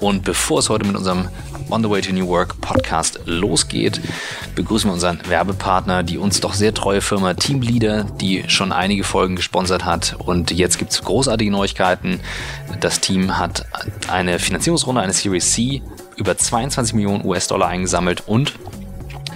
Und 0.00 0.24
bevor 0.24 0.58
es 0.58 0.68
heute 0.68 0.86
mit 0.86 0.96
unserem 0.96 1.28
On 1.70 1.82
the 1.82 1.90
Way 1.90 2.00
to 2.02 2.12
New 2.12 2.28
Work 2.28 2.60
Podcast 2.60 3.20
losgeht, 3.24 4.00
begrüßen 4.54 4.88
wir 4.88 4.94
unseren 4.94 5.20
Werbepartner, 5.26 6.02
die 6.02 6.18
uns 6.18 6.40
doch 6.40 6.54
sehr 6.54 6.72
treue 6.74 7.00
Firma 7.00 7.34
Teamleader, 7.34 8.04
die 8.04 8.44
schon 8.48 8.72
einige 8.72 9.04
Folgen 9.04 9.36
gesponsert 9.36 9.84
hat. 9.84 10.16
Und 10.18 10.50
jetzt 10.50 10.78
gibt 10.78 10.92
es 10.92 11.02
großartige 11.02 11.50
Neuigkeiten. 11.50 12.20
Das 12.80 13.00
Team 13.00 13.38
hat 13.38 13.66
eine 14.08 14.38
Finanzierungsrunde, 14.38 15.00
eine 15.00 15.12
Series 15.12 15.52
C, 15.52 15.82
über 16.16 16.36
22 16.36 16.94
Millionen 16.94 17.24
US-Dollar 17.24 17.68
eingesammelt 17.68 18.22
und 18.26 18.52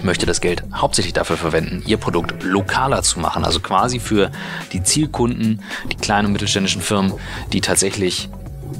möchte 0.03 0.25
das 0.25 0.41
Geld 0.41 0.63
hauptsächlich 0.73 1.13
dafür 1.13 1.37
verwenden, 1.37 1.83
ihr 1.85 1.97
Produkt 1.97 2.43
lokaler 2.43 3.03
zu 3.03 3.19
machen. 3.19 3.43
Also 3.43 3.59
quasi 3.59 3.99
für 3.99 4.31
die 4.71 4.83
Zielkunden, 4.83 5.61
die 5.91 5.95
kleinen 5.95 6.27
und 6.27 6.33
mittelständischen 6.33 6.81
Firmen, 6.81 7.13
die 7.53 7.61
tatsächlich 7.61 8.29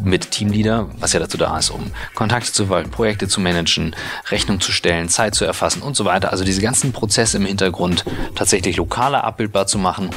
mit 0.03 0.31
Teamleader, 0.31 0.89
was 0.99 1.13
ja 1.13 1.19
dazu 1.19 1.37
da 1.37 1.57
ist, 1.57 1.69
um 1.69 1.91
Kontakte 2.15 2.51
zu 2.51 2.65
verwalten, 2.65 2.91
Projekte 2.91 3.27
zu 3.27 3.41
managen, 3.41 3.95
Rechnung 4.29 4.59
zu 4.59 4.71
stellen, 4.71 5.09
Zeit 5.09 5.35
zu 5.35 5.45
erfassen 5.45 5.81
und 5.81 5.95
so 5.95 6.05
weiter. 6.05 6.31
Also 6.31 6.43
diese 6.43 6.61
ganzen 6.61 6.91
Prozesse 6.91 7.37
im 7.37 7.45
Hintergrund 7.45 8.05
tatsächlich 8.35 8.77
lokaler 8.77 9.23
abbildbar 9.23 9.67
zu 9.67 9.77
machen. 9.77 10.09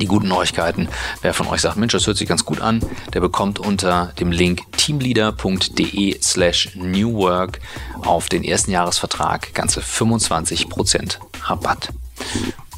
Die 0.00 0.06
guten 0.06 0.28
Neuigkeiten, 0.28 0.88
wer 1.20 1.34
von 1.34 1.46
euch 1.46 1.60
sagt, 1.60 1.76
Mensch, 1.76 1.92
das 1.92 2.06
hört 2.06 2.16
sich 2.16 2.28
ganz 2.28 2.44
gut 2.44 2.60
an, 2.60 2.80
der 3.12 3.20
bekommt 3.20 3.58
unter 3.58 4.12
dem 4.18 4.32
Link 4.32 4.62
teamleader.de 4.76 6.20
slash 6.20 6.70
newwork 6.74 7.60
auf 8.04 8.28
den 8.28 8.42
ersten 8.42 8.70
Jahresvertrag 8.70 9.54
ganze 9.54 9.80
25% 9.80 11.18
Rabatt. 11.44 11.90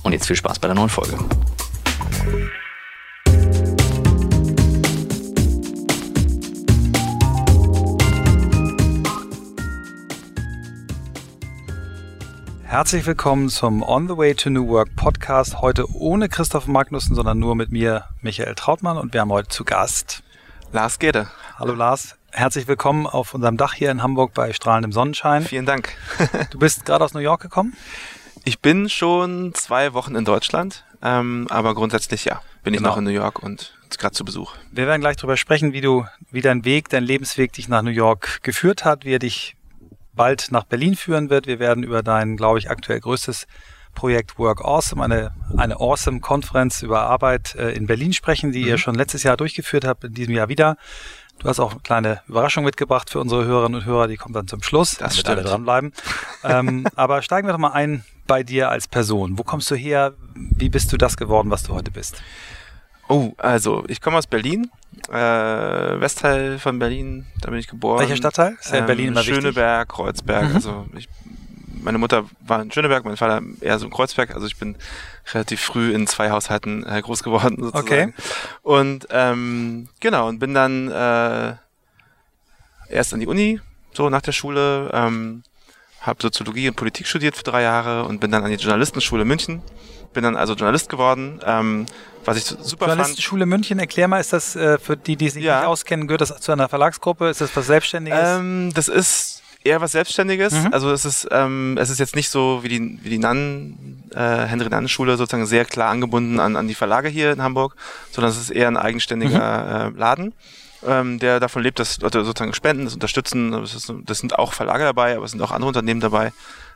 Und 0.02 0.12
jetzt 0.12 0.26
viel 0.26 0.36
Spaß 0.36 0.58
bei 0.58 0.68
der 0.68 0.74
neuen 0.74 0.90
Folge. 0.90 1.16
Herzlich 12.74 13.06
willkommen 13.06 13.50
zum 13.50 13.84
On 13.84 14.08
the 14.08 14.16
Way 14.16 14.34
to 14.34 14.50
New 14.50 14.66
Work 14.66 14.96
Podcast. 14.96 15.60
Heute 15.60 15.88
ohne 15.94 16.28
Christoph 16.28 16.66
Magnussen, 16.66 17.14
sondern 17.14 17.38
nur 17.38 17.54
mit 17.54 17.70
mir, 17.70 18.06
Michael 18.20 18.56
Trautmann. 18.56 18.98
Und 18.98 19.12
wir 19.12 19.20
haben 19.20 19.30
heute 19.30 19.48
zu 19.48 19.64
Gast 19.64 20.24
Lars 20.72 20.98
Gede. 20.98 21.28
Hallo 21.56 21.72
Lars. 21.72 22.16
Herzlich 22.32 22.66
willkommen 22.66 23.06
auf 23.06 23.32
unserem 23.32 23.56
Dach 23.56 23.74
hier 23.74 23.92
in 23.92 24.02
Hamburg 24.02 24.34
bei 24.34 24.52
strahlendem 24.52 24.90
Sonnenschein. 24.90 25.44
Vielen 25.44 25.66
Dank. 25.66 25.96
du 26.50 26.58
bist 26.58 26.84
gerade 26.84 27.04
aus 27.04 27.14
New 27.14 27.20
York 27.20 27.42
gekommen? 27.42 27.76
Ich 28.42 28.58
bin 28.58 28.88
schon 28.88 29.54
zwei 29.54 29.92
Wochen 29.92 30.16
in 30.16 30.24
Deutschland, 30.24 30.84
ähm, 31.00 31.46
aber 31.50 31.76
grundsätzlich 31.76 32.24
ja, 32.24 32.42
bin 32.64 32.72
genau. 32.72 32.88
ich 32.88 32.90
noch 32.90 32.98
in 32.98 33.04
New 33.04 33.10
York 33.10 33.40
und 33.40 33.72
gerade 33.98 34.14
zu 34.14 34.24
Besuch. 34.24 34.56
Wir 34.72 34.88
werden 34.88 35.00
gleich 35.00 35.16
darüber 35.16 35.36
sprechen, 35.36 35.74
wie 35.74 35.80
du, 35.80 36.06
wie 36.32 36.40
dein 36.40 36.64
Weg, 36.64 36.88
dein 36.88 37.04
Lebensweg 37.04 37.52
dich 37.52 37.68
nach 37.68 37.82
New 37.82 37.90
York 37.90 38.42
geführt 38.42 38.84
hat, 38.84 39.04
wie 39.04 39.14
er 39.14 39.20
dich 39.20 39.54
bald 40.14 40.48
nach 40.50 40.64
Berlin 40.64 40.96
führen 40.96 41.30
wird. 41.30 41.46
Wir 41.46 41.58
werden 41.58 41.82
über 41.82 42.02
dein, 42.02 42.36
glaube 42.36 42.58
ich, 42.58 42.70
aktuell 42.70 43.00
größtes 43.00 43.46
Projekt 43.94 44.38
Work 44.38 44.64
Awesome, 44.64 45.02
eine, 45.02 45.32
eine 45.56 45.76
Awesome-Konferenz 45.76 46.82
über 46.82 47.02
Arbeit 47.02 47.54
äh, 47.54 47.70
in 47.72 47.86
Berlin 47.86 48.12
sprechen, 48.12 48.52
die 48.52 48.62
mhm. 48.62 48.68
ihr 48.68 48.78
schon 48.78 48.94
letztes 48.94 49.22
Jahr 49.22 49.36
durchgeführt 49.36 49.84
habt, 49.84 50.04
in 50.04 50.14
diesem 50.14 50.34
Jahr 50.34 50.48
wieder. 50.48 50.76
Du 51.38 51.48
hast 51.48 51.58
auch 51.58 51.72
eine 51.72 51.80
kleine 51.80 52.22
Überraschung 52.28 52.64
mitgebracht 52.64 53.10
für 53.10 53.20
unsere 53.20 53.44
Hörerinnen 53.44 53.80
und 53.80 53.86
Hörer, 53.86 54.06
die 54.08 54.16
kommt 54.16 54.36
dann 54.36 54.46
zum 54.46 54.62
Schluss, 54.62 54.96
das 54.96 55.22
damit 55.22 55.26
alle 55.26 55.42
dranbleiben. 55.42 55.92
ähm, 56.44 56.86
aber 56.96 57.22
steigen 57.22 57.48
wir 57.48 57.52
doch 57.52 57.58
mal 57.58 57.72
ein 57.72 58.04
bei 58.26 58.42
dir 58.42 58.70
als 58.70 58.88
Person. 58.88 59.38
Wo 59.38 59.42
kommst 59.42 59.70
du 59.70 59.74
her? 59.74 60.14
Wie 60.34 60.68
bist 60.68 60.92
du 60.92 60.96
das 60.96 61.16
geworden, 61.16 61.50
was 61.50 61.62
du 61.64 61.74
heute 61.74 61.90
bist? 61.90 62.22
Oh, 63.08 63.32
also 63.36 63.84
ich 63.88 64.00
komme 64.00 64.16
aus 64.16 64.26
Berlin, 64.26 64.70
äh, 65.08 66.00
Westteil 66.00 66.58
von 66.58 66.78
Berlin, 66.78 67.26
da 67.40 67.50
bin 67.50 67.58
ich 67.58 67.68
geboren. 67.68 68.00
Welcher 68.00 68.16
Stadtteil? 68.16 68.56
Ist 68.60 68.72
ja 68.72 68.78
in 68.78 68.86
Berlin 68.86 69.06
ähm, 69.06 69.12
immer 69.12 69.22
Schöneberg, 69.22 69.88
wichtig? 69.88 69.96
Kreuzberg. 69.96 70.48
Mhm. 70.48 70.54
Also 70.54 70.86
ich, 70.96 71.08
meine 71.82 71.98
Mutter 71.98 72.24
war 72.40 72.62
in 72.62 72.70
Schöneberg, 72.70 73.04
mein 73.04 73.16
Vater 73.16 73.42
eher 73.60 73.78
so 73.78 73.86
in 73.86 73.92
Kreuzberg. 73.92 74.34
Also 74.34 74.46
ich 74.46 74.56
bin 74.56 74.76
relativ 75.32 75.60
früh 75.60 75.92
in 75.92 76.06
zwei 76.06 76.30
Haushalten 76.30 76.84
äh, 76.86 77.00
groß 77.00 77.22
geworden 77.22 77.56
sozusagen. 77.60 77.86
Okay. 77.86 78.14
Und 78.62 79.06
ähm, 79.10 79.88
genau 80.00 80.28
und 80.28 80.38
bin 80.38 80.54
dann 80.54 80.90
äh, 80.90 81.54
erst 82.88 83.14
an 83.14 83.20
die 83.20 83.26
Uni 83.26 83.60
so 83.92 84.08
nach 84.08 84.22
der 84.22 84.32
Schule. 84.32 84.90
Ähm, 84.92 85.42
habe 86.00 86.20
Soziologie 86.20 86.68
und 86.68 86.76
Politik 86.76 87.06
studiert 87.06 87.36
für 87.36 87.44
drei 87.44 87.62
Jahre 87.62 88.04
und 88.04 88.20
bin 88.20 88.30
dann 88.30 88.44
an 88.44 88.50
die 88.50 88.56
Journalistenschule 88.56 89.24
München. 89.24 89.62
Bin 90.12 90.22
dann 90.22 90.36
also 90.36 90.54
Journalist 90.54 90.90
geworden. 90.90 91.40
Ähm, 91.44 91.86
was 92.24 92.36
ich 92.36 92.44
super 92.44 92.86
Journalistenschule. 92.86 93.46
München, 93.46 93.78
erklär 93.78 94.08
mal, 94.08 94.20
ist 94.20 94.32
das 94.32 94.56
äh, 94.56 94.78
für 94.78 94.96
die, 94.96 95.16
die 95.16 95.28
sich 95.28 95.44
ja. 95.44 95.60
nicht 95.60 95.68
auskennen, 95.68 96.06
gehört 96.06 96.20
das 96.20 96.40
zu 96.40 96.52
einer 96.52 96.68
Verlagsgruppe? 96.68 97.28
Ist 97.28 97.40
das 97.40 97.54
was 97.54 97.66
Selbstständiges? 97.66 98.20
Ähm, 98.22 98.72
das 98.74 98.88
ist 98.88 99.42
eher 99.64 99.80
was 99.80 99.92
Selbstständiges. 99.92 100.52
Mhm. 100.52 100.72
Also 100.72 100.92
es 100.92 101.04
ist, 101.04 101.26
ähm, 101.30 101.76
es 101.80 101.90
ist 101.90 101.98
jetzt 101.98 102.14
nicht 102.14 102.28
so 102.28 102.62
wie 102.62 102.68
die, 102.68 102.98
wie 103.02 103.10
die 103.10 103.18
Nannen, 103.18 104.02
äh, 104.14 104.18
Henry 104.18 104.68
Nannen 104.68 104.88
Schule 104.88 105.16
sozusagen 105.16 105.46
sehr 105.46 105.64
klar 105.64 105.90
angebunden 105.90 106.38
an, 106.38 106.56
an 106.56 106.68
die 106.68 106.74
Verlage 106.74 107.08
hier 107.08 107.32
in 107.32 107.42
Hamburg, 107.42 107.74
sondern 108.10 108.30
es 108.30 108.38
ist 108.38 108.50
eher 108.50 108.68
ein 108.68 108.76
eigenständiger 108.76 109.90
mhm. 109.90 109.96
äh, 109.96 109.98
Laden. 109.98 110.34
Ähm, 110.86 111.18
der 111.18 111.40
davon 111.40 111.62
lebt, 111.62 111.78
dass 111.78 111.98
Leute 112.00 112.22
sozusagen 112.26 112.52
spenden, 112.52 112.84
das 112.84 112.92
unterstützen. 112.92 113.52
Das, 113.52 113.74
ist, 113.74 113.90
das 114.04 114.18
sind 114.18 114.38
auch 114.38 114.52
Verlage 114.52 114.84
dabei, 114.84 115.16
aber 115.16 115.24
es 115.24 115.30
sind 115.30 115.40
auch 115.40 115.50
andere 115.50 115.68
Unternehmen 115.68 116.00
dabei 116.00 116.32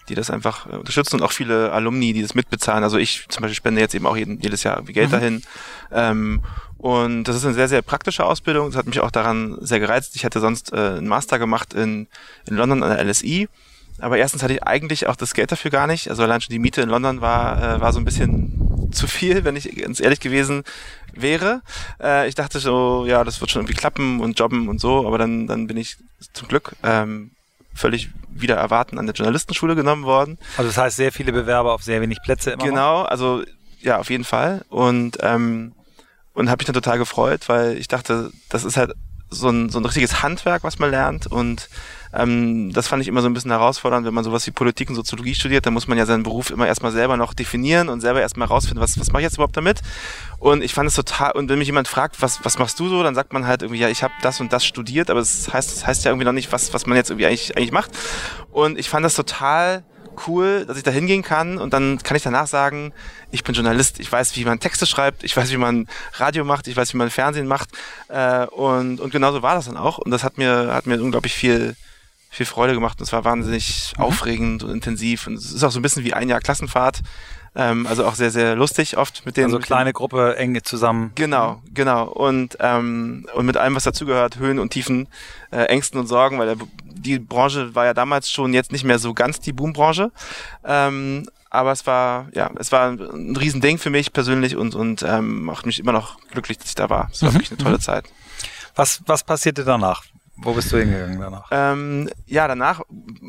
die 0.08 0.14
das 0.14 0.30
einfach 0.30 0.66
äh, 0.66 0.76
unterstützen 0.76 1.16
und 1.16 1.22
auch 1.22 1.32
viele 1.32 1.72
Alumni, 1.72 2.12
die 2.12 2.22
das 2.22 2.34
mitbezahlen. 2.34 2.84
Also 2.84 2.98
ich 2.98 3.26
zum 3.28 3.42
Beispiel 3.42 3.56
spende 3.56 3.80
jetzt 3.80 3.94
eben 3.94 4.06
auch 4.06 4.16
jeden, 4.16 4.40
jedes 4.40 4.62
Jahr 4.62 4.82
Geld 4.82 5.08
mhm. 5.08 5.12
dahin. 5.12 5.42
Ähm, 5.92 6.40
und 6.78 7.24
das 7.24 7.36
ist 7.36 7.44
eine 7.44 7.54
sehr, 7.54 7.68
sehr 7.68 7.82
praktische 7.82 8.24
Ausbildung. 8.24 8.68
Das 8.68 8.76
hat 8.76 8.86
mich 8.86 9.00
auch 9.00 9.10
daran 9.10 9.58
sehr 9.60 9.80
gereizt. 9.80 10.14
Ich 10.14 10.24
hatte 10.24 10.40
sonst 10.40 10.72
äh, 10.72 10.76
einen 10.76 11.08
Master 11.08 11.38
gemacht 11.38 11.74
in, 11.74 12.06
in 12.46 12.56
London 12.56 12.82
an 12.82 12.96
der 12.96 13.04
LSI. 13.04 13.48
Aber 14.00 14.16
erstens 14.16 14.44
hatte 14.44 14.54
ich 14.54 14.62
eigentlich 14.62 15.08
auch 15.08 15.16
das 15.16 15.34
Geld 15.34 15.50
dafür 15.50 15.72
gar 15.72 15.88
nicht. 15.88 16.08
Also 16.08 16.22
allein 16.22 16.40
schon 16.40 16.52
die 16.52 16.60
Miete 16.60 16.82
in 16.82 16.88
London 16.88 17.20
war, 17.20 17.76
äh, 17.76 17.80
war 17.80 17.92
so 17.92 17.98
ein 17.98 18.04
bisschen 18.04 18.90
zu 18.92 19.08
viel, 19.08 19.44
wenn 19.44 19.56
ich 19.56 19.74
ganz 19.76 20.00
ehrlich 20.00 20.20
gewesen 20.20 20.62
wäre. 21.12 21.62
Äh, 22.00 22.28
ich 22.28 22.36
dachte 22.36 22.60
so, 22.60 23.04
ja, 23.06 23.24
das 23.24 23.40
wird 23.40 23.50
schon 23.50 23.62
irgendwie 23.62 23.74
klappen 23.74 24.20
und 24.20 24.38
jobben 24.38 24.68
und 24.68 24.80
so. 24.80 25.04
Aber 25.04 25.18
dann, 25.18 25.48
dann 25.48 25.66
bin 25.66 25.76
ich 25.76 25.96
zum 26.32 26.46
Glück 26.46 26.76
ähm, 26.84 27.32
völlig 27.78 28.10
wieder 28.30 28.56
erwarten 28.56 28.98
an 28.98 29.06
der 29.06 29.14
Journalistenschule 29.14 29.74
genommen 29.74 30.04
worden. 30.04 30.38
Also 30.56 30.68
das 30.68 30.78
heißt 30.78 30.96
sehr 30.96 31.12
viele 31.12 31.32
Bewerber 31.32 31.72
auf 31.72 31.82
sehr 31.82 32.00
wenig 32.00 32.18
Plätze 32.22 32.50
immer. 32.50 32.64
Genau, 32.64 33.02
noch? 33.02 33.08
also 33.08 33.42
ja, 33.80 33.98
auf 33.98 34.10
jeden 34.10 34.24
Fall. 34.24 34.64
Und 34.68 35.18
ähm, 35.20 35.72
und 36.34 36.48
habe 36.50 36.60
mich 36.60 36.66
dann 36.66 36.74
total 36.74 36.98
gefreut, 36.98 37.48
weil 37.48 37.76
ich 37.78 37.88
dachte, 37.88 38.30
das 38.48 38.64
ist 38.64 38.76
halt 38.76 38.92
so 39.28 39.48
ein, 39.48 39.70
so 39.70 39.80
ein 39.80 39.84
richtiges 39.84 40.22
Handwerk, 40.22 40.62
was 40.62 40.78
man 40.78 40.90
lernt 40.90 41.26
und 41.26 41.68
ähm, 42.12 42.72
das 42.72 42.88
fand 42.88 43.02
ich 43.02 43.08
immer 43.08 43.20
so 43.20 43.28
ein 43.28 43.34
bisschen 43.34 43.50
herausfordernd, 43.50 44.06
wenn 44.06 44.14
man 44.14 44.24
sowas 44.24 44.46
wie 44.46 44.50
Politik 44.50 44.88
und 44.88 44.96
Soziologie 44.96 45.34
studiert, 45.34 45.66
dann 45.66 45.74
muss 45.74 45.88
man 45.88 45.98
ja 45.98 46.06
seinen 46.06 46.22
Beruf 46.22 46.50
immer 46.50 46.66
erstmal 46.66 46.92
selber 46.92 47.16
noch 47.16 47.34
definieren 47.34 47.88
und 47.88 48.00
selber 48.00 48.20
erstmal 48.20 48.48
rausfinden, 48.48 48.82
was, 48.82 48.98
was 48.98 49.12
mache 49.12 49.22
ich 49.22 49.24
jetzt 49.24 49.34
überhaupt 49.34 49.56
damit. 49.56 49.80
Und 50.38 50.62
ich 50.62 50.74
fand 50.74 50.88
es 50.88 50.94
total, 50.94 51.32
und 51.32 51.48
wenn 51.48 51.58
mich 51.58 51.68
jemand 51.68 51.88
fragt, 51.88 52.20
was, 52.22 52.44
was 52.44 52.58
machst 52.58 52.78
du 52.80 52.88
so, 52.88 53.02
dann 53.02 53.14
sagt 53.14 53.32
man 53.32 53.46
halt 53.46 53.62
irgendwie, 53.62 53.80
ja, 53.80 53.88
ich 53.88 54.02
habe 54.02 54.14
das 54.22 54.40
und 54.40 54.52
das 54.52 54.64
studiert, 54.64 55.10
aber 55.10 55.20
das 55.20 55.52
heißt, 55.52 55.76
das 55.76 55.86
heißt 55.86 56.04
ja 56.04 56.10
irgendwie 56.10 56.24
noch 56.24 56.32
nicht, 56.32 56.52
was, 56.52 56.72
was 56.72 56.86
man 56.86 56.96
jetzt 56.96 57.10
irgendwie 57.10 57.26
eigentlich, 57.26 57.56
eigentlich 57.56 57.72
macht. 57.72 57.90
Und 58.50 58.78
ich 58.78 58.88
fand 58.88 59.04
das 59.04 59.14
total 59.14 59.84
cool, 60.26 60.64
dass 60.66 60.76
ich 60.76 60.82
da 60.82 60.90
hingehen 60.90 61.22
kann 61.22 61.58
und 61.58 61.72
dann 61.72 61.98
kann 61.98 62.16
ich 62.16 62.22
danach 62.22 62.46
sagen, 62.46 62.92
ich 63.30 63.44
bin 63.44 63.54
Journalist, 63.54 64.00
ich 64.00 64.10
weiß, 64.10 64.34
wie 64.36 64.44
man 64.44 64.58
Texte 64.58 64.86
schreibt, 64.86 65.22
ich 65.22 65.36
weiß, 65.36 65.52
wie 65.52 65.56
man 65.56 65.86
Radio 66.14 66.44
macht, 66.44 66.66
ich 66.66 66.76
weiß, 66.76 66.92
wie 66.92 66.96
man 66.96 67.10
Fernsehen 67.10 67.46
macht 67.46 67.70
äh, 68.08 68.46
und, 68.46 69.00
und 69.00 69.12
genauso 69.12 69.42
war 69.42 69.54
das 69.54 69.66
dann 69.66 69.76
auch 69.76 69.98
und 69.98 70.10
das 70.10 70.24
hat 70.24 70.38
mir, 70.38 70.74
hat 70.74 70.86
mir 70.86 71.00
unglaublich 71.00 71.34
viel 71.34 71.76
viel 72.30 72.46
Freude 72.46 72.74
gemacht 72.74 72.98
und 73.00 73.04
es 73.04 73.12
war 73.12 73.24
wahnsinnig 73.24 73.92
mhm. 73.96 74.04
aufregend 74.04 74.62
und 74.64 74.70
intensiv 74.70 75.26
und 75.26 75.34
es 75.34 75.52
ist 75.52 75.64
auch 75.64 75.70
so 75.70 75.78
ein 75.78 75.82
bisschen 75.82 76.04
wie 76.04 76.14
ein 76.14 76.28
Jahr 76.28 76.40
Klassenfahrt. 76.40 77.02
Ähm, 77.54 77.86
also 77.86 78.06
auch 78.06 78.14
sehr, 78.14 78.30
sehr 78.30 78.54
lustig 78.54 78.96
oft 78.96 79.24
mit 79.26 79.36
denen. 79.36 79.46
Also 79.46 79.58
kleine 79.58 79.92
Gruppe, 79.92 80.36
eng 80.36 80.62
zusammen. 80.62 81.12
Genau, 81.14 81.60
genau. 81.72 82.04
Und, 82.04 82.56
ähm, 82.60 83.26
und 83.34 83.46
mit 83.46 83.56
allem, 83.56 83.74
was 83.74 83.84
dazugehört, 83.84 84.38
Höhen 84.38 84.58
und 84.58 84.70
Tiefen, 84.70 85.08
äh, 85.50 85.64
Ängsten 85.64 85.98
und 85.98 86.06
Sorgen, 86.06 86.38
weil 86.38 86.54
der, 86.54 86.66
die 86.84 87.18
Branche 87.18 87.74
war 87.74 87.86
ja 87.86 87.94
damals 87.94 88.30
schon 88.30 88.52
jetzt 88.52 88.70
nicht 88.70 88.84
mehr 88.84 88.98
so 88.98 89.14
ganz 89.14 89.40
die 89.40 89.52
Boombranche. 89.52 90.12
Ähm, 90.64 91.28
aber 91.50 91.72
es 91.72 91.86
war, 91.86 92.28
ja, 92.34 92.50
es 92.58 92.70
war 92.72 92.90
ein 92.90 93.34
Riesending 93.36 93.78
für 93.78 93.90
mich 93.90 94.12
persönlich 94.12 94.56
und, 94.56 94.74
und 94.74 95.02
ähm, 95.02 95.44
macht 95.44 95.64
mich 95.64 95.78
immer 95.78 95.92
noch 95.92 96.20
glücklich, 96.30 96.58
dass 96.58 96.68
ich 96.68 96.74
da 96.74 96.90
war. 96.90 97.08
Es 97.10 97.22
war 97.22 97.30
mhm. 97.30 97.34
wirklich 97.34 97.50
eine 97.50 97.58
tolle 97.58 97.76
mhm. 97.76 97.80
Zeit. 97.80 98.04
Was, 98.76 99.02
was 99.06 99.24
passierte 99.24 99.64
danach? 99.64 100.04
Wo 100.40 100.52
bist 100.52 100.70
du 100.70 100.78
hingegangen 100.78 101.18
danach? 101.18 101.48
Ähm, 101.50 102.08
ja, 102.26 102.46
danach 102.46 102.82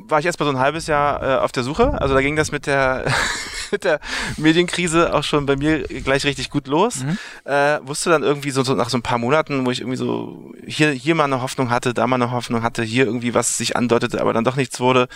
war 0.08 0.20
ich 0.20 0.28
erst 0.28 0.40
mal 0.40 0.46
so 0.46 0.52
ein 0.52 0.60
halbes 0.60 0.86
Jahr 0.86 1.24
äh, 1.24 1.40
auf 1.40 1.52
der 1.52 1.64
Suche. 1.64 2.00
Also 2.00 2.14
da 2.14 2.22
ging 2.22 2.36
das 2.36 2.52
mit 2.52 2.68
der, 2.68 3.06
mit 3.72 3.84
der 3.84 4.00
Medienkrise 4.38 5.14
auch 5.14 5.24
schon 5.24 5.48
bei 5.48 5.56
mir 5.56 5.84
gleich 5.88 6.24
richtig 6.26 6.52
gut 6.52 6.68
los. 6.68 7.04
Mhm. 7.04 7.18
Äh, 7.46 7.80
wusste 7.82 8.12
dann 8.12 8.22
irgendwie 8.22 8.52
so, 8.52 8.64
so 8.64 8.76
nach 8.76 8.90
so 8.90 8.98
ein 8.98 9.02
paar 9.02 9.18
Monaten, 9.18 9.66
wo 9.66 9.72
ich 9.72 9.80
irgendwie 9.82 9.98
so 9.98 10.54
hier, 10.68 10.92
hier 10.92 11.16
mal 11.16 11.24
eine 11.24 11.42
Hoffnung 11.42 11.72
hatte, 11.72 11.96
da 11.96 12.06
mal 12.06 12.16
eine 12.16 12.30
Hoffnung 12.30 12.62
hatte, 12.62 12.84
hier 12.84 13.06
irgendwie 13.06 13.34
was 13.34 13.58
sich 13.58 13.76
andeutete, 13.76 14.22
aber 14.22 14.34
dann 14.34 14.44
doch 14.44 14.56
nichts 14.56 14.80
wurde, 14.80 15.08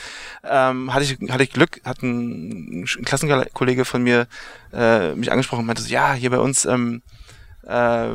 ähm, 0.44 0.94
hatte 0.96 1.04
ich, 1.04 1.32
hatte 1.32 1.44
ich 1.44 1.52
Glück, 1.52 1.80
hat 1.86 2.02
ein, 2.02 2.82
ein 2.82 3.06
Klassenkollege 3.06 3.86
von 3.86 4.02
mir 4.02 4.28
äh, 4.74 5.14
mich 5.14 5.32
angesprochen 5.32 5.62
und 5.62 5.68
meinte 5.68 5.84
so, 5.84 5.90
ja, 5.90 6.14
hier 6.14 6.32
bei 6.32 6.40
uns 6.40 6.66
ähm, 6.66 7.04
äh, 7.68 8.10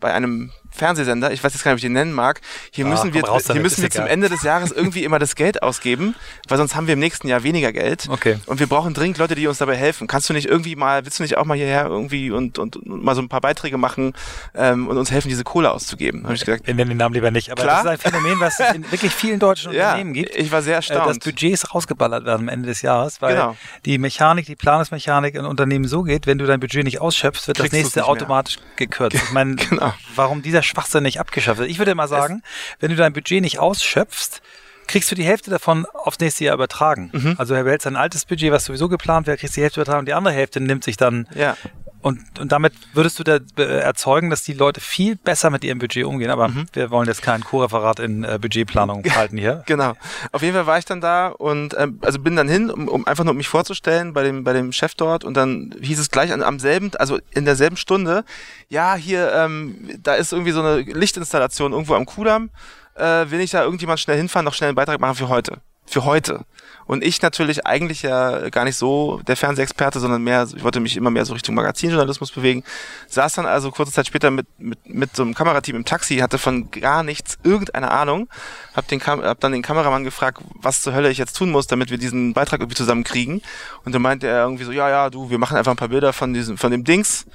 bei 0.00 0.14
einem 0.14 0.50
Fernsehsender, 0.76 1.32
ich 1.32 1.42
weiß 1.42 1.52
jetzt 1.52 1.64
gar 1.64 1.70
nicht, 1.72 1.76
ob 1.76 1.78
ich 1.78 1.82
den 1.82 1.92
nennen 1.92 2.12
mag, 2.12 2.40
hier 2.70 2.86
Ah, 2.86 2.90
müssen 2.90 3.12
wir, 3.14 3.24
raus 3.24 3.44
hier 3.50 3.60
müssen 3.60 3.82
wir 3.82 3.90
zum. 3.90 4.06
Ende 4.06 4.28
des 4.28 4.42
Jahres 4.42 4.70
irgendwie 4.70 5.02
immer 5.04 5.18
das 5.18 5.34
Geld 5.34 5.62
ausgeben, 5.62 6.14
weil 6.48 6.58
sonst 6.58 6.76
haben 6.76 6.86
wir 6.86 6.94
im 6.94 7.00
nächsten 7.00 7.26
Jahr 7.28 7.42
weniger 7.42 7.72
Geld. 7.72 8.06
Okay. 8.08 8.38
Und 8.46 8.60
wir 8.60 8.66
brauchen 8.68 8.94
dringend 8.94 9.18
Leute, 9.18 9.34
die 9.34 9.46
uns 9.46 9.58
dabei 9.58 9.76
helfen. 9.76 10.06
Kannst 10.06 10.28
du 10.28 10.32
nicht 10.34 10.46
irgendwie 10.46 10.76
mal, 10.76 11.04
willst 11.04 11.18
du 11.18 11.22
nicht 11.24 11.36
auch 11.38 11.44
mal 11.44 11.56
hierher 11.56 11.86
irgendwie 11.86 12.30
und, 12.30 12.58
und, 12.58 12.76
und 12.76 13.02
mal 13.04 13.14
so 13.14 13.22
ein 13.22 13.28
paar 13.28 13.40
Beiträge 13.40 13.78
machen 13.78 14.12
ähm, 14.54 14.86
und 14.88 14.96
uns 14.98 15.10
helfen, 15.10 15.28
diese 15.28 15.44
Kohle 15.44 15.70
auszugeben? 15.72 16.24
Habe 16.24 16.34
ich 16.34 16.44
gesagt, 16.44 16.66
Wir 16.66 16.74
nennen 16.74 16.90
den 16.90 16.98
Namen 16.98 17.14
lieber 17.14 17.30
nicht. 17.30 17.50
Aber 17.50 17.62
Klar. 17.62 17.82
das 17.84 17.94
ist 17.94 18.06
ein 18.06 18.12
Phänomen, 18.12 18.38
was 18.40 18.60
es 18.60 18.74
in 18.74 18.82
wirklich 18.92 19.12
vielen 19.12 19.38
deutschen 19.40 19.72
ja, 19.72 19.86
Unternehmen 19.88 20.12
gibt. 20.12 20.36
ich 20.36 20.52
war 20.52 20.62
sehr 20.62 20.74
äh, 20.74 20.76
dass 20.80 20.90
erstaunt. 20.90 21.24
Budgets 21.24 21.74
rausgeballert 21.74 22.24
werden 22.24 22.42
am 22.42 22.48
Ende 22.48 22.68
des 22.68 22.82
Jahres, 22.82 23.20
weil 23.22 23.34
Genau. 23.34 23.56
die 23.84 23.98
Mechanik, 23.98 24.46
die 24.46 24.56
Planungsmechanik 24.56 25.34
in 25.34 25.44
Unternehmen 25.44 25.86
so 25.86 26.02
geht, 26.02 26.26
wenn 26.26 26.38
du 26.38 26.46
dein 26.46 26.60
Budget 26.60 26.84
nicht 26.84 27.00
ausschöpfst, 27.00 27.48
wird 27.48 27.58
Kriegst 27.58 27.72
das 27.72 27.78
nächste 27.80 28.04
automatisch 28.06 28.58
gekürzt. 28.76 29.16
Ich 29.16 29.30
meine, 29.32 29.56
Genau. 29.70 29.92
warum 30.14 30.42
dieser 30.42 30.62
Schwachsinn 30.66 31.02
nicht 31.02 31.20
abgeschafft 31.20 31.58
wird? 31.58 31.70
Ich 31.70 31.78
würde 31.78 31.94
mal 31.94 32.08
sagen, 32.08 32.42
wenn 32.80 32.90
du 32.90 32.96
dein 32.96 33.12
Budget 33.12 33.42
nicht 33.42 33.58
ausschöpfst, 33.58 34.42
kriegst 34.86 35.10
du 35.10 35.14
die 35.14 35.24
Hälfte 35.24 35.50
davon 35.50 35.86
aufs 35.86 36.20
nächste 36.20 36.44
Jahr 36.44 36.54
übertragen. 36.54 37.10
Mhm. 37.12 37.34
Also 37.38 37.54
er 37.54 37.64
behält 37.64 37.82
sein 37.82 37.96
altes 37.96 38.24
Budget, 38.24 38.52
was 38.52 38.64
sowieso 38.66 38.88
geplant 38.88 39.26
wäre, 39.26 39.36
kriegst 39.36 39.56
die 39.56 39.62
Hälfte 39.62 39.80
übertragen 39.80 40.00
und 40.00 40.06
die 40.06 40.14
andere 40.14 40.34
Hälfte 40.34 40.60
nimmt 40.60 40.84
sich 40.84 40.96
dann 40.96 41.26
ja. 41.34 41.56
Und, 42.02 42.38
und 42.38 42.52
damit 42.52 42.72
würdest 42.92 43.18
du 43.18 43.24
da 43.24 43.38
erzeugen, 43.62 44.30
dass 44.30 44.42
die 44.42 44.52
Leute 44.52 44.80
viel 44.80 45.16
besser 45.16 45.50
mit 45.50 45.64
ihrem 45.64 45.78
Budget 45.78 46.04
umgehen. 46.04 46.30
Aber 46.30 46.48
Mhm. 46.48 46.66
wir 46.72 46.90
wollen 46.90 47.08
jetzt 47.08 47.22
kein 47.22 47.42
Co-Referat 47.42 47.98
in 48.00 48.22
äh, 48.24 48.38
Budgetplanung 48.40 49.02
halten 49.14 49.38
hier. 49.38 49.62
Genau. 49.66 49.94
Auf 50.32 50.42
jeden 50.42 50.54
Fall 50.54 50.66
war 50.66 50.78
ich 50.78 50.84
dann 50.84 51.00
da 51.00 51.28
und 51.28 51.74
ähm, 51.78 51.98
also 52.02 52.18
bin 52.20 52.36
dann 52.36 52.48
hin, 52.48 52.70
um, 52.70 52.86
um 52.88 53.06
einfach 53.06 53.24
nur 53.24 53.32
um 53.32 53.36
mich 53.36 53.48
vorzustellen 53.48 54.12
bei 54.12 54.22
dem 54.22 54.44
bei 54.44 54.52
dem 54.52 54.72
Chef 54.72 54.94
dort 54.94 55.24
und 55.24 55.34
dann 55.36 55.74
hieß 55.80 55.98
es 55.98 56.10
gleich 56.10 56.32
an, 56.32 56.42
am 56.42 56.58
selben, 56.58 56.90
also 56.98 57.18
in 57.32 57.44
derselben 57.44 57.76
Stunde, 57.76 58.24
ja 58.68 58.94
hier, 58.94 59.32
ähm, 59.34 59.90
da 60.02 60.14
ist 60.14 60.32
irgendwie 60.32 60.52
so 60.52 60.60
eine 60.60 60.80
Lichtinstallation 60.82 61.72
irgendwo 61.72 61.94
am 61.94 62.06
Kudamm. 62.06 62.50
Äh, 62.94 63.30
will 63.30 63.40
ich 63.40 63.50
da 63.50 63.62
irgendjemand 63.62 64.00
schnell 64.00 64.16
hinfahren, 64.16 64.44
noch 64.44 64.54
schnell 64.54 64.68
einen 64.68 64.74
Beitrag 64.76 65.00
machen 65.00 65.16
für 65.16 65.28
heute, 65.28 65.58
für 65.86 66.04
heute. 66.04 66.44
Und 66.86 67.02
ich 67.02 67.20
natürlich 67.20 67.66
eigentlich 67.66 68.02
ja 68.02 68.48
gar 68.50 68.64
nicht 68.64 68.76
so 68.76 69.20
der 69.26 69.36
Fernsehexperte, 69.36 69.98
sondern 69.98 70.22
mehr, 70.22 70.46
ich 70.54 70.62
wollte 70.62 70.78
mich 70.78 70.96
immer 70.96 71.10
mehr 71.10 71.24
so 71.24 71.34
Richtung 71.34 71.56
Magazinjournalismus 71.56 72.30
bewegen. 72.30 72.62
Saß 73.08 73.34
dann 73.34 73.46
also 73.46 73.72
kurze 73.72 73.92
Zeit 73.92 74.06
später 74.06 74.30
mit, 74.30 74.46
mit, 74.58 74.78
mit 74.88 75.16
so 75.16 75.22
einem 75.22 75.34
Kamerateam 75.34 75.74
im 75.74 75.84
Taxi, 75.84 76.18
hatte 76.18 76.38
von 76.38 76.70
gar 76.70 77.02
nichts 77.02 77.38
irgendeine 77.42 77.90
Ahnung, 77.90 78.28
hab, 78.74 78.86
den 78.86 79.00
Kam 79.00 79.20
hab 79.20 79.40
dann 79.40 79.52
den 79.52 79.62
Kameramann 79.62 80.04
gefragt, 80.04 80.42
was 80.54 80.82
zur 80.82 80.94
Hölle 80.94 81.10
ich 81.10 81.18
jetzt 81.18 81.36
tun 81.36 81.50
muss, 81.50 81.66
damit 81.66 81.90
wir 81.90 81.98
diesen 81.98 82.34
Beitrag 82.34 82.60
irgendwie 82.60 82.76
zusammenkriegen. 82.76 83.42
Und 83.84 83.94
dann 83.94 84.02
meinte 84.02 84.28
er 84.28 84.44
irgendwie 84.44 84.64
so, 84.64 84.70
ja, 84.70 84.88
ja, 84.88 85.10
du, 85.10 85.28
wir 85.28 85.38
machen 85.38 85.56
einfach 85.56 85.72
ein 85.72 85.76
paar 85.76 85.88
Bilder 85.88 86.12
von 86.12 86.34
diesem, 86.34 86.56
von 86.56 86.70
dem 86.70 86.84
Dings 86.84 87.26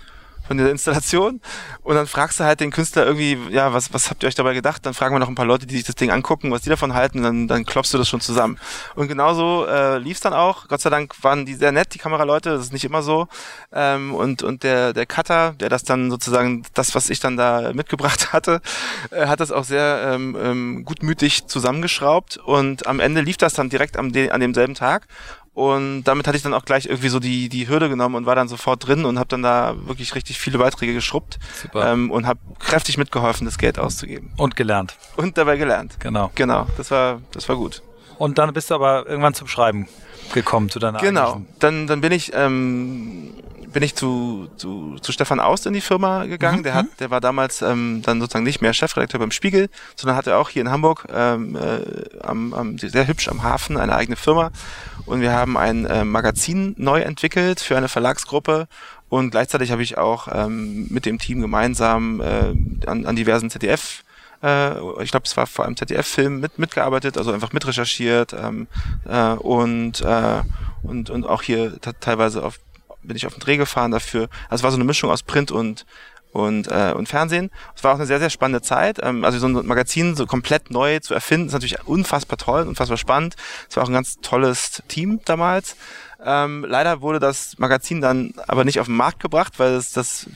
von 0.51 0.57
dieser 0.57 0.69
Installation 0.69 1.39
und 1.81 1.95
dann 1.95 2.07
fragst 2.07 2.37
du 2.41 2.43
halt 2.43 2.59
den 2.59 2.71
Künstler 2.71 3.05
irgendwie, 3.05 3.37
ja, 3.51 3.71
was, 3.71 3.93
was 3.93 4.09
habt 4.09 4.21
ihr 4.21 4.27
euch 4.27 4.35
dabei 4.35 4.53
gedacht? 4.53 4.85
Dann 4.85 4.93
fragen 4.93 5.15
wir 5.15 5.19
noch 5.19 5.29
ein 5.29 5.35
paar 5.35 5.45
Leute, 5.45 5.65
die 5.65 5.75
sich 5.75 5.85
das 5.85 5.95
Ding 5.95 6.11
angucken, 6.11 6.51
was 6.51 6.63
die 6.63 6.69
davon 6.69 6.93
halten, 6.93 7.23
dann, 7.23 7.47
dann 7.47 7.65
klopfst 7.65 7.93
du 7.93 7.97
das 7.97 8.09
schon 8.09 8.19
zusammen. 8.19 8.57
Und 8.95 9.07
genauso 9.07 9.65
äh, 9.65 9.97
lief's 9.97 10.19
dann 10.19 10.33
auch. 10.33 10.67
Gott 10.67 10.81
sei 10.81 10.89
Dank 10.89 11.15
waren 11.23 11.45
die 11.45 11.53
sehr 11.53 11.71
nett, 11.71 11.93
die 11.93 11.99
Kameraleute, 11.99 12.49
das 12.49 12.63
ist 12.63 12.73
nicht 12.73 12.83
immer 12.83 13.01
so. 13.01 13.29
Ähm, 13.71 14.13
und 14.13 14.43
und 14.43 14.63
der, 14.63 14.91
der 14.91 15.05
Cutter, 15.05 15.53
der 15.53 15.69
das 15.69 15.83
dann 15.83 16.11
sozusagen, 16.11 16.63
das, 16.73 16.95
was 16.95 17.09
ich 17.09 17.21
dann 17.21 17.37
da 17.37 17.71
mitgebracht 17.71 18.33
hatte, 18.33 18.59
äh, 19.11 19.27
hat 19.27 19.39
das 19.39 19.53
auch 19.53 19.63
sehr 19.63 20.11
ähm, 20.13 20.35
ähm, 20.37 20.83
gutmütig 20.83 21.47
zusammengeschraubt 21.47 22.35
und 22.35 22.87
am 22.87 22.99
Ende 22.99 23.21
lief 23.21 23.37
das 23.37 23.53
dann 23.53 23.69
direkt 23.69 23.95
am, 23.95 24.07
an 24.07 24.41
demselben 24.41 24.75
Tag. 24.75 25.07
Und 25.53 26.03
damit 26.05 26.27
hatte 26.27 26.37
ich 26.37 26.43
dann 26.43 26.53
auch 26.53 26.63
gleich 26.63 26.85
irgendwie 26.85 27.09
so 27.09 27.19
die, 27.19 27.49
die 27.49 27.67
Hürde 27.67 27.89
genommen 27.89 28.15
und 28.15 28.25
war 28.25 28.35
dann 28.35 28.47
sofort 28.47 28.87
drin 28.87 29.03
und 29.03 29.19
habe 29.19 29.27
dann 29.27 29.41
da 29.43 29.75
wirklich 29.85 30.15
richtig 30.15 30.39
viele 30.39 30.57
Beiträge 30.57 30.93
geschrubbt 30.93 31.39
Super. 31.61 31.91
ähm, 31.91 32.09
und 32.09 32.25
habe 32.25 32.39
kräftig 32.59 32.97
mitgeholfen, 32.97 33.43
das 33.45 33.57
Geld 33.57 33.77
auszugeben. 33.77 34.31
Und 34.37 34.55
gelernt. 34.55 34.95
Und 35.17 35.37
dabei 35.37 35.57
gelernt. 35.57 35.99
Genau. 35.99 36.31
Genau, 36.35 36.67
das 36.77 36.89
war, 36.91 37.21
das 37.33 37.49
war 37.49 37.57
gut. 37.57 37.81
Und 38.17 38.37
dann 38.37 38.53
bist 38.53 38.69
du 38.69 38.75
aber 38.75 39.07
irgendwann 39.07 39.33
zum 39.33 39.47
Schreiben 39.49 39.87
gekommen, 40.33 40.69
zu 40.69 40.79
deiner 40.79 40.99
Genau. 40.99 41.33
eigentlichen- 41.33 41.59
Dann, 41.59 41.87
dann 41.87 41.99
bin 42.01 42.13
ich, 42.13 42.31
ähm, 42.33 43.33
bin 43.71 43.83
ich 43.83 43.95
zu, 43.95 44.49
zu, 44.57 44.97
zu 45.01 45.11
Stefan 45.11 45.39
Aust 45.39 45.65
in 45.65 45.73
die 45.73 45.81
Firma 45.81 46.25
gegangen. 46.25 46.59
Mhm, 46.59 46.63
Der 46.63 46.73
hat, 46.73 46.85
der 46.99 47.11
war 47.11 47.21
damals 47.21 47.61
ähm, 47.61 48.01
dann 48.03 48.19
sozusagen 48.19 48.43
nicht 48.43 48.61
mehr 48.61 48.73
Chefredakteur 48.73 49.19
beim 49.19 49.31
Spiegel, 49.31 49.69
sondern 49.95 50.17
hatte 50.17 50.35
auch 50.37 50.49
hier 50.49 50.61
in 50.61 50.69
Hamburg 50.69 51.07
ähm, 51.11 51.55
äh, 51.55 52.19
am, 52.21 52.53
am, 52.53 52.77
sehr 52.77 53.07
hübsch 53.07 53.27
am 53.27 53.43
Hafen 53.43 53.77
eine 53.77 53.95
eigene 53.95 54.15
Firma. 54.15 54.51
Und 55.05 55.21
wir 55.21 55.31
haben 55.31 55.57
ein 55.57 55.85
äh, 55.85 56.05
Magazin 56.05 56.75
neu 56.77 57.01
entwickelt 57.01 57.59
für 57.59 57.77
eine 57.77 57.87
Verlagsgruppe. 57.87 58.67
Und 59.09 59.31
gleichzeitig 59.31 59.71
habe 59.71 59.83
ich 59.83 59.97
auch 59.97 60.27
ähm, 60.31 60.87
mit 60.89 61.05
dem 61.05 61.19
Team 61.19 61.41
gemeinsam 61.41 62.21
äh, 62.21 62.53
an, 62.87 63.05
an 63.05 63.15
diversen 63.15 63.49
ZDF 63.49 64.03
äh, 64.43 64.71
ich 65.03 65.11
glaube, 65.11 65.25
es 65.25 65.37
war 65.37 65.45
vor 65.47 65.65
allem 65.65 65.77
ZDF-Film 65.77 66.39
mit 66.39 66.57
mitgearbeitet, 66.57 67.17
also 67.17 67.31
einfach 67.31 67.53
mitrecherchiert 67.53 68.33
ähm, 68.33 68.67
äh, 69.07 69.33
und 69.33 70.01
äh, 70.01 70.41
und 70.83 71.09
und 71.09 71.25
auch 71.27 71.43
hier 71.43 71.79
teilweise 71.99 72.43
auf 72.43 72.59
bin 73.03 73.15
ich 73.15 73.25
auf 73.25 73.33
den 73.33 73.39
Dreh 73.39 73.57
gefahren 73.57 73.91
dafür. 73.91 74.29
Also 74.49 74.61
es 74.61 74.63
war 74.63 74.71
so 74.71 74.77
eine 74.77 74.83
Mischung 74.83 75.09
aus 75.09 75.23
Print 75.23 75.51
und 75.51 75.85
und 76.31 76.67
äh, 76.69 76.93
und 76.95 77.09
Fernsehen. 77.09 77.51
Es 77.75 77.83
war 77.83 77.91
auch 77.91 77.97
eine 77.97 78.05
sehr 78.05 78.19
sehr 78.19 78.29
spannende 78.29 78.61
Zeit. 78.61 78.99
Ähm, 79.01 79.25
also 79.25 79.37
so 79.39 79.47
ein 79.47 79.65
Magazin 79.65 80.15
so 80.15 80.25
komplett 80.25 80.71
neu 80.71 80.99
zu 80.99 81.13
erfinden, 81.13 81.47
ist 81.47 81.53
natürlich 81.53 81.85
unfassbar 81.85 82.37
toll, 82.37 82.67
unfassbar 82.67 82.97
spannend. 82.97 83.35
Es 83.69 83.75
war 83.75 83.83
auch 83.83 83.89
ein 83.89 83.93
ganz 83.93 84.17
tolles 84.21 84.81
Team 84.87 85.19
damals. 85.25 85.75
Ähm, 86.23 86.65
leider 86.67 87.01
wurde 87.01 87.19
das 87.19 87.57
Magazin 87.57 87.99
dann 87.99 88.33
aber 88.47 88.63
nicht 88.63 88.79
auf 88.79 88.85
den 88.85 88.95
Markt 88.95 89.19
gebracht, 89.19 89.53
weil 89.57 89.73
es 89.73 89.91
das 89.91 90.27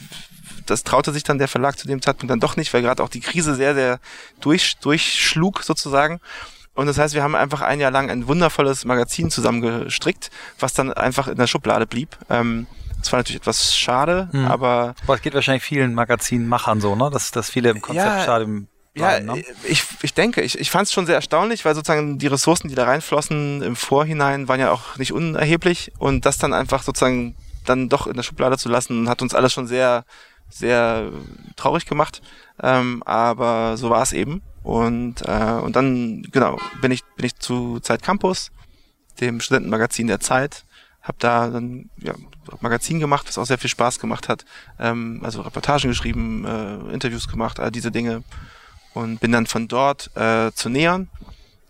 das 0.65 0.83
traute 0.83 1.11
sich 1.11 1.23
dann 1.23 1.37
der 1.37 1.47
Verlag 1.47 1.77
zu 1.77 1.87
dem 1.87 2.01
Zeitpunkt 2.01 2.31
dann 2.31 2.39
doch 2.39 2.57
nicht, 2.57 2.73
weil 2.73 2.81
gerade 2.81 3.03
auch 3.03 3.09
die 3.09 3.19
Krise 3.19 3.55
sehr, 3.55 3.75
sehr 3.75 3.99
durch, 4.39 4.77
durchschlug 4.77 5.63
sozusagen. 5.63 6.19
Und 6.75 6.87
das 6.87 6.97
heißt, 6.97 7.13
wir 7.15 7.23
haben 7.23 7.35
einfach 7.35 7.61
ein 7.61 7.79
Jahr 7.79 7.91
lang 7.91 8.09
ein 8.11 8.27
wundervolles 8.27 8.85
Magazin 8.85 9.31
zusammengestrickt, 9.31 10.29
was 10.59 10.73
dann 10.73 10.93
einfach 10.93 11.27
in 11.27 11.37
der 11.37 11.47
Schublade 11.47 11.87
blieb. 11.87 12.17
Ähm, 12.29 12.67
das 12.99 13.11
war 13.11 13.19
natürlich 13.19 13.41
etwas 13.41 13.75
schade, 13.75 14.29
Hm. 14.31 14.45
aber 14.45 14.95
Aber 15.03 15.15
es 15.15 15.21
geht 15.21 15.33
wahrscheinlich 15.33 15.63
vielen 15.63 15.93
Magazinmachern 15.93 16.81
so, 16.81 16.95
ne? 16.95 17.09
Dass, 17.11 17.31
dass 17.31 17.49
viele 17.49 17.69
im 17.69 17.81
Konzeptstadium 17.81 18.67
ja, 18.95 19.19
bleiben, 19.19 19.25
ne? 19.25 19.43
ich, 19.67 19.83
ich 20.01 20.13
denke, 20.13 20.41
ich, 20.41 20.57
ich 20.59 20.71
fand 20.71 20.87
es 20.87 20.93
schon 20.93 21.05
sehr 21.05 21.15
erstaunlich, 21.15 21.65
weil 21.65 21.75
sozusagen 21.75 22.17
die 22.17 22.27
Ressourcen, 22.27 22.67
die 22.67 22.75
da 22.75 22.85
reinflossen 22.85 23.61
im 23.61 23.75
Vorhinein, 23.75 24.47
waren 24.47 24.59
ja 24.59 24.71
auch 24.71 24.97
nicht 24.97 25.13
unerheblich 25.13 25.91
und 25.99 26.25
das 26.25 26.37
dann 26.37 26.53
einfach 26.53 26.83
sozusagen 26.83 27.35
dann 27.65 27.89
doch 27.89 28.07
in 28.07 28.15
der 28.15 28.23
Schublade 28.23 28.57
zu 28.57 28.69
lassen, 28.69 29.09
hat 29.09 29.21
uns 29.21 29.33
alles 29.35 29.53
schon 29.53 29.67
sehr, 29.67 30.05
sehr 30.49 31.11
traurig 31.55 31.85
gemacht. 31.85 32.21
Ähm, 32.61 33.03
aber 33.05 33.75
so 33.77 33.89
war 33.89 34.01
es 34.01 34.13
eben. 34.13 34.41
Und, 34.65 35.21
äh, 35.21 35.59
und 35.61 35.75
dann, 35.75 36.23
genau, 36.31 36.57
bin 36.81 36.91
ich, 36.91 37.03
bin 37.15 37.25
ich 37.27 37.35
zu 37.35 37.79
Zeit 37.81 38.01
Campus, 38.01 38.49
dem 39.21 39.39
Studentenmagazin 39.39 40.07
der 40.07 40.19
Zeit, 40.19 40.65
habe 41.03 41.19
da 41.19 41.49
dann 41.49 41.91
ja, 41.97 42.15
Magazin 42.61 42.99
gemacht, 42.99 43.27
was 43.27 43.37
auch 43.37 43.45
sehr 43.45 43.59
viel 43.59 43.69
Spaß 43.69 43.99
gemacht 43.99 44.27
hat. 44.27 44.43
Ähm, 44.79 45.21
also 45.23 45.41
Reportagen 45.41 45.89
geschrieben, 45.89 46.45
äh, 46.45 46.91
Interviews 46.91 47.27
gemacht, 47.27 47.59
all 47.59 47.69
diese 47.69 47.91
Dinge. 47.91 48.23
Und 48.95 49.19
bin 49.19 49.31
dann 49.31 49.45
von 49.45 49.67
dort 49.67 50.09
äh, 50.17 50.51
zu 50.53 50.69
Neon 50.69 51.09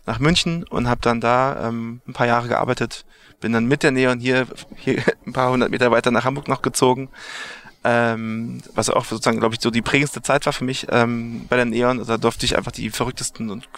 nach 0.06 0.18
München 0.18 0.64
und 0.64 0.88
habe 0.88 1.02
dann 1.02 1.20
da 1.20 1.68
ähm, 1.68 2.00
ein 2.08 2.14
paar 2.14 2.26
Jahre 2.26 2.48
gearbeitet. 2.48 3.04
Bin 3.40 3.52
dann 3.52 3.66
mit 3.66 3.82
der 3.82 3.90
Neon 3.90 4.20
hier, 4.20 4.46
hier 4.76 5.02
ein 5.26 5.34
paar 5.34 5.50
hundert 5.50 5.70
Meter 5.70 5.90
weiter 5.90 6.10
nach 6.10 6.24
Hamburg 6.24 6.48
noch 6.48 6.62
gezogen. 6.62 7.10
Ähm, 7.88 8.60
was 8.74 8.90
auch 8.90 9.04
sozusagen, 9.04 9.38
glaube 9.38 9.54
ich, 9.54 9.60
so 9.60 9.70
die 9.70 9.82
prägendste 9.82 10.20
Zeit 10.22 10.44
war 10.46 10.52
für 10.52 10.64
mich 10.64 10.86
ähm, 10.90 11.46
bei 11.48 11.54
der 11.56 11.64
Neon. 11.66 12.04
Da 12.06 12.16
durfte 12.16 12.44
ich 12.44 12.56
einfach 12.56 12.72
die 12.72 12.90
verrücktesten 12.90 13.48
und 13.50 13.68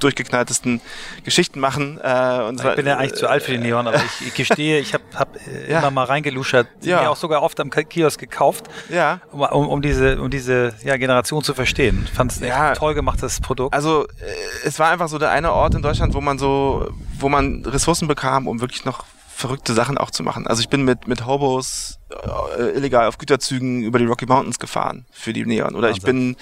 durchgeknalltesten 0.00 0.80
Geschichten 1.24 1.60
machen. 1.60 2.00
Äh, 2.02 2.42
und 2.48 2.62
Ich 2.64 2.74
bin 2.74 2.86
ja 2.86 2.96
eigentlich 2.96 3.14
zu 3.14 3.28
alt 3.28 3.42
für 3.44 3.52
die 3.52 3.58
Neon, 3.58 3.86
aber 3.86 3.98
ich, 3.98 4.26
ich 4.28 4.34
gestehe, 4.34 4.80
ich 4.80 4.92
habe 4.94 5.04
hab, 5.14 5.36
äh, 5.46 5.70
Ja. 5.70 5.78
immer 5.78 5.90
mal 5.92 6.04
reingeluschert, 6.04 6.66
Ja. 6.82 7.02
mir 7.02 7.10
auch 7.10 7.16
sogar 7.16 7.42
oft 7.42 7.60
am 7.60 7.70
Kiosk 7.70 8.18
gekauft, 8.18 8.64
Ja, 8.88 9.20
um, 9.30 9.40
um, 9.42 9.68
um 9.68 9.82
diese, 9.82 10.20
um 10.20 10.30
diese 10.30 10.74
ja, 10.82 10.96
Generation 10.96 11.44
zu 11.44 11.54
verstehen. 11.54 12.02
Ich 12.06 12.12
fand 12.12 12.32
es 12.32 12.40
Ja. 12.40 12.70
ein 12.70 12.74
toll 12.74 12.94
gemachtes 12.94 13.40
Produkt. 13.40 13.72
also 13.74 14.04
äh, 14.06 14.66
es 14.66 14.78
war 14.78 14.90
einfach 14.90 15.08
so 15.08 15.18
der 15.18 15.30
eine 15.30 15.52
Ort 15.52 15.74
in 15.74 15.82
Deutschland, 15.82 16.14
wo 16.14 16.20
man 16.20 16.38
so, 16.38 16.88
wo 17.18 17.28
man 17.28 17.64
Ressourcen 17.64 18.08
bekam, 18.08 18.48
um 18.48 18.60
wirklich 18.60 18.84
noch 18.84 19.04
verrückte 19.34 19.74
Sachen 19.74 19.98
auch 19.98 20.10
zu 20.10 20.22
machen. 20.22 20.46
Also 20.46 20.60
ich 20.60 20.68
bin 20.68 20.84
mit 20.84 21.08
mit 21.08 21.26
Hobos 21.26 21.98
äh, 22.58 22.76
illegal 22.76 23.06
auf 23.06 23.18
Güterzügen 23.18 23.82
über 23.82 23.98
die 23.98 24.04
Rocky 24.04 24.26
Mountains 24.26 24.58
gefahren 24.58 25.06
für 25.10 25.32
die 25.32 25.44
Neon. 25.44 25.74
Oder 25.74 25.90
ich 25.90 26.02
bin 26.02 26.36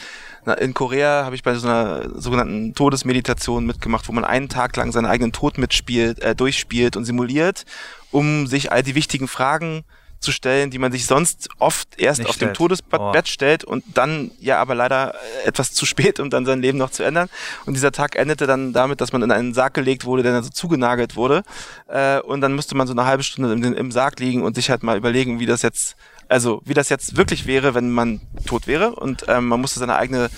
na, 0.44 0.54
in 0.54 0.74
Korea 0.74 1.24
habe 1.24 1.34
ich 1.34 1.42
bei 1.42 1.54
so 1.54 1.66
einer 1.66 2.20
sogenannten 2.20 2.74
Todesmeditation 2.74 3.64
mitgemacht, 3.64 4.08
wo 4.08 4.12
man 4.12 4.24
einen 4.24 4.48
Tag 4.48 4.76
lang 4.76 4.92
seinen 4.92 5.06
eigenen 5.06 5.32
Tod 5.32 5.56
mitspielt, 5.56 6.18
äh, 6.20 6.34
durchspielt 6.34 6.96
und 6.96 7.04
simuliert, 7.04 7.64
um 8.10 8.46
sich 8.46 8.72
all 8.72 8.82
die 8.82 8.94
wichtigen 8.94 9.28
Fragen 9.28 9.84
zu 10.22 10.32
stellen, 10.32 10.70
die 10.70 10.78
man 10.78 10.92
sich 10.92 11.06
sonst 11.06 11.48
oft 11.58 11.88
erst 11.98 12.20
Nicht 12.20 12.30
auf 12.30 12.36
dem. 12.38 12.54
Todesbett 12.54 13.00
Oh. 13.00 13.12
stellt 13.24 13.64
und 13.64 13.84
dann 13.94 14.30
ja 14.38 14.58
aber 14.60 14.74
leider 14.74 15.14
äh, 15.14 15.48
etwas 15.48 15.72
zu 15.72 15.84
spät, 15.86 16.20
um 16.20 16.30
dann 16.30 16.46
sein 16.46 16.62
Leben 16.62 16.78
noch 16.78 16.90
zu 16.90 17.02
ändern. 17.02 17.28
Und 17.66 17.74
dieser 17.74 17.92
Tag 17.92 18.16
endete 18.16 18.46
dann 18.46 18.72
damit, 18.72 19.00
dass 19.00 19.12
man 19.12 19.22
in 19.22 19.30
einen 19.30 19.54
Sarg 19.54 19.74
gelegt 19.74 20.04
wurde, 20.04 20.22
der 20.22 20.32
dann 20.32 20.44
so 20.44 20.50
zugenagelt 20.50 21.16
wurde. 21.16 21.42
Äh, 21.88 22.20
und 22.20 22.40
dann 22.40 22.54
musste 22.54 22.74
man 22.76 22.86
so 22.86 22.92
eine 22.92 23.04
halbe 23.04 23.22
Stunde 23.22 23.52
im, 23.52 23.74
im 23.74 23.92
Sarg 23.92 24.18
liegen 24.20 24.42
und 24.42 24.54
sich 24.54 24.70
halt 24.70 24.82
mal 24.82 24.96
überlegen, 24.96 25.40
wie 25.40 25.46
das 25.46 25.62
jetzt 25.62 25.96
Also 26.28 26.62
wie 26.64 26.74
das 26.74 26.88
jetzt 26.88 27.16
wirklich 27.16 27.46
wäre, 27.46 27.74
wenn 27.74 27.90
man 27.90 28.20
tot 28.46 28.66
wäre 28.66 28.94
und 28.94 29.24
ähm, 29.28 29.48
man 29.48 29.60
musste 29.60 29.80
seine 29.80 29.96
eigene 29.96 30.30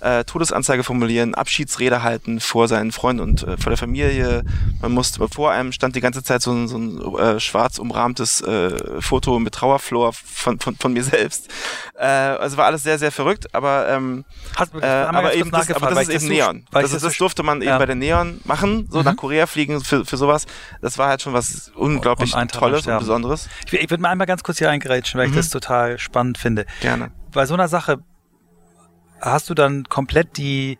äh, 0.00 0.24
Todesanzeige 0.24 0.84
formulieren, 0.84 1.34
Abschiedsrede 1.34 2.02
halten 2.02 2.40
vor 2.40 2.68
seinen 2.68 2.92
Freunden 2.92 3.22
und 3.22 3.42
äh, 3.42 3.56
vor 3.56 3.70
der 3.70 3.76
Familie. 3.76 4.44
Man 4.80 4.92
musste, 4.92 5.26
vor 5.28 5.50
einem 5.50 5.72
stand 5.72 5.96
die 5.96 6.00
ganze 6.00 6.22
Zeit 6.22 6.42
so 6.42 6.52
ein, 6.52 6.68
so 6.68 6.78
ein 6.78 7.16
äh, 7.16 7.40
schwarz 7.40 7.78
umrahmtes 7.78 8.40
äh, 8.40 9.00
Foto 9.00 9.38
mit 9.38 9.54
Trauerflor 9.54 10.12
von, 10.12 10.58
von, 10.60 10.76
von 10.76 10.92
mir 10.92 11.04
selbst. 11.04 11.48
Äh, 11.94 12.06
also 12.06 12.56
war 12.56 12.66
alles 12.66 12.82
sehr, 12.82 12.98
sehr 12.98 13.12
verrückt, 13.12 13.54
aber, 13.54 13.88
ähm, 13.88 14.24
Hast, 14.56 14.74
äh, 14.74 14.86
aber, 14.86 15.34
eben 15.34 15.50
das, 15.50 15.70
aber 15.70 15.90
das 15.90 16.08
ist 16.08 16.22
eben 16.22 16.28
Neon. 16.28 16.64
Das, 16.70 16.92
ist, 16.92 17.04
das 17.04 17.16
durfte 17.16 17.42
man 17.42 17.62
eben 17.62 17.78
bei 17.78 17.86
der 17.86 17.94
Neon 17.94 18.40
machen, 18.44 18.88
so 18.90 18.98
mhm. 18.98 19.04
nach 19.04 19.16
Korea 19.16 19.46
fliegen 19.46 19.80
für, 19.82 20.04
für 20.04 20.16
sowas. 20.16 20.46
Das 20.80 20.98
war 20.98 21.08
halt 21.08 21.22
schon 21.22 21.32
was 21.32 21.72
unglaublich 21.74 22.34
und 22.34 22.52
Tolles 22.52 22.86
und 22.86 22.98
Besonderes. 22.98 23.48
Ich, 23.66 23.72
ich 23.72 23.90
würde 23.90 24.02
mal 24.02 24.10
einmal 24.10 24.26
ganz 24.26 24.42
kurz 24.42 24.58
hier 24.58 24.70
eingerätschen, 24.70 25.18
weil 25.18 25.28
mhm. 25.28 25.34
ich 25.34 25.38
das 25.38 25.50
total 25.50 25.98
spannend 25.98 26.38
finde. 26.38 26.66
Gerne. 26.80 27.10
Bei 27.32 27.46
so 27.46 27.54
einer 27.54 27.68
Sache 27.68 27.98
hast 29.20 29.50
du 29.50 29.54
dann 29.54 29.84
komplett 29.84 30.36
die 30.36 30.78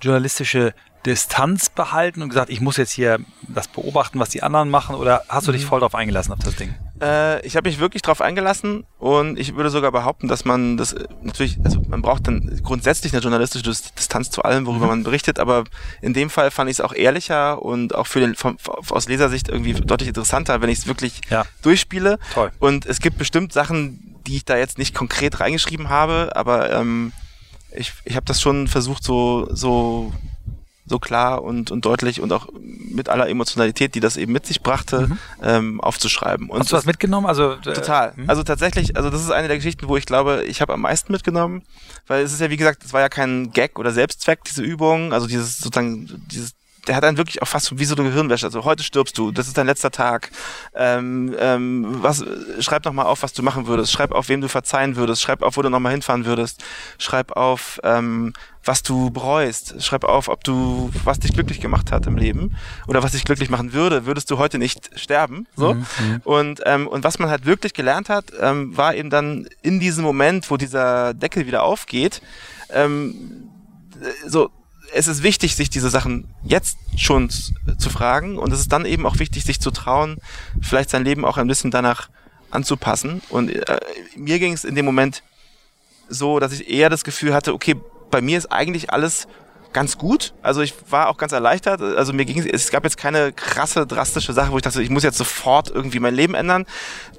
journalistische 0.00 0.74
Distanz 1.06 1.70
behalten 1.70 2.22
und 2.22 2.28
gesagt, 2.28 2.50
ich 2.50 2.60
muss 2.60 2.76
jetzt 2.76 2.92
hier 2.92 3.18
das 3.46 3.68
beobachten, 3.68 4.18
was 4.18 4.30
die 4.30 4.42
anderen 4.42 4.68
machen, 4.68 4.96
oder 4.96 5.22
hast 5.28 5.46
du 5.46 5.52
dich 5.52 5.62
mhm. 5.62 5.68
voll 5.68 5.80
drauf 5.80 5.94
eingelassen 5.94 6.32
auf 6.32 6.40
das 6.40 6.56
Ding? 6.56 6.74
Äh, 7.00 7.44
ich 7.46 7.56
habe 7.56 7.68
mich 7.68 7.78
wirklich 7.78 8.02
drauf 8.02 8.20
eingelassen 8.20 8.84
und 8.98 9.38
ich 9.38 9.54
würde 9.54 9.70
sogar 9.70 9.92
behaupten, 9.92 10.26
dass 10.26 10.44
man 10.44 10.76
das 10.76 10.94
äh, 10.94 11.06
natürlich, 11.22 11.58
also 11.64 11.80
man 11.88 12.02
braucht 12.02 12.26
dann 12.26 12.60
grundsätzlich 12.64 13.12
eine 13.12 13.22
journalistische 13.22 13.64
Distanz 13.64 14.30
zu 14.30 14.42
allem, 14.42 14.66
worüber 14.66 14.86
mhm. 14.86 14.90
man 14.90 15.02
berichtet, 15.04 15.38
aber 15.38 15.64
in 16.02 16.14
dem 16.14 16.30
Fall 16.30 16.50
fand 16.50 16.68
ich 16.68 16.78
es 16.78 16.80
auch 16.80 16.92
ehrlicher 16.92 17.62
und 17.62 17.94
auch 17.94 18.08
für 18.08 18.20
den 18.20 18.34
vom, 18.34 18.56
aus 18.90 19.08
Lesersicht 19.08 19.48
irgendwie 19.48 19.74
deutlich 19.74 20.08
interessanter, 20.08 20.60
wenn 20.60 20.68
ich 20.68 20.80
es 20.80 20.86
wirklich 20.88 21.20
ja. 21.30 21.44
durchspiele. 21.62 22.18
Toll. 22.34 22.50
Und 22.58 22.86
es 22.86 22.98
gibt 22.98 23.18
bestimmt 23.18 23.52
Sachen, 23.52 24.16
die 24.26 24.36
ich 24.36 24.44
da 24.44 24.56
jetzt 24.56 24.78
nicht 24.78 24.94
konkret 24.94 25.38
reingeschrieben 25.40 25.88
habe, 25.88 26.32
aber 26.34 26.72
ähm, 26.72 27.12
ich, 27.72 27.92
ich 28.04 28.16
habe 28.16 28.26
das 28.26 28.40
schon 28.40 28.68
versucht, 28.68 29.02
so, 29.02 29.48
so, 29.50 30.12
so 30.86 30.98
klar 30.98 31.42
und, 31.42 31.70
und 31.70 31.84
deutlich 31.84 32.20
und 32.20 32.32
auch 32.32 32.48
mit 32.52 33.08
aller 33.08 33.28
Emotionalität, 33.28 33.94
die 33.94 34.00
das 34.00 34.16
eben 34.16 34.32
mit 34.32 34.46
sich 34.46 34.62
brachte, 34.62 35.08
mhm. 35.08 35.18
ähm, 35.42 35.80
aufzuschreiben. 35.80 36.48
Und 36.48 36.60
Hast 36.60 36.72
du 36.72 36.76
was 36.76 36.86
mitgenommen? 36.86 37.26
Also 37.26 37.52
äh, 37.52 37.60
total. 37.60 38.12
Mh. 38.16 38.24
Also 38.28 38.42
tatsächlich, 38.42 38.96
also 38.96 39.10
das 39.10 39.22
ist 39.22 39.30
eine 39.30 39.48
der 39.48 39.58
Geschichten, 39.58 39.88
wo 39.88 39.96
ich 39.96 40.06
glaube, 40.06 40.44
ich 40.44 40.60
habe 40.60 40.72
am 40.72 40.80
meisten 40.80 41.12
mitgenommen, 41.12 41.62
weil 42.06 42.22
es 42.22 42.32
ist 42.32 42.40
ja 42.40 42.50
wie 42.50 42.56
gesagt, 42.56 42.84
es 42.84 42.92
war 42.92 43.00
ja 43.00 43.08
kein 43.08 43.50
Gag 43.52 43.78
oder 43.78 43.92
Selbstzweck 43.92 44.44
diese 44.44 44.62
Übung, 44.62 45.12
also 45.12 45.26
dieses 45.26 45.58
sozusagen 45.58 46.26
dieses 46.28 46.57
der 46.88 46.96
hat 46.96 47.04
dann 47.04 47.18
wirklich 47.18 47.42
auch 47.42 47.48
fast 47.48 47.78
wie 47.78 47.84
so 47.84 47.94
eine 47.94 48.08
Gehirnwäsche. 48.08 48.46
Also 48.46 48.64
heute 48.64 48.82
stirbst 48.82 49.16
du, 49.18 49.30
das 49.30 49.46
ist 49.46 49.58
dein 49.58 49.66
letzter 49.66 49.90
Tag. 49.90 50.30
Ähm, 50.74 51.36
ähm, 51.38 51.98
was, 52.02 52.24
schreib 52.60 52.86
noch 52.86 52.94
mal 52.94 53.04
auf, 53.04 53.22
was 53.22 53.34
du 53.34 53.42
machen 53.42 53.66
würdest. 53.66 53.92
Schreib 53.92 54.12
auf, 54.12 54.28
wem 54.30 54.40
du 54.40 54.48
verzeihen 54.48 54.96
würdest. 54.96 55.20
Schreib 55.20 55.42
auf, 55.42 55.58
wo 55.58 55.62
du 55.62 55.68
noch 55.68 55.80
mal 55.80 55.90
hinfahren 55.90 56.24
würdest. 56.24 56.64
Schreib 56.96 57.32
auf, 57.32 57.78
ähm, 57.84 58.32
was 58.64 58.82
du 58.82 59.10
bereust. 59.10 59.82
Schreib 59.82 60.04
auf, 60.04 60.28
ob 60.28 60.44
du, 60.44 60.90
was 61.04 61.18
dich 61.18 61.34
glücklich 61.34 61.60
gemacht 61.60 61.92
hat 61.92 62.06
im 62.06 62.16
Leben 62.16 62.56
oder 62.86 63.02
was 63.02 63.12
dich 63.12 63.24
glücklich 63.24 63.50
machen 63.50 63.74
würde. 63.74 64.06
Würdest 64.06 64.30
du 64.30 64.38
heute 64.38 64.58
nicht 64.58 64.98
sterben? 64.98 65.46
So. 65.56 65.74
Mhm. 65.74 65.80
mhm. 65.80 66.20
Und, 66.24 66.60
ähm, 66.64 66.88
und 66.88 67.04
was 67.04 67.18
man 67.18 67.28
halt 67.28 67.44
wirklich 67.44 67.74
gelernt 67.74 68.08
hat, 68.08 68.32
ähm, 68.40 68.74
war 68.76 68.94
eben 68.94 69.10
dann 69.10 69.46
in 69.60 69.78
diesem 69.78 70.04
Moment, 70.04 70.50
wo 70.50 70.56
dieser 70.56 71.12
Deckel 71.12 71.46
wieder 71.46 71.64
aufgeht, 71.64 72.22
ähm, 72.70 73.50
so 74.26 74.50
es 74.92 75.06
ist 75.06 75.22
wichtig, 75.22 75.56
sich 75.56 75.70
diese 75.70 75.90
Sachen 75.90 76.24
jetzt 76.44 76.78
schon 76.96 77.30
zu 77.30 77.90
fragen 77.90 78.38
und 78.38 78.52
es 78.52 78.60
ist 78.60 78.72
dann 78.72 78.84
eben 78.84 79.06
auch 79.06 79.18
wichtig, 79.18 79.44
sich 79.44 79.60
zu 79.60 79.70
trauen, 79.70 80.18
vielleicht 80.60 80.90
sein 80.90 81.04
Leben 81.04 81.24
auch 81.24 81.36
ein 81.36 81.46
bisschen 81.46 81.70
danach 81.70 82.08
anzupassen. 82.50 83.22
Und 83.28 83.50
äh, 83.50 83.80
mir 84.16 84.38
ging 84.38 84.52
es 84.52 84.64
in 84.64 84.74
dem 84.74 84.84
Moment 84.84 85.22
so, 86.08 86.38
dass 86.38 86.52
ich 86.52 86.68
eher 86.68 86.90
das 86.90 87.04
Gefühl 87.04 87.34
hatte, 87.34 87.52
okay, 87.52 87.76
bei 88.10 88.20
mir 88.20 88.38
ist 88.38 88.50
eigentlich 88.50 88.90
alles 88.90 89.28
ganz 89.72 89.98
gut. 89.98 90.34
Also 90.42 90.62
ich 90.62 90.74
war 90.90 91.08
auch 91.08 91.18
ganz 91.18 91.32
erleichtert. 91.32 91.80
Also 91.80 92.12
mir 92.12 92.24
ging 92.24 92.38
es, 92.38 92.70
gab 92.70 92.84
jetzt 92.84 92.96
keine 92.96 93.32
krasse, 93.32 93.86
drastische 93.86 94.32
Sache, 94.32 94.52
wo 94.52 94.56
ich 94.56 94.62
dachte, 94.62 94.82
ich 94.82 94.90
muss 94.90 95.02
jetzt 95.02 95.18
sofort 95.18 95.70
irgendwie 95.70 96.00
mein 96.00 96.14
Leben 96.14 96.34
ändern. 96.34 96.66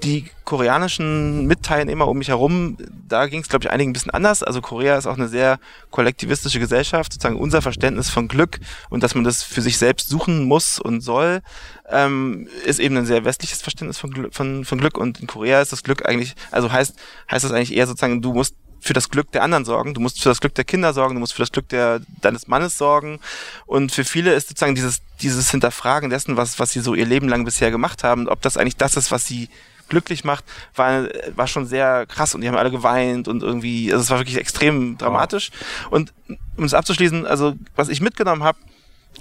Die 0.04 0.30
koreanischen 0.46 1.46
Mitteilnehmer 1.46 2.08
um 2.08 2.18
mich 2.18 2.30
herum, 2.30 2.78
da 3.08 3.28
ging 3.28 3.42
es, 3.42 3.50
glaube 3.50 3.66
ich, 3.66 3.72
einigen 3.72 3.92
ein 3.92 3.94
bisschen 3.94 4.12
anders. 4.12 4.42
Also 4.42 4.62
Korea 4.62 4.98
ist 4.98 5.06
auch 5.06 5.18
eine 5.18 5.28
sehr 5.28 5.60
kollektivistische 5.92 6.60
Gesellschaft, 6.60 7.14
sozusagen 7.14 7.40
unser 7.40 7.62
Verständnis 7.62 8.10
von 8.10 8.28
Glück 8.28 8.60
und 8.90 9.04
dass 9.04 9.14
man 9.14 9.24
das 9.24 9.44
für 9.44 9.62
sich 9.62 9.78
selbst 9.78 10.10
suchen 10.10 10.46
muss 10.46 10.80
und 10.80 11.02
soll, 11.02 11.42
ähm, 11.88 12.48
ist 12.66 12.80
eben 12.80 12.98
ein 12.98 13.06
sehr 13.06 13.26
westliches 13.26 13.62
Verständnis 13.62 14.00
von, 14.00 14.12
Glück, 14.12 14.34
von, 14.34 14.66
von 14.66 14.80
Glück. 14.80 14.98
Und 14.98 15.20
in 15.20 15.28
Korea 15.28 15.62
ist 15.62 15.72
das 15.72 15.84
Glück 15.84 16.08
eigentlich, 16.08 16.36
also 16.50 16.72
heißt, 16.72 16.96
heißt 17.30 17.46
das 17.46 17.52
eigentlich 17.52 17.76
eher 17.76 17.86
sozusagen, 17.86 18.22
du 18.22 18.34
musst 18.34 18.56
für 18.80 18.94
das 18.94 19.10
Glück 19.10 19.32
der 19.32 19.44
anderen 19.44 19.66
sorgen, 19.66 19.94
du 19.94 20.02
musst 20.02 20.22
für 20.22 20.30
das 20.30 20.42
Glück 20.42 20.56
der 20.56 20.64
Kinder 20.64 20.94
sorgen, 20.94 21.16
du 21.16 21.20
musst 21.20 21.34
für 21.34 21.42
das 21.42 21.52
Glück 21.52 21.68
der, 21.70 22.02
deines 22.22 22.48
Mannes 22.48 22.78
sorgen. 22.78 23.20
Und 23.66 23.92
für 23.92 24.04
viele 24.04 24.34
ist 24.34 24.50
sozusagen 24.50 24.76
dieses, 24.76 25.02
dieses 25.22 25.52
Hinterfragen 25.52 26.10
dessen, 26.10 26.38
was, 26.38 26.60
was 26.60 26.72
sie 26.72 26.80
so 26.80 26.96
ihr 26.96 27.06
Leben 27.06 27.28
lang 27.28 27.46
bisher 27.46 27.72
gemacht 27.72 28.04
haben, 28.04 28.28
ob 28.28 28.42
das 28.42 28.58
eigentlich 28.58 28.78
das 28.78 28.98
ist, 28.98 29.12
was 29.12 29.26
sie 29.26 29.50
glücklich 29.90 30.24
macht, 30.24 30.46
war, 30.76 31.08
war 31.36 31.48
schon 31.48 31.66
sehr 31.66 32.06
krass 32.06 32.36
und 32.36 32.42
die 32.42 32.48
haben 32.48 32.56
alle 32.56 32.72
geweint 32.72 33.28
und 33.28 33.44
irgendwie, 33.44 33.92
also 33.92 34.04
es 34.04 34.10
war 34.10 34.20
wirklich 34.20 34.38
extrem 34.38 34.98
dramatisch. 34.98 35.52
Wow. 35.86 35.92
Und 35.92 36.14
um 36.56 36.64
es 36.64 36.74
abzuschließen, 36.74 37.26
also 37.26 37.56
was 37.76 37.90
ich 37.90 38.00
mitgenommen 38.00 38.44
habe, 38.44 38.60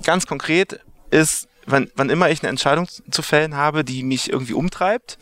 ganz 0.04 0.26
konkret, 0.26 0.80
ist, 1.10 1.48
wann, 1.66 1.90
wann 1.96 2.10
immer 2.10 2.30
ich 2.30 2.42
eine 2.42 2.50
Entscheidung 2.50 2.86
zu 3.10 3.22
fällen 3.22 3.56
habe, 3.56 3.82
die 3.82 4.02
mich 4.02 4.30
irgendwie 4.30 4.52
umtreibt, 4.52 5.18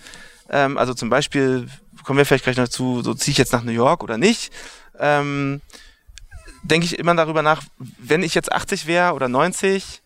ähm, 0.51 0.77
also 0.77 0.95
zum 0.95 1.09
Beispiel, 1.09 1.69
kommen 2.07 2.19
wir 2.19 2.25
vielleicht 2.25 2.45
gleich 2.45 2.57
noch 2.57 2.69
zu, 2.69 3.03
so 3.03 3.15
ziehe 3.15 3.33
ich 3.33 3.39
jetzt 3.39 3.53
nach 3.53 3.65
New 3.65 3.73
York 3.73 4.03
oder 4.03 4.17
nicht, 4.17 4.53
ähm, 4.99 5.61
denke 6.63 6.87
ich 6.87 6.99
immer 6.99 7.15
darüber 7.15 7.43
nach, 7.43 7.63
wenn 7.99 8.23
ich 8.23 8.35
jetzt 8.35 8.53
80 8.53 8.87
wäre 8.87 9.13
oder 9.13 9.29
90 9.29 10.03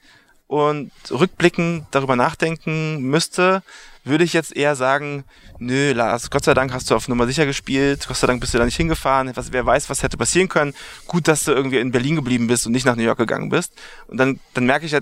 und 0.47 0.91
rückblickend 1.11 1.87
darüber 1.91 2.17
nachdenken 2.17 3.03
müsste, 3.03 3.63
würde 4.03 4.25
ich 4.25 4.33
jetzt 4.33 4.57
eher 4.57 4.77
sagen, 4.77 5.25
nö, 5.59 5.93
Lars, 5.93 6.31
Gott 6.31 6.45
sei 6.45 6.55
Dank 6.55 6.73
hast 6.73 6.91
du 6.91 6.97
auf 6.97 7.07
Nummer 7.07 7.27
sicher 7.27 7.45
gespielt, 7.45 8.07
Gott 8.09 8.17
sei 8.17 8.27
Dank 8.27 8.41
bist 8.41 8.55
du 8.55 8.59
da 8.59 8.65
nicht 8.65 8.77
hingefahren, 8.77 9.31
was, 9.37 9.53
wer 9.53 9.67
weiß, 9.67 9.91
was 9.91 10.03
hätte 10.03 10.17
passieren 10.17 10.49
können. 10.49 10.75
Gut, 11.07 11.29
dass 11.29 11.45
du 11.45 11.53
irgendwie 11.53 11.79
in 11.79 11.93
Berlin 11.93 12.17
geblieben 12.17 12.47
bist 12.47 12.67
und 12.67 12.73
nicht 12.73 12.87
nach 12.87 12.97
New 12.97 13.03
York 13.03 13.19
gegangen 13.19 13.51
bist. 13.51 13.75
Und 14.09 14.17
dann, 14.17 14.41
dann 14.55 14.65
merke 14.65 14.87
ich 14.87 14.93
ja 14.93 15.01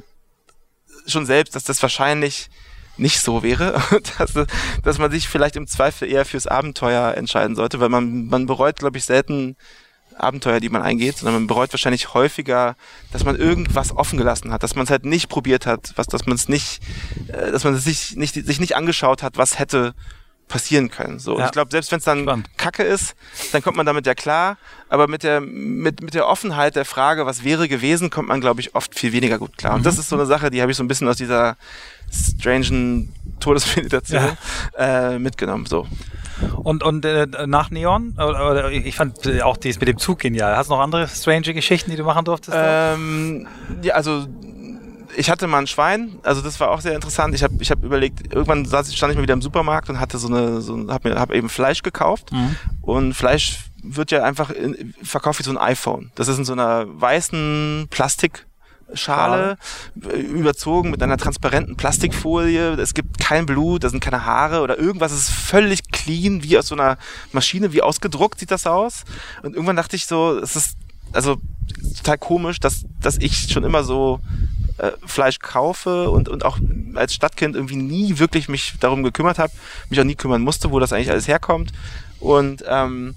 schon 1.06 1.26
selbst, 1.26 1.54
dass 1.54 1.62
das 1.62 1.80
wahrscheinlich 1.80 2.50
nicht 2.98 3.20
so 3.20 3.42
wäre, 3.42 3.80
dass, 4.18 4.34
dass 4.82 4.98
man 4.98 5.10
sich 5.10 5.28
vielleicht 5.28 5.56
im 5.56 5.66
Zweifel 5.66 6.10
eher 6.10 6.24
fürs 6.24 6.46
Abenteuer 6.46 7.14
entscheiden 7.14 7.56
sollte, 7.56 7.80
weil 7.80 7.88
man, 7.88 8.26
man 8.26 8.46
bereut, 8.46 8.78
glaube 8.78 8.98
ich, 8.98 9.04
selten 9.04 9.56
Abenteuer, 10.16 10.60
die 10.60 10.68
man 10.68 10.82
eingeht, 10.82 11.18
sondern 11.18 11.34
man 11.34 11.46
bereut 11.46 11.72
wahrscheinlich 11.72 12.12
häufiger, 12.14 12.74
dass 13.12 13.24
man 13.24 13.36
irgendwas 13.36 13.96
offen 13.96 14.18
gelassen 14.18 14.52
hat, 14.52 14.62
dass 14.62 14.74
man 14.74 14.84
es 14.84 14.90
halt 14.90 15.04
nicht 15.04 15.28
probiert 15.28 15.66
hat, 15.66 15.92
was, 15.96 16.06
dass 16.06 16.26
man 16.26 16.34
es 16.34 16.48
nicht, 16.48 16.80
äh, 17.28 17.52
dass 17.52 17.64
man 17.64 17.74
es 17.74 17.84
sich 17.84 18.16
nicht, 18.16 18.34
sich 18.34 18.60
nicht 18.60 18.76
angeschaut 18.76 19.22
hat, 19.22 19.36
was 19.36 19.58
hätte 19.58 19.94
passieren 20.48 20.90
können. 20.90 21.18
So, 21.18 21.38
ja. 21.38 21.46
ich 21.46 21.52
glaube, 21.52 21.70
selbst 21.70 21.92
wenn 21.92 21.98
es 21.98 22.04
dann 22.04 22.22
Spannend. 22.22 22.48
Kacke 22.56 22.82
ist, 22.82 23.14
dann 23.52 23.62
kommt 23.62 23.76
man 23.76 23.86
damit 23.86 24.06
ja 24.06 24.14
klar. 24.14 24.56
Aber 24.88 25.06
mit 25.06 25.22
der 25.22 25.40
mit 25.40 26.02
mit 26.02 26.14
der 26.14 26.26
Offenheit 26.26 26.74
der 26.74 26.86
Frage, 26.86 27.26
was 27.26 27.44
wäre 27.44 27.68
gewesen, 27.68 28.10
kommt 28.10 28.28
man, 28.28 28.40
glaube 28.40 28.60
ich, 28.60 28.74
oft 28.74 28.98
viel 28.98 29.12
weniger 29.12 29.38
gut 29.38 29.58
klar. 29.58 29.74
Und 29.74 29.84
das 29.84 29.94
mhm. 29.96 30.00
ist 30.00 30.08
so 30.08 30.16
eine 30.16 30.26
Sache, 30.26 30.50
die 30.50 30.62
habe 30.62 30.70
ich 30.72 30.76
so 30.76 30.82
ein 30.82 30.88
bisschen 30.88 31.06
aus 31.06 31.18
dieser 31.18 31.56
strangen 32.10 33.12
Todesmeditation 33.40 34.36
ja. 34.78 35.12
äh, 35.12 35.18
mitgenommen. 35.18 35.66
So. 35.66 35.86
Und, 36.56 36.82
und 36.82 37.04
äh, 37.04 37.26
nach 37.46 37.70
Neon, 37.70 38.12
oder, 38.16 38.70
ich 38.70 38.96
fand 38.96 39.42
auch 39.42 39.56
dies 39.56 39.80
mit 39.80 39.88
dem 39.88 39.98
Zug 39.98 40.20
genial. 40.20 40.56
Hast 40.56 40.70
du 40.70 40.74
noch 40.74 40.80
andere 40.80 41.08
strange 41.08 41.52
Geschichten, 41.54 41.90
die 41.90 41.96
du 41.96 42.04
machen 42.04 42.24
durftest? 42.24 42.56
Ähm, 42.58 43.46
ja, 43.82 43.94
also 43.94 44.26
ich 45.16 45.30
hatte 45.30 45.46
mal 45.46 45.58
ein 45.58 45.66
Schwein, 45.66 46.18
also 46.22 46.40
das 46.42 46.60
war 46.60 46.70
auch 46.70 46.80
sehr 46.80 46.94
interessant. 46.94 47.34
Ich 47.34 47.42
habe 47.42 47.54
ich 47.60 47.70
hab 47.70 47.82
überlegt, 47.82 48.32
irgendwann 48.32 48.64
saß, 48.64 48.94
stand 48.94 49.12
ich 49.12 49.16
mal 49.16 49.22
wieder 49.22 49.34
im 49.34 49.42
Supermarkt 49.42 49.90
und 49.90 49.98
hatte 49.98 50.18
so 50.18 50.28
eine, 50.28 50.60
so, 50.60 50.86
hab 50.88 51.04
mir 51.04 51.18
hab 51.18 51.32
eben 51.32 51.48
Fleisch 51.48 51.82
gekauft 51.82 52.30
mhm. 52.32 52.56
und 52.82 53.14
Fleisch 53.14 53.58
wird 53.82 54.10
ja 54.10 54.22
einfach 54.22 54.50
in, 54.50 54.94
verkauft 55.02 55.38
wie 55.40 55.44
so 55.44 55.50
ein 55.50 55.58
iPhone. 55.58 56.10
Das 56.14 56.28
ist 56.28 56.38
in 56.38 56.44
so 56.44 56.52
einer 56.52 56.86
weißen 56.88 57.88
Plastik 57.90 58.46
Schale, 58.94 59.58
überzogen 59.94 60.90
mit 60.90 61.02
einer 61.02 61.16
transparenten 61.18 61.76
Plastikfolie. 61.76 62.72
Es 62.74 62.94
gibt 62.94 63.18
kein 63.18 63.46
Blut, 63.46 63.84
da 63.84 63.90
sind 63.90 64.00
keine 64.00 64.24
Haare 64.24 64.62
oder 64.62 64.78
irgendwas. 64.78 65.12
Es 65.12 65.28
ist 65.28 65.30
völlig 65.30 65.90
clean, 65.90 66.42
wie 66.42 66.58
aus 66.58 66.68
so 66.68 66.74
einer 66.74 66.96
Maschine, 67.32 67.72
wie 67.72 67.82
ausgedruckt 67.82 68.38
sieht 68.38 68.50
das 68.50 68.66
aus. 68.66 69.04
Und 69.42 69.54
irgendwann 69.54 69.76
dachte 69.76 69.96
ich 69.96 70.06
so, 70.06 70.38
es 70.38 70.56
ist 70.56 70.76
also 71.12 71.36
total 71.96 72.18
komisch, 72.18 72.60
dass, 72.60 72.84
dass 73.00 73.18
ich 73.18 73.52
schon 73.52 73.64
immer 73.64 73.84
so 73.84 74.20
äh, 74.78 74.92
Fleisch 75.04 75.38
kaufe 75.38 76.10
und, 76.10 76.28
und 76.28 76.44
auch 76.44 76.58
als 76.94 77.14
Stadtkind 77.14 77.56
irgendwie 77.56 77.76
nie 77.76 78.18
wirklich 78.18 78.48
mich 78.48 78.74
darum 78.80 79.02
gekümmert 79.02 79.38
habe, 79.38 79.52
mich 79.90 80.00
auch 80.00 80.04
nie 80.04 80.14
kümmern 80.14 80.42
musste, 80.42 80.70
wo 80.70 80.78
das 80.78 80.92
eigentlich 80.92 81.10
alles 81.10 81.28
herkommt. 81.28 81.72
Und, 82.20 82.64
ähm, 82.66 83.14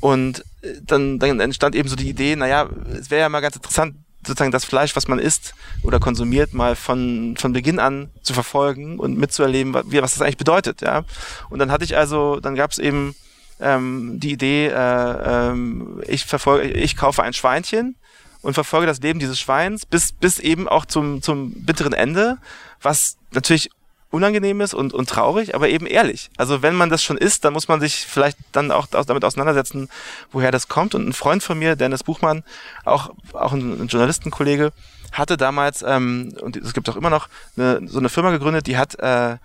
und 0.00 0.44
dann, 0.84 1.18
dann 1.18 1.40
entstand 1.40 1.74
eben 1.74 1.88
so 1.88 1.96
die 1.96 2.08
Idee, 2.08 2.36
naja, 2.36 2.68
es 2.98 3.10
wäre 3.10 3.22
ja 3.22 3.28
mal 3.28 3.40
ganz 3.40 3.56
interessant, 3.56 3.96
sozusagen 4.26 4.52
das 4.52 4.64
Fleisch, 4.64 4.94
was 4.96 5.08
man 5.08 5.18
isst 5.18 5.54
oder 5.82 5.98
konsumiert, 5.98 6.54
mal 6.54 6.76
von, 6.76 7.36
von 7.36 7.52
Beginn 7.52 7.78
an 7.78 8.10
zu 8.22 8.34
verfolgen 8.34 8.98
und 8.98 9.18
mitzuerleben, 9.18 9.74
was 9.74 10.14
das 10.14 10.22
eigentlich 10.22 10.36
bedeutet, 10.36 10.80
ja. 10.80 11.04
Und 11.50 11.58
dann 11.58 11.72
hatte 11.72 11.84
ich 11.84 11.96
also, 11.96 12.40
dann 12.40 12.54
gab 12.54 12.70
es 12.70 12.78
eben 12.78 13.14
ähm, 13.60 14.18
die 14.20 14.32
Idee, 14.32 14.68
äh, 14.68 15.50
ähm, 15.50 16.02
ich 16.06 16.24
verfolge, 16.24 16.68
ich 16.68 16.96
kaufe 16.96 17.22
ein 17.22 17.32
Schweinchen 17.32 17.96
und 18.42 18.54
verfolge 18.54 18.86
das 18.86 19.00
Leben 19.00 19.18
dieses 19.18 19.38
Schweins 19.38 19.86
bis, 19.86 20.12
bis 20.12 20.38
eben 20.38 20.68
auch 20.68 20.84
zum, 20.84 21.22
zum 21.22 21.52
bitteren 21.52 21.92
Ende, 21.92 22.38
was 22.80 23.16
natürlich 23.32 23.70
unangenehm 24.12 24.60
ist 24.60 24.74
und, 24.74 24.92
und 24.92 25.08
traurig, 25.08 25.54
aber 25.54 25.68
eben 25.68 25.86
ehrlich. 25.86 26.30
Also 26.36 26.62
wenn 26.62 26.74
man 26.74 26.90
das 26.90 27.02
schon 27.02 27.16
isst, 27.16 27.44
dann 27.44 27.52
muss 27.52 27.66
man 27.66 27.80
sich 27.80 28.06
vielleicht 28.06 28.38
dann 28.52 28.70
auch 28.70 28.86
damit 28.86 29.24
auseinandersetzen, 29.24 29.88
woher 30.30 30.50
das 30.50 30.68
kommt. 30.68 30.94
Und 30.94 31.08
ein 31.08 31.12
Freund 31.12 31.42
von 31.42 31.58
mir, 31.58 31.76
Dennis 31.76 32.04
Buchmann, 32.04 32.44
auch, 32.84 33.10
auch 33.32 33.52
ein, 33.52 33.82
ein 33.82 33.86
Journalistenkollege, 33.88 34.72
hatte 35.12 35.36
damals, 35.36 35.82
ähm, 35.82 36.34
und 36.40 36.56
es 36.56 36.74
gibt 36.74 36.88
auch 36.88 36.96
immer 36.96 37.10
noch, 37.10 37.28
eine, 37.56 37.86
so 37.88 37.98
eine 37.98 38.08
Firma 38.08 38.30
gegründet, 38.30 38.66
die 38.66 38.76
hat 38.76 38.98
äh, 38.98 39.36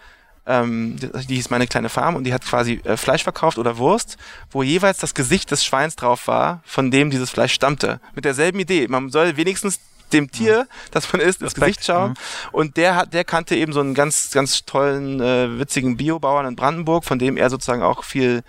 ähm, 0.47 0.95
die 0.97 1.35
hieß 1.35 1.49
meine 1.49 1.67
kleine 1.67 1.89
Farm 1.89 2.15
und 2.15 2.23
die 2.23 2.33
hat 2.33 2.45
quasi 2.45 2.79
äh, 2.85 2.95
Fleisch 2.95 3.23
verkauft 3.23 3.57
oder 3.57 3.77
Wurst, 3.77 4.17
wo 4.49 4.63
jeweils 4.63 4.97
das 4.97 5.13
Gesicht 5.13 5.51
des 5.51 5.65
Schweins 5.65 5.97
drauf 5.97 6.27
war, 6.27 6.61
von 6.65 6.89
dem 6.89 7.09
dieses 7.09 7.29
Fleisch 7.29 7.53
stammte. 7.53 7.99
Mit 8.15 8.23
derselben 8.23 8.59
Idee. 8.59 8.87
Man 8.87 9.09
soll 9.09 9.35
wenigstens 9.35 9.79
dem 10.13 10.31
Tier, 10.31 10.67
das 10.91 11.11
man 11.11 11.21
isst, 11.21 11.41
ins 11.41 11.55
Gesicht 11.55 11.83
schauen. 11.83 12.11
Mhm. 12.11 12.15
Und 12.51 12.77
der 12.77 12.95
hat, 12.95 13.13
der 13.13 13.23
kannte 13.23 13.55
eben 13.55 13.73
so 13.73 13.79
einen 13.79 13.93
ganz, 13.93 14.31
ganz 14.31 14.65
tollen, 14.65 15.19
äh, 15.19 15.59
witzigen 15.59 15.97
Biobauern 15.97 16.45
in 16.45 16.55
Brandenburg, 16.55 17.05
von 17.05 17.19
dem 17.19 17.37
er 17.37 17.49
sozusagen 17.49 17.83
auch 17.83 18.03
viel 18.03 18.43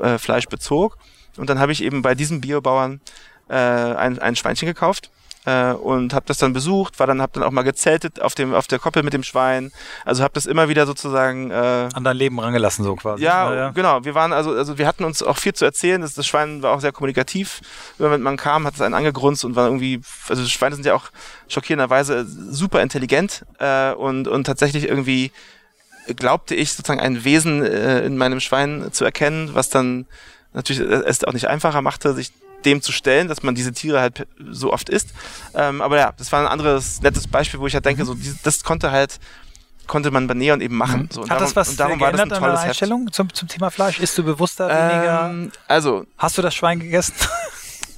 äh, 0.00 0.18
Fleisch 0.18 0.46
bezog. 0.46 0.98
Und 1.36 1.48
dann 1.48 1.58
habe 1.58 1.72
ich 1.72 1.82
eben 1.82 2.02
bei 2.02 2.14
diesem 2.14 2.40
Biobauern 2.40 3.00
äh, 3.48 3.54
ein, 3.54 4.18
ein 4.18 4.36
Schweinchen 4.36 4.66
gekauft 4.66 5.10
äh, 5.44 5.72
und 5.72 6.14
habe 6.14 6.24
das 6.26 6.38
dann 6.38 6.52
besucht, 6.52 6.98
war 6.98 7.06
dann 7.06 7.20
habe 7.20 7.32
dann 7.34 7.42
auch 7.42 7.50
mal 7.50 7.62
gezeltet 7.62 8.20
auf 8.20 8.34
dem 8.34 8.54
auf 8.54 8.66
der 8.66 8.78
Koppel 8.78 9.02
mit 9.02 9.12
dem 9.12 9.22
Schwein. 9.22 9.72
Also 10.04 10.22
habe 10.22 10.34
das 10.34 10.46
immer 10.46 10.68
wieder 10.68 10.86
sozusagen 10.86 11.50
äh, 11.50 11.88
an 11.92 12.04
dein 12.04 12.16
Leben 12.16 12.38
rangelassen 12.38 12.84
so 12.84 12.94
quasi. 12.96 13.24
Ja, 13.24 13.52
ja, 13.54 13.70
genau. 13.70 14.04
Wir 14.04 14.14
waren 14.14 14.32
also 14.32 14.52
also 14.52 14.78
wir 14.78 14.86
hatten 14.86 15.04
uns 15.04 15.22
auch 15.22 15.38
viel 15.38 15.52
zu 15.52 15.64
erzählen. 15.64 16.00
Das, 16.00 16.14
das 16.14 16.26
Schwein 16.26 16.62
war 16.62 16.72
auch 16.72 16.80
sehr 16.80 16.92
kommunikativ. 16.92 17.60
Wenn 17.98 18.22
man 18.22 18.36
kam, 18.36 18.66
hat 18.66 18.74
es 18.74 18.80
einen 18.80 18.94
angegrunzt 18.94 19.44
und 19.44 19.56
war 19.56 19.66
irgendwie 19.66 20.00
also 20.28 20.44
Schweine 20.46 20.76
sind 20.76 20.86
ja 20.86 20.94
auch 20.94 21.06
schockierenderweise 21.48 22.24
super 22.24 22.80
intelligent 22.80 23.44
äh, 23.58 23.92
und 23.92 24.28
und 24.28 24.44
tatsächlich 24.44 24.88
irgendwie 24.88 25.32
glaubte 26.16 26.54
ich 26.54 26.72
sozusagen 26.72 27.00
ein 27.00 27.24
Wesen 27.24 27.64
äh, 27.64 28.04
in 28.04 28.16
meinem 28.16 28.40
Schwein 28.40 28.88
zu 28.92 29.04
erkennen, 29.04 29.50
was 29.54 29.70
dann 29.70 30.06
natürlich 30.52 30.82
es 30.82 31.24
auch 31.24 31.32
nicht 31.32 31.48
einfacher 31.48 31.82
machte, 31.82 32.12
sich 32.14 32.32
dem 32.64 32.82
zu 32.82 32.92
stellen, 32.92 33.28
dass 33.28 33.42
man 33.42 33.54
diese 33.54 33.72
Tiere 33.72 34.00
halt 34.00 34.26
so 34.50 34.72
oft 34.72 34.88
isst. 34.88 35.10
Ähm, 35.54 35.80
aber 35.80 35.98
ja, 35.98 36.12
das 36.16 36.32
war 36.32 36.40
ein 36.40 36.46
anderes 36.46 37.02
nettes 37.02 37.26
Beispiel, 37.26 37.60
wo 37.60 37.66
ich 37.66 37.74
halt 37.74 37.84
denke, 37.84 38.04
so 38.04 38.16
das 38.42 38.64
konnte 38.64 38.90
halt 38.90 39.18
konnte 39.86 40.10
man 40.10 40.26
bei 40.26 40.34
Neon 40.34 40.60
eben 40.60 40.76
machen. 40.76 41.02
Mhm. 41.02 41.08
So, 41.10 41.22
Hat 41.22 41.30
darum, 41.30 41.44
das 41.44 41.56
was 41.56 41.68
und 41.70 41.80
darum 41.80 41.98
geändert 41.98 42.18
war 42.18 42.26
das 42.26 42.38
ein 42.38 42.42
tolles 42.42 42.60
an 42.60 42.68
Einstellung 42.68 43.12
zum, 43.12 43.34
zum 43.34 43.48
Thema 43.48 43.70
Fleisch? 43.70 44.00
Isst 44.00 44.16
du 44.16 44.22
bewusster, 44.22 44.68
weniger? 44.68 45.30
Ähm, 45.30 45.52
also. 45.68 46.06
Hast 46.16 46.38
du 46.38 46.42
das 46.42 46.54
Schwein 46.54 46.80
gegessen? 46.80 47.14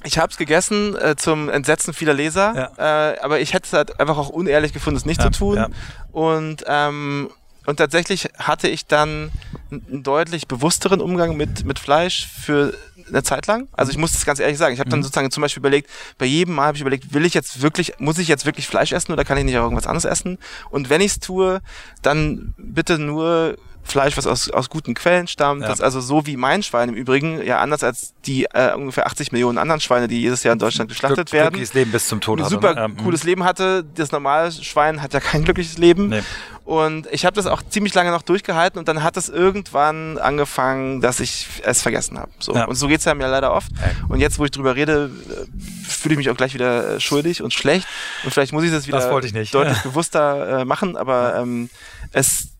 Ich 0.07 0.19
habe 0.19 0.31
es 0.31 0.37
gegessen 0.37 0.95
äh, 0.97 1.15
zum 1.15 1.49
Entsetzen 1.49 1.91
vieler 1.91 2.13
Leser, 2.13 2.71
ja. 2.77 3.11
äh, 3.13 3.19
aber 3.21 3.39
ich 3.39 3.55
hätte 3.55 3.65
es 3.65 3.73
halt 3.73 3.99
einfach 3.99 4.19
auch 4.19 4.29
unehrlich 4.29 4.71
gefunden, 4.71 4.97
es 4.97 5.05
nicht 5.05 5.19
ja, 5.19 5.31
zu 5.31 5.39
tun. 5.39 5.55
Ja. 5.55 5.69
Und 6.11 6.63
ähm, 6.67 7.31
und 7.65 7.77
tatsächlich 7.77 8.29
hatte 8.37 8.67
ich 8.67 8.85
dann 8.85 9.31
einen 9.71 10.03
deutlich 10.03 10.47
bewussteren 10.47 11.01
Umgang 11.01 11.35
mit, 11.35 11.65
mit 11.65 11.79
Fleisch 11.79 12.27
für 12.27 12.75
eine 13.07 13.23
Zeit 13.23 13.47
lang. 13.47 13.67
Also 13.73 13.91
ich 13.91 13.97
muss 13.97 14.13
das 14.13 14.25
ganz 14.25 14.39
ehrlich 14.39 14.57
sagen. 14.57 14.73
Ich 14.73 14.79
habe 14.79 14.89
dann 14.89 14.99
mhm. 14.99 15.03
sozusagen 15.03 15.31
zum 15.31 15.41
Beispiel 15.41 15.61
überlegt, 15.61 15.89
bei 16.17 16.25
jedem 16.25 16.55
Mal 16.55 16.67
habe 16.67 16.77
ich 16.77 16.81
überlegt, 16.81 17.13
will 17.13 17.25
ich 17.25 17.33
jetzt 17.33 17.61
wirklich, 17.61 17.93
muss 17.99 18.17
ich 18.17 18.27
jetzt 18.27 18.45
wirklich 18.45 18.67
Fleisch 18.67 18.91
essen 18.91 19.11
oder 19.11 19.23
kann 19.23 19.37
ich 19.37 19.45
nicht 19.45 19.57
auch 19.57 19.63
irgendwas 19.63 19.87
anderes 19.87 20.05
essen? 20.05 20.37
Und 20.69 20.89
wenn 20.89 21.01
ich 21.01 21.13
es 21.13 21.19
tue, 21.19 21.61
dann 22.01 22.53
bitte 22.57 22.97
nur 22.99 23.57
Fleisch, 23.85 24.17
was 24.17 24.25
aus, 24.25 24.49
aus 24.49 24.69
guten 24.69 24.95
Quellen 24.95 25.27
stammt. 25.27 25.61
Ja. 25.61 25.67
Das 25.67 25.79
ist 25.79 25.83
also 25.83 26.01
so 26.01 26.25
wie 26.25 26.37
mein 26.37 26.63
Schwein 26.63 26.89
im 26.89 26.95
Übrigen, 26.95 27.41
ja 27.43 27.59
anders 27.59 27.83
als 27.83 28.13
die 28.25 28.45
äh, 28.45 28.73
ungefähr 28.73 29.05
80 29.05 29.31
Millionen 29.31 29.57
anderen 29.57 29.79
Schweine, 29.79 30.07
die 30.07 30.21
jedes 30.21 30.43
Jahr 30.43 30.53
in 30.53 30.59
Deutschland 30.59 30.89
geschlachtet 30.89 31.29
Glück, 31.29 31.33
werden. 31.33 31.49
Glückliches 31.51 31.73
Leben 31.75 31.91
bis 31.91 32.07
zum 32.07 32.19
Tod. 32.19 32.41
Ein 32.41 32.49
super 32.49 32.69
hatte, 32.69 32.89
ne? 32.89 33.03
cooles 33.03 33.23
Leben 33.23 33.43
hatte. 33.43 33.85
Das 33.95 34.11
normale 34.11 34.51
Schwein 34.51 35.01
hat 35.01 35.13
ja 35.13 35.19
kein 35.19 35.43
glückliches 35.43 35.77
Leben. 35.77 36.09
Nee. 36.09 36.23
Und 36.65 37.07
ich 37.11 37.25
habe 37.25 37.35
das 37.35 37.45
auch 37.45 37.61
ziemlich 37.61 37.93
lange 37.93 38.09
noch 38.09 38.23
durchgehalten 38.23 38.79
und 38.79 38.87
dann 38.87 39.03
hat 39.03 39.17
es 39.17 39.29
irgendwann 39.29 40.17
angefangen, 40.17 40.99
dass 40.99 41.19
ich 41.19 41.47
es 41.63 41.83
vergessen 41.83 42.17
habe. 42.17 42.31
So. 42.39 42.55
Ja. 42.55 42.65
Und 42.65 42.73
so 42.73 42.87
geht's 42.87 43.05
ja 43.05 43.13
mir 43.13 43.27
leider 43.27 43.53
oft. 43.53 43.71
Und 44.09 44.19
jetzt, 44.19 44.39
wo 44.39 44.45
ich 44.45 44.51
drüber 44.51 44.75
rede, 44.75 45.11
äh, 45.29 45.61
fühle 45.87 46.13
ich 46.13 46.17
mich 46.17 46.29
auch 46.31 46.37
gleich 46.37 46.55
wieder 46.55 46.95
äh, 46.95 46.99
schuldig 46.99 47.43
und 47.43 47.53
schlecht. 47.53 47.87
Und 48.23 48.33
vielleicht 48.33 48.51
muss 48.51 48.63
ich 48.63 48.71
das 48.71 48.87
wieder 48.87 48.97
das 48.97 49.09
deutlich 49.09 49.33
bewusster 49.83 50.61
äh, 50.61 50.65
machen, 50.65 50.97
aber 50.97 51.35
ähm, 51.37 51.69
es 52.11 52.54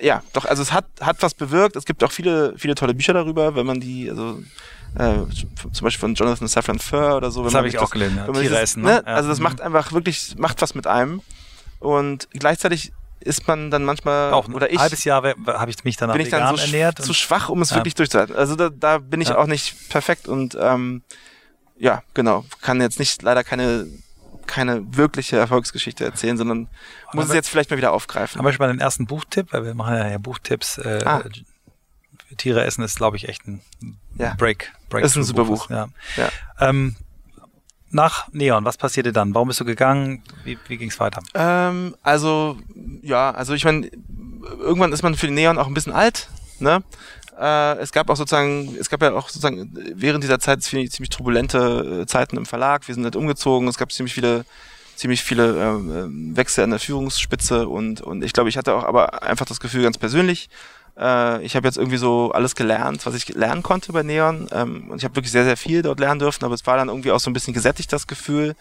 ja, 0.00 0.22
doch, 0.32 0.44
also 0.44 0.62
es 0.62 0.72
hat, 0.72 0.86
hat 1.00 1.22
was 1.22 1.34
bewirkt. 1.34 1.76
Es 1.76 1.84
gibt 1.84 2.04
auch 2.04 2.12
viele, 2.12 2.54
viele 2.58 2.74
tolle 2.74 2.94
Bücher 2.94 3.12
darüber, 3.12 3.54
wenn 3.54 3.66
man 3.66 3.80
die, 3.80 4.10
also 4.10 4.40
äh, 4.94 5.18
zum 5.72 5.84
Beispiel 5.84 6.00
von 6.00 6.14
Jonathan 6.14 6.48
Safran 6.48 6.78
Foer 6.78 7.16
oder 7.16 7.30
so. 7.30 7.42
Das 7.44 7.54
habe 7.54 7.68
ich 7.68 7.78
auch 7.78 7.90
gelesen, 7.90 8.16
ja. 8.16 8.26
Tiere 8.32 8.54
das, 8.54 8.62
essen. 8.62 8.82
Ne? 8.82 9.02
ne? 9.04 9.06
Also 9.06 9.28
das 9.28 9.38
mhm. 9.38 9.44
macht 9.44 9.60
einfach 9.60 9.92
wirklich, 9.92 10.34
macht 10.36 10.60
was 10.60 10.74
mit 10.74 10.86
einem. 10.86 11.22
Und 11.78 12.28
gleichzeitig 12.32 12.92
ist 13.20 13.46
man 13.46 13.70
dann 13.70 13.84
manchmal 13.84 14.32
auch 14.32 14.48
oder 14.48 14.70
ich 14.70 14.78
ein 14.78 14.82
halbes 14.82 15.04
Jahr 15.04 15.22
habe 15.22 15.70
ich 15.70 15.84
mich 15.84 15.96
danach 15.98 16.14
bin 16.14 16.22
ich 16.22 16.30
dann 16.30 16.56
so 16.56 16.62
ernährt 16.62 17.02
zu 17.02 17.12
schwach 17.12 17.50
um 17.50 17.60
es 17.60 17.68
ja. 17.68 17.76
wirklich 17.76 17.94
durchzuhalten 17.94 18.34
also 18.34 18.56
da, 18.56 18.70
da 18.70 18.96
bin 18.96 19.20
ich 19.20 19.28
ja. 19.28 19.36
auch 19.36 19.46
nicht 19.46 19.90
perfekt 19.90 20.26
und 20.26 20.56
ähm, 20.58 21.02
ja 21.78 22.02
genau 22.14 22.46
kann 22.62 22.80
jetzt 22.80 22.98
nicht 22.98 23.20
leider 23.20 23.44
keine 23.44 23.86
keine 24.50 24.96
wirkliche 24.96 25.36
Erfolgsgeschichte 25.36 26.04
erzählen, 26.04 26.36
sondern 26.36 26.68
muss 27.12 27.26
es 27.26 27.34
jetzt 27.34 27.48
vielleicht 27.48 27.70
mal 27.70 27.76
wieder 27.76 27.92
aufgreifen. 27.92 28.40
Aber 28.40 28.52
schon 28.52 28.58
mal 28.58 28.72
den 28.72 28.80
ersten 28.80 29.06
Buchtipp, 29.06 29.52
weil 29.52 29.64
wir 29.64 29.74
machen 29.74 29.94
ja, 29.94 30.08
ja 30.08 30.18
Buchtipps. 30.18 30.78
Äh, 30.78 31.02
ah. 31.04 31.22
Tiere 32.36 32.64
essen 32.64 32.82
ist, 32.82 32.96
glaube 32.96 33.16
ich, 33.16 33.28
echt 33.28 33.46
ein 33.46 33.60
ja. 34.18 34.34
Break. 34.34 34.72
Break 34.88 35.04
ist 35.04 35.16
ein 35.16 35.24
super 35.24 35.44
Buch. 35.44 35.68
Buch. 35.68 35.70
Ja. 35.70 35.88
ja. 36.16 36.28
Ähm, 36.58 36.96
nach 37.90 38.28
Neon, 38.32 38.64
was 38.64 38.76
passierte 38.76 39.12
dann? 39.12 39.34
Warum 39.34 39.48
bist 39.48 39.60
du 39.60 39.64
gegangen? 39.64 40.22
Wie, 40.44 40.58
wie 40.68 40.76
ging 40.76 40.90
es 40.90 41.00
weiter? 41.00 41.22
Ähm, 41.34 41.96
also, 42.02 42.56
ja, 43.02 43.30
also 43.30 43.54
ich 43.54 43.64
meine, 43.64 43.90
irgendwann 44.58 44.92
ist 44.92 45.02
man 45.02 45.14
für 45.14 45.28
Neon 45.28 45.58
auch 45.58 45.66
ein 45.66 45.74
bisschen 45.74 45.92
alt, 45.92 46.28
ne? 46.58 46.82
Äh, 47.40 47.78
es 47.78 47.92
gab 47.92 48.10
auch 48.10 48.16
sozusagen, 48.16 48.76
es 48.78 48.90
gab 48.90 49.02
ja 49.02 49.12
auch 49.14 49.28
sozusagen 49.28 49.72
während 49.94 50.22
dieser 50.22 50.38
Zeit 50.38 50.62
ziemlich, 50.62 50.92
ziemlich 50.92 51.08
turbulente 51.08 52.02
äh, 52.02 52.06
Zeiten 52.06 52.36
im 52.36 52.44
Verlag. 52.44 52.86
Wir 52.86 52.94
sind 52.94 53.04
halt 53.04 53.16
umgezogen. 53.16 53.66
Es 53.66 53.78
gab 53.78 53.90
ziemlich 53.92 54.14
viele 54.14 54.44
ziemlich 54.96 55.22
viele 55.22 55.52
äh, 55.52 56.36
Wechsel 56.36 56.62
an 56.62 56.70
der 56.70 56.78
Führungsspitze 56.78 57.66
und 57.66 58.02
und 58.02 58.22
ich 58.22 58.34
glaube, 58.34 58.50
ich 58.50 58.58
hatte 58.58 58.74
auch 58.74 58.84
aber 58.84 59.22
einfach 59.22 59.46
das 59.46 59.58
Gefühl 59.58 59.84
ganz 59.84 59.96
persönlich, 59.96 60.50
äh, 60.98 61.42
ich 61.42 61.56
habe 61.56 61.66
jetzt 61.66 61.78
irgendwie 61.78 61.96
so 61.96 62.32
alles 62.32 62.54
gelernt, 62.54 63.06
was 63.06 63.14
ich 63.14 63.26
lernen 63.30 63.62
konnte 63.62 63.92
bei 63.94 64.02
Neon 64.02 64.48
ähm, 64.52 64.90
und 64.90 64.98
ich 64.98 65.04
habe 65.04 65.16
wirklich 65.16 65.32
sehr 65.32 65.44
sehr 65.44 65.56
viel 65.56 65.80
dort 65.80 66.00
lernen 66.00 66.20
dürfen, 66.20 66.44
aber 66.44 66.52
es 66.52 66.66
war 66.66 66.76
dann 66.76 66.88
irgendwie 66.88 67.12
auch 67.12 67.20
so 67.20 67.30
ein 67.30 67.32
bisschen 67.32 67.54
gesättigt 67.54 67.90
das 67.90 68.08
Gefühl 68.08 68.54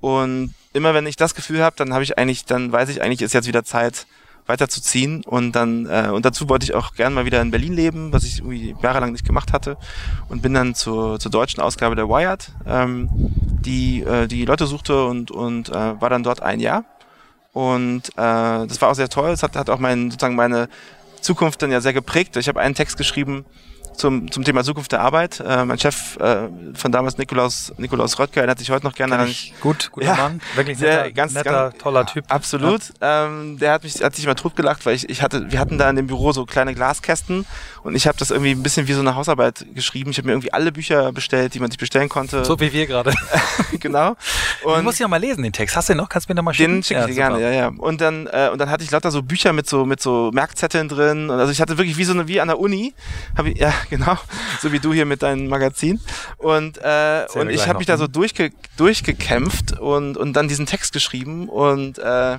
und 0.00 0.54
immer 0.72 0.94
wenn 0.94 1.06
ich 1.06 1.16
das 1.16 1.34
Gefühl 1.34 1.62
habe, 1.62 1.76
dann 1.76 1.92
habe 1.92 2.02
ich 2.02 2.16
eigentlich, 2.16 2.46
dann 2.46 2.72
weiß 2.72 2.88
ich 2.88 3.02
eigentlich, 3.02 3.20
ist 3.20 3.34
jetzt 3.34 3.46
wieder 3.46 3.64
Zeit 3.64 4.06
weiterzuziehen. 4.46 5.24
Und 5.24 5.52
dann, 5.52 5.86
äh, 5.86 6.10
und 6.12 6.24
dazu 6.24 6.48
wollte 6.48 6.64
ich 6.64 6.74
auch 6.74 6.94
gern 6.94 7.14
mal 7.14 7.24
wieder 7.24 7.40
in 7.40 7.50
Berlin 7.50 7.72
leben, 7.72 8.12
was 8.12 8.24
ich 8.24 8.38
irgendwie 8.38 8.74
jahrelang 8.82 9.12
nicht 9.12 9.24
gemacht 9.24 9.52
hatte. 9.52 9.76
Und 10.28 10.42
bin 10.42 10.54
dann 10.54 10.74
zur, 10.74 11.18
zur 11.18 11.30
deutschen 11.30 11.62
Ausgabe 11.62 11.96
der 11.96 12.08
Wired, 12.08 12.52
ähm, 12.66 13.08
die 13.12 14.02
äh, 14.02 14.26
die 14.26 14.44
Leute 14.44 14.66
suchte 14.66 15.06
und, 15.06 15.30
und 15.30 15.68
äh, 15.70 16.00
war 16.00 16.10
dann 16.10 16.22
dort 16.22 16.42
ein 16.42 16.60
Jahr. 16.60 16.84
Und 17.52 18.08
äh, 18.10 18.66
das 18.66 18.80
war 18.80 18.90
auch 18.90 18.94
sehr 18.94 19.08
toll. 19.08 19.30
Es 19.30 19.42
hat, 19.42 19.56
hat 19.56 19.70
auch 19.70 19.78
mein, 19.78 20.10
sozusagen 20.10 20.34
meine 20.34 20.68
Zukunft 21.20 21.62
dann 21.62 21.70
ja 21.70 21.80
sehr 21.80 21.92
geprägt. 21.92 22.36
Ich 22.36 22.48
habe 22.48 22.60
einen 22.60 22.74
Text 22.74 22.96
geschrieben, 22.96 23.44
zum, 23.96 24.30
zum 24.30 24.44
Thema 24.44 24.64
Zukunft 24.64 24.92
der 24.92 25.00
Arbeit. 25.00 25.40
Äh, 25.40 25.64
mein 25.64 25.78
Chef 25.78 26.16
äh, 26.16 26.48
von 26.74 26.92
damals, 26.92 27.18
Nikolaus, 27.18 27.72
Nikolaus 27.76 28.18
Röttger, 28.18 28.40
erinnert 28.40 28.58
sich 28.58 28.70
heute 28.70 28.84
noch 28.84 28.94
gerne 28.94 29.16
an. 29.18 29.34
Gut, 29.60 29.90
guter 29.92 30.06
ja, 30.06 30.14
Mann. 30.14 30.40
Wirklich 30.54 30.78
sehr, 30.78 31.10
ganz, 31.12 31.34
netter 31.34 31.70
ganz, 31.70 31.82
toller 31.82 32.06
Typ. 32.06 32.24
Absolut. 32.28 32.82
Ja. 33.00 33.26
Ähm, 33.26 33.58
der 33.58 33.72
hat 33.72 33.84
mich, 33.84 34.02
hat 34.02 34.14
sich 34.14 34.24
immer 34.24 34.36
totgelacht, 34.36 34.84
weil 34.86 34.94
ich, 34.94 35.08
ich 35.08 35.22
hatte, 35.22 35.50
wir 35.50 35.58
hatten 35.58 35.78
da 35.78 35.88
in 35.90 35.96
dem 35.96 36.06
Büro 36.06 36.32
so 36.32 36.44
kleine 36.44 36.74
Glaskästen 36.74 37.46
und 37.82 37.94
ich 37.94 38.06
habe 38.06 38.18
das 38.18 38.30
irgendwie 38.30 38.52
ein 38.52 38.62
bisschen 38.62 38.88
wie 38.88 38.92
so 38.92 39.00
eine 39.00 39.14
Hausarbeit 39.14 39.66
geschrieben. 39.74 40.10
Ich 40.10 40.18
habe 40.18 40.26
mir 40.26 40.32
irgendwie 40.32 40.52
alle 40.52 40.72
Bücher 40.72 41.12
bestellt, 41.12 41.54
die 41.54 41.60
man 41.60 41.70
sich 41.70 41.78
bestellen 41.78 42.08
konnte. 42.08 42.44
So 42.44 42.58
wie 42.60 42.72
wir 42.72 42.86
gerade. 42.86 43.12
genau. 43.80 44.16
Und 44.64 44.76
du 44.78 44.82
musst 44.82 45.00
noch 45.00 45.08
mal 45.08 45.18
lesen, 45.18 45.42
den 45.42 45.52
Text. 45.52 45.76
Hast 45.76 45.88
du 45.88 45.92
den 45.92 45.98
noch? 45.98 46.08
Kannst 46.08 46.28
du 46.28 46.32
mir 46.32 46.36
noch 46.36 46.42
mal 46.42 46.54
schicken? 46.54 46.76
Den 46.76 46.82
schicke 46.82 47.00
ich 47.00 47.16
ja, 47.16 47.28
dir 47.28 47.38
gerne, 47.38 47.40
ja, 47.40 47.50
ja. 47.50 47.68
Und 47.76 48.00
dann, 48.00 48.26
äh, 48.26 48.48
und 48.52 48.58
dann 48.58 48.70
hatte 48.70 48.84
ich 48.84 48.90
lauter 48.90 49.10
so 49.10 49.22
Bücher 49.22 49.52
mit 49.52 49.68
so, 49.68 49.84
mit 49.84 50.00
so 50.00 50.30
Merkzetteln 50.32 50.88
drin. 50.88 51.30
Und 51.30 51.38
also 51.38 51.52
ich 51.52 51.60
hatte 51.60 51.78
wirklich 51.78 51.96
wie 51.96 52.04
so 52.04 52.12
eine, 52.12 52.26
wie 52.28 52.40
an 52.40 52.48
der 52.48 52.58
Uni, 52.58 52.94
habe 53.36 53.50
ich, 53.50 53.58
ja, 53.58 53.72
genau 53.90 54.18
so 54.60 54.72
wie 54.72 54.78
du 54.78 54.92
hier 54.92 55.06
mit 55.06 55.22
deinem 55.22 55.48
Magazin. 55.48 56.00
Und, 56.38 56.78
äh, 56.78 57.26
und 57.34 57.50
ich 57.50 57.68
habe 57.68 57.78
mich 57.78 57.86
da 57.86 57.96
so 57.96 58.06
durchge 58.06 58.50
durchgekämpft 58.76 59.78
und, 59.78 60.16
und 60.16 60.32
dann 60.34 60.48
diesen 60.48 60.66
Text 60.66 60.92
geschrieben 60.92 61.48
und 61.48 61.98
äh, 61.98 62.38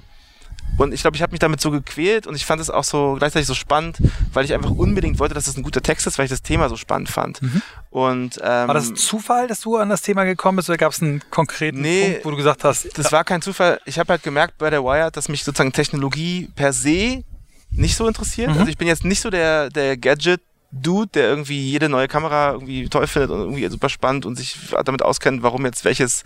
und 0.77 0.93
ich 0.93 1.01
glaube, 1.01 1.15
ich 1.15 1.21
habe 1.21 1.31
mich 1.31 1.39
damit 1.39 1.61
so 1.61 1.71
gequält 1.71 2.27
und 2.27 2.35
ich 2.35 2.45
fand 2.45 2.61
es 2.61 2.69
auch 2.69 2.83
so 2.83 3.15
gleichzeitig 3.17 3.47
so 3.47 3.53
spannend, 3.53 3.97
weil 4.33 4.43
ich 4.43 4.53
einfach 4.53 4.71
unbedingt 4.71 5.19
wollte, 5.19 5.33
dass 5.33 5.47
es 5.47 5.55
ein 5.55 5.63
guter 5.63 5.81
Text 5.81 6.05
ist, 6.05 6.17
weil 6.17 6.25
ich 6.25 6.31
das 6.31 6.41
Thema 6.41 6.67
so 6.67 6.75
spannend 6.75 7.07
fand. 7.07 7.41
Mhm. 7.41 7.61
Und, 7.91 8.37
ähm, 8.43 8.67
war 8.67 8.73
das 8.73 8.93
Zufall, 8.93 9.47
dass 9.47 9.61
du 9.61 9.77
an 9.77 9.87
das 9.87 10.01
Thema 10.01 10.25
gekommen 10.25 10.57
bist 10.57 10.69
oder 10.69 10.77
gab 10.77 10.91
es 10.91 11.01
einen 11.01 11.21
konkreten 11.29 11.79
nee, 11.79 12.09
Punkt, 12.09 12.25
wo 12.25 12.31
du 12.31 12.37
gesagt 12.37 12.65
hast? 12.65 12.97
Das 12.97 13.11
war 13.13 13.23
kein 13.23 13.41
Zufall. 13.41 13.79
Ich 13.85 13.99
habe 13.99 14.11
halt 14.11 14.23
gemerkt 14.23 14.57
bei 14.57 14.69
der 14.69 14.83
Wired, 14.83 15.15
dass 15.15 15.29
mich 15.29 15.45
sozusagen 15.45 15.71
Technologie 15.71 16.49
per 16.55 16.73
se 16.73 17.23
nicht 17.71 17.95
so 17.95 18.07
interessiert. 18.07 18.51
Mhm. 18.51 18.57
Also 18.57 18.69
ich 18.69 18.77
bin 18.77 18.87
jetzt 18.87 19.05
nicht 19.05 19.21
so 19.21 19.29
der, 19.29 19.69
der 19.69 19.95
Gadget 19.95 20.41
Dude, 20.81 21.09
der 21.13 21.29
irgendwie 21.29 21.59
jede 21.59 21.89
neue 21.89 22.07
Kamera 22.07 22.51
irgendwie 22.53 22.89
toll 22.89 23.07
findet 23.07 23.31
und 23.31 23.39
irgendwie 23.39 23.67
super 23.67 23.89
spannend 23.89 24.25
und 24.25 24.35
sich 24.35 24.57
damit 24.83 25.01
auskennt, 25.01 25.41
warum 25.41 25.65
jetzt 25.65 25.85
welches 25.85 26.23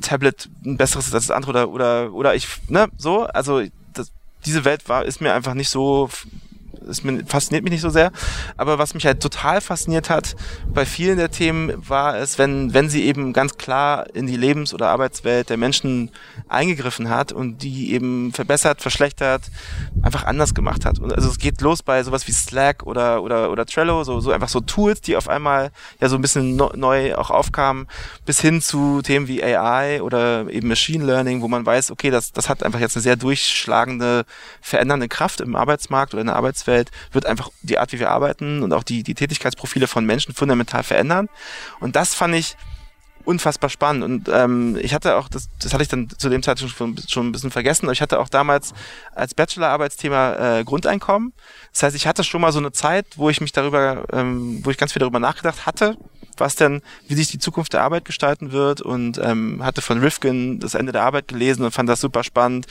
Tablet 0.00 0.48
ein 0.64 0.76
besseres 0.76 1.06
ist 1.06 1.14
als 1.14 1.28
das 1.28 1.36
andere 1.36 1.52
oder 1.52 1.70
oder 1.70 2.12
oder 2.12 2.34
ich 2.34 2.48
ne 2.68 2.88
so 2.98 3.24
also 3.24 3.62
das, 3.92 4.10
diese 4.44 4.64
Welt 4.64 4.88
war 4.88 5.04
ist 5.04 5.20
mir 5.20 5.32
einfach 5.32 5.54
nicht 5.54 5.68
so 5.68 6.10
es 6.88 7.02
fasziniert 7.26 7.64
mich 7.64 7.72
nicht 7.72 7.80
so 7.80 7.90
sehr. 7.90 8.12
Aber 8.56 8.78
was 8.78 8.94
mich 8.94 9.06
halt 9.06 9.20
total 9.20 9.60
fasziniert 9.60 10.10
hat 10.10 10.34
bei 10.72 10.86
vielen 10.86 11.18
der 11.18 11.30
Themen 11.30 11.72
war 11.88 12.16
es, 12.16 12.38
wenn, 12.38 12.74
wenn 12.74 12.88
sie 12.88 13.04
eben 13.04 13.32
ganz 13.32 13.56
klar 13.56 14.06
in 14.14 14.26
die 14.26 14.36
Lebens- 14.36 14.74
oder 14.74 14.88
Arbeitswelt 14.88 15.50
der 15.50 15.56
Menschen 15.56 16.10
eingegriffen 16.48 17.08
hat 17.08 17.32
und 17.32 17.62
die 17.62 17.92
eben 17.92 18.32
verbessert, 18.32 18.82
verschlechtert, 18.82 19.42
einfach 20.02 20.24
anders 20.24 20.54
gemacht 20.54 20.84
hat. 20.84 20.98
Und 20.98 21.12
also 21.12 21.28
es 21.28 21.38
geht 21.38 21.60
los 21.60 21.82
bei 21.82 22.02
sowas 22.02 22.26
wie 22.28 22.32
Slack 22.32 22.84
oder, 22.84 23.22
oder, 23.22 23.50
oder 23.50 23.66
Trello, 23.66 24.04
so, 24.04 24.20
so 24.20 24.30
einfach 24.30 24.48
so 24.48 24.60
Tools, 24.60 25.00
die 25.00 25.16
auf 25.16 25.28
einmal 25.28 25.70
ja 26.00 26.08
so 26.08 26.16
ein 26.16 26.22
bisschen 26.22 26.56
neu 26.56 27.14
auch 27.14 27.30
aufkamen, 27.30 27.86
bis 28.26 28.40
hin 28.40 28.60
zu 28.60 29.02
Themen 29.02 29.28
wie 29.28 29.42
AI 29.42 30.02
oder 30.02 30.48
eben 30.50 30.68
Machine 30.68 31.04
Learning, 31.04 31.40
wo 31.40 31.48
man 31.48 31.64
weiß, 31.64 31.90
okay, 31.90 32.10
das, 32.10 32.32
das 32.32 32.48
hat 32.48 32.62
einfach 32.62 32.80
jetzt 32.80 32.96
eine 32.96 33.02
sehr 33.02 33.16
durchschlagende, 33.16 34.24
verändernde 34.60 35.08
Kraft 35.08 35.40
im 35.40 35.56
Arbeitsmarkt 35.56 36.14
oder 36.14 36.20
in 36.20 36.26
der 36.26 36.36
Arbeitswelt 36.36 36.73
Arbeitswelt 36.74 36.90
wird 37.12 37.26
einfach 37.26 37.50
die 37.62 37.78
Art, 37.78 37.92
wie 37.92 37.98
wir 37.98 38.10
arbeiten 38.10 38.62
und 38.62 38.72
auch 38.72 38.82
die, 38.82 39.02
die 39.02 39.14
Tätigkeitsprofile 39.14 39.86
von 39.86 40.04
Menschen 40.04 40.34
fundamental 40.34 40.82
verändern. 40.82 41.28
Und 41.80 41.96
das 41.96 42.14
fand 42.14 42.34
ich 42.34 42.56
unfassbar 43.24 43.70
spannend. 43.70 44.04
Und 44.04 44.28
ähm, 44.30 44.76
ich 44.82 44.92
hatte 44.92 45.16
auch, 45.16 45.28
das, 45.28 45.48
das 45.58 45.72
hatte 45.72 45.82
ich 45.82 45.88
dann 45.88 46.10
zu 46.10 46.28
dem 46.28 46.42
Zeitpunkt 46.42 46.76
schon, 46.76 46.96
schon 47.08 47.28
ein 47.28 47.32
bisschen 47.32 47.50
vergessen, 47.50 47.86
aber 47.86 47.92
ich 47.92 48.02
hatte 48.02 48.18
auch 48.18 48.28
damals 48.28 48.74
als 49.14 49.34
Bachelorarbeitsthema 49.34 50.58
äh, 50.58 50.64
Grundeinkommen. 50.64 51.32
Das 51.72 51.84
heißt, 51.84 51.96
ich 51.96 52.06
hatte 52.06 52.22
schon 52.22 52.42
mal 52.42 52.52
so 52.52 52.58
eine 52.58 52.72
Zeit, 52.72 53.06
wo 53.16 53.30
ich 53.30 53.40
mich 53.40 53.52
darüber, 53.52 54.04
ähm, 54.12 54.60
wo 54.62 54.70
ich 54.70 54.76
ganz 54.76 54.92
viel 54.92 55.00
darüber 55.00 55.20
nachgedacht 55.20 55.64
hatte, 55.64 55.96
was 56.36 56.56
denn, 56.56 56.82
wie 57.08 57.14
sich 57.14 57.28
die 57.28 57.38
Zukunft 57.38 57.72
der 57.72 57.82
Arbeit 57.82 58.04
gestalten 58.04 58.52
wird 58.52 58.82
und 58.82 59.16
ähm, 59.16 59.64
hatte 59.64 59.80
von 59.80 60.00
Rifkin 60.00 60.60
das 60.60 60.74
Ende 60.74 60.92
der 60.92 61.04
Arbeit 61.04 61.28
gelesen 61.28 61.64
und 61.64 61.70
fand 61.70 61.88
das 61.88 62.02
super 62.02 62.24
spannend. 62.24 62.66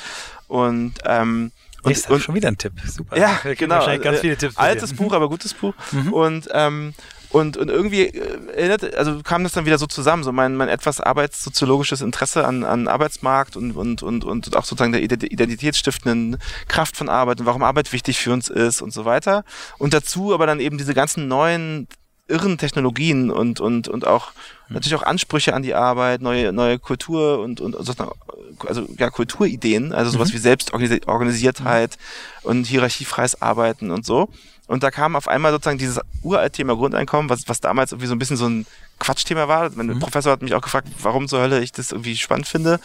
Und 0.48 0.94
ähm, 1.06 1.52
und, 1.84 2.10
und 2.10 2.22
schon 2.22 2.36
wieder 2.36 2.48
ein 2.48 2.58
Tipp. 2.58 2.74
Super. 2.86 3.17
Ja, 3.17 3.39
genau. 3.56 3.86
Ganz 4.00 4.19
viele 4.19 4.38
Tipps. 4.38 4.58
Altes 4.58 4.93
Buch, 4.93 5.13
aber 5.13 5.30
gutes 5.30 5.54
Buch. 5.54 5.74
Mhm. 5.91 6.13
Und 6.13 6.50
ähm, 6.52 6.93
und, 7.34 7.58
und 7.58 7.69
irgendwie 7.69 8.04
äh, 8.04 8.38
erinnert, 8.56 8.93
also 8.93 9.22
kam 9.24 9.43
das 9.43 9.54
dann 9.54 9.65
wieder 9.65 9.80
so 9.80 9.88
zusammen, 9.88 10.24
so 10.24 10.32
mein, 10.32 10.56
mein 10.56 10.69
etwas 10.69 11.02
arbeitssoziologisches 11.02 12.02
Interesse 12.02 12.46
an, 12.46 12.63
an 12.63 12.88
Arbeitsmarkt 12.88 13.58
und, 13.58 13.72
und, 13.72 14.04
und, 14.04 14.24
und 14.24 14.56
auch 14.56 14.65
sozusagen 14.65 14.91
der 14.91 15.02
identitätsstiftenden 15.02 16.38
Kraft 16.67 16.96
von 16.96 17.10
Arbeit 17.10 17.39
und 17.39 17.48
warum 17.48 17.63
Arbeit 17.63 17.91
wichtig 17.91 18.19
für 18.19 18.32
uns 18.32 18.50
ist 18.50 18.84
und 18.84 18.93
so 18.93 19.06
weiter. 19.06 19.46
Und 19.80 19.96
dazu 19.96 20.32
aber 20.32 20.46
dann 20.46 20.60
eben 20.60 20.78
diese 20.78 20.93
ganzen 20.93 21.28
neuen 21.28 21.88
irren 22.28 22.58
Technologien 22.58 23.30
und, 23.30 23.60
und, 23.60 23.88
und 23.88 24.08
auch 24.08 24.32
mhm. 24.68 24.76
natürlich 24.76 24.96
auch 24.96 25.04
Ansprüche 25.04 25.54
an 25.54 25.64
die 25.64 25.74
Arbeit, 25.74 26.22
neue, 26.22 26.54
neue 26.54 26.80
Kultur 26.80 27.40
und, 27.40 27.60
und 27.60 27.76
also 27.76 28.88
ja, 28.98 29.10
Kulturideen, 29.10 29.92
also 29.94 30.12
sowas 30.12 30.30
mhm. 30.30 30.34
wie 30.36 30.38
Selbstorganisiertheit 30.38 31.98
mhm. 32.44 32.50
und 32.50 32.68
hierarchiefreies 32.68 33.42
Arbeiten 33.42 33.92
und 33.92 34.06
so. 34.06 34.30
Und 34.66 34.82
da 34.82 34.92
kam 34.92 35.18
auf 35.18 35.28
einmal 35.28 35.52
sozusagen 35.52 35.78
dieses 35.78 36.00
uralte 36.22 36.58
Thema 36.58 36.76
Grundeinkommen, 36.76 37.30
was, 37.30 37.48
was 37.48 37.60
damals 37.60 37.92
irgendwie 37.92 38.08
so 38.08 38.16
ein 38.16 38.20
bisschen 38.20 38.38
so 38.38 38.48
ein 38.48 38.66
Quatschthema 38.98 39.50
war. 39.50 39.70
Mein 39.76 39.88
mhm. 39.88 40.00
Professor 40.00 40.32
hat 40.32 40.42
mich 40.42 40.54
auch 40.56 40.62
gefragt, 40.62 40.88
warum 41.02 41.28
zur 41.28 41.42
Hölle 41.42 41.62
ich 41.62 41.74
das 41.74 41.92
irgendwie 41.92 42.16
spannend 42.16 42.48
finde. 42.48 42.80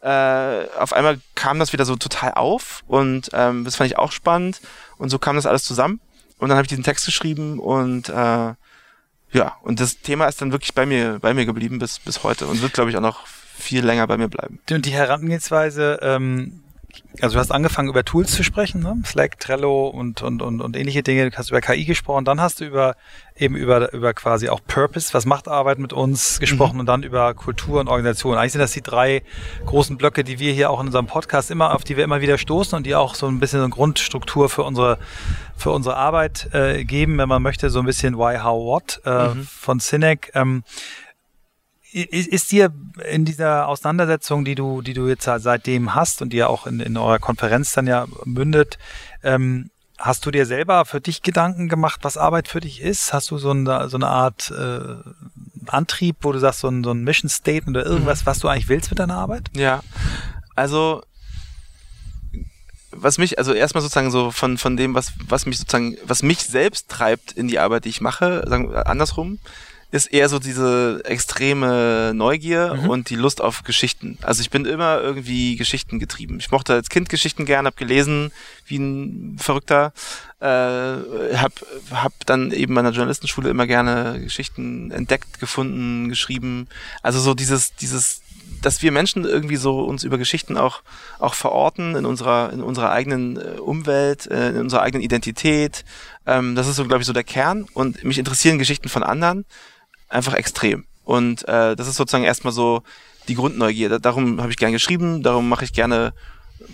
Äh, 0.00 0.68
auf 0.78 0.92
einmal 0.92 1.20
kam 1.34 1.58
das 1.58 1.72
wieder 1.72 1.84
so 1.84 1.96
total 1.96 2.34
auf 2.34 2.84
und 2.86 3.30
ähm, 3.32 3.64
das 3.64 3.74
fand 3.74 3.90
ich 3.90 3.98
auch 3.98 4.12
spannend. 4.12 4.60
Und 4.96 5.10
so 5.10 5.18
kam 5.18 5.34
das 5.34 5.46
alles 5.46 5.64
zusammen. 5.64 6.00
Und 6.38 6.48
dann 6.48 6.56
habe 6.56 6.64
ich 6.64 6.68
diesen 6.68 6.84
Text 6.84 7.04
geschrieben 7.04 7.58
und 7.58 8.08
äh, 8.08 8.54
ja, 9.34 9.56
und 9.62 9.80
das 9.80 10.00
Thema 10.00 10.26
ist 10.26 10.40
dann 10.40 10.52
wirklich 10.52 10.74
bei 10.74 10.86
mir, 10.86 11.18
bei 11.20 11.34
mir 11.34 11.44
geblieben 11.44 11.78
bis, 11.78 11.98
bis 11.98 12.22
heute 12.22 12.46
und 12.46 12.62
wird, 12.62 12.72
glaube 12.72 12.90
ich, 12.90 12.96
auch 12.96 13.02
noch 13.02 13.26
viel 13.26 13.84
länger 13.84 14.06
bei 14.06 14.16
mir 14.16 14.28
bleiben. 14.28 14.60
Und 14.70 14.86
die 14.86 14.92
Herangehensweise, 14.92 15.98
ähm, 16.02 16.63
also 17.20 17.34
du 17.34 17.40
hast 17.40 17.52
angefangen 17.52 17.88
über 17.88 18.04
Tools 18.04 18.32
zu 18.32 18.42
sprechen, 18.42 18.82
ne? 18.82 18.96
Slack, 19.04 19.38
Trello 19.38 19.86
und, 19.88 20.22
und, 20.22 20.42
und, 20.42 20.60
und 20.60 20.76
ähnliche 20.76 21.02
Dinge. 21.02 21.30
Du 21.30 21.36
hast 21.36 21.50
über 21.50 21.60
KI 21.60 21.84
gesprochen, 21.84 22.24
dann 22.24 22.40
hast 22.40 22.60
du 22.60 22.64
über 22.64 22.96
eben 23.36 23.56
über, 23.56 23.92
über 23.92 24.14
quasi 24.14 24.48
auch 24.48 24.60
Purpose, 24.66 25.12
was 25.12 25.26
macht 25.26 25.48
Arbeit 25.48 25.78
mit 25.78 25.92
uns 25.92 26.38
gesprochen 26.40 26.74
mhm. 26.74 26.80
und 26.80 26.86
dann 26.86 27.02
über 27.02 27.34
Kultur 27.34 27.80
und 27.80 27.88
Organisation. 27.88 28.36
Eigentlich 28.36 28.52
sind 28.52 28.60
das 28.60 28.72
die 28.72 28.82
drei 28.82 29.22
großen 29.66 29.96
Blöcke, 29.96 30.22
die 30.22 30.38
wir 30.38 30.52
hier 30.52 30.70
auch 30.70 30.80
in 30.80 30.86
unserem 30.86 31.06
Podcast 31.06 31.50
immer, 31.50 31.74
auf 31.74 31.84
die 31.84 31.96
wir 31.96 32.04
immer 32.04 32.20
wieder 32.20 32.38
stoßen 32.38 32.76
und 32.76 32.86
die 32.86 32.94
auch 32.94 33.14
so 33.14 33.26
ein 33.26 33.40
bisschen 33.40 33.58
so 33.58 33.64
eine 33.64 33.74
Grundstruktur 33.74 34.48
für 34.48 34.62
unsere 34.62 34.98
für 35.56 35.70
unsere 35.70 35.96
Arbeit 35.96 36.48
äh, 36.52 36.84
geben, 36.84 37.16
wenn 37.18 37.28
man 37.28 37.40
möchte, 37.42 37.70
so 37.70 37.78
ein 37.78 37.86
bisschen 37.86 38.18
Why, 38.18 38.38
How, 38.38 38.64
What 38.64 39.00
äh, 39.04 39.28
mhm. 39.28 39.46
von 39.46 39.78
Sinek. 39.78 40.32
Ähm, 40.34 40.64
ist, 41.94 42.50
dir 42.50 42.72
in 43.08 43.24
dieser 43.24 43.68
Auseinandersetzung, 43.68 44.44
die 44.44 44.56
du, 44.56 44.82
die 44.82 44.94
du 44.94 45.06
jetzt 45.06 45.24
seitdem 45.24 45.94
hast 45.94 46.22
und 46.22 46.32
die 46.32 46.38
ja 46.38 46.48
auch 46.48 46.66
in, 46.66 46.80
in 46.80 46.96
eurer 46.96 47.20
Konferenz 47.20 47.72
dann 47.72 47.86
ja 47.86 48.06
mündet, 48.24 48.78
ähm, 49.22 49.70
hast 49.98 50.26
du 50.26 50.32
dir 50.32 50.44
selber 50.44 50.84
für 50.84 51.00
dich 51.00 51.22
Gedanken 51.22 51.68
gemacht, 51.68 52.00
was 52.02 52.16
Arbeit 52.16 52.48
für 52.48 52.60
dich 52.60 52.80
ist? 52.80 53.12
Hast 53.12 53.30
du 53.30 53.38
so 53.38 53.50
eine, 53.50 53.88
so 53.88 53.96
eine 53.96 54.08
Art 54.08 54.50
äh, 54.50 54.96
Antrieb, 55.66 56.16
wo 56.22 56.32
du 56.32 56.38
sagst, 56.40 56.60
so 56.60 56.68
ein, 56.68 56.82
so 56.82 56.90
ein 56.90 57.04
Mission 57.04 57.28
Statement 57.28 57.76
oder 57.76 57.86
irgendwas, 57.86 58.22
mhm. 58.22 58.26
was 58.26 58.38
du 58.40 58.48
eigentlich 58.48 58.68
willst 58.68 58.90
mit 58.90 58.98
deiner 58.98 59.16
Arbeit? 59.16 59.50
Ja, 59.54 59.82
also 60.56 61.02
was 62.96 63.18
mich, 63.18 63.38
also 63.38 63.52
erstmal 63.52 63.82
sozusagen 63.82 64.10
so 64.10 64.30
von, 64.30 64.58
von 64.58 64.76
dem, 64.76 64.94
was, 64.94 65.12
was 65.28 65.46
mich 65.46 65.58
sozusagen, 65.58 65.96
was 66.04 66.22
mich 66.22 66.40
selbst 66.40 66.88
treibt 66.88 67.32
in 67.32 67.48
die 67.48 67.58
Arbeit, 67.58 67.84
die 67.84 67.88
ich 67.88 68.00
mache, 68.00 68.44
sagen, 68.46 68.74
andersrum, 68.74 69.38
ist 69.94 70.06
eher 70.06 70.28
so 70.28 70.40
diese 70.40 71.02
extreme 71.04 72.12
Neugier 72.14 72.74
mhm. 72.74 72.90
und 72.90 73.10
die 73.10 73.14
Lust 73.14 73.40
auf 73.40 73.62
Geschichten. 73.62 74.18
Also 74.22 74.40
ich 74.40 74.50
bin 74.50 74.64
immer 74.64 75.00
irgendwie 75.00 75.54
Geschichten 75.54 76.00
getrieben. 76.00 76.38
Ich 76.40 76.50
mochte 76.50 76.74
als 76.74 76.88
Kind 76.88 77.08
Geschichten 77.08 77.44
gern, 77.44 77.64
habe 77.64 77.76
gelesen 77.76 78.32
wie 78.66 78.78
ein 78.78 79.36
Verrückter, 79.38 79.92
äh, 80.40 80.46
hab, 80.46 81.52
hab 81.92 82.12
dann 82.26 82.50
eben 82.50 82.74
bei 82.74 82.80
einer 82.80 82.90
Journalistenschule 82.90 83.48
immer 83.50 83.68
gerne 83.68 84.20
Geschichten 84.20 84.90
entdeckt, 84.90 85.38
gefunden, 85.38 86.08
geschrieben. 86.08 86.66
Also 87.02 87.20
so 87.20 87.34
dieses, 87.34 87.76
dieses 87.76 88.20
dass 88.62 88.82
wir 88.82 88.92
Menschen 88.92 89.24
irgendwie 89.24 89.56
so 89.56 89.80
uns 89.80 90.04
über 90.04 90.16
Geschichten 90.16 90.56
auch, 90.56 90.82
auch 91.18 91.34
verorten 91.34 91.96
in 91.96 92.06
unserer, 92.06 92.50
in 92.52 92.62
unserer 92.62 92.90
eigenen 92.90 93.36
äh, 93.36 93.60
Umwelt, 93.60 94.26
äh, 94.26 94.50
in 94.50 94.60
unserer 94.60 94.80
eigenen 94.80 95.04
Identität. 95.04 95.84
Ähm, 96.26 96.54
das 96.54 96.66
ist 96.66 96.76
so, 96.76 96.86
glaube 96.86 97.02
ich, 97.02 97.06
so 97.06 97.12
der 97.12 97.24
Kern. 97.24 97.66
Und 97.74 98.02
mich 98.04 98.18
interessieren 98.18 98.58
Geschichten 98.58 98.88
von 98.88 99.02
anderen 99.02 99.44
einfach 100.14 100.34
extrem. 100.34 100.84
Und 101.04 101.46
äh, 101.48 101.76
das 101.76 101.86
ist 101.86 101.96
sozusagen 101.96 102.24
erstmal 102.24 102.52
so 102.52 102.82
die 103.28 103.34
Grundneugier. 103.34 103.98
Darum 103.98 104.40
habe 104.40 104.50
ich 104.50 104.56
gern 104.56 104.72
geschrieben, 104.72 105.22
darum 105.22 105.48
mache 105.48 105.64
ich 105.64 105.72
gerne 105.72 106.12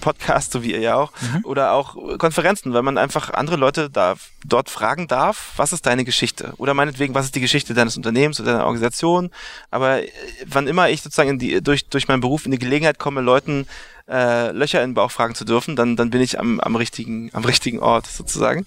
Podcast, 0.00 0.52
so 0.52 0.62
wie 0.62 0.72
ihr 0.72 0.80
ja 0.80 0.94
auch, 0.94 1.12
mhm. 1.20 1.44
oder 1.44 1.72
auch 1.72 1.96
Konferenzen, 2.18 2.72
weil 2.72 2.82
man 2.82 2.98
einfach 2.98 3.30
andere 3.30 3.56
Leute 3.56 3.90
da, 3.90 4.14
dort 4.44 4.70
fragen 4.70 5.08
darf, 5.08 5.52
was 5.56 5.72
ist 5.72 5.86
deine 5.86 6.04
Geschichte? 6.04 6.52
Oder 6.58 6.74
meinetwegen, 6.74 7.14
was 7.14 7.26
ist 7.26 7.34
die 7.34 7.40
Geschichte 7.40 7.74
deines 7.74 7.96
Unternehmens 7.96 8.38
oder 8.40 8.52
deiner 8.52 8.64
Organisation? 8.64 9.30
Aber 9.70 10.02
äh, 10.02 10.08
wann 10.46 10.68
immer 10.68 10.90
ich 10.90 11.02
sozusagen 11.02 11.38
die, 11.38 11.62
durch, 11.62 11.86
durch 11.86 12.08
meinen 12.08 12.20
Beruf 12.20 12.44
in 12.44 12.52
die 12.52 12.58
Gelegenheit 12.58 12.98
komme, 12.98 13.20
Leuten 13.20 13.66
äh, 14.10 14.50
Löcher 14.50 14.82
in 14.82 14.90
den 14.90 14.94
Bauch 14.94 15.10
fragen 15.10 15.34
zu 15.34 15.44
dürfen, 15.44 15.76
dann, 15.76 15.96
dann 15.96 16.10
bin 16.10 16.20
ich 16.20 16.38
am, 16.38 16.60
am, 16.60 16.76
richtigen, 16.76 17.30
am 17.32 17.44
richtigen 17.44 17.78
Ort 17.78 18.06
sozusagen. 18.06 18.66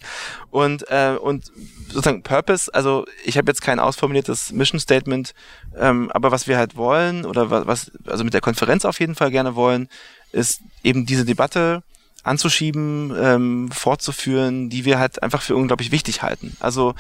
Und, 0.51 0.89
äh, 0.89 1.17
und 1.21 1.51
sozusagen 1.87 2.23
Purpose, 2.23 2.73
also 2.73 3.05
ich 3.25 3.37
habe 3.37 3.51
jetzt 3.51 3.61
kein 3.61 3.79
ausformuliertes 3.79 4.51
Mission 4.51 4.79
Statement, 4.79 5.33
ähm, 5.77 6.09
aber 6.11 6.31
was 6.31 6.47
wir 6.47 6.57
halt 6.57 6.75
wollen 6.77 7.25
oder 7.25 7.49
was, 7.67 7.91
also 8.05 8.23
mit 8.23 8.33
der 8.33 8.41
Konferenz 8.41 8.85
auf 8.85 8.99
jeden 8.99 9.15
Fall 9.15 9.31
gerne 9.31 9.55
wollen, 9.55 9.89
ist 10.31 10.61
eben 10.83 11.05
diese 11.05 11.25
Debatte 11.25 11.83
anzuschieben, 12.23 13.13
ähm, 13.19 13.69
fortzuführen, 13.71 14.69
die 14.69 14.85
wir 14.85 14.97
halt 14.97 15.21
einfach 15.21 15.41
für 15.41 15.55
unglaublich 15.57 15.91
wichtig 15.91 16.21
halten. 16.21 16.55
Also 16.61 16.95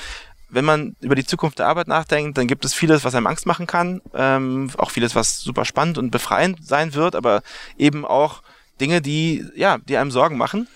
wenn 0.53 0.65
man 0.65 0.95
über 1.01 1.15
die 1.15 1.25
Zukunft 1.25 1.59
der 1.59 1.67
Arbeit 1.67 1.87
nachdenkt, 1.87 2.37
dann 2.37 2.47
gibt 2.47 2.63
es 2.63 2.73
vieles, 2.73 3.03
was 3.03 3.15
einem 3.15 3.27
Angst 3.27 3.45
machen 3.45 3.67
kann, 3.67 4.01
ähm, 4.13 4.69
auch 4.77 4.91
vieles, 4.91 5.15
was 5.15 5.39
super 5.39 5.65
spannend 5.65 5.97
und 5.97 6.11
befreiend 6.11 6.65
sein 6.65 6.93
wird, 6.93 7.15
aber 7.15 7.41
eben 7.77 8.05
auch 8.05 8.43
Dinge, 8.79 9.01
die 9.01 9.45
ja, 9.55 9.79
die 9.79 9.97
einem 9.97 10.11
Sorgen 10.11 10.37
machen. 10.37 10.67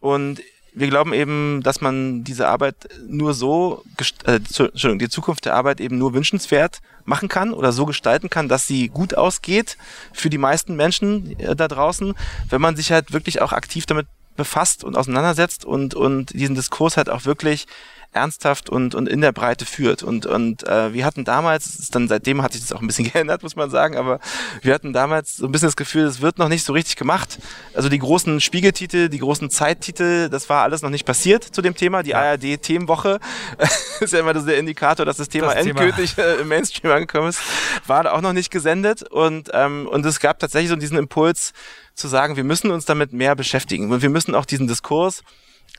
Und 0.00 0.42
wir 0.74 0.88
glauben 0.88 1.12
eben, 1.12 1.62
dass 1.62 1.80
man 1.80 2.24
diese 2.24 2.48
Arbeit 2.48 2.88
nur 3.06 3.34
so, 3.34 3.84
äh, 4.24 4.36
Entschuldigung, 4.36 4.98
die 4.98 5.08
Zukunft 5.08 5.44
der 5.44 5.54
Arbeit 5.54 5.80
eben 5.80 5.98
nur 5.98 6.14
wünschenswert 6.14 6.80
machen 7.04 7.28
kann 7.28 7.52
oder 7.52 7.72
so 7.72 7.84
gestalten 7.84 8.30
kann, 8.30 8.48
dass 8.48 8.66
sie 8.66 8.88
gut 8.88 9.14
ausgeht 9.14 9.76
für 10.12 10.30
die 10.30 10.38
meisten 10.38 10.74
Menschen 10.76 11.38
äh, 11.38 11.54
da 11.54 11.68
draußen, 11.68 12.14
wenn 12.48 12.60
man 12.60 12.76
sich 12.76 12.90
halt 12.90 13.12
wirklich 13.12 13.42
auch 13.42 13.52
aktiv 13.52 13.86
damit 13.86 14.06
befasst 14.36 14.84
und 14.84 14.96
auseinandersetzt 14.96 15.64
und, 15.64 15.94
und 15.94 16.32
diesen 16.32 16.54
Diskurs 16.54 16.96
halt 16.96 17.10
auch 17.10 17.24
wirklich 17.24 17.66
ernsthaft 18.12 18.68
und, 18.68 18.94
und 18.94 19.08
in 19.08 19.22
der 19.22 19.32
Breite 19.32 19.64
führt. 19.64 20.02
Und, 20.02 20.26
und 20.26 20.68
äh, 20.68 20.92
wir 20.92 21.04
hatten 21.06 21.24
damals, 21.24 21.88
dann 21.90 22.08
seitdem 22.08 22.42
hat 22.42 22.52
sich 22.52 22.60
das 22.60 22.72
auch 22.72 22.80
ein 22.80 22.86
bisschen 22.86 23.04
geändert, 23.12 23.42
muss 23.42 23.56
man 23.56 23.70
sagen, 23.70 23.96
aber 23.96 24.20
wir 24.60 24.74
hatten 24.74 24.92
damals 24.92 25.36
so 25.38 25.46
ein 25.46 25.52
bisschen 25.52 25.68
das 25.68 25.76
Gefühl, 25.76 26.04
es 26.04 26.20
wird 26.20 26.38
noch 26.38 26.48
nicht 26.48 26.64
so 26.64 26.74
richtig 26.74 26.96
gemacht. 26.96 27.38
Also 27.74 27.88
die 27.88 27.98
großen 27.98 28.40
Spiegeltitel, 28.40 29.08
die 29.08 29.18
großen 29.18 29.48
Zeittitel, 29.50 30.28
das 30.28 30.48
war 30.50 30.62
alles 30.62 30.82
noch 30.82 30.90
nicht 30.90 31.06
passiert 31.06 31.42
zu 31.42 31.62
dem 31.62 31.74
Thema. 31.74 32.02
Die 32.02 32.14
ARD-Themenwoche 32.14 33.18
ist 34.00 34.12
ja 34.12 34.20
immer 34.20 34.34
der 34.34 34.58
Indikator, 34.58 35.06
dass 35.06 35.16
das 35.16 35.30
Thema 35.30 35.54
das 35.54 35.66
endgültig 35.66 36.14
Thema. 36.14 36.28
Äh, 36.28 36.40
im 36.42 36.48
Mainstream 36.48 36.92
angekommen 36.92 37.28
ist, 37.28 37.40
war 37.86 38.12
auch 38.12 38.20
noch 38.20 38.34
nicht 38.34 38.50
gesendet. 38.50 39.02
Und, 39.10 39.48
ähm, 39.54 39.88
und 39.88 40.04
es 40.04 40.20
gab 40.20 40.38
tatsächlich 40.38 40.68
so 40.68 40.76
diesen 40.76 40.98
Impuls 40.98 41.52
zu 41.94 42.08
sagen, 42.08 42.36
wir 42.36 42.44
müssen 42.44 42.70
uns 42.70 42.84
damit 42.84 43.12
mehr 43.12 43.34
beschäftigen. 43.34 43.90
Und 43.90 44.02
wir 44.02 44.10
müssen 44.10 44.34
auch 44.34 44.44
diesen 44.44 44.66
Diskurs 44.66 45.22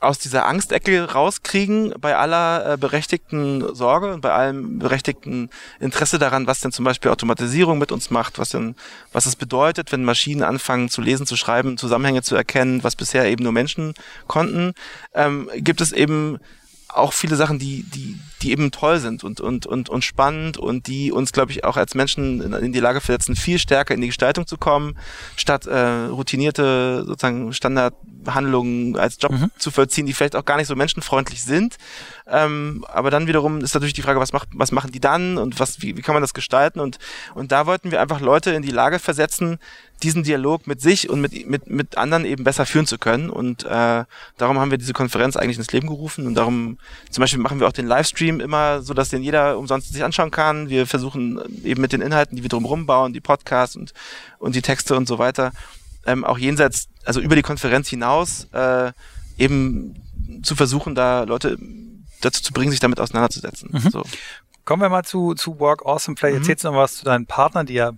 aus 0.00 0.18
dieser 0.18 0.46
Angstecke 0.46 1.12
rauskriegen 1.12 1.94
bei 2.00 2.16
aller 2.16 2.72
äh, 2.72 2.76
berechtigten 2.76 3.74
Sorge 3.74 4.12
und 4.12 4.20
bei 4.20 4.32
allem 4.32 4.78
berechtigten 4.78 5.50
Interesse 5.80 6.18
daran, 6.18 6.46
was 6.46 6.60
denn 6.60 6.72
zum 6.72 6.84
Beispiel 6.84 7.10
Automatisierung 7.10 7.78
mit 7.78 7.92
uns 7.92 8.10
macht, 8.10 8.38
was 8.38 8.50
denn, 8.50 8.74
was 9.12 9.26
es 9.26 9.36
bedeutet, 9.36 9.92
wenn 9.92 10.04
Maschinen 10.04 10.42
anfangen 10.42 10.88
zu 10.88 11.00
lesen, 11.00 11.26
zu 11.26 11.36
schreiben, 11.36 11.78
Zusammenhänge 11.78 12.22
zu 12.22 12.34
erkennen, 12.34 12.82
was 12.82 12.96
bisher 12.96 13.26
eben 13.26 13.44
nur 13.44 13.52
Menschen 13.52 13.94
konnten, 14.26 14.74
ähm, 15.14 15.48
gibt 15.56 15.80
es 15.80 15.92
eben 15.92 16.38
auch 16.94 17.12
viele 17.12 17.36
Sachen, 17.36 17.58
die, 17.58 17.82
die, 17.82 18.18
die 18.42 18.52
eben 18.52 18.70
toll 18.70 18.98
sind 18.98 19.24
und, 19.24 19.40
und, 19.40 19.66
und, 19.66 19.88
und 19.88 20.04
spannend 20.04 20.58
und 20.58 20.86
die 20.86 21.12
uns, 21.12 21.32
glaube 21.32 21.52
ich, 21.52 21.64
auch 21.64 21.76
als 21.76 21.94
Menschen 21.94 22.40
in, 22.54 22.72
die 22.72 22.80
Lage 22.80 23.00
versetzen, 23.00 23.36
viel 23.36 23.58
stärker 23.58 23.94
in 23.94 24.00
die 24.00 24.08
Gestaltung 24.08 24.46
zu 24.46 24.56
kommen, 24.56 24.96
statt 25.36 25.66
äh, 25.66 26.06
routinierte 26.06 27.04
sozusagen 27.06 27.52
Standardhandlungen 27.52 28.96
als 28.96 29.18
Job 29.20 29.32
mhm. 29.32 29.50
zu 29.58 29.70
vollziehen, 29.70 30.06
die 30.06 30.12
vielleicht 30.12 30.36
auch 30.36 30.44
gar 30.44 30.56
nicht 30.56 30.68
so 30.68 30.76
menschenfreundlich 30.76 31.42
sind. 31.42 31.76
Ähm, 32.26 32.84
aber 32.88 33.10
dann 33.10 33.26
wiederum 33.26 33.60
ist 33.60 33.74
natürlich 33.74 33.94
die 33.94 34.02
Frage, 34.02 34.20
was, 34.20 34.32
macht, 34.32 34.48
was 34.54 34.72
machen 34.72 34.92
die 34.92 35.00
dann 35.00 35.36
und 35.36 35.60
was, 35.60 35.82
wie, 35.82 35.96
wie 35.96 36.02
kann 36.02 36.14
man 36.14 36.22
das 36.22 36.34
gestalten? 36.34 36.80
Und, 36.80 36.98
und 37.34 37.52
da 37.52 37.66
wollten 37.66 37.90
wir 37.90 38.00
einfach 38.00 38.20
Leute 38.20 38.52
in 38.52 38.62
die 38.62 38.70
Lage 38.70 38.98
versetzen, 38.98 39.58
diesen 40.04 40.22
Dialog 40.22 40.66
mit 40.66 40.80
sich 40.80 41.08
und 41.08 41.20
mit, 41.20 41.48
mit, 41.48 41.68
mit 41.68 41.98
anderen 41.98 42.24
eben 42.24 42.44
besser 42.44 42.66
führen 42.66 42.86
zu 42.86 42.98
können. 42.98 43.30
Und 43.30 43.64
äh, 43.64 44.04
darum 44.36 44.58
haben 44.58 44.70
wir 44.70 44.78
diese 44.78 44.92
Konferenz 44.92 45.36
eigentlich 45.36 45.58
ins 45.58 45.72
Leben 45.72 45.88
gerufen. 45.88 46.26
Und 46.26 46.34
darum 46.34 46.78
zum 47.10 47.22
Beispiel 47.22 47.40
machen 47.40 47.58
wir 47.58 47.66
auch 47.66 47.72
den 47.72 47.86
Livestream 47.86 48.40
immer, 48.40 48.82
so 48.82 48.94
dass 48.94 49.08
den 49.08 49.22
jeder 49.22 49.58
umsonst 49.58 49.92
sich 49.92 50.04
anschauen 50.04 50.30
kann. 50.30 50.68
Wir 50.68 50.86
versuchen 50.86 51.40
eben 51.64 51.80
mit 51.80 51.92
den 51.92 52.02
Inhalten, 52.02 52.36
die 52.36 52.42
wir 52.42 52.50
drumherum 52.50 52.86
bauen, 52.86 53.12
die 53.12 53.20
Podcasts 53.20 53.76
und, 53.76 53.92
und 54.38 54.54
die 54.54 54.62
Texte 54.62 54.94
und 54.96 55.08
so 55.08 55.18
weiter, 55.18 55.52
ähm, 56.06 56.24
auch 56.24 56.38
jenseits, 56.38 56.88
also 57.04 57.20
über 57.20 57.34
die 57.34 57.42
Konferenz 57.42 57.88
hinaus, 57.88 58.48
äh, 58.52 58.92
eben 59.38 59.96
zu 60.42 60.54
versuchen, 60.54 60.94
da 60.94 61.24
Leute 61.24 61.58
dazu 62.20 62.42
zu 62.42 62.52
bringen, 62.52 62.70
sich 62.70 62.80
damit 62.80 63.00
auseinanderzusetzen. 63.00 63.70
Mhm. 63.72 63.90
So. 63.90 64.04
Kommen 64.64 64.82
wir 64.82 64.88
mal 64.88 65.04
zu, 65.04 65.34
zu 65.34 65.58
Work 65.60 65.84
Awesome. 65.84 66.16
Vielleicht 66.16 66.36
mhm. 66.36 66.42
erzählst 66.42 66.64
du 66.64 66.68
noch 66.68 66.76
was 66.76 66.96
zu 66.96 67.04
deinen 67.04 67.26
Partnern, 67.26 67.66
die 67.66 67.74
ja 67.74 67.92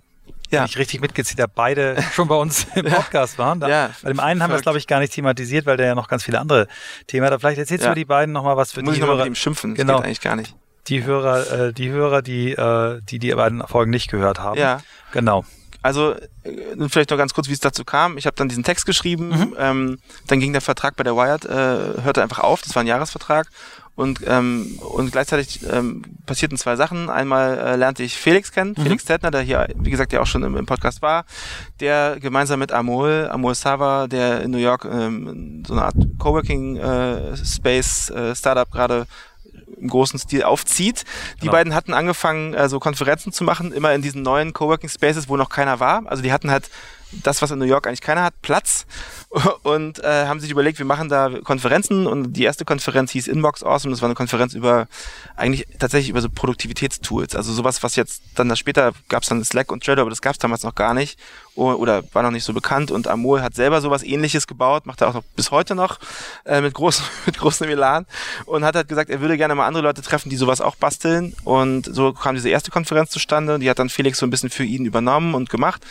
ja. 0.51 0.65
ich 0.65 0.79
richtig 0.79 1.01
mitgezählt 1.01 1.41
habe, 1.41 1.53
beide 1.55 1.97
schon 2.13 2.29
bei 2.29 2.35
uns 2.35 2.67
im 2.75 2.87
Podcast 2.87 3.39
waren. 3.39 3.61
Da, 3.61 3.69
ja, 3.69 3.91
bei 4.03 4.09
dem 4.09 4.21
einen 4.21 4.43
haben 4.43 4.51
wir 4.51 4.57
es, 4.57 4.63
glaube 4.63 4.79
ich, 4.79 4.87
gar 4.87 5.01
nicht 5.01 5.13
thematisiert, 5.13 5.67
weil 5.67 5.77
der 5.77 5.87
ja 5.87 5.95
noch 5.95 6.09
ganz 6.09 6.25
viele 6.25 6.41
andere 6.41 6.69
Themen 7.07 7.29
hat. 7.29 7.41
Vielleicht 7.41 7.59
erzählst 7.59 7.85
ja. 7.85 7.91
du 7.91 7.95
die 7.95 8.05
beiden 8.05 8.33
nochmal 8.33 8.57
was 8.57 8.73
für 8.73 8.83
Muss 8.83 8.95
die 8.95 9.01
ich 9.01 9.07
Hörer. 9.07 9.19
Mit 9.19 9.27
ihm 9.27 9.35
schimpfen, 9.35 9.75
das 9.75 9.81
genau. 9.81 9.97
geht 9.97 10.07
eigentlich 10.07 10.21
gar 10.21 10.37
nicht. 10.37 10.55
Die 10.89 11.05
Hörer, 11.05 11.69
äh, 11.69 11.73
die 11.73 11.91
Hörer, 11.91 12.23
die, 12.23 12.53
äh, 12.53 13.01
die 13.03 13.19
die 13.19 13.33
beiden 13.33 13.67
Folgen 13.67 13.91
nicht 13.91 14.11
gehört 14.11 14.39
haben. 14.39 14.59
Ja. 14.59 14.81
Genau. 15.13 15.45
Also 15.83 16.15
äh, 16.15 16.89
vielleicht 16.89 17.11
noch 17.11 17.17
ganz 17.17 17.35
kurz, 17.35 17.49
wie 17.49 17.53
es 17.53 17.61
dazu 17.61 17.85
kam. 17.85 18.19
Ich 18.19 18.27
habe 18.27 18.37
dann 18.37 18.49
diesen 18.49 18.65
Text 18.65 18.87
geschrieben, 18.87 19.29
mhm. 19.29 19.57
ähm, 19.59 19.99
dann 20.27 20.41
ging 20.41 20.53
der 20.53 20.63
Vertrag 20.63 20.97
bei 20.97 21.05
der 21.05 21.17
Wired, 21.17 21.45
äh, 21.45 22.03
hörte 22.03 22.23
einfach 22.23 22.41
auf, 22.41 22.63
das 22.63 22.75
war 22.75 22.83
ein 22.83 22.87
Jahresvertrag 22.87 23.49
und, 23.97 24.21
ähm, 24.27 24.79
und 24.81 25.11
gleichzeitig 25.11 25.61
ähm, 25.69 26.03
passierten 26.27 26.59
zwei 26.59 26.77
Sachen. 26.77 27.09
Einmal 27.09 27.59
äh, 27.59 27.77
lernte 27.77 28.03
ich 28.03 28.17
Felix 28.17 28.53
kennen, 28.53 28.75
mhm. 28.77 28.83
Felix 28.83 29.07
Zettner, 29.07 29.31
der 29.31 29.41
hier, 29.41 29.69
wie 29.75 29.91
gesagt, 29.91 30.13
ja 30.13 30.21
auch 30.21 30.27
schon 30.27 30.43
im, 30.43 30.57
im, 30.57 30.67
Podcast 30.67 31.01
war, 31.01 31.25
der 31.81 32.19
gemeinsam 32.21 32.59
mit 32.59 32.73
Amol, 32.73 33.29
Amol 33.31 33.55
Sava, 33.55 34.07
der 34.07 34.43
in 34.43 34.51
New 34.51 34.59
York 34.59 34.85
ähm, 34.85 35.65
so 35.67 35.73
eine 35.73 35.85
Art 35.85 35.97
Coworking 36.19 36.77
äh, 36.77 37.37
Space 37.39 38.11
äh, 38.11 38.37
Startup 38.37 38.71
gerade 38.71 39.07
im 39.81 39.89
großen 39.89 40.19
Stil 40.19 40.43
aufzieht. 40.43 41.05
Die 41.37 41.41
genau. 41.41 41.53
beiden 41.53 41.75
hatten 41.75 41.95
angefangen, 41.95 42.53
äh, 42.53 42.69
so 42.69 42.79
Konferenzen 42.79 43.33
zu 43.33 43.45
machen, 43.45 43.73
immer 43.73 43.95
in 43.95 44.03
diesen 44.03 44.23
neuen 44.23 44.53
Coworking 44.53 44.91
Spaces, 44.91 45.29
wo 45.29 45.37
noch 45.37 45.49
keiner 45.49 45.81
war. 45.81 46.03
Also 46.07 46.23
die 46.23 46.33
hatten 46.33 46.51
halt 46.51 46.71
das, 47.23 47.43
was 47.43 47.51
in 47.51 47.59
New 47.59 47.65
York 47.65 47.87
eigentlich 47.87 48.01
keiner 48.01 48.23
hat, 48.23 48.35
Platz. 48.43 48.87
Und 49.63 49.99
äh, 49.99 50.27
haben 50.27 50.41
sich 50.41 50.51
überlegt, 50.51 50.79
wir 50.79 50.87
machen 50.87 51.09
da 51.09 51.31
Konferenzen. 51.43 52.07
Und 52.07 52.33
die 52.35 52.45
erste 52.45 52.65
Konferenz 52.65 53.11
hieß 53.13 53.29
Inbox 53.29 53.63
Awesome. 53.63 53.93
Das 53.93 54.03
war 54.03 54.09
eine 54.09 54.15
Konferenz 54.15 54.55
über 54.55 54.87
eigentlich 55.37 55.67
tatsächlich 55.79 56.11
über 56.11 56.21
so 56.21 56.29
Produktivitätstools. 56.29 57.35
Also 57.35 57.53
sowas, 57.53 57.83
was 57.83 57.97
jetzt 57.97 58.23
dann 58.35 58.49
da 58.49 58.57
später 58.57 58.93
gab 59.09 59.23
es 59.23 59.29
dann 59.29 59.45
Slack 59.45 59.73
und 59.73 59.85
Trello, 59.85 60.01
aber 60.01 60.11
das 60.11 60.23
gab 60.23 60.33
es 60.33 60.39
damals 60.39 60.63
noch 60.63 60.75
gar 60.75 60.95
nicht. 60.95 61.19
Oder 61.55 62.03
war 62.13 62.23
noch 62.23 62.31
nicht 62.31 62.45
so 62.45 62.53
bekannt. 62.53 62.91
Und 62.91 63.09
Amol 63.09 63.41
hat 63.41 63.55
selber 63.55 63.81
sowas 63.81 64.03
ähnliches 64.03 64.47
gebaut, 64.47 64.85
macht 64.85 65.01
er 65.01 65.09
auch 65.09 65.15
noch 65.15 65.25
bis 65.37 65.51
heute 65.51 65.75
noch 65.75 65.99
äh, 66.45 66.61
mit 66.61 66.75
großen 66.75 67.05
mit 67.27 67.39
großem 67.39 67.69
Elan. 67.69 68.07
Und 68.45 68.65
hat 68.65 68.75
halt 68.75 68.89
gesagt, 68.89 69.11
er 69.11 69.21
würde 69.21 69.37
gerne 69.37 69.55
mal 69.55 69.67
andere 69.67 69.83
Leute 69.83 70.03
treffen, 70.03 70.29
die 70.29 70.37
sowas 70.37 70.61
auch 70.61 70.77
basteln. 70.77 71.35
Und 71.45 71.87
so 71.93 72.13
kam 72.13 72.35
diese 72.35 72.51
erste 72.51 72.71
Konferenz 72.71 73.11
zustande, 73.11 73.59
die 73.59 73.71
hat 73.71 73.79
dann 73.79 73.89
Felix 73.89 74.19
so 74.19 74.27
ein 74.27 74.31
bisschen 74.31 74.51
für 74.51 74.65
ihn 74.65 74.85
übernommen 74.85 75.35
und 75.35 75.51
gemacht 75.51 75.83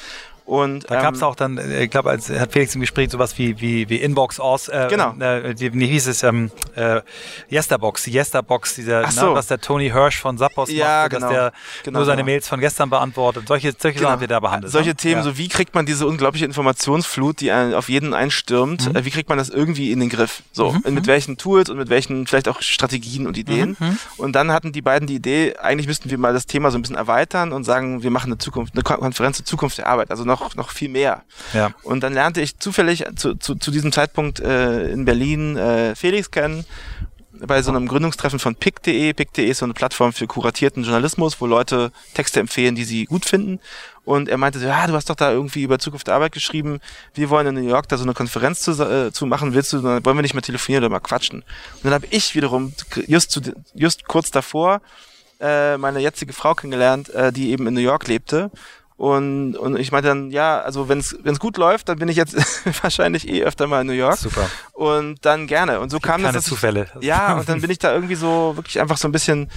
und, 0.46 0.90
da 0.90 0.96
ähm, 0.96 1.02
gab 1.02 1.16
es 1.16 1.24
auch 1.24 1.36
dann, 1.36 1.58
äh, 1.58 1.84
ich 1.84 1.90
glaube, 1.90 2.12
als 2.12 2.30
hat 2.30 2.52
Felix 2.52 2.76
im 2.76 2.82
Gespräch 2.82 3.10
sowas 3.10 3.38
wie, 3.38 3.60
wie, 3.60 3.90
wie 3.90 3.98
Inbox 3.98 4.40
aus, 4.40 4.68
äh, 4.68 4.88
genau. 4.90 5.16
Äh, 5.20 5.56
wie 5.58 5.88
hieß 5.88 6.08
es, 6.08 6.22
ähm, 6.22 6.52
äh, 6.76 7.02
Yesterbox, 7.52 8.04
die 8.04 8.14
Yesterbox, 8.14 8.76
dieser, 8.76 9.02
ne, 9.02 9.12
so. 9.12 9.30
ne, 9.30 9.34
was 9.34 9.48
der 9.48 9.60
Tony 9.60 9.90
Hirsch 9.90 10.20
von 10.20 10.38
Zappos 10.38 10.70
ja, 10.72 11.02
macht, 11.04 11.12
genau. 11.12 11.22
dass 11.22 11.32
der 11.32 11.54
genau, 11.84 12.00
nur 12.00 12.06
seine 12.06 12.18
genau. 12.18 12.26
Mails 12.34 12.48
von 12.48 12.60
gestern 12.60 12.92
beantwortet. 12.92 13.48
Solche, 13.48 13.74
solche 13.78 13.98
genau. 13.98 14.10
Sachen 14.10 14.14
haben 14.14 14.22
wir 14.22 14.28
da 14.28 14.40
behandelt. 14.40 14.72
Solche 14.72 14.90
ne? 14.90 14.96
Themen, 14.96 15.18
ja. 15.18 15.24
so 15.24 15.38
wie 15.38 15.48
kriegt 15.48 15.74
man 15.74 15.88
diese 15.88 16.06
unglaubliche 16.06 16.46
Informationsflut, 16.46 17.42
die 17.42 17.52
auf 17.52 17.90
jeden 17.90 18.14
einstürmt, 18.14 18.90
mhm. 18.90 18.96
äh, 18.98 19.06
wie 19.06 19.10
kriegt 19.10 19.30
man 19.30 19.40
das 19.40 19.50
irgendwie 19.50 19.92
in 19.92 20.00
den 20.00 20.10
Griff? 20.10 20.44
So, 20.52 20.74
mhm. 20.74 20.82
mit 20.86 20.94
mhm. 20.94 21.08
welchen 21.08 21.38
Tools 21.38 21.72
und 21.72 21.78
mit 21.78 21.90
welchen 21.90 22.28
vielleicht 22.28 22.48
auch 22.48 22.62
Strategien 22.62 23.26
und 23.26 23.38
Ideen. 23.38 23.76
Mhm. 23.80 23.88
mhm. 23.88 23.98
Und 24.18 24.34
dann 24.34 24.52
hatten 24.52 24.72
die 24.72 24.82
beiden 24.82 25.08
die 25.08 25.16
Idee, 25.16 25.56
eigentlich 25.58 25.88
müssten 25.88 26.10
wir 26.10 26.18
mal 26.18 26.34
das 26.34 26.46
Thema 26.46 26.70
so 26.70 26.78
ein 26.78 26.82
bisschen 26.82 26.98
erweitern 26.98 27.52
und 27.52 27.64
sagen, 27.64 28.04
wir 28.04 28.12
machen 28.12 28.28
eine 28.28 28.38
Zukunft, 28.38 28.74
eine 28.74 28.84
Konferenz 28.84 29.38
zur 29.38 29.46
Zukunft 29.46 29.78
der 29.78 29.88
Arbeit, 29.88 30.12
also 30.12 30.24
noch, 30.24 30.35
noch 30.56 30.72
viel 30.72 30.90
mehr. 30.90 31.24
Ja. 31.54 31.72
Und 31.84 32.02
dann 32.02 32.14
lernte 32.14 32.42
ich 32.42 32.60
zufällig 32.60 33.06
zu, 33.16 33.36
zu, 33.36 33.56
zu 33.56 33.72
diesem 33.72 33.92
Zeitpunkt 33.92 34.40
äh, 34.40 34.90
in 34.90 35.06
Berlin 35.06 35.58
äh, 35.58 35.96
Felix 35.96 36.32
kennen 36.32 36.66
bei 37.40 37.62
so 37.62 37.72
einem 37.72 37.88
Gründungstreffen 37.88 38.40
von 38.40 38.56
pick.de. 38.56 39.14
Pick.de 39.14 39.46
ist 39.46 39.60
so 39.60 39.66
eine 39.66 39.74
Plattform 39.74 40.14
für 40.14 40.28
kuratierten 40.28 40.84
Journalismus, 40.84 41.42
wo 41.42 41.46
Leute 41.46 41.92
Texte 42.14 42.40
empfehlen, 42.40 42.76
die 42.76 42.84
sie 42.84 43.06
gut 43.06 43.26
finden. 43.26 43.60
Und 44.04 44.30
er 44.30 44.38
meinte 44.38 44.60
so, 44.60 44.68
ja, 44.68 44.88
du 44.88 44.94
hast 44.94 45.10
doch 45.10 45.16
da 45.16 45.32
irgendwie 45.32 45.64
über 45.64 45.80
Zukunft 45.80 46.08
der 46.08 46.16
Arbeit 46.16 46.32
geschrieben. 46.32 46.80
Wir 47.14 47.30
wollen 47.30 47.48
in 47.48 47.56
New 47.56 47.68
York 47.68 47.90
da 47.90 47.98
so 47.98 48.04
eine 48.04 48.14
Konferenz 48.14 48.62
zu, 48.62 48.72
äh, 48.72 49.12
zu 49.12 49.26
machen. 49.26 49.54
Willst 49.54 49.74
du, 49.74 49.80
dann 49.80 50.06
wollen 50.06 50.18
wir 50.18 50.22
nicht 50.22 50.36
mal 50.36 50.42
telefonieren 50.42 50.84
oder 50.84 50.92
mal 50.92 51.00
quatschen. 51.00 51.42
Und 51.42 51.84
dann 51.84 51.94
habe 51.94 52.08
ich 52.12 52.36
wiederum 52.36 52.74
just, 53.08 53.32
zu, 53.32 53.42
just 53.74 54.08
kurz 54.08 54.32
davor 54.32 54.82
äh, 55.40 55.78
meine 55.78 56.00
jetzige 56.00 56.34
Frau 56.34 56.54
kennengelernt, 56.54 57.10
äh, 57.10 57.34
die 57.34 57.52
eben 57.52 57.68
in 57.68 57.74
New 57.74 57.82
York 57.82 58.08
lebte 58.08 58.52
und, 58.98 59.58
und 59.58 59.78
ich 59.78 59.92
meinte 59.92 60.08
dann, 60.08 60.32
ja, 60.32 60.62
also 60.62 60.88
wenn 60.88 61.00
es 61.00 61.40
gut 61.40 61.58
läuft, 61.58 61.90
dann 61.90 62.00
bin 62.00 62.08
ich 62.08 62.16
jetzt 62.16 62.36
wahrscheinlich 62.82 63.28
eh 63.28 63.44
öfter 63.44 63.68
mal 63.68 63.82
in 63.82 63.88
New 63.88 63.94
York. 63.94 64.16
Super. 64.16 64.50
Und 64.72 65.26
dann 65.26 65.48
gerne. 65.48 65.82
Und 65.82 65.90
so 65.90 66.00
kam 66.00 66.22
Keine 66.22 66.32
das. 66.32 66.46
Zufälle. 66.46 66.88
Ja, 67.02 67.34
und 67.34 67.50
dann 67.50 67.60
bin 67.60 67.70
ich 67.70 67.80
da 67.80 67.94
irgendwie 67.94 68.16
so 68.16 68.54
wirklich 68.56 68.80
einfach 68.80 68.98
so 68.98 69.10
ein 69.10 69.12
bisschen. 69.12 69.50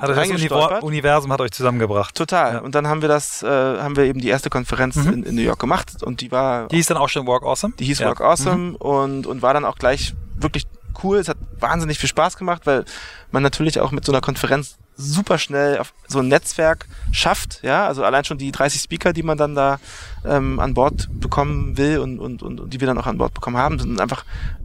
Hat 0.00 0.10
das 0.10 0.82
Universum 0.82 1.32
hat 1.32 1.40
euch 1.40 1.50
zusammengebracht. 1.50 2.14
Total. 2.14 2.54
Ja. 2.54 2.58
Und 2.60 2.76
dann 2.76 2.86
haben 2.86 3.02
wir 3.02 3.08
das, 3.08 3.42
äh, 3.42 3.46
haben 3.48 3.96
wir 3.96 4.04
eben 4.04 4.20
die 4.20 4.28
erste 4.28 4.50
Konferenz 4.50 4.94
mhm. 4.96 5.12
in, 5.12 5.22
in, 5.24 5.34
New 5.34 5.42
York 5.42 5.58
gemacht 5.58 6.02
und 6.04 6.20
die 6.20 6.30
war. 6.30 6.68
Die 6.68 6.76
hieß 6.76 6.86
dann 6.86 6.98
auch 6.98 7.08
schon 7.08 7.26
Work 7.26 7.42
Awesome? 7.42 7.74
Die 7.78 7.84
hieß 7.86 7.98
ja. 7.98 8.06
Work 8.06 8.20
Awesome 8.20 8.56
mhm. 8.56 8.76
und, 8.76 9.26
und 9.26 9.42
war 9.42 9.52
dann 9.52 9.64
auch 9.64 9.78
gleich 9.78 10.14
wirklich 10.36 10.64
cool. 11.02 11.18
Es 11.18 11.28
hat 11.28 11.38
wahnsinnig 11.58 11.98
viel 11.98 12.08
Spaß 12.08 12.36
gemacht, 12.36 12.62
weil 12.66 12.84
man 13.32 13.42
natürlich 13.42 13.80
auch 13.80 13.90
mit 13.90 14.04
so 14.04 14.12
einer 14.12 14.20
Konferenz 14.20 14.76
super 14.96 15.38
schnell 15.38 15.80
so 16.08 16.20
ein 16.20 16.28
Netzwerk 16.28 16.86
schafft, 17.12 17.60
ja, 17.62 17.86
also 17.86 18.02
allein 18.02 18.24
schon 18.24 18.38
die 18.38 18.50
30 18.50 18.80
Speaker, 18.80 19.12
die 19.12 19.22
man 19.22 19.36
dann 19.36 19.54
da 19.54 19.78
ähm, 20.24 20.58
an 20.58 20.74
Bord 20.74 21.08
bekommen 21.20 21.76
will 21.76 21.98
und, 21.98 22.18
und, 22.18 22.42
und, 22.42 22.60
und 22.60 22.72
die 22.72 22.80
wir 22.80 22.86
dann 22.86 22.98
auch 22.98 23.06
an 23.06 23.18
Bord 23.18 23.34
bekommen 23.34 23.56
haben, 23.56 23.78
sind 23.78 24.00
einfach 24.00 24.24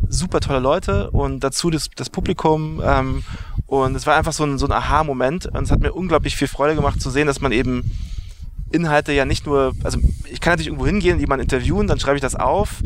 super 0.10 0.40
tolle 0.40 0.60
Leute 0.60 1.12
und 1.12 1.42
dazu 1.42 1.70
das, 1.70 1.90
das 1.96 2.10
Publikum 2.10 2.82
ähm, 2.84 3.24
und 3.68 3.96
es 3.96 4.08
war 4.08 4.16
einfach 4.16 4.34
so 4.34 4.44
ein, 4.44 4.58
so 4.58 4.66
ein 4.66 4.72
Aha-Moment 4.72 5.48
und 5.48 5.64
es 5.64 5.72
hat 5.72 5.82
mir 5.82 5.94
unglaublich 5.94 6.36
viel 6.36 6.48
Freude 6.48 6.76
gemacht 6.76 7.02
zu 7.02 7.10
sehen, 7.10 7.28
dass 7.28 7.42
man 7.42 7.52
eben 7.52 7.92
Inhalte 8.72 9.12
ja 9.12 9.26
nicht 9.26 9.46
nur, 9.46 9.74
also 9.84 10.00
ich 10.32 10.40
kann 10.40 10.54
natürlich 10.54 10.68
irgendwo 10.68 10.86
hingehen, 10.86 11.20
jemanden 11.20 11.44
interviewen, 11.44 11.88
dann 11.88 12.00
schreibe 12.00 12.16
ich 12.16 12.22
das 12.22 12.36
auf 12.36 12.82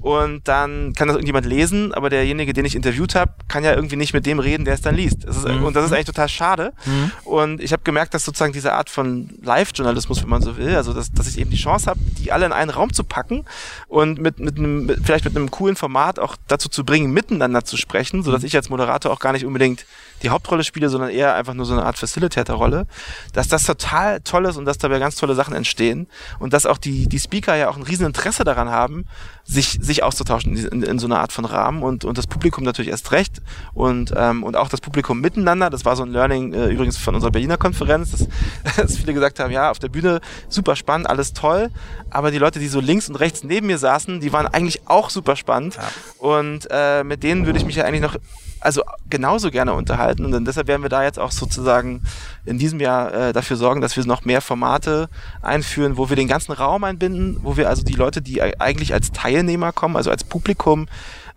und 0.00 0.48
dann 0.48 0.94
kann 0.94 1.08
das 1.08 1.16
irgendjemand 1.16 1.46
lesen, 1.46 1.92
aber 1.92 2.08
derjenige, 2.08 2.52
den 2.52 2.64
ich 2.64 2.74
interviewt 2.74 3.14
habe, 3.14 3.32
kann 3.48 3.64
ja 3.64 3.74
irgendwie 3.74 3.96
nicht 3.96 4.14
mit 4.14 4.24
dem 4.24 4.38
reden, 4.38 4.64
der 4.64 4.74
es 4.74 4.80
dann 4.80 4.94
liest. 4.94 5.24
Das 5.24 5.36
ist, 5.36 5.46
mhm. 5.46 5.64
Und 5.64 5.76
das 5.76 5.84
ist 5.84 5.92
eigentlich 5.92 6.06
total 6.06 6.28
schade. 6.28 6.72
Mhm. 6.86 7.12
Und 7.24 7.60
ich 7.60 7.72
habe 7.72 7.82
gemerkt, 7.82 8.14
dass 8.14 8.24
sozusagen 8.24 8.52
diese 8.52 8.72
Art 8.72 8.88
von 8.88 9.28
Live-Journalismus, 9.42 10.22
wenn 10.22 10.30
man 10.30 10.42
so 10.42 10.56
will, 10.56 10.74
also 10.74 10.94
dass, 10.94 11.12
dass 11.12 11.28
ich 11.28 11.38
eben 11.38 11.50
die 11.50 11.58
Chance 11.58 11.86
habe, 11.86 12.00
die 12.18 12.32
alle 12.32 12.46
in 12.46 12.52
einen 12.52 12.70
Raum 12.70 12.92
zu 12.92 13.04
packen 13.04 13.44
und 13.88 14.18
mit, 14.18 14.38
mit 14.38 14.58
einem, 14.58 14.90
vielleicht 15.02 15.26
mit 15.26 15.36
einem 15.36 15.50
coolen 15.50 15.76
Format 15.76 16.18
auch 16.18 16.36
dazu 16.48 16.68
zu 16.70 16.84
bringen, 16.84 17.12
miteinander 17.12 17.64
zu 17.64 17.76
sprechen, 17.76 18.22
sodass 18.22 18.40
mhm. 18.40 18.46
ich 18.46 18.56
als 18.56 18.70
Moderator 18.70 19.12
auch 19.12 19.20
gar 19.20 19.32
nicht 19.32 19.44
unbedingt 19.44 19.84
die 20.22 20.30
Hauptrolle 20.30 20.64
spiele, 20.64 20.88
sondern 20.88 21.10
eher 21.10 21.34
einfach 21.34 21.54
nur 21.54 21.66
so 21.66 21.72
eine 21.72 21.84
Art 21.84 21.98
Facilitator-Rolle, 21.98 22.86
dass 23.32 23.48
das 23.48 23.64
total 23.64 24.20
toll 24.20 24.46
ist 24.46 24.56
und 24.56 24.64
dass 24.64 24.78
dabei 24.78 24.98
ganz 24.98 25.16
tolle 25.16 25.34
Sachen 25.34 25.54
entstehen 25.54 26.06
und 26.38 26.52
dass 26.52 26.66
auch 26.66 26.78
die, 26.78 27.08
die 27.08 27.18
Speaker 27.18 27.54
ja 27.56 27.68
auch 27.68 27.76
ein 27.76 27.82
riesen 27.82 28.06
Interesse 28.06 28.44
daran 28.44 28.70
haben, 28.70 29.06
sich, 29.44 29.78
sich 29.80 30.02
auszutauschen 30.02 30.56
in, 30.56 30.82
in 30.82 30.98
so 30.98 31.06
einer 31.06 31.18
Art 31.18 31.32
von 31.32 31.44
Rahmen 31.44 31.82
und, 31.82 32.04
und 32.04 32.18
das 32.18 32.26
Publikum 32.26 32.64
natürlich 32.64 32.90
erst 32.90 33.12
recht 33.12 33.40
und, 33.74 34.12
ähm, 34.16 34.44
und 34.44 34.56
auch 34.56 34.68
das 34.68 34.80
Publikum 34.80 35.20
miteinander. 35.20 35.70
Das 35.70 35.84
war 35.84 35.96
so 35.96 36.04
ein 36.04 36.10
Learning 36.10 36.52
äh, 36.52 36.68
übrigens 36.68 36.96
von 36.96 37.14
unserer 37.14 37.32
Berliner 37.32 37.56
Konferenz, 37.56 38.12
dass, 38.12 38.28
dass 38.76 38.96
viele 38.96 39.12
gesagt 39.12 39.40
haben, 39.40 39.50
ja, 39.50 39.70
auf 39.70 39.78
der 39.78 39.88
Bühne 39.88 40.20
super 40.48 40.76
spannend, 40.76 41.08
alles 41.08 41.32
toll, 41.32 41.70
aber 42.10 42.30
die 42.30 42.38
Leute, 42.38 42.58
die 42.58 42.68
so 42.68 42.80
links 42.80 43.08
und 43.08 43.16
rechts 43.16 43.42
neben 43.42 43.66
mir 43.66 43.78
saßen, 43.78 44.20
die 44.20 44.32
waren 44.32 44.46
eigentlich 44.46 44.86
auch 44.86 45.10
super 45.10 45.36
spannend 45.36 45.76
ja. 45.76 45.82
und 46.18 46.68
äh, 46.70 47.02
mit 47.02 47.22
denen 47.22 47.46
würde 47.46 47.58
ich 47.58 47.64
mich 47.64 47.76
ja 47.76 47.84
eigentlich 47.84 48.02
noch 48.02 48.16
also 48.60 48.82
genauso 49.08 49.50
gerne 49.50 49.72
unterhalten. 49.72 50.24
Und 50.24 50.44
deshalb 50.44 50.68
werden 50.68 50.82
wir 50.82 50.88
da 50.88 51.02
jetzt 51.02 51.18
auch 51.18 51.32
sozusagen 51.32 52.02
in 52.44 52.58
diesem 52.58 52.80
Jahr 52.80 53.12
äh, 53.12 53.32
dafür 53.32 53.56
sorgen, 53.56 53.80
dass 53.80 53.96
wir 53.96 54.04
noch 54.04 54.24
mehr 54.24 54.40
Formate 54.40 55.08
einführen, 55.42 55.96
wo 55.96 56.08
wir 56.08 56.16
den 56.16 56.28
ganzen 56.28 56.52
Raum 56.52 56.84
einbinden, 56.84 57.38
wo 57.42 57.56
wir 57.56 57.68
also 57.68 57.82
die 57.82 57.94
Leute, 57.94 58.22
die 58.22 58.42
eigentlich 58.42 58.92
als 58.92 59.12
Teilnehmer 59.12 59.72
kommen, 59.72 59.96
also 59.96 60.10
als 60.10 60.24
Publikum, 60.24 60.88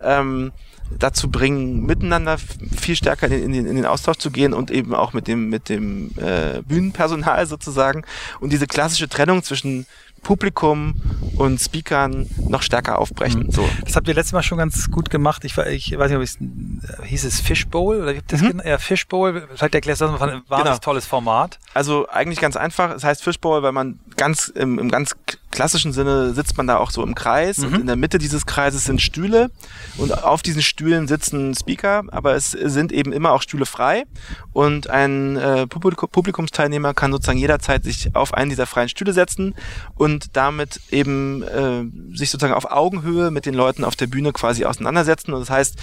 ähm, 0.01 0.51
dazu 0.99 1.29
bringen, 1.31 1.85
miteinander 1.85 2.37
viel 2.37 2.95
stärker 2.95 3.27
in 3.27 3.51
den, 3.51 3.65
in 3.65 3.75
den 3.75 3.85
Austausch 3.85 4.17
zu 4.17 4.31
gehen 4.31 4.53
und 4.53 4.69
eben 4.69 4.93
auch 4.93 5.13
mit 5.13 5.27
dem, 5.27 5.49
mit 5.49 5.69
dem 5.69 6.11
äh, 6.17 6.61
Bühnenpersonal 6.61 7.45
sozusagen. 7.47 8.03
Und 8.39 8.51
diese 8.51 8.67
klassische 8.67 9.09
Trennung 9.09 9.43
zwischen 9.43 9.85
Publikum 10.23 10.95
und 11.37 11.59
Speakern 11.59 12.27
noch 12.47 12.61
stärker 12.61 12.99
aufbrechen. 12.99 13.43
Mhm. 13.47 13.51
So. 13.51 13.69
Das 13.83 13.95
habt 13.95 14.07
ihr 14.07 14.13
letztes 14.13 14.33
Mal 14.33 14.43
schon 14.43 14.57
ganz 14.57 14.89
gut 14.89 15.09
gemacht. 15.09 15.43
Ich, 15.45 15.57
ich 15.57 15.97
weiß 15.97 16.09
nicht, 16.09 16.17
ob 16.17 16.23
es 16.23 16.37
äh, 16.37 17.05
hieß 17.05 17.25
es 17.25 17.41
Fishbowl 17.41 18.01
oder 18.01 18.13
ihr 18.13 18.21
das 18.27 18.41
mhm. 18.41 18.47
genannt? 18.49 18.67
Ja, 18.67 18.77
Fishbowl. 18.77 19.47
Vielleicht 19.53 19.75
erklärst 19.75 20.01
du 20.01 20.05
das 20.05 20.19
mal, 20.19 20.29
ein 20.29 20.41
wahnsinnig 20.47 20.73
genau. 20.73 20.77
tolles 20.77 21.05
Format. 21.05 21.59
Also 21.73 22.07
eigentlich 22.09 22.39
ganz 22.39 22.55
einfach. 22.55 22.91
Es 22.91 23.03
heißt 23.03 23.23
Fishbowl, 23.23 23.61
weil 23.63 23.71
man 23.71 23.99
ganz 24.15 24.47
im, 24.47 24.79
im 24.79 24.89
ganz 24.89 25.15
klassischen 25.53 25.93
Sinne 25.93 26.33
sitzt 26.33 26.57
man 26.57 26.67
da 26.67 26.77
auch 26.77 26.91
so 26.91 27.03
im 27.03 27.15
Kreis 27.15 27.59
mhm. 27.59 27.65
und 27.65 27.81
in 27.81 27.87
der 27.87 27.95
Mitte 27.95 28.17
dieses 28.17 28.45
Kreises 28.45 28.83
sind 28.83 29.01
Stühle 29.01 29.51
und 29.97 30.23
auf 30.23 30.41
diesen 30.41 30.61
Stühlen 30.61 31.07
sitzen 31.07 31.55
Speaker, 31.55 32.03
aber 32.11 32.35
es 32.35 32.51
sind 32.51 32.91
eben 32.91 33.13
immer 33.13 33.31
auch 33.31 33.41
Stühle 33.41 33.65
frei 33.65 34.03
und 34.51 34.89
ein 34.89 35.37
äh, 35.37 35.67
Publikumsteilnehmer 35.67 36.93
kann 36.93 37.11
sozusagen 37.11 37.37
jederzeit 37.37 37.83
sich 37.83 38.15
auf 38.15 38.33
einen 38.33 38.49
dieser 38.49 38.65
freien 38.65 38.89
Stühle 38.89 39.13
setzen 39.13 39.55
und 39.95 40.35
damit 40.35 40.81
eben 40.89 41.43
äh, 41.43 42.17
sich 42.17 42.31
sozusagen 42.31 42.55
auf 42.55 42.69
Augenhöhe 42.69 43.31
mit 43.31 43.45
den 43.45 43.53
Leuten 43.53 43.83
auf 43.83 43.95
der 43.95 44.07
Bühne 44.07 44.33
quasi 44.33 44.65
auseinandersetzen 44.65 45.33
und 45.33 45.41
das 45.41 45.49
heißt, 45.49 45.77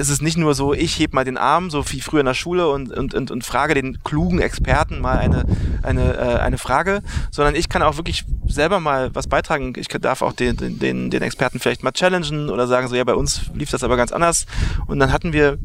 ist 0.00 0.08
es 0.08 0.22
nicht 0.22 0.38
nur 0.38 0.54
so, 0.54 0.72
ich 0.72 0.98
heb 0.98 1.12
mal 1.12 1.24
den 1.24 1.36
Arm, 1.36 1.70
so 1.70 1.84
wie 1.90 2.00
früher 2.00 2.20
in 2.20 2.26
der 2.26 2.34
Schule 2.34 2.68
und, 2.70 2.90
und, 2.90 3.14
und, 3.14 3.30
und 3.30 3.44
frage 3.44 3.74
den 3.74 4.02
klugen 4.02 4.40
Experten 4.40 5.00
mal 5.00 5.18
eine, 5.18 5.44
eine, 5.82 6.16
äh, 6.16 6.38
eine 6.38 6.58
Frage, 6.58 7.02
sondern 7.30 7.54
ich 7.54 7.68
kann 7.68 7.82
auch 7.82 7.96
wirklich 7.96 8.24
selber 8.48 8.80
mal 8.80 9.14
was 9.14 9.26
beitragen. 9.26 9.74
Ich 9.76 9.88
darf 9.88 10.22
auch 10.22 10.32
den, 10.32 10.56
den, 10.78 11.10
den 11.10 11.22
Experten 11.22 11.60
vielleicht 11.60 11.82
mal 11.82 11.92
challengen 11.92 12.48
oder 12.48 12.66
sagen 12.66 12.88
so, 12.88 12.96
ja, 12.96 13.04
bei 13.04 13.14
uns 13.14 13.42
lief 13.54 13.70
das 13.70 13.84
aber 13.84 13.96
ganz 13.96 14.10
anders. 14.10 14.46
Und 14.86 14.98
dann 14.98 15.12
hatten 15.12 15.34
wir, 15.34 15.58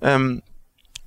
ähm, 0.00 0.42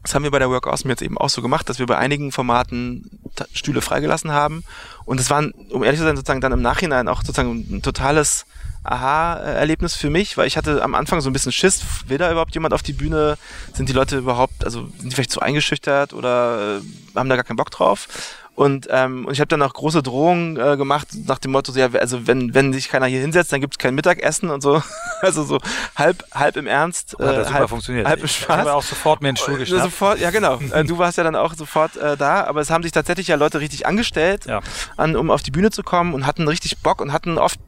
das 0.04 0.14
haben 0.14 0.24
wir 0.24 0.32
bei 0.32 0.40
der 0.40 0.50
Work 0.50 0.68
Awesome 0.68 0.92
jetzt 0.92 1.02
eben 1.02 1.18
auch 1.18 1.30
so 1.30 1.42
gemacht, 1.42 1.70
dass 1.70 1.80
wir 1.80 1.86
bei 1.86 1.98
einigen 1.98 2.32
Formaten 2.32 3.10
Stühle 3.54 3.82
freigelassen 3.82 4.32
haben. 4.32 4.64
Und 5.06 5.20
es 5.20 5.30
waren, 5.30 5.52
um 5.72 5.84
ehrlich 5.84 6.00
zu 6.00 6.06
sein, 6.06 6.18
sozusagen 6.18 6.42
dann 6.42 6.52
im 6.52 6.62
Nachhinein 6.62 7.08
auch 7.08 7.22
sozusagen 7.22 7.66
ein 7.72 7.82
totales 7.82 8.46
Aha-Erlebnis 8.86 9.96
für 9.96 10.10
mich, 10.10 10.38
weil 10.38 10.48
ich 10.48 10.58
hatte 10.58 10.84
am 10.84 10.96
Anfang 10.96 11.22
so 11.22 11.30
ein 11.30 11.34
bisschen 11.34 11.52
Schiss, 11.52 11.84
will 12.08 12.18
da 12.18 12.32
überhaupt 12.32 12.54
jemand 12.54 12.74
auf 12.74 12.84
die 12.84 12.94
Bühne? 12.94 13.38
Sind 13.74 13.90
die 13.90 13.94
Leute 13.94 14.18
überhaupt, 14.18 14.64
also 14.64 14.88
sind 15.00 15.12
die 15.12 15.16
vielleicht 15.16 15.32
zu 15.32 15.42
eingeschüchtert 15.42 16.14
oder 16.14 16.80
äh, 16.80 17.18
haben 17.18 17.30
da 17.30 17.36
gar 17.36 17.44
keinen 17.44 17.58
Bock 17.58 17.72
drauf? 17.72 18.08
Und, 18.56 18.88
ähm, 18.90 19.26
und 19.26 19.34
ich 19.34 19.42
habe 19.42 19.50
dann 19.50 19.62
auch 19.62 19.74
große 19.74 20.02
Drohungen 20.02 20.58
äh, 20.58 20.78
gemacht 20.78 21.10
nach 21.26 21.40
dem 21.40 21.52
Motto, 21.52 21.74
so, 21.74 21.80
ja, 21.80 21.90
also 22.00 22.26
wenn, 22.26 22.54
wenn 22.54 22.72
sich 22.72 22.88
keiner 22.88 23.06
hier 23.06 23.20
hinsetzt, 23.20 23.52
dann 23.52 23.60
gibt 23.60 23.74
es 23.74 23.78
kein 23.78 23.94
Mittagessen 23.94 24.50
und 24.50 24.62
so. 24.62 24.82
also 25.22 25.44
so 25.44 25.60
halb, 25.98 26.24
halb 26.34 26.56
im 26.56 26.66
Ernst. 26.66 27.20
Äh, 27.20 27.26
Hat 27.26 27.38
das 27.38 27.52
halb, 27.52 27.70
funktioniert. 27.70 28.08
Halb 28.08 28.22
im 28.22 28.30
Spaß. 28.30 28.66
Ich 28.66 28.72
auch 28.72 28.84
sofort 28.84 29.22
mir 29.22 29.28
einen 29.28 29.38
Stuhl 29.38 29.56
äh, 29.56 29.60
geschnappt. 29.60 29.84
Sofort, 29.84 30.20
ja 30.20 30.32
genau. 30.32 30.60
Äh, 30.72 30.86
du 30.86 30.98
warst 30.98 31.18
ja 31.18 31.26
dann 31.26 31.36
auch 31.36 31.54
sofort 31.54 31.98
äh, 31.98 32.16
da, 32.16 32.46
aber 32.46 32.62
es 32.62 32.70
haben 32.70 32.84
sich 32.84 32.94
tatsächlich 32.94 33.28
ja 33.28 33.36
Leute 33.36 33.60
richtig 33.60 33.86
angestellt, 33.88 34.46
ja. 34.46 34.62
an, 34.96 35.18
um 35.18 35.32
auf 35.32 35.44
die 35.44 35.52
Bühne 35.52 35.72
zu 35.72 35.84
kommen 35.84 36.14
und 36.14 36.26
hatten 36.26 36.48
richtig 36.48 36.78
Bock 36.78 37.02
und 37.02 37.12
hatten 37.12 37.38
oft 37.38 37.60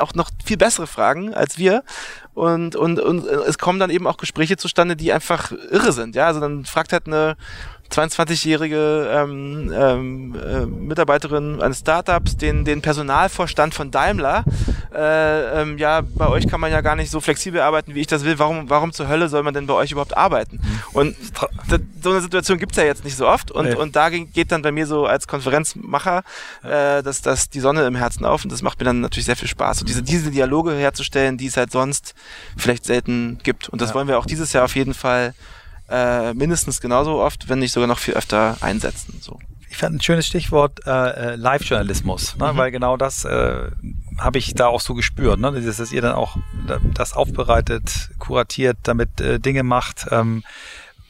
auch 0.00 0.14
noch 0.14 0.30
viel 0.44 0.56
bessere 0.56 0.86
Fragen 0.86 1.34
als 1.34 1.58
wir. 1.58 1.82
Und, 2.34 2.76
und, 2.76 3.00
und 3.00 3.26
es 3.26 3.58
kommen 3.58 3.80
dann 3.80 3.90
eben 3.90 4.06
auch 4.06 4.16
Gespräche 4.16 4.56
zustande, 4.56 4.96
die 4.96 5.12
einfach 5.12 5.52
irre 5.70 5.92
sind. 5.92 6.14
Ja, 6.14 6.26
also 6.26 6.40
dann 6.40 6.64
fragt 6.64 6.92
halt 6.92 7.06
eine 7.06 7.36
22-jährige 7.90 9.10
ähm, 9.12 9.72
ähm, 9.74 10.34
äh, 10.34 10.66
Mitarbeiterin 10.66 11.62
eines 11.62 11.80
Startups, 11.80 12.36
den, 12.36 12.64
den 12.64 12.82
Personalvorstand 12.82 13.74
von 13.74 13.90
Daimler. 13.90 14.44
Äh, 14.94 15.62
ähm, 15.62 15.78
ja, 15.78 16.02
bei 16.02 16.28
euch 16.28 16.48
kann 16.48 16.60
man 16.60 16.70
ja 16.70 16.80
gar 16.80 16.96
nicht 16.96 17.10
so 17.10 17.20
flexibel 17.20 17.60
arbeiten, 17.60 17.94
wie 17.94 18.00
ich 18.00 18.06
das 18.06 18.24
will. 18.24 18.38
Warum, 18.38 18.68
warum 18.68 18.92
zur 18.92 19.08
Hölle 19.08 19.28
soll 19.28 19.42
man 19.42 19.54
denn 19.54 19.66
bei 19.66 19.74
euch 19.74 19.92
überhaupt 19.92 20.16
arbeiten? 20.16 20.60
Mhm. 20.62 20.80
Und 20.92 21.16
so 22.02 22.10
eine 22.10 22.20
Situation 22.20 22.58
gibt's 22.58 22.76
ja 22.76 22.84
jetzt 22.84 23.04
nicht 23.04 23.16
so 23.16 23.26
oft. 23.26 23.50
Und, 23.50 23.66
nee. 23.66 23.74
und 23.74 23.96
da 23.96 24.10
geht 24.10 24.52
dann 24.52 24.62
bei 24.62 24.72
mir 24.72 24.86
so 24.86 25.06
als 25.06 25.26
Konferenzmacher 25.26 26.22
äh, 26.62 27.02
das, 27.02 27.22
das 27.22 27.48
die 27.48 27.60
Sonne 27.60 27.86
im 27.86 27.94
Herzen 27.94 28.24
auf. 28.24 28.44
Und 28.44 28.52
das 28.52 28.62
macht 28.62 28.78
mir 28.78 28.84
dann 28.84 29.00
natürlich 29.00 29.26
sehr 29.26 29.36
viel 29.36 29.48
Spaß. 29.48 29.80
Und 29.80 29.88
diese, 29.88 30.02
diese 30.02 30.30
Dialoge 30.30 30.72
herzustellen, 30.74 31.38
die 31.38 31.46
es 31.46 31.56
halt 31.56 31.72
sonst 31.72 32.14
vielleicht 32.56 32.84
selten 32.84 33.38
gibt. 33.42 33.68
Und 33.68 33.80
das 33.80 33.90
ja. 33.90 33.94
wollen 33.94 34.08
wir 34.08 34.18
auch 34.18 34.26
dieses 34.26 34.52
Jahr 34.52 34.64
auf 34.64 34.76
jeden 34.76 34.94
Fall 34.94 35.34
äh, 35.88 36.34
mindestens 36.34 36.80
genauso 36.80 37.20
oft, 37.20 37.48
wenn 37.48 37.58
nicht 37.60 37.72
sogar 37.72 37.86
noch 37.86 37.98
viel 37.98 38.14
öfter 38.14 38.56
einsetzen. 38.60 39.18
So. 39.20 39.38
Ich 39.70 39.76
fand 39.76 39.96
ein 39.96 40.00
schönes 40.00 40.26
Stichwort 40.26 40.86
äh, 40.86 40.90
äh 40.90 41.36
Live-Journalismus, 41.36 42.36
ne? 42.36 42.52
mhm. 42.52 42.56
weil 42.56 42.70
genau 42.70 42.96
das 42.96 43.24
äh, 43.24 43.70
habe 44.18 44.38
ich 44.38 44.54
da 44.54 44.66
auch 44.66 44.80
so 44.80 44.94
gespürt, 44.94 45.38
ne? 45.38 45.52
Dieses, 45.52 45.76
dass 45.76 45.92
ihr 45.92 46.02
dann 46.02 46.14
auch 46.14 46.36
das 46.94 47.12
aufbereitet, 47.12 48.10
kuratiert, 48.18 48.78
damit 48.82 49.20
äh, 49.20 49.38
Dinge 49.38 49.62
macht. 49.62 50.06
Ähm, 50.10 50.42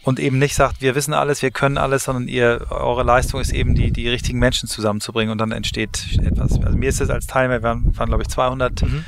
und 0.04 0.20
eben 0.20 0.38
nicht 0.38 0.54
sagt, 0.54 0.80
wir 0.80 0.94
wissen 0.94 1.12
alles, 1.12 1.42
wir 1.42 1.50
können 1.50 1.76
alles, 1.76 2.04
sondern 2.04 2.28
ihr, 2.28 2.66
eure 2.70 3.02
Leistung 3.02 3.40
ist 3.40 3.52
eben 3.52 3.74
die, 3.74 3.92
die 3.92 4.08
richtigen 4.08 4.38
Menschen 4.38 4.68
zusammenzubringen 4.68 5.30
und 5.32 5.38
dann 5.38 5.52
entsteht 5.52 6.06
etwas. 6.22 6.58
Also 6.62 6.78
mir 6.78 6.88
ist 6.88 7.00
es 7.00 7.10
als 7.10 7.26
Teilnehmer, 7.26 7.58
wir 7.58 7.62
waren, 7.62 7.96
waren 7.98 8.08
glaube 8.08 8.22
ich 8.22 8.28
200 8.28 8.82
mhm. 8.82 9.04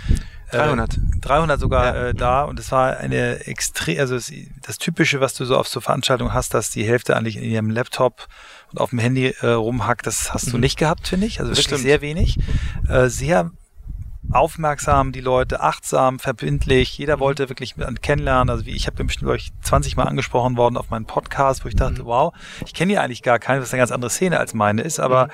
300. 0.51 0.95
Äh, 0.95 1.01
300 1.21 1.61
sogar 1.61 1.95
ja. 1.95 2.07
äh, 2.09 2.15
da 2.15 2.45
und 2.45 2.59
es 2.59 2.73
war 2.73 2.97
eine 2.97 3.47
extrem, 3.47 3.99
also 3.99 4.15
das, 4.15 4.33
das, 4.63 4.79
Typische, 4.79 5.21
was 5.21 5.35
du 5.35 5.45
so 5.45 5.57
auf 5.57 5.69
so 5.69 5.81
Veranstaltungen 5.81 6.33
hast, 6.33 6.55
dass 6.55 6.71
die 6.71 6.85
Hälfte 6.85 7.17
eigentlich 7.17 7.37
in 7.37 7.45
ihrem 7.45 7.71
Laptop 7.71 8.27
und 8.73 8.81
auf 8.81 8.91
dem 8.91 8.99
Handy 8.99 9.35
äh, 9.41 9.47
rumhackt, 9.47 10.07
das 10.07 10.33
hast 10.33 10.53
du 10.53 10.57
mhm. 10.57 10.61
nicht 10.61 10.79
gehabt, 10.79 11.09
finde 11.09 11.27
ich. 11.27 11.41
Also 11.41 11.51
das 11.51 11.59
wirklich 11.59 11.67
stimmt. 11.67 11.83
sehr 11.83 12.01
wenig. 12.01 12.39
Äh, 12.89 13.09
sehr 13.09 13.51
aufmerksam, 14.33 15.13
die 15.13 15.21
Leute 15.21 15.61
achtsam, 15.61 16.19
verbindlich. 16.19 16.97
Jeder 16.99 17.17
mhm. 17.17 17.21
wollte 17.21 17.49
wirklich 17.49 17.75
kennenlernen. 18.01 18.51
Also 18.51 18.67
wie 18.67 18.71
ich 18.71 18.87
habe 18.87 19.05
bestimmt, 19.05 19.35
ich, 19.35 19.51
20 19.63 19.97
Mal 19.97 20.05
angesprochen 20.05 20.57
worden 20.57 20.77
auf 20.77 20.91
meinen 20.91 21.07
Podcast, 21.07 21.65
wo 21.65 21.69
ich 21.69 21.77
dachte, 21.77 22.03
mhm. 22.03 22.07
wow, 22.07 22.35
ich 22.65 22.75
kenne 22.75 22.93
ja 22.93 23.03
eigentlich 23.03 23.23
gar 23.23 23.39
keine, 23.39 23.61
was 23.61 23.73
eine 23.73 23.81
ganz 23.81 23.93
andere 23.93 24.11
Szene 24.11 24.39
als 24.39 24.55
meine 24.55 24.83
ist, 24.83 25.01
aber 25.01 25.27
mhm. 25.27 25.31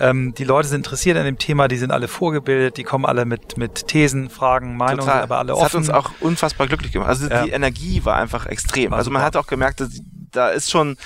ähm, 0.00 0.34
die 0.34 0.44
Leute 0.44 0.68
sind 0.68 0.84
interessiert 0.84 1.16
an 1.16 1.24
dem 1.24 1.38
Thema, 1.38 1.66
die 1.66 1.78
sind 1.78 1.90
alle 1.90 2.08
vorgebildet, 2.08 2.76
die 2.76 2.84
kommen 2.84 3.06
alle 3.06 3.24
mit, 3.24 3.56
mit 3.56 3.88
Thesen, 3.88 4.28
Fragen, 4.28 4.76
Meinungen, 4.76 5.06
Total. 5.06 5.22
aber 5.22 5.38
alle 5.38 5.48
das 5.48 5.58
offen. 5.58 5.82
Das 5.86 5.88
hat 5.88 5.96
uns 5.96 6.06
auch 6.06 6.10
unfassbar 6.20 6.66
glücklich 6.66 6.92
gemacht. 6.92 7.08
Also 7.08 7.28
ja. 7.28 7.44
die 7.44 7.50
Energie 7.50 8.04
war 8.04 8.16
einfach 8.16 8.46
extrem. 8.46 8.90
War 8.90 8.98
also 8.98 9.10
man 9.10 9.22
hat 9.22 9.36
auch 9.36 9.46
gemerkt, 9.46 9.80
dass, 9.80 10.02
da 10.30 10.48
ist 10.48 10.70
schon 10.70 10.96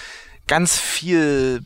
ganz 0.48 0.76
viel 0.78 1.62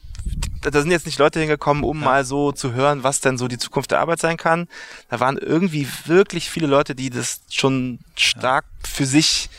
da 0.60 0.80
sind 0.80 0.90
jetzt 0.90 1.06
nicht 1.06 1.18
Leute 1.18 1.40
hingekommen, 1.40 1.84
um 1.84 2.00
ja. 2.00 2.04
mal 2.04 2.24
so 2.24 2.52
zu 2.52 2.72
hören, 2.72 3.02
was 3.02 3.20
denn 3.20 3.38
so 3.38 3.48
die 3.48 3.58
Zukunft 3.58 3.90
der 3.90 4.00
Arbeit 4.00 4.20
sein 4.20 4.36
kann. 4.36 4.68
Da 5.08 5.20
waren 5.20 5.36
irgendwie 5.38 5.88
wirklich 6.06 6.50
viele 6.50 6.66
Leute, 6.66 6.94
die 6.94 7.10
das 7.10 7.40
schon 7.50 7.98
stark 8.16 8.64
ja. 8.64 8.88
für 8.88 9.06
sich 9.06 9.50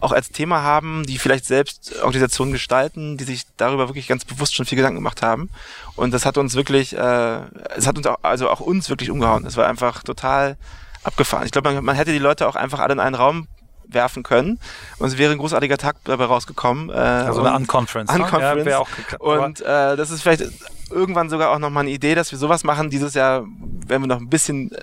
auch 0.00 0.12
als 0.12 0.30
Thema 0.30 0.62
haben, 0.62 1.04
die 1.06 1.18
vielleicht 1.18 1.44
selbst 1.44 1.96
Organisationen 2.02 2.52
gestalten, 2.52 3.16
die 3.16 3.24
sich 3.24 3.42
darüber 3.56 3.88
wirklich 3.88 4.06
ganz 4.06 4.24
bewusst 4.24 4.54
schon 4.54 4.66
viel 4.66 4.76
Gedanken 4.76 4.98
gemacht 4.98 5.22
haben. 5.22 5.50
Und 5.96 6.12
das 6.12 6.24
hat 6.24 6.38
uns 6.38 6.54
wirklich, 6.54 6.96
äh, 6.96 7.40
es 7.76 7.86
hat 7.86 7.96
uns 7.96 8.06
auch, 8.06 8.18
also 8.22 8.48
auch 8.48 8.60
uns 8.60 8.88
wirklich 8.90 9.10
umgehauen. 9.10 9.44
Es 9.44 9.56
war 9.56 9.66
einfach 9.66 10.04
total 10.04 10.56
abgefahren. 11.02 11.46
Ich 11.46 11.52
glaube, 11.52 11.72
man, 11.72 11.84
man 11.84 11.96
hätte 11.96 12.12
die 12.12 12.18
Leute 12.18 12.46
auch 12.46 12.54
einfach 12.54 12.78
alle 12.78 12.92
in 12.92 13.00
einen 13.00 13.16
Raum 13.16 13.48
werfen 13.88 14.22
können. 14.22 14.58
Und 14.98 15.08
es 15.08 15.18
wäre 15.18 15.32
ein 15.32 15.38
großartiger 15.38 15.78
Tag 15.78 15.96
dabei 16.04 16.24
rausgekommen. 16.24 16.90
Äh, 16.90 16.92
also 16.92 17.42
eine 17.42 17.56
Unconference. 17.56 18.12
Ne? 18.12 18.22
Unconference. 18.22 18.68
Ja, 18.68 18.78
auch 18.78 18.88
und 19.20 19.60
äh, 19.60 19.96
das 19.96 20.10
ist 20.10 20.22
vielleicht 20.22 20.44
irgendwann 20.90 21.28
sogar 21.28 21.50
auch 21.50 21.58
nochmal 21.58 21.82
eine 21.82 21.90
Idee, 21.90 22.14
dass 22.14 22.30
wir 22.30 22.38
sowas 22.38 22.64
machen. 22.64 22.90
Dieses 22.90 23.14
Jahr 23.14 23.44
werden 23.86 24.02
wir 24.02 24.06
noch 24.06 24.20
ein 24.20 24.28
bisschen 24.28 24.72
äh, 24.72 24.76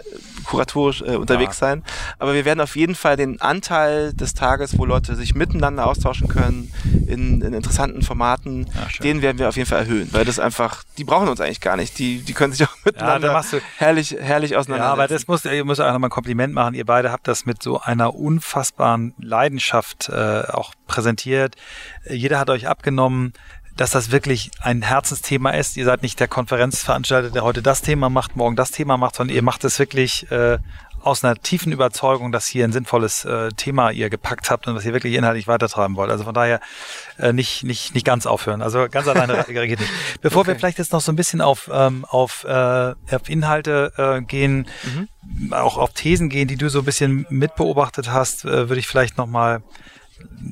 kuratorisch 0.46 1.02
äh, 1.02 1.16
unterwegs 1.16 1.60
ja. 1.60 1.68
sein. 1.68 1.84
Aber 2.20 2.34
wir 2.34 2.46
werden 2.46 2.62
auf 2.62 2.76
jeden 2.76 2.96
Fall 2.96 3.18
den 3.18 3.42
Anteil 3.42 4.14
des 4.14 4.34
Tages, 4.34 4.78
wo 4.78 4.86
Leute 4.86 5.16
sich 5.16 5.36
miteinander 5.36 5.88
austauschen 5.88 6.28
können, 6.28 6.72
in, 7.08 7.42
in 7.42 7.54
interessanten 7.54 8.02
Formaten, 8.02 8.66
ja, 8.66 8.88
den 9.04 9.22
werden 9.22 9.40
wir 9.40 9.50
auf 9.50 9.58
jeden 9.58 9.70
Fall 9.70 9.80
erhöhen, 9.80 10.10
weil 10.12 10.26
das 10.26 10.40
einfach, 10.40 10.84
die 10.98 11.04
brauchen 11.04 11.28
uns 11.28 11.42
eigentlich 11.42 11.62
gar 11.62 11.78
nicht. 11.78 11.98
Die, 12.00 12.20
die 12.20 12.34
können 12.34 12.54
sich 12.54 12.68
auch 12.68 12.76
miteinander 12.86 13.32
ja, 13.32 13.60
herrlich, 13.78 14.16
herrlich 14.20 14.56
auseinander. 14.56 14.86
Ja, 14.86 14.92
aber 14.92 15.08
das 15.08 15.28
muss, 15.28 15.46
ich 15.46 15.64
muss 15.64 15.80
auch 15.80 15.92
nochmal 15.92 16.10
ein 16.10 16.12
Kompliment 16.12 16.54
machen. 16.54 16.74
Ihr 16.74 16.86
beide 16.86 17.12
habt 17.12 17.28
das 17.28 17.46
mit 17.46 17.62
so 17.62 17.80
einer 17.80 18.16
unfassbaren 18.16 19.14
Leidenschaft 19.20 20.10
äh, 20.10 20.44
auch 20.48 20.74
präsentiert. 20.88 21.56
Jeder 22.10 22.40
hat 22.40 22.50
euch 22.50 22.68
abgenommen, 22.68 23.34
dass 23.78 23.92
das 23.92 24.12
wirklich 24.12 24.52
ein 24.62 24.82
Herzensthema 24.82 25.52
ist. 25.52 25.76
Ihr 25.78 25.86
seid 25.86 26.02
nicht 26.02 26.20
der 26.20 26.28
Konferenzveranstalter, 26.28 27.30
der 27.30 27.44
heute 27.44 27.62
das 27.62 27.82
Thema 27.82 28.10
macht, 28.10 28.36
morgen 28.36 28.56
das 28.56 28.72
Thema 28.72 28.98
macht, 28.98 29.16
sondern 29.16 29.36
ihr 29.36 29.44
macht 29.44 29.64
es 29.64 29.80
wirklich 29.80 30.30
äh, 30.32 30.60
aus 31.06 31.24
einer 31.24 31.36
tiefen 31.36 31.72
Überzeugung, 31.72 32.32
dass 32.32 32.48
hier 32.48 32.64
ein 32.66 32.72
sinnvolles 32.72 33.26
äh, 33.26 33.50
Thema 33.50 33.92
ihr 33.92 34.10
gepackt 34.10 34.50
habt 34.50 34.68
und 34.68 34.76
was 34.76 34.86
ihr 34.86 34.94
wirklich 34.94 35.14
inhaltlich 35.14 35.48
weitertreiben 35.48 35.96
wollt. 35.98 36.10
Also 36.10 36.24
von 36.24 36.34
daher 36.34 36.60
äh, 37.20 37.32
nicht, 37.32 37.64
nicht, 37.64 37.94
nicht 37.94 38.06
ganz 38.06 38.26
aufhören. 38.26 38.64
Also 38.64 38.88
ganz 38.90 39.08
alleine 39.08 39.44
geht 39.48 39.80
nicht. 39.80 39.92
Bevor 40.22 40.42
okay. 40.42 40.52
wir 40.52 40.56
vielleicht 40.56 40.80
jetzt 40.80 40.94
noch 40.94 41.02
so 41.02 41.12
ein 41.12 41.16
bisschen 41.16 41.42
auf, 41.42 41.70
ähm, 41.72 42.06
auf, 42.06 42.44
äh, 42.46 42.94
auf 43.12 43.30
Inhalte 43.30 43.94
äh, 43.98 44.22
gehen, 44.22 44.68
mhm. 44.84 45.54
auch 45.54 45.78
auf 45.78 45.94
Thesen 45.94 46.30
gehen, 46.30 46.48
die 46.48 46.58
du 46.58 46.70
so 46.70 46.80
ein 46.80 46.86
bisschen 46.86 47.28
mitbeobachtet 47.30 48.12
hast, 48.12 48.44
äh, 48.44 48.70
würde 48.70 48.80
ich 48.80 48.88
vielleicht 48.88 49.18
nochmal 49.18 49.62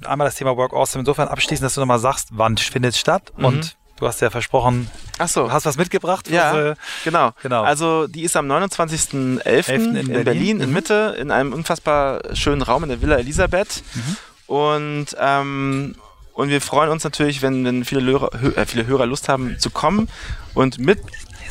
einmal 0.06 0.28
das 0.28 0.36
Thema 0.36 0.56
Work 0.58 0.74
Awesome 0.74 1.02
insofern 1.02 1.28
abschließen, 1.28 1.64
dass 1.64 1.76
du 1.76 1.82
nochmal 1.82 2.00
sagst, 2.00 2.30
wann 2.32 2.58
findet 2.58 2.94
es 2.94 3.00
statt 3.00 3.32
mhm. 3.38 3.46
und 3.46 3.78
Du 4.00 4.08
hast 4.08 4.22
ja 4.22 4.32
versprochen, 4.32 4.90
Ach 5.20 5.28
so. 5.28 5.52
hast 5.52 5.66
was 5.66 5.78
mitgebracht. 5.78 6.28
Ja, 6.30 6.72
äh, 6.72 6.76
genau. 7.04 7.32
genau. 7.44 7.62
Also 7.62 8.08
die 8.08 8.24
ist 8.24 8.36
am 8.36 8.52
29.11. 8.52 9.70
in, 9.70 9.96
in 9.96 10.08
Berlin, 10.08 10.24
Berlin 10.26 10.62
in 10.62 10.70
mhm. 10.70 10.74
Mitte, 10.74 11.16
in 11.18 11.32
einem 11.32 11.54
unfassbar 11.54 12.36
schönen 12.36 12.64
Raum 12.64 12.84
in 12.84 12.90
der 12.90 13.02
Villa 13.02 13.18
Elisabeth. 13.18 13.84
Mhm. 13.94 14.18
Und, 14.48 15.06
ähm, 15.20 15.96
und 16.34 16.50
wir 16.50 16.60
freuen 16.60 16.90
uns 16.90 17.04
natürlich, 17.04 17.44
wenn, 17.44 17.64
wenn 17.64 17.86
viele, 17.86 18.02
Hörer, 18.02 18.58
äh, 18.58 18.66
viele 18.66 18.88
Hörer 18.88 19.06
Lust 19.06 19.30
haben 19.30 19.60
zu 19.60 19.70
kommen 19.70 20.10
und 20.56 20.80
mit 20.80 21.00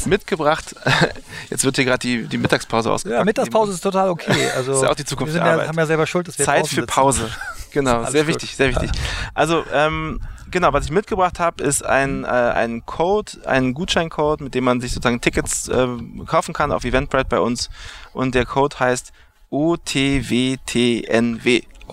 mitgebracht. 0.07 0.74
Jetzt 1.50 1.64
wird 1.64 1.76
hier 1.76 1.84
gerade 1.84 1.98
die, 1.98 2.26
die 2.26 2.38
Mittagspause 2.38 2.90
ausgepackt. 2.90 3.18
Ja, 3.18 3.24
Mittagspause 3.24 3.72
ist 3.72 3.80
total 3.80 4.09
okay. 4.11 4.32
Also, 4.57 4.72
ist 4.72 4.82
ja 4.82 4.90
auch 4.90 4.94
die 4.94 5.05
Zukunft 5.05 5.34
wir 5.34 5.40
sind 5.40 5.46
ja, 5.46 5.66
haben 5.66 5.78
ja 5.78 5.86
selber 5.86 6.07
Schuld, 6.07 6.28
dass 6.28 6.38
wir 6.38 6.44
Zeit 6.44 6.66
für 6.66 6.86
Pause. 6.86 7.28
Genau, 7.72 8.05
sehr 8.05 8.26
wichtig, 8.26 8.55
sehr 8.55 8.68
wichtig. 8.68 8.90
Also 9.32 9.64
ähm, 9.72 10.20
genau, 10.50 10.74
was 10.74 10.84
ich 10.84 10.90
mitgebracht 10.90 11.40
habe, 11.40 11.64
ist 11.64 11.82
ein, 11.82 12.24
äh, 12.24 12.26
ein 12.26 12.84
Code, 12.84 13.32
ein 13.46 13.72
Gutscheincode, 13.72 14.42
mit 14.42 14.55
dem 14.55 14.64
man 14.64 14.82
sich 14.82 14.92
sozusagen 14.92 15.22
Tickets 15.22 15.68
äh, 15.68 15.88
kaufen 16.26 16.53
kann 16.53 16.70
auf 16.70 16.84
Eventbrite 16.84 17.28
bei 17.30 17.40
uns. 17.40 17.70
Und 18.12 18.34
der 18.34 18.44
Code 18.44 18.78
heißt 18.78 19.12
OTWTNW. 19.48 20.53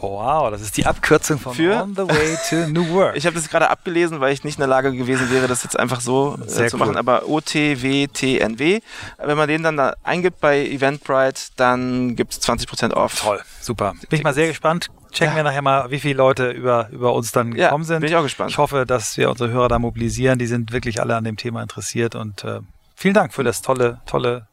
Wow, 0.01 0.51
das 0.51 0.61
ist 0.61 0.77
die 0.77 0.85
Abkürzung 0.85 1.39
von 1.39 1.53
Für? 1.53 1.81
On 1.83 1.95
the 1.95 2.07
Way 2.07 2.37
to 2.49 2.69
New 2.71 2.89
Work. 2.93 3.15
ich 3.15 3.25
habe 3.25 3.35
das 3.35 3.49
gerade 3.49 3.69
abgelesen, 3.69 4.19
weil 4.19 4.33
ich 4.33 4.43
nicht 4.43 4.55
in 4.55 4.61
der 4.61 4.67
Lage 4.67 4.91
gewesen 4.91 5.29
wäre, 5.31 5.47
das 5.47 5.63
jetzt 5.63 5.77
einfach 5.77 6.01
so 6.01 6.37
äh, 6.41 6.47
zu 6.47 6.63
cool. 6.73 6.79
machen. 6.79 6.97
Aber 6.97 7.27
OTWTNW, 7.27 8.79
wenn 9.17 9.37
man 9.37 9.47
den 9.47 9.63
dann 9.63 9.77
da 9.77 9.95
eingibt 10.03 10.39
bei 10.39 10.65
Eventbrite, 10.65 11.51
dann 11.55 12.15
gibt 12.15 12.33
es 12.33 12.41
20% 12.41 12.93
off. 12.93 13.21
Toll, 13.21 13.41
super. 13.61 13.93
Bin 14.09 14.19
ich 14.19 14.23
mal 14.23 14.33
sehr 14.33 14.47
gespannt. 14.47 14.89
Checken 15.11 15.31
ja. 15.31 15.37
wir 15.37 15.43
nachher 15.43 15.61
mal, 15.61 15.89
wie 15.91 15.99
viele 15.99 16.15
Leute 16.15 16.51
über, 16.51 16.89
über 16.91 17.13
uns 17.13 17.31
dann 17.31 17.53
gekommen 17.53 17.83
ja, 17.83 17.87
sind. 17.87 18.01
Bin 18.01 18.09
ich 18.09 18.15
auch 18.15 18.23
gespannt. 18.23 18.51
Ich 18.51 18.57
hoffe, 18.57 18.85
dass 18.85 19.17
wir 19.17 19.29
unsere 19.29 19.49
Hörer 19.49 19.67
da 19.67 19.79
mobilisieren. 19.79 20.37
Die 20.37 20.45
sind 20.45 20.71
wirklich 20.71 21.01
alle 21.01 21.15
an 21.15 21.23
dem 21.23 21.35
Thema 21.35 21.61
interessiert 21.61 22.15
und 22.15 22.43
äh, 22.43 22.59
vielen 22.95 23.15
Dank 23.15 23.33
für 23.33 23.43
das 23.43 23.61
tolle, 23.61 24.01
tolle 24.05 24.48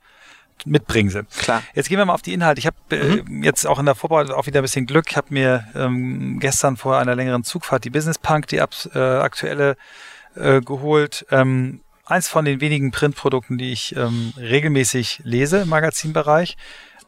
Mitbringsel. 0.64 1.26
Klar. 1.38 1.62
Jetzt 1.74 1.88
gehen 1.88 1.98
wir 1.98 2.07
mal 2.07 2.14
auf 2.14 2.22
die 2.22 2.32
Inhalte. 2.32 2.59
Ich 2.59 2.66
habe 2.66 2.76
äh, 2.90 3.22
mhm. 3.22 3.42
jetzt 3.42 3.66
auch 3.66 3.78
in 3.78 3.86
der 3.86 3.94
Vorbereitung 3.94 4.34
auch 4.34 4.46
wieder 4.46 4.61
ein 4.61 4.62
bisschen 4.62 4.86
Glück. 4.86 5.07
Ich 5.11 5.16
habe 5.16 5.28
mir 5.30 5.66
ähm, 5.74 6.38
gestern 6.40 6.76
vor 6.76 6.98
einer 6.98 7.14
längeren 7.14 7.44
Zugfahrt 7.44 7.84
die 7.84 7.90
Business 7.90 8.18
Punk, 8.18 8.46
die 8.48 8.57
äh, 8.57 8.98
aktuelle, 8.98 9.76
äh, 10.34 10.61
geholt. 10.61 11.26
Ähm, 11.30 11.80
eins 12.04 12.28
von 12.28 12.44
den 12.44 12.61
wenigen 12.61 12.90
Printprodukten, 12.90 13.59
die 13.59 13.72
ich 13.72 13.94
ähm, 13.96 14.32
regelmäßig 14.38 15.20
lese 15.24 15.59
im 15.59 15.68
Magazinbereich. 15.68 16.57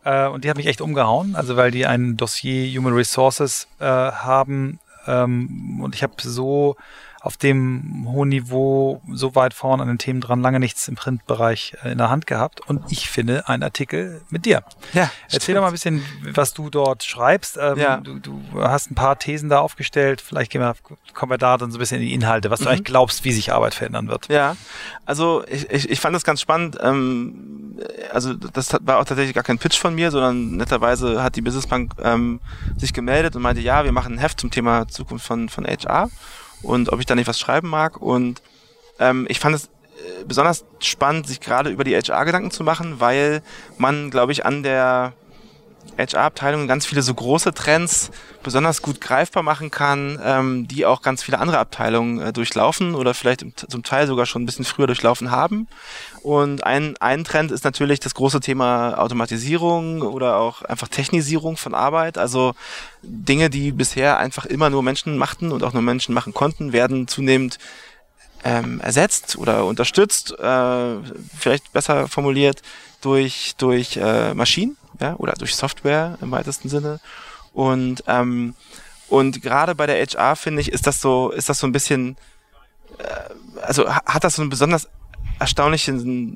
Äh, 0.05 0.27
und 0.29 0.45
die 0.45 0.51
hat 0.51 0.57
mich 0.57 0.67
echt 0.67 0.81
umgehauen, 0.81 1.37
also 1.37 1.57
weil 1.57 1.71
die 1.71 1.87
ein 1.87 2.17
Dossier 2.17 2.77
Human 2.79 2.95
Resources 2.95 3.69
äh, 3.79 3.85
haben. 3.85 4.81
Ähm, 5.07 5.81
und 5.83 5.95
ich 5.95 6.03
habe 6.03 6.15
so 6.19 6.77
auf 7.21 7.37
dem 7.37 8.07
hohen 8.09 8.29
Niveau 8.29 9.03
so 9.13 9.35
weit 9.35 9.53
vorn 9.53 9.81
an 9.81 9.89
den 9.89 9.99
Themen 9.99 10.21
dran 10.21 10.41
lange 10.41 10.61
nichts 10.61 10.87
im 10.87 10.95
Printbereich 10.95 11.75
äh, 11.83 11.91
in 11.91 11.99
der 11.99 12.11
Hand 12.11 12.27
gehabt. 12.27 12.61
Und 12.69 12.93
ich 12.93 13.11
finde 13.11 13.49
einen 13.49 13.63
Artikel 13.63 14.21
mit 14.31 14.45
dir. 14.45 14.63
Ja, 14.93 15.11
Erzähl 15.25 15.41
stimmt. 15.41 15.57
doch 15.57 15.63
mal 15.63 15.69
ein 15.69 15.73
bisschen, 15.73 16.05
was 16.33 16.55
du 16.55 16.71
dort 16.71 17.03
schreibst. 17.03 17.59
Ähm, 17.61 17.79
ja. 17.79 17.97
du, 17.99 18.19
du 18.21 18.41
hast 18.55 18.91
ein 18.91 18.95
paar 18.95 19.19
Thesen 19.19 19.49
da 19.49 19.59
aufgestellt. 19.59 20.21
Vielleicht 20.21 20.53
gehen 20.53 20.61
wir, 20.61 20.75
kommen 21.13 21.33
wir 21.33 21.39
da 21.39 21.57
dann 21.57 21.73
so 21.73 21.79
ein 21.79 21.81
bisschen 21.81 22.01
in 22.01 22.07
die 22.07 22.15
Inhalte, 22.15 22.51
was 22.51 22.61
du 22.61 22.67
mhm. 22.67 22.71
eigentlich 22.71 22.85
glaubst, 22.85 23.25
wie 23.25 23.33
sich 23.33 23.53
Arbeit 23.53 23.75
verändern 23.75 24.09
wird. 24.09 24.29
Ja, 24.29 24.57
also 25.05 25.45
ich, 25.49 25.69
ich, 25.71 25.91
ich 25.91 26.01
fand 26.01 26.15
das 26.15 26.25
ganz 26.25 26.41
spannend. 26.41 26.79
Ähm, 26.81 27.79
also 28.13 28.35
das 28.35 28.73
war 28.81 28.99
auch 28.99 29.05
tatsächlich 29.05 29.35
gar 29.35 29.45
kein 29.45 29.59
Pitch 29.59 29.79
von 29.79 29.95
mir, 29.95 30.13
sondern 30.13 30.57
netterweise 30.57 31.23
hat 31.23 31.35
die 31.35 31.43
Businessbank 31.43 31.95
ähm, 32.01 32.41
sich 32.77 32.93
gemeldet 32.93 33.35
und 33.35 33.43
meinte, 33.43 33.61
ja, 33.61 33.85
wir 33.85 33.93
machen 33.93 34.15
ein 34.15 34.19
Heft 34.19 34.41
zum 34.41 34.51
Thema 34.51 34.87
Zukunft 34.87 35.27
von, 35.27 35.49
von 35.49 35.67
HR 35.67 36.09
und 36.63 36.93
ob 36.93 37.01
ich 37.01 37.07
da 37.07 37.15
nicht 37.15 37.29
was 37.29 37.39
schreiben 37.39 37.69
mag. 37.69 38.01
Und 38.01 38.43
ähm, 38.99 39.27
ich 39.29 39.39
fand 39.39 39.55
es 39.55 39.65
äh, 39.67 40.25
besonders 40.27 40.65
spannend, 40.81 41.27
sich 41.27 41.41
gerade 41.41 41.71
über 41.71 41.85
die 41.85 41.97
HR 41.97 42.25
Gedanken 42.25 42.51
zu 42.51 42.65
machen, 42.65 43.01
weil 43.01 43.43
man, 43.77 44.11
glaube 44.11 44.33
ich, 44.33 44.45
an 44.45 44.63
der 44.63 45.13
HR-Abteilung 45.99 46.69
ganz 46.69 46.87
viele 46.87 47.03
so 47.03 47.13
große 47.13 47.53
Trends 47.53 48.11
besonders 48.43 48.83
gut 48.83 49.01
greifbar 49.01 49.43
machen 49.43 49.71
kann, 49.71 50.19
ähm, 50.25 50.69
die 50.69 50.87
auch 50.87 51.03
ganz 51.03 51.23
viele 51.23 51.41
andere 51.41 51.59
Abteilungen 51.59 52.21
äh, 52.21 52.33
durchlaufen 52.33 52.95
oder 52.95 53.15
vielleicht 53.15 53.45
zum 53.71 53.83
Teil 53.83 54.07
sogar 54.07 54.25
schon 54.25 54.43
ein 54.43 54.47
bisschen 54.47 54.65
früher 54.65 54.87
durchlaufen 54.87 55.31
haben. 55.31 55.67
Und 56.23 56.65
ein, 56.65 56.97
ein 56.99 57.25
Trend 57.25 57.51
ist 57.51 57.65
natürlich 57.65 58.01
das 58.01 58.15
große 58.15 58.41
Thema 58.41 58.99
Automatisierung 58.99 60.03
oder 60.03 60.37
auch 60.37 60.63
einfach 60.63 60.89
Technisierung 60.89 61.57
von 61.57 61.75
Arbeit. 61.75 62.17
Also 62.17 62.55
Dinge, 63.03 63.51
die 63.51 63.73
bisher 63.73 64.19
einfach 64.19 64.47
immer 64.47 64.71
nur 64.71 64.83
Menschen 64.83 65.19
machten 65.19 65.53
und 65.53 65.65
auch 65.65 65.73
nur 65.73 65.83
Menschen 65.83 66.15
machen 66.15 66.33
konnten, 66.33 66.73
werden 66.73 67.09
zunehmend 67.09 67.59
ähm, 68.45 68.81
ersetzt 68.81 69.37
oder 69.37 69.65
unterstützt, 69.65 70.39
äh, 70.39 70.97
vielleicht 71.37 71.73
besser 71.73 72.07
formuliert, 72.07 72.63
durch, 73.01 73.55
durch 73.59 73.97
äh, 73.97 74.33
Maschinen 74.35 74.78
ja, 75.01 75.15
oder 75.17 75.33
durch 75.35 75.55
Software 75.55 76.19
im 76.21 76.31
weitesten 76.31 76.69
Sinne. 76.69 77.01
Und, 77.53 78.05
ähm, 78.07 78.55
und 79.09 79.43
gerade 79.43 79.75
bei 79.75 79.87
der 79.87 79.97
HR, 80.05 80.37
finde 80.37 80.61
ich, 80.61 80.73
ist 80.73 80.87
das 80.87 81.01
so, 81.01 81.31
ist 81.31 81.49
das 81.49 81.59
so 81.59 81.67
ein 81.67 81.73
bisschen, 81.73 82.17
äh, 82.99 83.63
also 83.63 83.93
hat 83.93 84.25
das 84.25 84.37
so 84.37 84.43
eine 84.43 84.51
besonders 84.51 84.89
erstaunliche, 85.39 85.93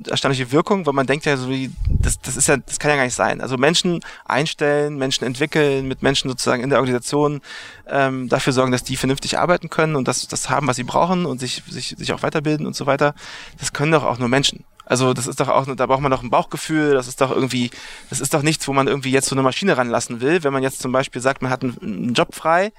erstaunliche 0.08 0.52
Wirkung, 0.52 0.86
weil 0.86 0.92
man 0.92 1.06
denkt 1.06 1.26
ja 1.26 1.36
so 1.36 1.48
wie, 1.48 1.70
das, 1.88 2.20
das 2.20 2.36
ist 2.36 2.48
ja, 2.48 2.56
das 2.56 2.78
kann 2.78 2.90
ja 2.90 2.96
gar 2.96 3.04
nicht 3.04 3.14
sein. 3.14 3.40
Also 3.40 3.56
Menschen 3.56 4.00
einstellen, 4.24 4.96
Menschen 4.96 5.24
entwickeln, 5.24 5.88
mit 5.88 6.02
Menschen 6.02 6.30
sozusagen 6.30 6.62
in 6.62 6.70
der 6.70 6.78
Organisation 6.78 7.40
ähm, 7.88 8.28
dafür 8.28 8.52
sorgen, 8.52 8.72
dass 8.72 8.84
die 8.84 8.96
vernünftig 8.96 9.38
arbeiten 9.38 9.70
können 9.70 9.96
und 9.96 10.06
das, 10.06 10.28
das 10.28 10.50
haben, 10.50 10.66
was 10.66 10.76
sie 10.76 10.84
brauchen 10.84 11.26
und 11.26 11.40
sich, 11.40 11.62
sich, 11.68 11.94
sich 11.98 12.12
auch 12.12 12.22
weiterbilden 12.22 12.66
und 12.66 12.76
so 12.76 12.86
weiter. 12.86 13.14
Das 13.58 13.72
können 13.72 13.92
doch 13.92 14.04
auch 14.04 14.18
nur 14.18 14.28
Menschen. 14.28 14.64
Also 14.84 15.14
das 15.14 15.26
ist 15.26 15.40
doch 15.40 15.48
auch, 15.48 15.66
da 15.74 15.86
braucht 15.86 16.00
man 16.00 16.10
doch 16.10 16.22
ein 16.22 16.30
Bauchgefühl, 16.30 16.94
das 16.94 17.08
ist 17.08 17.20
doch 17.20 17.30
irgendwie, 17.30 17.70
das 18.10 18.20
ist 18.20 18.34
doch 18.34 18.42
nichts, 18.42 18.66
wo 18.66 18.72
man 18.72 18.88
irgendwie 18.88 19.10
jetzt 19.10 19.28
so 19.28 19.34
eine 19.34 19.42
Maschine 19.42 19.76
ranlassen 19.76 20.20
will. 20.20 20.42
Wenn 20.42 20.52
man 20.52 20.62
jetzt 20.62 20.80
zum 20.80 20.92
Beispiel 20.92 21.22
sagt, 21.22 21.42
man 21.42 21.50
hat 21.50 21.62
einen, 21.62 22.14
Job 22.14 22.34
frei, 22.34 22.72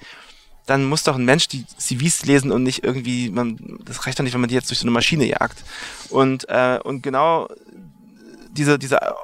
dann 0.65 0.85
muss 0.85 1.03
doch 1.03 1.15
ein 1.15 1.25
Mensch 1.25 1.47
die 1.47 1.65
CVs 1.65 2.25
lesen 2.25 2.51
und 2.51 2.63
nicht 2.63 2.83
irgendwie, 2.83 3.29
man, 3.29 3.79
das 3.85 4.05
reicht 4.05 4.19
doch 4.19 4.23
nicht, 4.23 4.33
wenn 4.33 4.41
man 4.41 4.49
die 4.49 4.55
jetzt 4.55 4.69
durch 4.69 4.79
so 4.79 4.85
eine 4.85 4.91
Maschine 4.91 5.25
jagt. 5.25 5.63
Und, 6.09 6.47
äh, 6.49 6.79
und 6.83 7.03
genau 7.03 7.47
diese, 8.51 8.77
dieser 8.77 9.15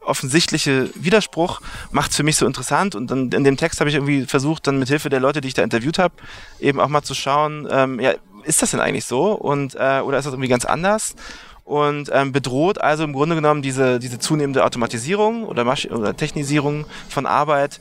offensichtliche 0.00 0.90
Widerspruch 0.94 1.60
macht 1.90 2.10
es 2.10 2.16
für 2.16 2.22
mich 2.22 2.36
so 2.36 2.46
interessant 2.46 2.94
und 2.94 3.10
dann 3.10 3.30
in 3.32 3.44
dem 3.44 3.56
Text 3.56 3.80
habe 3.80 3.90
ich 3.90 3.96
irgendwie 3.96 4.26
versucht, 4.26 4.66
dann 4.66 4.78
mit 4.78 4.88
Hilfe 4.88 5.08
der 5.08 5.20
Leute, 5.20 5.40
die 5.40 5.48
ich 5.48 5.54
da 5.54 5.62
interviewt 5.62 5.98
habe, 5.98 6.14
eben 6.60 6.80
auch 6.80 6.88
mal 6.88 7.02
zu 7.02 7.14
schauen, 7.14 7.66
ähm, 7.70 8.00
ja, 8.00 8.14
ist 8.44 8.62
das 8.62 8.72
denn 8.72 8.80
eigentlich 8.80 9.06
so 9.06 9.32
und 9.32 9.74
äh, 9.74 10.00
oder 10.00 10.18
ist 10.18 10.26
das 10.26 10.34
irgendwie 10.34 10.48
ganz 10.48 10.64
anders? 10.64 11.14
Und 11.64 12.10
ähm, 12.12 12.32
bedroht 12.32 12.80
also 12.80 13.04
im 13.04 13.12
Grunde 13.12 13.34
genommen 13.34 13.62
diese, 13.62 13.98
diese 13.98 14.18
zunehmende 14.18 14.64
Automatisierung 14.64 15.44
oder, 15.44 15.64
Masch 15.64 15.86
oder 15.86 16.16
Technisierung 16.16 16.86
von 17.08 17.26
Arbeit 17.26 17.80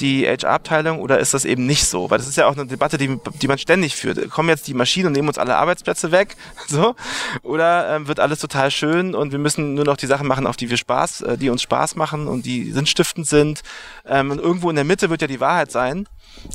die 0.00 0.26
HR-Abteilung 0.26 1.00
oder 1.00 1.18
ist 1.18 1.34
das 1.34 1.44
eben 1.44 1.66
nicht 1.66 1.86
so? 1.86 2.10
Weil 2.10 2.18
das 2.18 2.28
ist 2.28 2.36
ja 2.36 2.46
auch 2.46 2.56
eine 2.56 2.66
Debatte, 2.66 2.98
die, 2.98 3.18
die 3.42 3.48
man 3.48 3.58
ständig 3.58 3.96
führt. 3.96 4.30
Kommen 4.30 4.48
jetzt 4.48 4.66
die 4.68 4.74
Maschinen 4.74 5.08
und 5.08 5.12
nehmen 5.12 5.28
uns 5.28 5.38
alle 5.38 5.56
Arbeitsplätze 5.56 6.12
weg? 6.12 6.36
So? 6.68 6.94
Oder 7.42 7.96
ähm, 7.96 8.08
wird 8.08 8.20
alles 8.20 8.40
total 8.40 8.70
schön 8.70 9.14
und 9.14 9.32
wir 9.32 9.38
müssen 9.38 9.72
nur 9.74 9.84
noch 9.84 9.96
die 9.96 10.06
Sachen 10.06 10.26
machen, 10.26 10.46
auf 10.46 10.56
die 10.56 10.68
wir 10.68 10.76
Spaß, 10.76 11.22
äh, 11.22 11.38
die 11.38 11.48
uns 11.48 11.62
Spaß 11.62 11.96
machen 11.96 12.28
und 12.28 12.44
die 12.44 12.72
sinnstiftend 12.72 13.26
sind. 13.26 13.62
Ähm, 14.06 14.30
und 14.30 14.38
irgendwo 14.38 14.68
in 14.68 14.76
der 14.76 14.84
Mitte 14.84 15.08
wird 15.08 15.22
ja 15.22 15.28
die 15.28 15.40
Wahrheit 15.40 15.72
sein. 15.72 16.06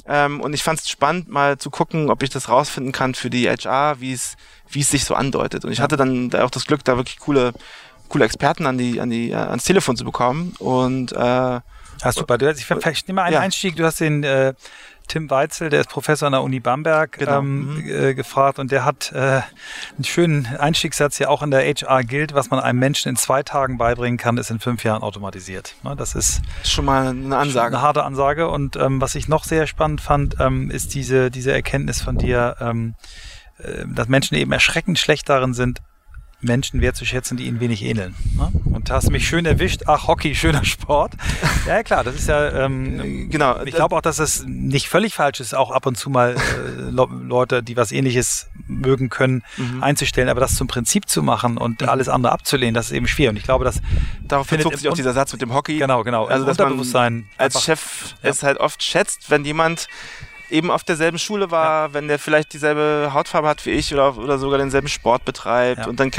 Ähm, 0.07 0.41
und 0.41 0.53
ich 0.53 0.63
fand 0.63 0.79
es 0.79 0.89
spannend, 0.89 1.29
mal 1.29 1.57
zu 1.57 1.69
gucken, 1.69 2.09
ob 2.09 2.23
ich 2.23 2.29
das 2.29 2.49
rausfinden 2.49 2.91
kann 2.91 3.15
für 3.15 3.29
die 3.29 3.47
HR, 3.49 3.99
wie 3.99 4.13
es 4.13 4.35
wie 4.69 4.81
es 4.81 4.89
sich 4.89 5.05
so 5.05 5.13
andeutet. 5.15 5.65
Und 5.65 5.71
ich 5.71 5.79
hatte 5.81 5.97
dann 5.97 6.33
auch 6.35 6.49
das 6.49 6.65
Glück, 6.65 6.83
da 6.83 6.97
wirklich 6.97 7.19
coole 7.19 7.53
coole 8.09 8.25
Experten 8.25 8.65
an 8.67 8.77
die, 8.77 8.99
an 9.01 9.09
die, 9.09 9.31
äh, 9.31 9.35
ans 9.35 9.63
Telefon 9.63 9.97
zu 9.97 10.05
bekommen. 10.05 10.55
Und 10.59 11.11
äh, 11.13 11.59
Hast 12.01 12.19
du 12.19 12.25
bei 12.25 12.35
ich, 12.35 12.69
ich 12.69 13.07
nehme 13.07 13.15
mal 13.21 13.23
einen 13.23 13.33
Ja. 13.33 13.39
Einstieg, 13.39 13.75
du 13.75 13.85
hast 13.85 13.99
den 13.99 14.23
äh, 14.23 14.53
Tim 15.07 15.29
Weitzel, 15.29 15.69
der 15.69 15.81
ist 15.81 15.89
Professor 15.89 16.25
an 16.27 16.31
der 16.33 16.41
Uni 16.43 16.59
Bamberg, 16.59 17.13
Genau. 17.19 17.39
ähm, 17.39 17.75
Mhm. 17.75 17.89
äh, 17.89 18.13
gefragt 18.13 18.59
und 18.59 18.71
der 18.71 18.85
hat 18.85 19.11
äh, 19.11 19.41
einen 19.95 20.03
schönen 20.03 20.45
Einstiegssatz 20.47 21.19
ja 21.19 21.27
auch 21.29 21.41
in 21.43 21.51
der 21.51 21.61
HR 21.61 22.03
gilt, 22.03 22.33
was 22.33 22.49
man 22.49 22.59
einem 22.59 22.79
Menschen 22.79 23.09
in 23.09 23.15
zwei 23.15 23.43
Tagen 23.43 23.77
beibringen 23.77 24.17
kann, 24.17 24.37
ist 24.37 24.49
in 24.51 24.59
fünf 24.59 24.83
Jahren 24.83 25.03
automatisiert. 25.03 25.75
Ne, 25.83 25.95
das 25.95 26.15
ist 26.15 26.41
schon 26.63 26.85
mal 26.85 27.07
eine 27.07 27.37
Ansage. 27.37 27.75
eine 27.75 27.81
harte 27.81 28.03
Ansage. 28.03 28.47
Und 28.49 28.75
ähm, 28.75 29.01
was 29.01 29.15
ich 29.15 29.27
noch 29.27 29.43
sehr 29.43 29.67
spannend 29.67 30.01
fand, 30.01 30.37
ähm, 30.39 30.71
ist 30.71 30.93
diese, 30.93 31.29
diese 31.31 31.51
Erkenntnis 31.51 32.01
von 32.01 32.17
dir, 32.17 32.55
ähm, 32.59 32.95
äh, 33.59 33.85
dass 33.87 34.07
Menschen 34.07 34.35
eben 34.35 34.51
erschreckend 34.51 34.97
schlecht 34.99 35.29
darin 35.29 35.53
sind, 35.53 35.79
Menschen 36.43 36.81
wertzuschätzen, 36.81 37.37
die 37.37 37.45
ihnen 37.47 37.59
wenig 37.59 37.83
ähneln. 37.83 38.15
Ne? 38.37 38.51
Und 38.65 38.89
hast 38.91 39.09
mich 39.09 39.27
schön 39.27 39.45
erwischt. 39.45 39.83
Ach, 39.87 40.07
Hockey, 40.07 40.35
schöner 40.35 40.63
Sport. 40.65 41.13
Ja, 41.65 41.81
klar, 41.81 42.03
das 42.03 42.15
ist 42.15 42.27
ja, 42.27 42.65
ähm, 42.65 43.29
Genau. 43.29 43.63
ich 43.63 43.73
glaube 43.73 43.95
auch, 43.95 44.01
dass 44.01 44.19
es 44.19 44.43
nicht 44.45 44.89
völlig 44.89 45.13
falsch 45.13 45.39
ist, 45.39 45.55
auch 45.55 45.71
ab 45.71 45.85
und 45.85 45.95
zu 45.97 46.09
mal 46.09 46.35
äh, 46.35 46.81
Le- 46.91 47.07
Leute, 47.25 47.63
die 47.63 47.77
was 47.77 47.93
ähnliches 47.93 48.49
mögen 48.67 49.07
können, 49.09 49.43
Mhm. 49.57 49.81
einzustellen, 49.81 50.27
aber 50.27 50.41
das 50.41 50.55
zum 50.55 50.67
Prinzip 50.67 51.07
zu 51.07 51.23
machen 51.23 51.57
und 51.57 51.83
alles 51.87 52.09
andere 52.09 52.33
abzulehnen, 52.33 52.73
das 52.73 52.87
ist 52.87 52.91
eben 52.91 53.07
schwer. 53.07 53.29
Und 53.29 53.37
ich 53.37 53.43
glaube, 53.43 53.63
dass 53.63 53.81
Darauf 54.27 54.47
bezog 54.47 54.75
sich 54.75 54.89
auch 54.89 54.93
dieser 54.95 55.13
Satz 55.13 55.31
mit 55.31 55.41
dem 55.41 55.53
Hockey. 55.53 55.77
genau, 55.77 56.03
genau, 56.03 56.25
Also, 56.25 56.45
dass 56.45 56.57
man 56.57 57.25
als 57.37 57.63
Chef 57.63 58.13
Ja. 58.23 58.29
es 58.29 58.43
halt 58.43 58.57
oft 58.59 58.83
schätzt, 58.83 59.29
wenn 59.29 59.45
jemand 59.45 59.87
eben 60.53 60.71
auf 60.71 60.83
derselben 60.83 61.17
Schule 61.19 61.51
war, 61.51 61.93
wenn 61.93 62.07
der 62.07 62.19
vielleicht 62.19 62.53
dieselbe 62.53 63.11
Hautfarbe 63.13 63.47
hat 63.47 63.65
wie 63.65 63.71
ich 63.71 63.93
oder, 63.93 64.17
oder 64.17 64.37
sogar 64.37 64.57
denselben 64.59 64.87
Sport 64.87 65.25
betreibt 65.25 65.81
Ja. 65.81 65.87
und 65.87 65.99
dann 65.99 66.11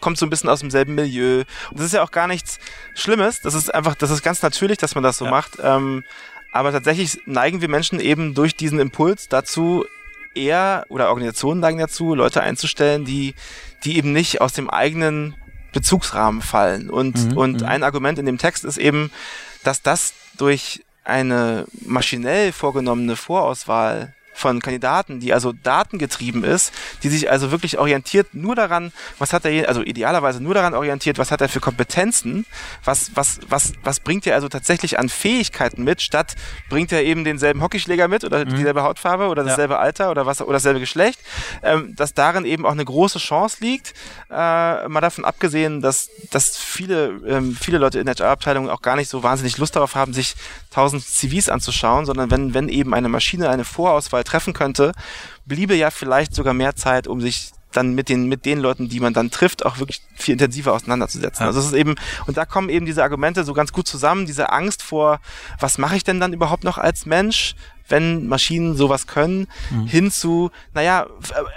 kommt 0.00 0.16
so 0.16 0.24
ein 0.26 0.30
bisschen 0.30 0.48
aus 0.48 0.60
demselben 0.60 0.94
Milieu. 0.94 1.40
Und 1.70 1.78
das 1.78 1.86
ist 1.86 1.92
ja 1.94 2.02
auch 2.02 2.10
gar 2.12 2.26
nichts 2.28 2.58
Schlimmes. 2.94 3.40
Das 3.40 3.54
ist 3.54 3.74
einfach, 3.74 3.94
das 3.96 4.10
ist 4.10 4.22
ganz 4.22 4.40
natürlich, 4.42 4.78
dass 4.78 4.94
man 4.94 5.02
das 5.04 5.18
so 5.18 5.24
Ja. 5.26 5.30
macht. 5.30 5.58
Ähm, 5.62 6.04
aber 6.52 6.70
tatsächlich 6.72 7.18
neigen 7.26 7.60
wir 7.60 7.68
Menschen 7.68 7.98
eben 8.00 8.34
durch 8.34 8.54
diesen 8.56 8.78
Impuls 8.78 9.28
dazu, 9.28 9.84
eher 10.36 10.84
oder 10.88 11.08
Organisationen 11.08 11.60
neigen 11.60 11.78
dazu, 11.78 12.14
Leute 12.14 12.42
einzustellen, 12.42 13.04
die, 13.04 13.34
die 13.84 13.96
eben 13.98 14.12
nicht 14.12 14.40
aus 14.40 14.52
dem 14.52 14.68
eigenen 14.70 15.34
Bezugsrahmen 15.72 16.42
fallen. 16.42 16.90
Und, 16.90 17.16
Mhm, 17.32 17.36
und 17.36 17.60
mhm. 17.62 17.66
ein 17.66 17.82
Argument 17.82 18.18
in 18.18 18.26
dem 18.26 18.38
Text 18.38 18.64
ist 18.64 18.76
eben, 18.78 19.10
dass 19.64 19.82
das 19.82 20.14
durch 20.38 20.84
eine 21.04 21.66
maschinell 21.84 22.52
vorgenommene 22.52 23.16
Vorauswahl 23.16 24.14
von 24.34 24.60
Kandidaten, 24.60 25.20
die 25.20 25.32
also 25.32 25.52
datengetrieben 25.52 26.44
ist, 26.44 26.72
die 27.02 27.08
sich 27.08 27.30
also 27.30 27.50
wirklich 27.50 27.78
orientiert 27.78 28.34
nur 28.34 28.54
daran, 28.56 28.92
was 29.18 29.32
hat 29.32 29.44
er, 29.44 29.68
also 29.68 29.82
idealerweise 29.82 30.42
nur 30.42 30.54
daran 30.54 30.74
orientiert, 30.74 31.18
was 31.18 31.30
hat 31.30 31.40
er 31.40 31.48
für 31.48 31.60
Kompetenzen, 31.60 32.44
was, 32.84 33.12
was, 33.14 33.38
was, 33.48 33.72
was 33.82 34.00
bringt 34.00 34.26
er 34.26 34.34
also 34.34 34.48
tatsächlich 34.48 34.98
an 34.98 35.08
Fähigkeiten 35.08 35.84
mit, 35.84 36.02
statt 36.02 36.34
bringt 36.68 36.90
er 36.92 37.04
eben 37.04 37.24
denselben 37.24 37.62
Hockeyschläger 37.62 38.08
mit 38.08 38.24
oder 38.24 38.44
dieselbe 38.44 38.82
Hautfarbe 38.82 39.28
oder 39.28 39.42
Ja. 39.44 39.48
dasselbe 39.50 39.78
Alter 39.78 40.10
oder 40.10 40.26
was 40.26 40.40
oder 40.42 40.54
dasselbe 40.54 40.80
Geschlecht, 40.80 41.20
ähm, 41.62 41.94
dass 41.96 42.12
darin 42.12 42.44
eben 42.44 42.66
auch 42.66 42.72
eine 42.72 42.84
große 42.84 43.18
Chance 43.20 43.58
liegt, 43.60 43.94
äh, 44.30 44.34
mal 44.88 45.00
davon 45.00 45.24
abgesehen, 45.24 45.80
dass, 45.80 46.10
dass 46.30 46.56
viele, 46.58 47.20
ähm, 47.26 47.56
viele 47.58 47.78
Leute 47.78 48.00
in 48.00 48.08
HR-Abteilungen 48.08 48.68
auch 48.68 48.82
gar 48.82 48.96
nicht 48.96 49.08
so 49.08 49.22
wahnsinnig 49.22 49.58
Lust 49.58 49.76
darauf 49.76 49.94
haben, 49.94 50.12
sich 50.12 50.34
tausend 50.72 51.04
CVs 51.06 51.48
anzuschauen, 51.48 52.04
sondern 52.04 52.30
wenn, 52.32 52.52
wenn 52.54 52.68
eben 52.68 52.94
eine 52.94 53.08
Maschine 53.08 53.48
eine 53.48 53.64
Vorauswahl 53.64 54.23
treffen 54.24 54.52
könnte, 54.52 54.92
bliebe 55.46 55.74
ja 55.74 55.90
vielleicht 55.90 56.34
sogar 56.34 56.54
mehr 56.54 56.74
Zeit, 56.76 57.06
um 57.06 57.20
sich 57.20 57.52
dann 57.72 57.94
mit 57.94 58.08
den, 58.08 58.28
mit 58.28 58.44
den 58.44 58.60
Leuten, 58.60 58.88
die 58.88 59.00
man 59.00 59.14
dann 59.14 59.30
trifft, 59.30 59.66
auch 59.66 59.78
wirklich 59.78 60.00
viel 60.14 60.32
intensiver 60.34 60.72
auseinanderzusetzen. 60.72 61.42
Ja. 61.42 61.48
Also 61.48 61.58
es 61.60 61.66
ist 61.66 61.72
eben, 61.72 61.96
und 62.26 62.36
da 62.36 62.44
kommen 62.44 62.68
eben 62.68 62.86
diese 62.86 63.02
Argumente 63.02 63.42
so 63.44 63.52
ganz 63.52 63.72
gut 63.72 63.88
zusammen, 63.88 64.26
diese 64.26 64.50
Angst 64.52 64.82
vor, 64.82 65.20
was 65.58 65.76
mache 65.78 65.96
ich 65.96 66.04
denn 66.04 66.20
dann 66.20 66.32
überhaupt 66.32 66.64
noch 66.64 66.78
als 66.78 67.06
Mensch? 67.06 67.54
wenn 67.88 68.28
Maschinen 68.28 68.76
sowas 68.76 69.06
können, 69.06 69.46
Mhm. 69.70 69.86
hin 69.86 70.10
zu, 70.10 70.50
naja, 70.72 71.06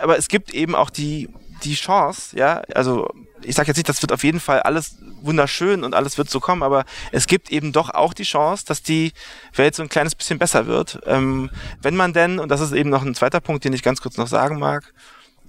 aber 0.01 0.17
es 0.17 0.27
gibt 0.27 0.53
eben 0.53 0.75
auch 0.75 0.89
die, 0.89 1.29
die 1.63 1.75
Chance, 1.75 2.37
ja, 2.37 2.63
also 2.75 3.07
ich 3.43 3.55
sage 3.55 3.67
jetzt 3.67 3.77
nicht, 3.77 3.89
das 3.89 4.01
wird 4.01 4.11
auf 4.11 4.23
jeden 4.23 4.39
Fall 4.39 4.61
alles 4.61 4.97
wunderschön 5.21 5.83
und 5.83 5.93
alles 5.93 6.17
wird 6.17 6.29
so 6.29 6.39
kommen, 6.39 6.63
aber 6.63 6.85
es 7.11 7.27
gibt 7.27 7.51
eben 7.51 7.71
doch 7.71 7.89
auch 7.89 8.13
die 8.13 8.23
Chance, 8.23 8.65
dass 8.65 8.81
die 8.83 9.13
Welt 9.55 9.75
so 9.75 9.83
ein 9.83 9.89
kleines 9.89 10.15
bisschen 10.15 10.39
besser 10.39 10.67
wird. 10.67 10.99
Ähm, 11.05 11.49
wenn 11.81 11.95
man 11.95 12.13
denn, 12.13 12.39
und 12.39 12.49
das 12.49 12.61
ist 12.61 12.71
eben 12.73 12.89
noch 12.89 13.03
ein 13.03 13.15
zweiter 13.15 13.39
Punkt, 13.41 13.63
den 13.63 13.73
ich 13.73 13.83
ganz 13.83 14.01
kurz 14.01 14.17
noch 14.17 14.27
sagen 14.27 14.59
mag, 14.59 14.93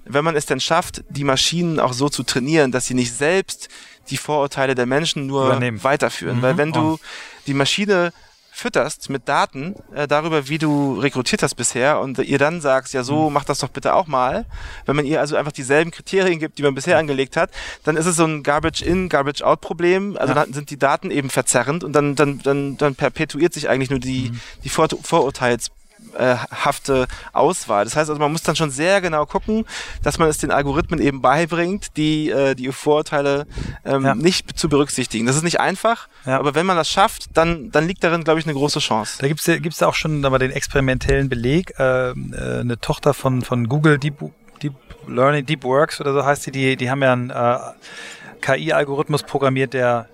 wenn 0.04 0.24
man 0.24 0.36
es 0.36 0.46
denn 0.46 0.60
schafft, 0.60 1.04
die 1.10 1.24
Maschinen 1.24 1.80
auch 1.80 1.92
so 1.92 2.08
zu 2.08 2.22
trainieren, 2.22 2.72
dass 2.72 2.86
sie 2.86 2.94
nicht 2.94 3.12
selbst 3.12 3.68
die 4.10 4.16
Vorurteile 4.16 4.74
der 4.74 4.86
Menschen 4.86 5.26
nur 5.26 5.46
Übernehmen. 5.46 5.84
weiterführen. 5.84 6.38
Mhm. 6.38 6.42
Weil 6.42 6.56
wenn 6.56 6.72
du 6.72 6.92
Und- 6.92 7.00
die 7.46 7.52
Maschine 7.54 8.12
fütterst 8.58 9.08
mit 9.08 9.28
Daten 9.28 9.76
äh, 9.94 10.08
darüber, 10.08 10.48
wie 10.48 10.58
du 10.58 10.98
rekrutiert 10.98 11.42
hast 11.44 11.54
bisher 11.54 12.00
und 12.00 12.18
ihr 12.18 12.38
dann 12.38 12.60
sagst, 12.60 12.92
ja 12.92 13.00
Mhm. 13.02 13.04
so, 13.04 13.30
mach 13.30 13.44
das 13.44 13.60
doch 13.60 13.68
bitte 13.68 13.94
auch 13.94 14.06
mal, 14.08 14.46
wenn 14.84 14.96
man 14.96 15.06
ihr 15.06 15.20
also 15.20 15.36
einfach 15.36 15.52
dieselben 15.52 15.90
Kriterien 15.92 16.40
gibt, 16.40 16.58
die 16.58 16.62
man 16.64 16.74
bisher 16.74 16.98
angelegt 16.98 17.36
hat, 17.36 17.50
dann 17.84 17.96
ist 17.96 18.06
es 18.06 18.16
so 18.16 18.24
ein 18.24 18.42
Garbage-in, 18.42 19.08
Garbage-out-Problem, 19.08 20.16
also 20.18 20.34
Ja. 20.34 20.44
dann 20.44 20.52
sind 20.52 20.70
die 20.70 20.78
Daten 20.78 21.10
eben 21.12 21.30
verzerrend 21.30 21.84
und 21.84 21.92
dann, 21.92 22.16
dann, 22.16 22.40
dann, 22.42 22.76
dann 22.76 22.94
perpetuiert 22.96 23.54
sich 23.54 23.68
eigentlich 23.68 23.90
nur 23.90 24.00
die, 24.00 24.30
Mhm. 24.30 24.40
die 24.64 24.68
Vor 24.68 24.88
Vorurteils 25.02 25.70
äh, 26.16 26.36
hafte 26.36 27.06
Auswahl. 27.32 27.84
Das 27.84 27.96
heißt 27.96 28.10
also, 28.10 28.20
man 28.20 28.32
muss 28.32 28.42
dann 28.42 28.56
schon 28.56 28.70
sehr 28.70 29.00
genau 29.00 29.26
gucken, 29.26 29.64
dass 30.02 30.18
man 30.18 30.28
es 30.28 30.38
den 30.38 30.50
Algorithmen 30.50 31.00
eben 31.00 31.20
beibringt, 31.20 31.96
die 31.96 32.30
äh, 32.30 32.54
die 32.54 32.70
Vorurteile 32.72 33.46
ähm, 33.84 34.04
Ja. 34.04 34.14
nicht 34.14 34.58
zu 34.58 34.68
berücksichtigen. 34.68 35.26
Das 35.26 35.36
ist 35.36 35.42
nicht 35.44 35.60
einfach, 35.60 36.08
Ja. 36.26 36.38
aber 36.38 36.54
wenn 36.54 36.66
man 36.66 36.76
das 36.76 36.88
schafft, 36.90 37.36
dann 37.36 37.70
dann 37.70 37.86
liegt 37.86 38.02
darin, 38.04 38.24
glaube 38.24 38.40
ich, 38.40 38.46
eine 38.46 38.54
große 38.54 38.78
Chance. 38.80 39.18
Da 39.20 39.28
gibt's 39.28 39.46
ja, 39.46 39.58
gibt's 39.58 39.82
auch 39.82 39.94
schon 39.94 40.24
aber 40.24 40.38
den 40.38 40.50
experimentellen 40.50 41.28
Beleg. 41.28 41.74
Äh, 41.78 42.10
äh, 42.10 42.14
eine 42.60 42.78
Tochter 42.80 43.14
von, 43.14 43.42
von 43.42 43.68
Google, 43.68 43.98
Deep, 43.98 44.16
Deep 44.62 44.74
Learning, 45.06 45.44
Deep 45.46 45.64
Works 45.64 46.00
oder 46.00 46.12
so 46.12 46.24
heißt 46.24 46.42
sie, 46.44 46.50
die, 46.50 46.76
die 46.76 46.90
haben 46.90 47.02
ja 47.02 47.12
einen 47.12 47.30
äh, 47.30 47.58
KI-Algorithmus 48.40 49.22
programmiert, 49.22 49.74
der 49.74 50.08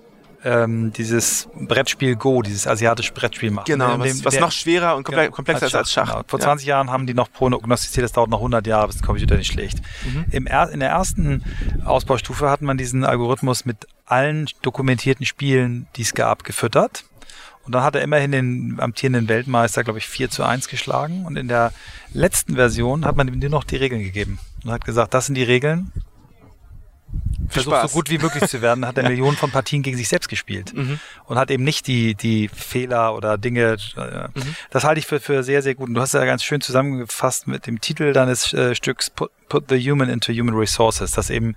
ähm, 0.45 0.93
dieses 0.93 1.49
Brettspiel 1.59 2.15
Go, 2.15 2.41
dieses 2.43 2.67
asiatische 2.67 3.11
Brettspiel 3.13 3.51
macht. 3.51 3.65
Genau, 3.65 3.99
was, 3.99 4.07
dem- 4.17 4.25
was 4.25 4.39
noch 4.39 4.51
schwerer 4.51 4.95
und 4.95 5.03
komple 5.03 5.29
komplexer 5.31 5.65
ist 5.65 5.75
als 5.75 5.91
Schach. 5.91 6.09
Genau. 6.11 6.23
Vor 6.27 6.39
Ja. 6.39 6.45
20 6.45 6.67
Jahren 6.67 6.91
haben 6.91 7.07
die 7.07 7.13
noch 7.15 7.31
prognostiziert, 7.31 8.03
das 8.05 8.11
dauert 8.13 8.29
noch 8.29 8.37
100 8.39 8.65
Jahre, 8.67 8.87
bis 8.87 8.97
der 8.97 9.05
Computer 9.07 9.35
nicht 9.35 9.51
schlägt. 9.51 9.79
Mhm. 10.05 10.25
Im 10.31 10.47
er 10.47 10.69
in 10.69 10.79
der 10.79 10.89
ersten 10.89 11.43
Ausbaustufe 11.83 12.49
hat 12.49 12.61
man 12.61 12.77
diesen 12.77 13.03
Algorithmus 13.03 13.65
mit 13.65 13.87
allen 14.05 14.47
dokumentierten 14.61 15.25
Spielen, 15.25 15.87
die 15.95 16.03
es 16.03 16.13
gab, 16.13 16.43
gefüttert. 16.43 17.03
Und 17.63 17.73
dann 17.73 17.81
hat 17.81 17.95
er 17.95 18.03
immerhin 18.03 18.31
den 18.31 18.77
amtierenden 18.79 19.27
Weltmeister, 19.27 19.83
glaube 19.83 19.97
ich, 19.97 20.07
4 20.07 20.29
zu 20.29 20.43
1 20.43 20.67
geschlagen. 20.67 21.25
Und 21.25 21.35
in 21.35 21.47
der 21.47 21.73
letzten 22.13 22.53
Version 22.53 23.03
hat 23.05 23.15
man 23.17 23.27
ihm 23.27 23.39
nur 23.39 23.49
noch 23.49 23.63
die 23.63 23.77
Regeln 23.77 24.03
gegeben. 24.03 24.37
Und 24.63 24.71
hat 24.71 24.85
gesagt, 24.85 25.15
das 25.15 25.25
sind 25.25 25.33
die 25.33 25.43
Regeln. 25.43 25.91
Versuch 27.47 27.71
so 27.71 27.77
Spaß. 27.77 27.91
gut 27.93 28.09
wie 28.09 28.17
möglich 28.17 28.47
zu 28.49 28.61
werden, 28.61 28.85
hat 28.87 28.97
er 28.97 29.03
Millionen 29.09 29.37
von 29.37 29.51
Partien 29.51 29.83
gegen 29.83 29.95
sich 29.97 30.09
selbst 30.09 30.27
gespielt 30.29 30.73
Mhm. 30.73 30.99
und 31.25 31.37
hat 31.37 31.51
eben 31.51 31.63
nicht 31.63 31.85
die, 31.87 32.15
die 32.15 32.47
Fehler 32.49 33.15
oder 33.15 33.37
Dinge. 33.37 33.77
Äh, 33.95 34.27
Das 34.71 34.83
halte 34.83 34.99
ich 34.99 35.05
für, 35.05 35.19
für 35.19 35.43
sehr, 35.43 35.61
sehr 35.61 35.75
gut. 35.75 35.87
Und 35.87 35.93
du 35.93 36.01
hast 36.01 36.13
ja 36.13 36.25
ganz 36.25 36.43
schön 36.43 36.59
zusammengefasst 36.61 37.47
mit 37.47 37.67
dem 37.67 37.79
Titel 37.81 38.13
deines 38.13 38.51
äh, 38.53 38.73
Stücks 38.75 39.09
Put, 39.09 39.31
Put 39.47 39.65
the 39.69 39.79
Human 39.79 40.09
into 40.09 40.33
Human 40.33 40.55
Resources, 40.55 41.11
dass 41.11 41.29
eben, 41.29 41.55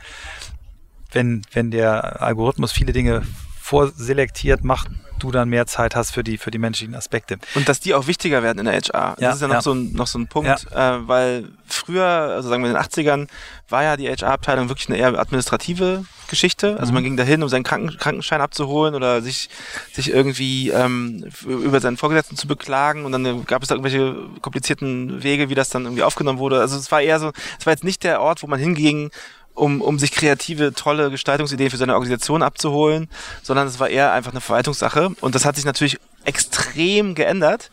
wenn, 1.13 1.43
wenn 1.53 1.71
der 1.71 2.21
Algorithmus 2.23 2.71
viele 2.73 2.93
Dinge 2.93 3.23
vorselektiert, 3.61 4.63
macht 4.65 4.89
du 5.19 5.31
dann 5.31 5.49
mehr 5.49 5.67
Zeit 5.67 5.95
hast 5.97 6.13
für 6.13 6.25
die, 6.25 6.39
für 6.39 6.51
die 6.51 6.59
menschlichen 6.59 6.95
Aspekte. 6.95 7.39
Und 7.55 7.69
dass 7.69 7.81
die 7.81 7.95
auch 7.95 8.07
wichtiger 8.07 8.43
werden 8.43 8.59
in 8.59 8.65
der 8.67 8.75
HR. 8.75 9.15
Das 9.17 9.21
Ja, 9.21 9.33
ist 9.33 9.41
ja 9.43 9.49
noch, 9.49 9.55
ja. 9.55 9.63
So, 9.63 9.73
ein, 9.73 9.93
noch 9.93 10.07
so 10.07 10.19
ein 10.19 10.29
Punkt, 10.29 10.67
äh, 10.73 11.09
weil 11.09 11.49
früher, 11.67 12.05
also 12.07 12.49
sagen 12.49 12.63
wir 12.63 12.71
in 12.71 12.77
den 12.77 12.83
80ern, 12.83 13.29
war 13.69 13.83
ja 13.83 13.97
die 13.97 14.09
HR-Abteilung 14.09 14.69
wirklich 14.69 14.89
eine 14.89 14.97
eher 14.99 15.19
administrative 15.19 16.05
Geschichte. 16.29 16.79
Also 16.79 16.91
Mhm. 16.91 16.95
man 16.95 17.05
ging 17.05 17.17
dahin, 17.17 17.43
um 17.43 17.49
seinen 17.49 17.63
Kranken 17.65 17.97
Krankenschein 17.99 18.41
abzuholen 18.41 18.95
oder 18.95 19.21
sich, 19.23 19.49
sich 19.93 20.11
irgendwie 20.11 20.71
ähm, 20.71 21.25
über 21.47 21.81
seinen 21.81 21.97
Vorgesetzten 21.97 22.37
zu 22.37 22.47
beklagen 22.49 23.05
und 23.05 23.13
dann 23.13 23.45
gab 23.47 23.63
es 23.63 23.69
da 23.69 23.75
irgendwelche 23.75 24.15
komplizierten 24.41 25.23
Wege, 25.23 25.49
wie 25.51 25.55
das 25.55 25.69
dann 25.71 25.85
irgendwie 25.85 26.03
aufgenommen 26.03 26.39
wurde. 26.39 26.61
Also 26.61 26.77
es 26.77 26.91
war 26.91 27.01
eher 27.01 27.19
so, 27.21 27.33
es 27.59 27.67
war 27.67 27.73
jetzt 27.73 27.85
nicht 27.85 28.03
der 28.05 28.21
Ort, 28.21 28.43
wo 28.43 28.47
man 28.47 28.59
hinging, 28.59 29.11
um, 29.59 29.81
um 29.81 29.99
sich 29.99 30.13
kreative, 30.13 30.73
tolle 30.73 31.11
Gestaltungsideen 31.11 31.71
für 31.71 31.77
seine 31.77 31.95
Organisation 31.95 32.43
abzuholen, 32.43 33.09
sondern 33.43 33.67
es 33.67 33.81
war 33.81 33.89
eher 33.89 34.13
einfach 34.13 34.31
eine 34.31 34.41
Verwaltungssache. 34.41 35.11
Und 35.21 35.35
das 35.35 35.45
hat 35.45 35.57
sich 35.57 35.65
natürlich 35.65 35.99
extrem 36.25 37.15
geändert. 37.15 37.71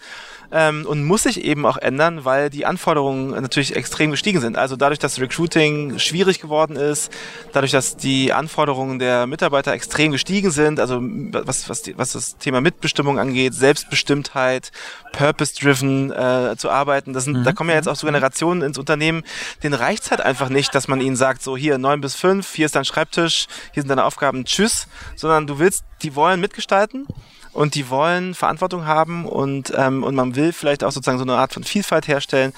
Ähm, 0.56 0.86
und 0.88 1.04
muss 1.04 1.24
sich 1.24 1.44
eben 1.44 1.66
auch 1.66 1.76
ändern, 1.76 2.24
weil 2.24 2.50
die 2.50 2.66
Anforderungen 2.66 3.32
natürlich 3.32 3.76
extrem 3.76 4.12
gestiegen 4.12 4.40
sind. 4.40 4.58
Also 4.58 4.78
dadurch, 4.78 5.00
dass 5.00 5.20
Recruiting 5.20 6.00
schwierig 6.00 6.40
geworden 6.40 6.78
ist, 6.78 7.12
dadurch, 7.52 7.74
dass 7.74 7.98
die 7.98 8.32
Anforderungen 8.32 8.98
der 8.98 9.28
Mitarbeiter 9.28 9.74
extrem 9.74 10.14
gestiegen 10.14 10.52
sind, 10.52 10.80
also 10.80 11.02
was, 11.02 11.68
was, 11.68 11.84
was 11.98 12.14
das 12.14 12.38
Thema 12.38 12.62
Mitbestimmung 12.62 13.20
angeht, 13.20 13.54
Selbstbestimmtheit, 13.54 14.72
purpose-driven 15.12 16.14
äh, 16.14 16.56
zu 16.58 16.70
arbeiten, 16.70 17.12
das 17.12 17.26
sind, 17.26 17.40
mhm. 17.40 17.44
da 17.44 17.52
kommen 17.52 17.70
ja 17.70 17.76
jetzt 17.76 17.90
auch 17.90 17.98
so 17.98 18.08
Generationen 18.08 18.62
ins 18.62 18.78
Unternehmen, 18.78 19.24
denen 19.62 19.74
reicht's 19.74 20.10
halt 20.10 20.22
einfach 20.22 20.48
nicht, 20.48 20.74
dass 20.74 20.88
man 20.88 21.02
ihnen 21.02 21.18
sagt, 21.18 21.44
so 21.44 21.58
hier 21.58 21.78
neun 21.78 22.00
bis 22.00 22.16
fünf, 22.16 22.54
hier 22.54 22.66
ist 22.68 22.76
dein 22.76 22.86
Schreibtisch, 22.86 23.48
hier 23.74 23.84
sind 23.84 23.90
deine 23.90 24.06
Aufgaben, 24.06 24.46
tschüss, 24.46 24.88
sondern 25.18 25.48
du 25.48 25.60
willst, 25.60 25.84
die 26.02 26.16
wollen 26.16 26.40
mitgestalten 26.40 27.08
und 27.56 27.74
die 27.76 27.90
wollen 27.90 28.36
Verantwortung 28.36 28.86
haben 28.86 29.26
und, 29.26 29.74
ähm, 29.76 30.04
und 30.04 30.14
man 30.14 30.36
will 30.36 30.52
vielleicht 30.52 30.84
auch 30.84 30.92
sozusagen 30.92 31.18
so 31.18 31.24
eine 31.24 31.38
Art 31.38 31.54
von 31.54 31.64
Vielfalt 31.64 32.08
herstellen 32.08 32.54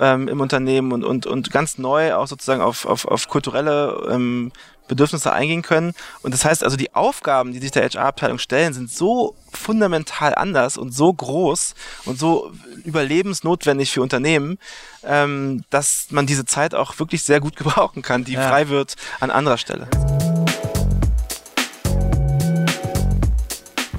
ähm, 0.00 0.26
im 0.26 0.40
Unternehmen 0.40 0.92
und, 0.92 1.04
und, 1.04 1.26
und 1.26 1.52
ganz 1.52 1.78
neu 1.78 2.14
auch 2.14 2.26
sozusagen 2.26 2.60
auf, 2.60 2.84
auf, 2.84 3.04
auf 3.04 3.28
kulturelle 3.28 4.08
ähm, 4.10 4.50
Bedürfnisse 4.88 5.32
eingehen 5.32 5.62
können. 5.62 5.92
Und 6.22 6.34
das 6.34 6.44
heißt 6.44 6.64
also, 6.64 6.76
die 6.76 6.92
Aufgaben, 6.96 7.52
die 7.52 7.60
sich 7.60 7.70
der 7.70 7.84
HR-Abteilung 7.84 8.40
stellen, 8.40 8.72
sind 8.74 8.90
so 8.90 9.36
fundamental 9.52 10.34
anders 10.34 10.76
und 10.76 10.92
so 10.92 11.12
groß 11.12 11.76
und 12.06 12.18
so 12.18 12.50
überlebensnotwendig 12.84 13.92
für 13.92 14.02
Unternehmen, 14.02 14.58
ähm, 15.04 15.62
dass 15.70 16.08
man 16.10 16.26
diese 16.26 16.44
Zeit 16.44 16.74
auch 16.74 16.98
wirklich 16.98 17.22
sehr 17.22 17.38
gut 17.38 17.54
gebrauchen 17.56 18.02
kann, 18.02 18.24
die 18.24 18.32
ja. 18.32 18.48
frei 18.48 18.68
wird 18.68 18.96
an 19.20 19.30
anderer 19.30 19.58
Stelle. 19.58 19.86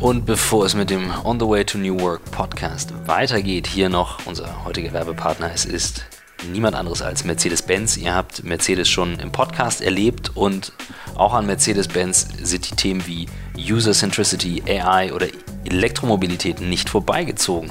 Und 0.01 0.25
bevor 0.25 0.65
es 0.65 0.73
mit 0.73 0.89
dem 0.89 1.13
On 1.23 1.39
the 1.39 1.47
Way 1.47 1.63
to 1.63 1.77
New 1.77 1.99
Work 1.99 2.31
Podcast 2.31 2.91
weitergeht, 3.05 3.67
hier 3.67 3.87
noch 3.87 4.25
unser 4.25 4.65
heutiger 4.65 4.93
Werbepartner. 4.93 5.51
Es 5.53 5.63
ist 5.63 6.05
niemand 6.51 6.75
anderes 6.75 7.03
als 7.03 7.23
Mercedes-Benz. 7.23 7.97
Ihr 7.97 8.15
habt 8.15 8.43
Mercedes 8.43 8.89
schon 8.89 9.19
im 9.19 9.31
Podcast 9.31 9.79
erlebt 9.79 10.35
und 10.35 10.73
auch 11.13 11.35
an 11.35 11.45
Mercedes-Benz 11.45 12.29
sind 12.41 12.71
die 12.71 12.75
Themen 12.75 13.05
wie 13.05 13.27
User 13.55 13.91
Centricity, 13.91 14.63
AI 14.65 15.13
oder 15.13 15.27
Elektromobilität 15.65 16.61
nicht 16.61 16.89
vorbeigezogen. 16.89 17.69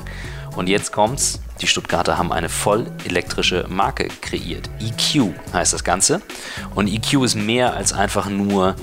Und 0.55 0.69
jetzt 0.69 0.93
kommt's. 0.93 1.41
Die 1.61 1.67
Stuttgarter 1.67 2.17
haben 2.17 2.33
eine 2.33 2.49
voll 2.49 2.87
elektrische 3.05 3.67
Marke 3.69 4.07
kreiert. 4.21 4.71
EQ 4.79 5.33
heißt 5.53 5.73
das 5.73 5.83
Ganze. 5.83 6.23
Und 6.77 6.87
EQ 6.87 7.25
ist 7.25 7.35
mehr 7.35 7.75
als 7.75 7.93
einfach 7.93 8.31
nur 8.31 8.77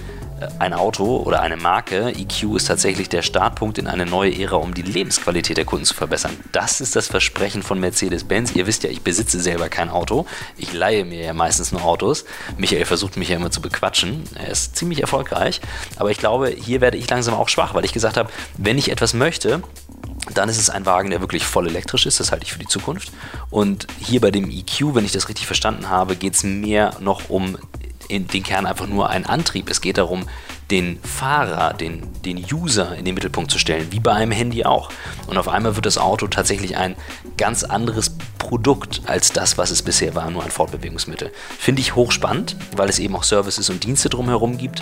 ein 0.59 0.73
Auto 0.73 1.17
oder 1.17 1.41
eine 1.41 1.57
Marke, 1.57 2.09
EQ 2.09 2.55
ist 2.55 2.67
tatsächlich 2.67 3.09
der 3.09 3.21
Startpunkt 3.21 3.77
in 3.77 3.87
eine 3.87 4.05
neue 4.05 4.37
Ära, 4.37 4.57
um 4.57 4.73
die 4.73 4.81
Lebensqualität 4.81 5.57
der 5.57 5.65
Kunden 5.65 5.85
zu 5.85 5.93
verbessern. 5.93 6.31
Das 6.51 6.81
ist 6.81 6.95
das 6.95 7.07
Versprechen 7.07 7.63
von 7.63 7.79
Mercedes-Benz. 7.79 8.53
Ihr 8.55 8.67
wisst 8.67 8.83
ja, 8.83 8.89
ich 8.89 9.01
besitze 9.01 9.39
selber 9.39 9.69
kein 9.69 9.89
Auto. 9.89 10.25
Ich 10.57 10.73
leihe 10.73 11.05
mir 11.05 11.23
ja 11.23 11.33
meistens 11.33 11.71
nur 11.71 11.83
Autos. 11.83 12.25
Michael 12.57 12.85
versucht 12.85 13.17
mich 13.17 13.29
ja 13.29 13.37
immer 13.37 13.51
zu 13.51 13.61
bequatschen. 13.61 14.23
Er 14.35 14.49
ist 14.49 14.75
ziemlich 14.75 15.01
erfolgreich. 15.01 15.61
Aber 15.97 16.11
ich 16.11 16.17
glaube, 16.17 16.49
hier 16.49 16.81
werde 16.81 16.97
ich 16.97 17.09
langsam 17.09 17.33
auch 17.33 17.49
schwach, 17.49 17.73
weil 17.73 17.85
ich 17.85 17.93
gesagt 17.93 18.17
habe, 18.17 18.29
wenn 18.57 18.77
ich 18.77 18.91
etwas 18.91 19.13
möchte, 19.13 19.61
dann 20.33 20.49
ist 20.49 20.59
es 20.59 20.69
ein 20.69 20.85
Wagen, 20.85 21.09
der 21.09 21.21
wirklich 21.21 21.45
voll 21.45 21.67
elektrisch 21.67 22.05
ist. 22.05 22.19
Das 22.19 22.31
halte 22.31 22.45
ich 22.45 22.51
für 22.51 22.59
die 22.59 22.67
Zukunft. 22.67 23.11
Und 23.49 23.87
hier 23.99 24.21
bei 24.21 24.31
dem 24.31 24.49
EQ, 24.49 24.93
wenn 24.93 25.05
ich 25.05 25.11
das 25.13 25.29
richtig 25.29 25.47
verstanden 25.47 25.89
habe, 25.89 26.15
geht 26.15 26.35
es 26.35 26.43
mehr 26.43 26.95
noch 26.99 27.29
um 27.29 27.57
in 28.07 28.27
den 28.27 28.43
Kern 28.43 28.65
einfach 28.65 28.87
nur 28.87 29.09
ein 29.09 29.25
Antrieb. 29.25 29.69
Es 29.69 29.81
geht 29.81 29.97
darum, 29.97 30.25
den 30.71 30.99
Fahrer, 31.01 31.73
den, 31.73 32.03
den 32.25 32.43
User 32.51 32.95
in 32.95 33.05
den 33.05 33.15
Mittelpunkt 33.15 33.51
zu 33.51 33.59
stellen, 33.59 33.87
wie 33.91 33.99
bei 33.99 34.13
einem 34.13 34.31
Handy 34.31 34.65
auch. 34.65 34.89
Und 35.27 35.37
auf 35.37 35.47
einmal 35.47 35.75
wird 35.75 35.85
das 35.85 35.97
Auto 35.97 36.27
tatsächlich 36.27 36.77
ein 36.77 36.95
ganz 37.37 37.63
anderes 37.63 38.17
Produkt 38.37 39.01
als 39.05 39.31
das, 39.31 39.57
was 39.57 39.71
es 39.71 39.81
bisher 39.81 40.15
war, 40.15 40.29
nur 40.29 40.43
ein 40.43 40.51
Fortbewegungsmittel. 40.51 41.31
Finde 41.57 41.81
ich 41.81 41.95
hochspannend, 41.95 42.55
weil 42.75 42.89
es 42.89 42.99
eben 42.99 43.15
auch 43.15 43.23
Services 43.23 43.69
und 43.69 43.83
Dienste 43.83 44.09
drumherum 44.09 44.57
gibt. 44.57 44.81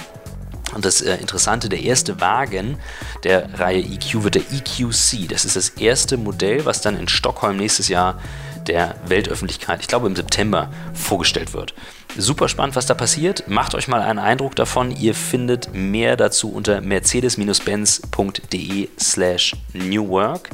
Und 0.76 0.86
das 0.86 1.02
äh, 1.02 1.16
Interessante, 1.16 1.70
der 1.70 1.82
erste 1.82 2.22
Wagen 2.22 2.78
der 3.24 3.60
Reihe 3.60 3.80
EQ 3.80 4.24
wird 4.24 4.36
der 4.36 4.44
EQC. 4.44 5.28
Das 5.30 5.46
ist 5.46 5.56
das 5.56 5.70
erste 5.70 6.18
Modell, 6.18 6.66
was 6.66 6.82
dann 6.82 7.00
in 7.00 7.08
Stockholm 7.08 7.58
nächstes 7.58 7.88
Jahr 7.88 8.22
der 8.68 8.96
Weltöffentlichkeit, 9.08 9.80
ich 9.80 9.88
glaube 9.88 10.06
im 10.08 10.16
September, 10.16 10.72
vorgestellt 10.94 11.54
wird. 11.54 11.74
Super 12.18 12.50
spannend, 12.50 12.76
was 12.76 12.88
da 12.88 12.94
passiert. 12.94 13.48
Macht 13.48 13.74
euch 13.74 13.88
mal 13.88 14.02
einen 14.02 14.20
Eindruck 14.20 14.54
davon. 14.56 14.92
Ihr 14.92 15.16
findet 15.16 15.74
mehr 15.74 16.18
dazu 16.18 16.52
unter 16.52 16.82
mercedes-benz.de 16.82 18.90
slash 19.00 19.56
newwork. 19.74 20.50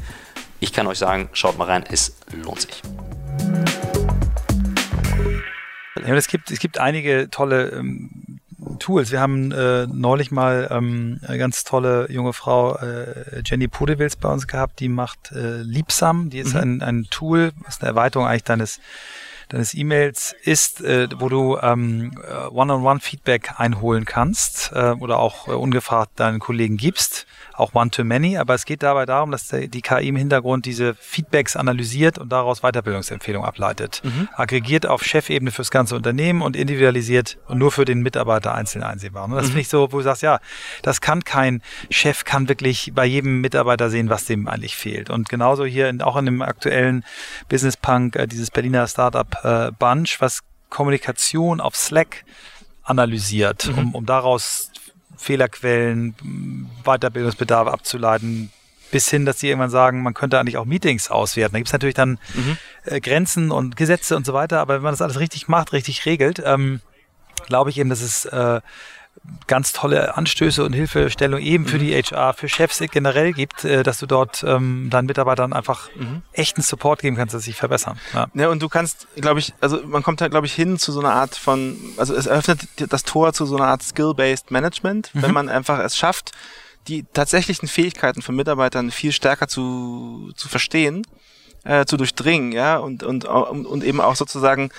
Ich 0.60 0.72
kann 0.72 0.86
euch 0.86 1.00
sagen, 1.00 1.30
schaut 1.34 1.58
mal 1.58 1.66
rein, 1.66 1.84
es 1.90 2.16
lohnt 2.32 2.62
sich. 2.62 2.84
Es, 6.04 6.28
gibt, 6.28 6.52
es 6.52 6.60
gibt 6.60 6.78
einige 6.80 7.32
tolle 7.32 7.70
ähm, 7.70 8.41
Tools. 8.80 9.12
Wir 9.12 9.20
haben 9.20 9.52
äh, 9.52 9.88
neulich 9.88 10.32
mal 10.32 10.68
ähm, 10.72 11.20
eine 11.26 11.38
ganz 11.38 11.64
tolle 11.64 12.12
junge 12.12 12.34
Frau, 12.34 12.76
äh, 12.78 13.42
Jenny 13.46 13.68
Podewils, 13.68 14.16
bei 14.16 14.30
uns 14.30 14.48
gehabt, 14.48 14.80
die 14.80 14.90
macht 14.90 15.32
äh, 15.32 15.62
Liebsam. 15.62 16.30
Die 16.30 16.40
ist 16.40 16.54
mhm. 16.54 16.60
ein, 16.60 16.82
ein 16.82 17.08
Tool, 17.10 17.52
was 17.66 17.82
eine 17.82 17.90
Erweiterung 17.90 18.28
eigentlich 18.28 18.44
deines 18.44 18.80
deines 19.50 19.74
E-Mails 19.74 20.34
ist, 20.44 20.82
äh, 20.82 21.10
wo 21.18 21.28
du 21.28 21.58
ähm, 21.62 22.14
äh, 22.24 22.48
One-on-One-Feedback 22.48 23.60
einholen 23.60 24.06
kannst 24.06 24.72
äh, 24.74 24.92
oder 24.92 25.20
auch 25.20 25.50
äh, 25.50 25.52
ungefragt 25.52 26.20
deinen 26.20 26.40
Kollegen 26.40 26.78
gibst 26.78 27.28
auch 27.62 27.76
One-to-Many, 27.76 28.38
aber 28.38 28.56
es 28.56 28.66
geht 28.66 28.84
dabei 28.84 29.06
darum, 29.06 29.32
dass 29.32 29.48
die 29.48 29.82
KI 29.82 30.10
im 30.10 30.16
Hintergrund 30.16 30.66
diese 30.66 30.96
Feedbacks 30.96 31.56
analysiert 31.56 32.18
und 32.18 32.32
daraus 32.32 32.62
Weiterbildungsempfehlungen 32.62 33.48
ableitet. 33.48 34.02
Mhm. 34.04 34.28
Aggregiert 34.36 34.88
auf 34.88 35.04
Chefebene 35.04 35.52
fürs 35.52 35.70
ganze 35.70 35.96
Unternehmen 35.96 36.42
und 36.42 36.56
individualisiert 36.56 37.38
und 37.48 37.60
nur 37.60 37.72
für 37.72 37.86
den 37.86 38.02
Mitarbeiter 38.02 38.56
einzeln 38.56 38.84
einsehbar. 38.84 39.26
Und 39.26 39.32
das 39.32 39.44
mhm. 39.44 39.48
finde 39.48 39.62
ich 39.62 39.70
so, 39.70 39.92
wo 39.92 39.98
du 39.98 40.04
sagst, 40.04 40.24
ja, 40.24 40.40
das 40.82 41.02
kann 41.02 41.24
kein 41.24 41.62
Chef, 41.92 42.26
kann 42.26 42.50
wirklich 42.50 42.92
bei 42.96 43.06
jedem 43.06 43.42
Mitarbeiter 43.42 43.90
sehen, 43.90 44.10
was 44.10 44.26
dem 44.26 44.48
eigentlich 44.48 44.76
fehlt. 44.76 45.10
Und 45.10 45.30
genauso 45.30 45.64
hier 45.64 45.88
in, 45.88 46.02
auch 46.02 46.18
in 46.18 46.26
dem 46.26 46.42
aktuellen 46.42 47.06
Business 47.48 47.78
Punk, 47.78 48.16
äh, 48.16 48.28
dieses 48.28 48.50
Berliner 48.50 48.88
Startup 48.88 49.28
äh, 49.44 49.72
Bunch, 49.78 50.18
was 50.20 50.42
Kommunikation 50.70 51.62
auf 51.62 51.76
Slack 51.76 52.24
analysiert, 52.84 53.68
mhm. 53.68 53.78
um, 53.78 53.96
um 53.96 54.06
daraus 54.06 54.72
Fehlerquellen, 55.22 56.16
Weiterbildungsbedarf 56.84 57.68
abzuleiten, 57.68 58.52
bis 58.90 59.08
hin, 59.10 59.26
dass 59.26 59.40
sie 59.40 59.50
irgendwann 59.50 59.70
sagen, 59.70 60.02
man 60.02 60.16
könnte 60.16 60.40
eigentlich 60.40 60.58
auch 60.58 60.66
Meetings 60.66 61.12
auswerten. 61.12 61.54
Da 61.54 61.60
gibt 61.60 61.68
es 61.68 61.74
natürlich 61.74 61.96
dann 61.96 62.20
mhm. 62.34 62.58
äh, 62.86 63.00
Grenzen 63.00 63.52
und 63.52 63.78
Gesetze 63.78 64.16
und 64.18 64.26
so 64.26 64.34
weiter, 64.34 64.60
aber 64.60 64.76
wenn 64.76 64.82
man 64.82 64.94
das 64.94 65.02
alles 65.02 65.20
richtig 65.20 65.48
macht, 65.48 65.74
richtig 65.74 66.06
regelt, 66.06 66.42
ähm, 66.44 66.82
glaube 67.46 67.70
ich 67.70 67.78
eben, 67.78 67.90
dass 67.90 68.02
es 68.02 68.26
äh, 68.26 68.62
ganz 69.48 69.72
tolle 69.74 70.18
Anstöße 70.18 70.64
und 70.64 70.74
Hilfestellung 70.74 71.40
eben 71.40 71.66
für 71.66 71.78
mhm. 71.78 71.82
die 71.82 71.94
HR, 71.94 72.34
für 72.34 72.50
Chefs 72.50 72.80
generell 72.92 73.34
gibt, 73.34 73.64
äh, 73.64 73.84
dass 73.84 74.00
du 74.00 74.06
dort 74.06 74.44
ähm, 74.44 74.90
deinen 74.90 75.06
Mitarbeitern 75.06 75.54
einfach 75.54 75.90
mhm. 75.96 76.24
echten 76.34 76.62
Support 76.62 77.02
geben 77.02 77.16
kannst, 77.16 77.34
dass 77.36 77.44
sie 77.44 77.52
sich 77.52 77.58
verbessern. 77.58 78.00
Ja. 78.14 78.28
ja, 78.34 78.50
und 78.50 78.62
du 78.62 78.70
kannst, 78.70 79.08
glaube 79.16 79.40
ich, 79.40 79.54
also 79.62 79.82
man 79.86 80.02
kommt 80.04 80.22
da, 80.22 80.28
glaube 80.28 80.48
ich, 80.48 80.54
hin 80.54 80.80
zu 80.80 80.92
so 80.92 81.02
einer 81.02 81.14
Art 81.14 81.36
von, 81.36 81.78
also 81.98 82.16
es 82.16 82.26
eröffnet 82.26 82.62
das 82.78 83.04
Tor 83.04 83.34
zu 83.34 83.46
so 83.46 83.58
einer 83.58 83.68
Art 83.68 83.84
Skill-Based 83.84 84.50
Management, 84.50 85.14
mhm. 85.14 85.22
wenn 85.22 85.34
man 85.34 85.50
einfach 85.50 85.80
es 85.80 85.96
schafft, 85.96 86.32
die 86.88 87.04
tatsächlichen 87.04 87.68
Fähigkeiten 87.68 88.22
von 88.22 88.36
Mitarbeitern 88.36 88.90
viel 88.90 89.12
stärker 89.12 89.48
zu, 89.48 90.32
zu 90.36 90.50
verstehen, 90.50 91.06
äh, 91.64 91.86
zu 91.86 91.96
durchdringen, 91.98 92.54
ja, 92.54 92.78
und, 92.78 93.04
und, 93.04 93.26
und 93.26 93.84
eben 93.84 94.02
auch 94.02 94.16
sozusagen 94.16 94.72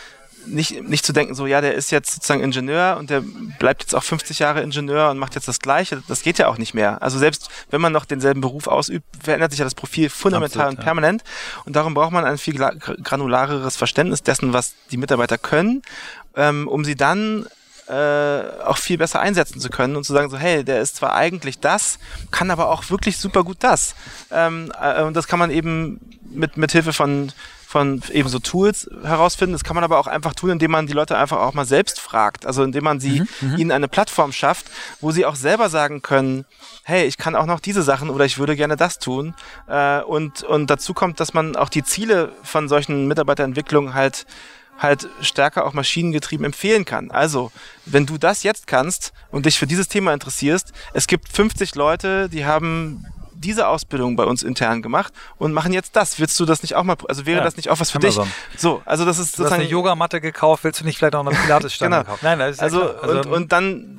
nicht, 0.47 0.83
nicht 0.89 1.05
zu 1.05 1.13
denken, 1.13 1.35
so, 1.35 1.47
ja, 1.47 1.61
der 1.61 1.75
ist 1.75 1.91
jetzt 1.91 2.13
sozusagen 2.13 2.43
Ingenieur 2.43 2.97
und 2.99 3.11
der 3.11 3.23
bleibt 3.59 3.83
jetzt 3.83 3.95
auch 3.95 4.03
50 4.03 4.39
Jahre 4.39 4.63
Ingenieur 4.63 5.11
und 5.11 5.19
macht 5.19 5.35
jetzt 5.35 5.49
das 5.49 5.59
Gleiche. 5.59 6.03
Das 6.09 6.23
geht 6.23 6.39
ja 6.39 6.49
auch 6.49 6.59
nicht 6.59 6.75
mehr. 6.75 7.03
Also 7.03 7.19
selbst 7.19 7.49
wenn 7.71 7.81
man 7.81 7.93
noch 7.93 8.05
denselben 8.05 8.41
Beruf 8.41 8.67
ausübt, 8.67 9.07
verändert 9.23 9.53
sich 9.53 9.59
ja 9.59 9.65
das 9.65 9.75
Profil 9.75 10.09
fundamental 10.09 10.63
Absolut, 10.63 10.79
und 10.79 10.85
permanent. 10.85 11.23
Ja. 11.23 11.63
Und 11.65 11.77
darum 11.77 11.95
braucht 11.95 12.13
man 12.13 12.25
ein 12.25 12.39
viel 12.39 12.55
granulareres 12.55 13.77
Verständnis 13.77 14.23
dessen, 14.23 14.53
was 14.53 14.75
die 14.91 14.97
Mitarbeiter 14.97 15.39
können, 15.39 15.83
ähm, 16.37 16.69
um 16.69 16.85
sie 16.85 16.97
dann 16.97 17.47
äh, 17.89 18.43
auch 18.65 18.79
viel 18.79 18.99
besser 18.99 19.21
einsetzen 19.21 19.61
zu 19.61 19.69
können 19.69 19.97
und 19.97 20.05
zu 20.05 20.13
sagen 20.13 20.31
so, 20.31 20.39
hey, 20.39 20.65
der 20.65 20.81
ist 20.81 20.97
zwar 20.97 21.15
eigentlich 21.15 21.59
das, 21.59 21.99
kann 22.31 22.51
aber 22.51 22.69
auch 22.69 22.91
wirklich 22.91 23.19
super 23.19 23.45
gut 23.45 23.59
das. 23.61 23.95
Ähm, 24.31 24.73
äh, 24.81 25.03
und 25.03 25.15
das 25.15 25.27
kann 25.27 25.39
man 25.39 25.51
eben 25.51 26.01
mit, 26.31 26.57
mit 26.57 26.73
Hilfe 26.73 26.93
von 26.93 27.33
von 27.73 28.03
eben 28.13 28.29
so 28.29 28.39
Tools 28.39 28.89
herausfinden. 29.03 29.55
Das 29.55 29.65
kann 29.65 29.75
man 29.75 29.83
aber 29.83 29.99
auch 29.99 30.07
einfach 30.07 30.35
tun, 30.35 30.51
indem 30.51 30.73
man 30.73 30.87
die 30.87 30.93
Leute 30.93 31.17
einfach 31.17 31.39
auch 31.39 31.55
mal 31.55 31.65
selbst 31.65 32.01
fragt. 32.01 32.45
Also 32.45 32.63
indem 32.63 32.85
man 32.85 33.01
sie, 33.01 33.21
mhm, 33.21 33.29
mhm, 33.41 33.57
ihnen 33.57 33.73
eine 33.73 33.89
Plattform 33.89 34.31
schafft, 34.31 34.67
wo 35.01 35.11
sie 35.11 35.25
auch 35.25 35.37
selber 35.37 35.71
sagen 35.71 36.03
können, 36.03 36.45
hey, 36.83 37.07
ich 37.07 37.17
kann 37.17 37.35
auch 37.35 37.47
noch 37.47 37.61
diese 37.61 37.83
Sachen 37.83 38.11
oder 38.11 38.27
ich 38.27 38.37
würde 38.37 38.57
gerne 38.57 38.77
das 38.77 38.99
tun. 38.99 39.35
Äh, 39.69 40.03
und, 40.03 40.43
und 40.43 40.69
dazu 40.69 40.93
kommt, 40.93 41.19
dass 41.19 41.33
man 41.33 41.57
auch 41.57 41.71
die 41.71 41.83
Ziele 41.83 42.33
von 42.43 42.69
solchen 42.69 43.09
Mitarbeiterentwicklungen 43.09 43.95
halt 43.95 44.27
halt 44.79 45.09
stärker 45.21 45.65
auch 45.65 45.75
maschinengetrieben 45.75 46.45
empfehlen 46.45 46.85
kann. 46.85 47.11
Also, 47.11 47.53
wenn 47.87 48.05
du 48.05 48.19
das 48.19 48.43
jetzt 48.43 48.67
kannst 48.67 49.13
und 49.31 49.47
dich 49.47 49.59
für 49.59 49.67
dieses 49.67 49.87
Thema 49.87 50.13
interessierst, 50.13 50.73
es 50.93 51.07
gibt 51.07 51.29
50 51.29 51.75
Leute, 51.75 52.29
die 52.29 52.45
haben 52.45 53.07
diese 53.43 53.69
Ausbildung 53.69 54.17
bei 54.17 54.25
uns 54.25 54.43
intern 54.43 54.81
gemacht 54.81 55.13
und 55.37 55.53
machen 55.53 55.73
jetzt 55.73 55.97
das. 55.97 56.19
Willst 56.19 56.39
du 56.41 56.47
das 56.47 56.63
nicht 56.63 56.75
auch 56.75 56.85
mal, 56.85 56.97
also 57.09 57.27
wäre 57.27 57.39
ja, 57.39 57.45
das 57.45 57.57
nicht 57.57 57.69
auch 57.69 57.81
was 57.81 57.91
für 57.91 57.99
Amazon. 57.99 58.25
dich? 58.25 58.61
So, 58.61 58.83
also 58.85 59.05
das 59.05 59.19
ist 59.19 59.35
du 59.35 59.43
sozusagen. 59.43 59.55
Hast 59.55 59.61
eine 59.61 59.71
Yogamatte 59.71 60.21
gekauft, 60.21 60.65
willst 60.65 60.81
du 60.81 60.85
nicht 60.85 60.99
vielleicht 60.99 61.15
auch 61.15 61.27
eine 61.27 61.37
Pilatesstange 61.37 61.97
genau. 61.99 62.11
kaufen? 62.11 62.21
Nein, 62.25 62.39
das 62.39 62.53
ist 62.53 62.63
also, 62.63 62.95
also 62.95 63.19
und, 63.19 63.27
und 63.27 63.53
dann, 63.53 63.99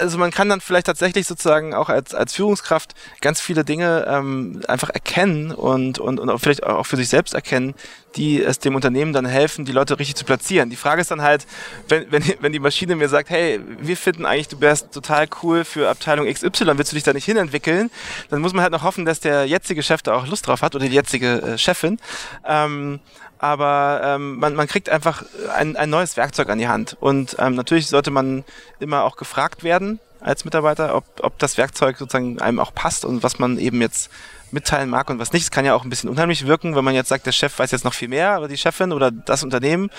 also 0.00 0.18
man 0.18 0.30
kann 0.30 0.48
dann 0.48 0.60
vielleicht 0.60 0.86
tatsächlich 0.86 1.26
sozusagen 1.26 1.74
auch 1.74 1.88
als, 1.88 2.14
als 2.14 2.34
Führungskraft 2.34 2.94
ganz 3.20 3.40
viele 3.40 3.64
Dinge 3.64 4.06
ähm, 4.08 4.62
einfach 4.66 4.90
erkennen 4.90 5.52
und, 5.52 5.98
und, 5.98 6.18
und 6.18 6.30
auch 6.30 6.38
vielleicht 6.38 6.64
auch 6.64 6.86
für 6.86 6.96
sich 6.96 7.08
selbst 7.08 7.34
erkennen, 7.34 7.74
die 8.16 8.42
es 8.42 8.58
dem 8.58 8.74
Unternehmen 8.74 9.12
dann 9.12 9.26
helfen, 9.26 9.64
die 9.64 9.72
Leute 9.72 9.98
richtig 9.98 10.16
zu 10.16 10.24
platzieren. 10.24 10.70
Die 10.70 10.76
Frage 10.76 11.00
ist 11.00 11.10
dann 11.10 11.22
halt, 11.22 11.46
wenn, 11.88 12.10
wenn, 12.10 12.22
wenn 12.40 12.52
die 12.52 12.58
Maschine 12.58 12.96
mir 12.96 13.08
sagt, 13.08 13.30
hey, 13.30 13.60
wir 13.80 13.96
finden 13.96 14.26
eigentlich, 14.26 14.48
du 14.48 14.60
wärst 14.60 14.92
total 14.92 15.26
cool 15.42 15.64
für 15.64 15.88
Abteilung 15.88 16.26
XY, 16.32 16.78
willst 16.78 16.92
du 16.92 16.96
dich 16.96 17.04
da 17.04 17.12
nicht 17.12 17.24
hinentwickeln? 17.24 17.90
Dann 18.30 18.40
muss 18.40 18.52
man 18.52 18.61
halt 18.62 18.72
noch 18.72 18.82
hoffen, 18.82 19.04
dass 19.04 19.20
der 19.20 19.46
jetzige 19.46 19.82
Chef 19.82 20.02
da 20.02 20.14
auch 20.14 20.26
Lust 20.26 20.46
drauf 20.46 20.62
hat 20.62 20.74
oder 20.74 20.86
die 20.86 20.94
jetzige 20.94 21.42
äh, 21.42 21.58
Chefin. 21.58 21.98
Ähm, 22.46 23.00
aber 23.38 24.00
ähm, 24.04 24.38
man, 24.38 24.54
man 24.54 24.68
kriegt 24.68 24.88
einfach 24.88 25.24
ein, 25.56 25.76
ein 25.76 25.90
neues 25.90 26.16
Werkzeug 26.16 26.48
an 26.48 26.58
die 26.58 26.68
Hand. 26.68 26.96
Und 27.00 27.36
ähm, 27.40 27.56
natürlich 27.56 27.88
sollte 27.88 28.12
man 28.12 28.44
immer 28.78 29.02
auch 29.02 29.16
gefragt 29.16 29.64
werden 29.64 29.98
als 30.20 30.44
Mitarbeiter, 30.44 30.94
ob, 30.94 31.04
ob 31.22 31.38
das 31.40 31.58
Werkzeug 31.58 31.98
sozusagen 31.98 32.40
einem 32.40 32.60
auch 32.60 32.72
passt 32.72 33.04
und 33.04 33.24
was 33.24 33.40
man 33.40 33.58
eben 33.58 33.80
jetzt 33.80 34.10
mitteilen 34.52 34.90
mag 34.90 35.10
und 35.10 35.18
was 35.18 35.32
nicht. 35.32 35.42
Es 35.42 35.50
kann 35.50 35.64
ja 35.64 35.74
auch 35.74 35.82
ein 35.82 35.90
bisschen 35.90 36.10
unheimlich 36.10 36.46
wirken, 36.46 36.76
wenn 36.76 36.84
man 36.84 36.94
jetzt 36.94 37.08
sagt, 37.08 37.26
der 37.26 37.32
Chef 37.32 37.58
weiß 37.58 37.70
jetzt 37.70 37.84
noch 37.84 37.94
viel 37.94 38.08
mehr 38.08 38.38
oder 38.38 38.48
die 38.48 38.58
Chefin 38.58 38.92
oder 38.92 39.10
das 39.10 39.42
Unternehmen. 39.42 39.90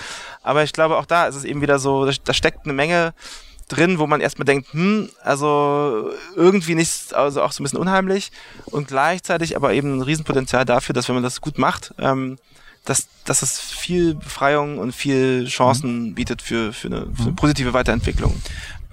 Aber 0.42 0.62
ich 0.62 0.72
glaube, 0.72 0.96
auch 0.96 1.06
da 1.06 1.26
ist 1.26 1.34
es 1.34 1.44
eben 1.44 1.60
wieder 1.60 1.78
so, 1.78 2.06
da 2.06 2.32
steckt 2.32 2.64
eine 2.64 2.72
Menge 2.72 3.12
drin, 3.68 3.98
wo 3.98 4.06
man 4.06 4.20
erstmal 4.20 4.44
denkt, 4.44 4.72
hm, 4.72 5.08
also 5.22 6.10
irgendwie 6.36 6.74
nicht, 6.74 7.14
also 7.14 7.42
auch 7.42 7.52
so 7.52 7.62
ein 7.62 7.64
bisschen 7.64 7.78
unheimlich 7.78 8.30
und 8.66 8.88
gleichzeitig 8.88 9.56
aber 9.56 9.72
eben 9.72 9.98
ein 9.98 10.02
Riesenpotenzial 10.02 10.64
dafür, 10.64 10.92
dass 10.92 11.08
wenn 11.08 11.14
man 11.14 11.24
das 11.24 11.40
gut 11.40 11.58
macht, 11.58 11.94
ähm, 11.98 12.38
dass, 12.84 13.08
dass 13.24 13.42
es 13.42 13.58
viel 13.58 14.14
Befreiung 14.14 14.78
und 14.78 14.92
viel 14.92 15.46
Chancen 15.46 16.10
mhm. 16.10 16.14
bietet 16.14 16.42
für, 16.42 16.72
für, 16.72 16.88
eine, 16.88 17.06
für 17.14 17.22
eine 17.22 17.32
positive 17.32 17.72
Weiterentwicklung. 17.72 18.40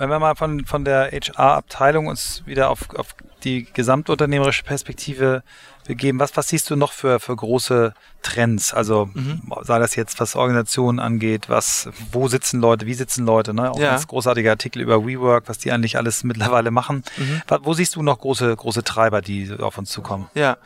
Wenn 0.01 0.09
wir 0.09 0.17
mal 0.17 0.33
von, 0.33 0.65
von 0.65 0.83
der 0.83 1.11
HR-Abteilung 1.11 2.07
uns 2.07 2.41
wieder 2.47 2.71
auf, 2.71 2.89
auf 2.95 3.13
die 3.43 3.67
gesamtunternehmerische 3.71 4.63
Perspektive 4.63 5.43
begeben. 5.85 6.19
Was, 6.19 6.35
was 6.35 6.47
siehst 6.47 6.71
du 6.71 6.75
noch 6.75 6.91
für, 6.91 7.19
für 7.19 7.35
große 7.35 7.93
Trends? 8.23 8.73
Also 8.73 9.11
mhm. 9.13 9.43
sei 9.61 9.77
das 9.77 9.95
jetzt, 9.95 10.19
was 10.19 10.35
Organisationen 10.35 10.99
angeht, 10.99 11.49
was, 11.49 11.87
wo 12.11 12.27
sitzen 12.27 12.61
Leute, 12.61 12.87
wie 12.87 12.95
sitzen 12.95 13.27
Leute, 13.27 13.53
ne? 13.53 13.69
Auch 13.69 13.79
ja. 13.79 13.91
ganz 13.91 14.07
großartiger 14.07 14.49
Artikel 14.49 14.81
über 14.81 15.05
WeWork, 15.05 15.43
was 15.45 15.59
die 15.59 15.71
eigentlich 15.71 15.97
alles 15.97 16.23
mittlerweile 16.23 16.71
machen. 16.71 17.03
Mhm. 17.17 17.43
Wo 17.61 17.73
siehst 17.73 17.95
du 17.95 18.01
noch 18.01 18.17
große, 18.21 18.55
große 18.55 18.83
Treiber, 18.83 19.21
die 19.21 19.53
auf 19.59 19.77
uns 19.77 19.91
zukommen? 19.91 20.31
Ja. 20.33 20.57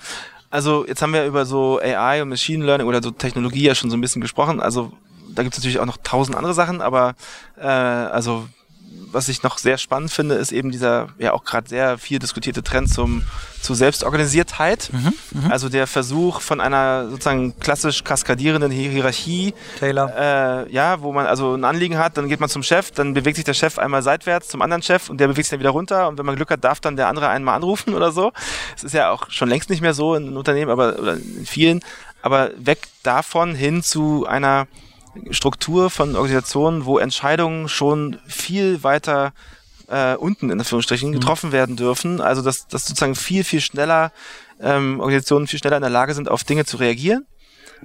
Also 0.49 0.87
jetzt 0.87 1.01
haben 1.01 1.11
wir 1.11 1.25
über 1.25 1.45
so 1.45 1.81
AI 1.81 2.21
und 2.21 2.29
Machine 2.29 2.63
Learning 2.63 2.87
oder 2.87 3.03
so 3.03 3.11
Technologie 3.11 3.63
ja 3.63 3.75
schon 3.75 3.89
so 3.89 3.97
ein 3.97 4.01
bisschen 4.01 4.21
gesprochen. 4.21 4.61
Also 4.61 4.93
da 5.27 5.43
gibt 5.43 5.55
es 5.55 5.59
natürlich 5.59 5.79
auch 5.79 5.85
noch 5.85 5.97
tausend 6.03 6.37
andere 6.37 6.53
Sachen, 6.53 6.79
aber 6.79 7.15
äh, 7.57 7.65
also 7.67 8.47
was 9.15 9.29
ich 9.29 9.41
noch 9.41 9.57
sehr 9.57 9.77
spannend 9.77 10.11
finde, 10.11 10.35
ist 10.35 10.51
eben 10.51 10.71
dieser 10.71 11.07
ja 11.17 11.33
auch 11.33 11.43
gerade 11.43 11.67
sehr 11.67 11.97
viel 11.97 12.19
diskutierte 12.19 12.61
Trend 12.61 12.93
zum 12.93 13.23
zu 13.61 13.73
Selbstorganisiertheit. 13.73 14.91
Mhm, 14.93 15.13
mh. 15.31 15.49
Also 15.49 15.69
der 15.69 15.87
Versuch 15.87 16.41
von 16.41 16.61
einer 16.61 17.09
sozusagen 17.09 17.59
klassisch 17.59 18.03
kaskadierenden 18.03 18.71
Hierarchie. 18.71 19.55
Taylor. 19.79 20.13
Äh, 20.15 20.71
ja, 20.71 21.01
wo 21.01 21.11
man 21.11 21.25
also 21.25 21.55
ein 21.55 21.63
Anliegen 21.63 21.97
hat, 21.97 22.17
dann 22.17 22.29
geht 22.29 22.39
man 22.39 22.49
zum 22.49 22.61
Chef, 22.61 22.91
dann 22.91 23.15
bewegt 23.15 23.37
sich 23.37 23.45
der 23.45 23.55
Chef 23.55 23.79
einmal 23.79 24.03
seitwärts 24.03 24.49
zum 24.49 24.61
anderen 24.61 24.83
Chef 24.83 25.09
und 25.09 25.19
der 25.19 25.27
bewegt 25.27 25.45
sich 25.45 25.51
dann 25.51 25.61
wieder 25.61 25.71
runter 25.71 26.07
und 26.07 26.19
wenn 26.19 26.25
man 26.25 26.35
Glück 26.35 26.51
hat, 26.51 26.63
darf 26.63 26.79
dann 26.79 26.95
der 26.95 27.07
andere 27.07 27.29
einmal 27.29 27.55
anrufen 27.55 27.95
oder 27.95 28.11
so. 28.11 28.31
Es 28.75 28.83
ist 28.83 28.93
ja 28.93 29.09
auch 29.09 29.31
schon 29.31 29.49
längst 29.49 29.71
nicht 29.71 29.81
mehr 29.81 29.95
so 29.95 30.13
in 30.13 30.37
Unternehmen, 30.37 30.69
aber 30.69 30.99
oder 30.99 31.13
in 31.13 31.45
vielen, 31.47 31.81
aber 32.21 32.51
weg 32.57 32.79
davon 33.01 33.55
hin 33.55 33.81
zu 33.81 34.27
einer 34.27 34.67
Struktur 35.31 35.89
von 35.89 36.15
Organisationen, 36.15 36.85
wo 36.85 36.97
Entscheidungen 36.97 37.69
schon 37.69 38.19
viel 38.27 38.83
weiter 38.83 39.33
äh, 39.87 40.15
unten 40.15 40.49
in 40.49 40.59
Anführungsstrichen 40.59 41.09
mhm. 41.09 41.13
getroffen 41.13 41.51
werden 41.51 41.75
dürfen. 41.75 42.21
Also 42.21 42.41
dass, 42.41 42.67
dass 42.67 42.85
sozusagen 42.85 43.15
viel, 43.15 43.43
viel 43.43 43.61
schneller 43.61 44.11
ähm, 44.59 44.99
Organisationen 44.99 45.47
viel 45.47 45.59
schneller 45.59 45.77
in 45.77 45.81
der 45.81 45.91
Lage 45.91 46.13
sind, 46.13 46.29
auf 46.29 46.43
Dinge 46.43 46.65
zu 46.65 46.77
reagieren 46.77 47.25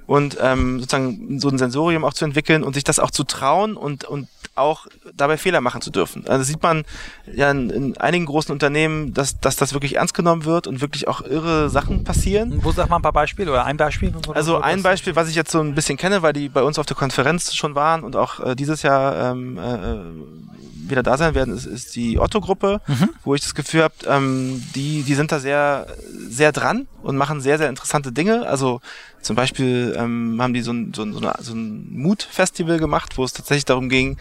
und 0.07 0.37
ähm, 0.41 0.79
sozusagen 0.79 1.39
so 1.39 1.49
ein 1.49 1.57
Sensorium 1.57 2.03
auch 2.03 2.13
zu 2.13 2.25
entwickeln 2.25 2.63
und 2.63 2.73
sich 2.73 2.83
das 2.83 2.99
auch 2.99 3.11
zu 3.11 3.23
trauen 3.23 3.75
und, 3.75 4.03
und 4.03 4.27
auch 4.55 4.87
dabei 5.15 5.37
Fehler 5.37 5.61
machen 5.61 5.81
zu 5.81 5.91
dürfen. 5.91 6.27
Also 6.27 6.43
sieht 6.43 6.61
man 6.61 6.83
ja 7.31 7.49
in, 7.51 7.69
in 7.69 7.97
einigen 7.97 8.25
großen 8.25 8.51
Unternehmen, 8.51 9.13
dass, 9.13 9.39
dass 9.39 9.55
das 9.55 9.73
wirklich 9.73 9.95
ernst 9.95 10.13
genommen 10.13 10.45
wird 10.45 10.67
und 10.67 10.81
wirklich 10.81 11.07
auch 11.07 11.21
irre 11.21 11.69
Sachen 11.69 12.03
passieren. 12.03 12.59
Wo 12.63 12.71
sag 12.71 12.89
mal 12.89 12.97
ein 12.97 13.01
paar 13.01 13.13
Beispiele 13.13 13.51
oder 13.51 13.65
ein 13.65 13.77
Beispiel? 13.77 14.13
Also 14.33 14.59
ein 14.59 14.83
Beispiel, 14.83 15.15
was 15.15 15.29
ich 15.29 15.35
jetzt 15.35 15.51
so 15.51 15.61
ein 15.61 15.75
bisschen 15.75 15.97
kenne, 15.97 16.21
weil 16.21 16.33
die 16.33 16.49
bei 16.49 16.63
uns 16.63 16.77
auf 16.77 16.85
der 16.85 16.97
Konferenz 16.97 17.53
schon 17.55 17.75
waren 17.75 18.03
und 18.03 18.15
auch 18.15 18.39
äh, 18.39 18.55
dieses 18.55 18.81
Jahr 18.81 19.31
ähm, 19.31 19.57
äh, 19.57 20.89
wieder 20.89 21.03
da 21.03 21.17
sein 21.17 21.33
werden, 21.33 21.55
ist, 21.55 21.65
ist 21.65 21.95
die 21.95 22.19
Otto-Gruppe, 22.19 22.81
mhm. 22.85 23.09
wo 23.23 23.33
ich 23.33 23.41
das 23.41 23.55
Gefühl 23.55 23.83
habe, 23.83 23.93
ähm, 24.07 24.63
die, 24.75 25.03
die 25.03 25.15
sind 25.15 25.31
da 25.31 25.39
sehr, 25.39 25.87
sehr 26.27 26.51
dran 26.51 26.87
und 27.01 27.17
machen 27.17 27.41
sehr, 27.41 27.57
sehr 27.57 27.69
interessante 27.69 28.11
Dinge. 28.11 28.47
Also 28.47 28.81
zum 29.21 29.35
Beispiel 29.35 29.95
ähm, 29.97 30.41
haben 30.41 30.53
die 30.53 30.61
so 30.61 30.71
ein, 30.71 30.93
so 30.93 31.03
ein, 31.03 31.13
so 31.13 31.21
so 31.39 31.53
ein 31.53 31.87
Mut-Festival 31.91 32.79
gemacht, 32.79 33.17
wo 33.17 33.23
es 33.23 33.33
tatsächlich 33.33 33.65
darum 33.65 33.89
ging, 33.89 34.17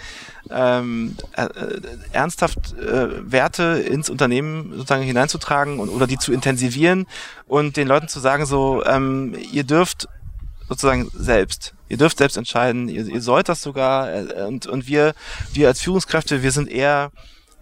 ähm, 0.51 1.17
äh, 1.37 1.45
äh, 1.45 1.81
ernsthaft 2.13 2.77
äh, 2.79 3.31
Werte 3.31 3.85
ins 3.87 4.11
Unternehmen 4.11 4.73
sozusagen 4.73 5.03
hineinzutragen 5.03 5.79
und 5.79 5.89
oder 5.89 6.07
die 6.07 6.19
zu 6.19 6.33
intensivieren 6.33 7.07
und 7.47 7.77
den 7.77 7.89
Leuten 7.89 8.09
zu 8.09 8.21
sagen, 8.21 8.47
so, 8.47 8.85
ähm, 8.85 9.35
ihr 9.53 9.65
dürft 9.65 10.09
sozusagen 10.69 11.11
selbst. 11.15 11.75
Ihr 11.89 11.97
dürft 11.97 12.19
selbst 12.19 12.37
entscheiden, 12.37 12.89
ihr, 12.89 13.07
ihr 13.07 13.21
sollt 13.21 13.49
das 13.49 13.63
sogar 13.63 14.13
äh, 14.13 14.45
und, 14.47 14.67
und 14.67 14.87
wir, 14.87 15.15
wir 15.53 15.69
als 15.69 15.81
Führungskräfte, 15.81 16.43
wir 16.43 16.53
sind 16.53 16.69
eher 16.69 17.11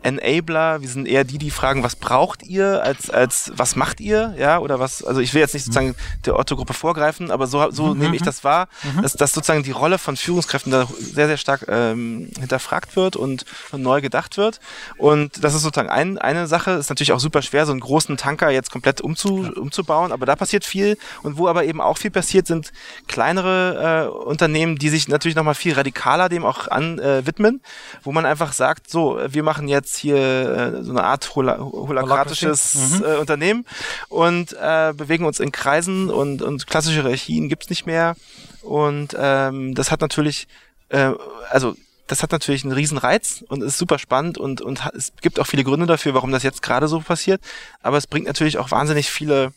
Enabler, 0.02 0.80
wir 0.80 0.88
sind 0.88 1.06
eher 1.06 1.24
die, 1.24 1.38
die 1.38 1.50
fragen, 1.50 1.82
was 1.82 1.96
braucht 1.96 2.44
ihr, 2.44 2.82
als, 2.82 3.10
als 3.10 3.52
was 3.56 3.74
macht 3.74 4.00
ihr, 4.00 4.34
ja, 4.38 4.58
oder 4.60 4.78
was, 4.78 5.02
also 5.02 5.20
ich 5.20 5.34
will 5.34 5.40
jetzt 5.40 5.54
nicht 5.54 5.66
mhm. 5.66 5.72
sozusagen 5.72 5.94
der 6.24 6.38
Otto-Gruppe 6.38 6.72
vorgreifen, 6.72 7.30
aber 7.30 7.48
so, 7.48 7.70
so 7.70 7.86
mhm. 7.86 7.98
nehme 8.00 8.14
ich 8.14 8.22
mhm. 8.22 8.26
das 8.26 8.44
wahr, 8.44 8.68
mhm. 8.82 9.02
dass, 9.02 9.14
dass 9.14 9.32
sozusagen 9.32 9.64
die 9.64 9.72
Rolle 9.72 9.98
von 9.98 10.16
Führungskräften 10.16 10.70
da 10.70 10.86
sehr, 10.98 11.26
sehr 11.26 11.36
stark 11.36 11.66
ähm, 11.68 12.30
hinterfragt 12.38 12.94
wird 12.94 13.16
und, 13.16 13.44
und 13.72 13.82
neu 13.82 14.00
gedacht 14.00 14.36
wird. 14.36 14.60
Und 14.98 15.42
das 15.42 15.54
ist 15.54 15.62
sozusagen 15.62 15.90
ein, 15.90 16.16
eine 16.18 16.46
Sache, 16.46 16.72
ist 16.72 16.90
natürlich 16.90 17.12
auch 17.12 17.20
super 17.20 17.42
schwer, 17.42 17.66
so 17.66 17.72
einen 17.72 17.80
großen 17.80 18.16
Tanker 18.16 18.50
jetzt 18.50 18.70
komplett 18.70 19.00
umzu, 19.00 19.50
umzubauen, 19.56 20.12
aber 20.12 20.26
da 20.26 20.36
passiert 20.36 20.64
viel 20.64 20.96
und 21.24 21.38
wo 21.38 21.48
aber 21.48 21.64
eben 21.64 21.80
auch 21.80 21.98
viel 21.98 22.12
passiert, 22.12 22.46
sind 22.46 22.70
kleinere 23.08 24.06
äh, 24.06 24.28
Unternehmen, 24.28 24.76
die 24.76 24.90
sich 24.90 25.08
natürlich 25.08 25.36
nochmal 25.36 25.56
viel 25.56 25.74
radikaler 25.74 26.28
dem 26.28 26.44
auch 26.44 26.68
an 26.68 27.00
äh, 27.00 27.26
widmen, 27.26 27.60
wo 28.04 28.12
man 28.12 28.26
einfach 28.26 28.52
sagt, 28.52 28.88
so, 28.88 29.18
wir 29.28 29.42
machen 29.42 29.66
jetzt 29.66 29.87
jetzt 29.88 29.98
hier 29.98 30.16
äh, 30.16 30.82
so 30.82 30.90
eine 30.90 31.04
Art 31.04 31.34
hol 31.34 31.48
holakratisches 31.58 32.74
mhm. 32.74 33.04
äh, 33.04 33.16
Unternehmen 33.16 33.64
und 34.08 34.52
äh, 34.52 34.92
bewegen 34.96 35.24
uns 35.24 35.40
in 35.40 35.52
Kreisen 35.52 36.10
und, 36.10 36.42
und 36.42 36.66
klassische 36.66 37.02
Hierarchien 37.02 37.48
gibt's 37.48 37.70
nicht 37.70 37.86
mehr. 37.86 38.16
Und 38.62 39.16
ähm, 39.18 39.74
das 39.74 39.90
hat 39.90 40.00
natürlich, 40.00 40.46
äh, 40.90 41.12
also 41.50 41.74
das 42.06 42.22
hat 42.22 42.32
natürlich 42.32 42.64
einen 42.64 42.72
riesen 42.72 42.98
Reiz 42.98 43.44
und 43.48 43.62
ist 43.62 43.78
super 43.78 43.98
spannend 43.98 44.38
und, 44.38 44.60
und 44.60 44.86
es 44.94 45.12
gibt 45.20 45.40
auch 45.40 45.46
viele 45.46 45.64
Gründe 45.64 45.86
dafür, 45.86 46.14
warum 46.14 46.32
das 46.32 46.42
jetzt 46.42 46.62
gerade 46.62 46.88
so 46.88 47.00
passiert. 47.00 47.40
Aber 47.82 47.96
es 47.96 48.06
bringt 48.06 48.26
natürlich 48.26 48.58
auch 48.58 48.70
wahnsinnig 48.70 49.10
viele 49.10 49.52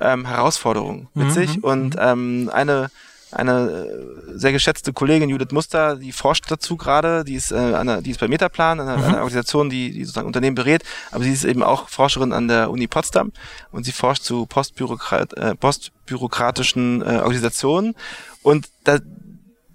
ähm, 0.00 0.26
Herausforderungen 0.26 1.08
mit 1.14 1.28
mhm. 1.28 1.32
sich. 1.32 1.64
Und 1.64 1.94
mhm. 1.94 2.00
ähm, 2.00 2.50
eine 2.52 2.90
eine 3.30 3.70
äh, 3.70 4.38
sehr 4.38 4.52
geschätzte 4.52 4.92
Kollegin 4.92 5.28
Judith 5.28 5.52
Muster, 5.52 5.96
die 5.96 6.12
forscht 6.12 6.50
dazu 6.50 6.76
gerade, 6.76 7.24
die 7.24 7.34
ist, 7.34 7.52
äh, 7.52 7.56
eine, 7.56 8.02
die 8.02 8.10
ist 8.10 8.20
bei 8.20 8.28
Metaplan, 8.28 8.80
einer, 8.80 8.96
mhm. 8.96 9.04
einer 9.04 9.18
Organisation, 9.18 9.70
die, 9.70 9.92
die 9.92 10.04
sozusagen 10.04 10.26
Unternehmen 10.26 10.54
berät, 10.54 10.82
aber 11.10 11.24
sie 11.24 11.32
ist 11.32 11.44
eben 11.44 11.62
auch 11.62 11.88
Forscherin 11.88 12.32
an 12.32 12.48
der 12.48 12.70
Uni 12.70 12.86
Potsdam 12.86 13.32
und 13.70 13.84
sie 13.84 13.92
forscht 13.92 14.22
zu 14.22 14.46
postbürokrat, 14.46 15.34
äh, 15.34 15.54
postbürokratischen 15.54 17.02
äh, 17.02 17.18
Organisationen 17.18 17.94
und 18.42 18.68
da, 18.84 18.98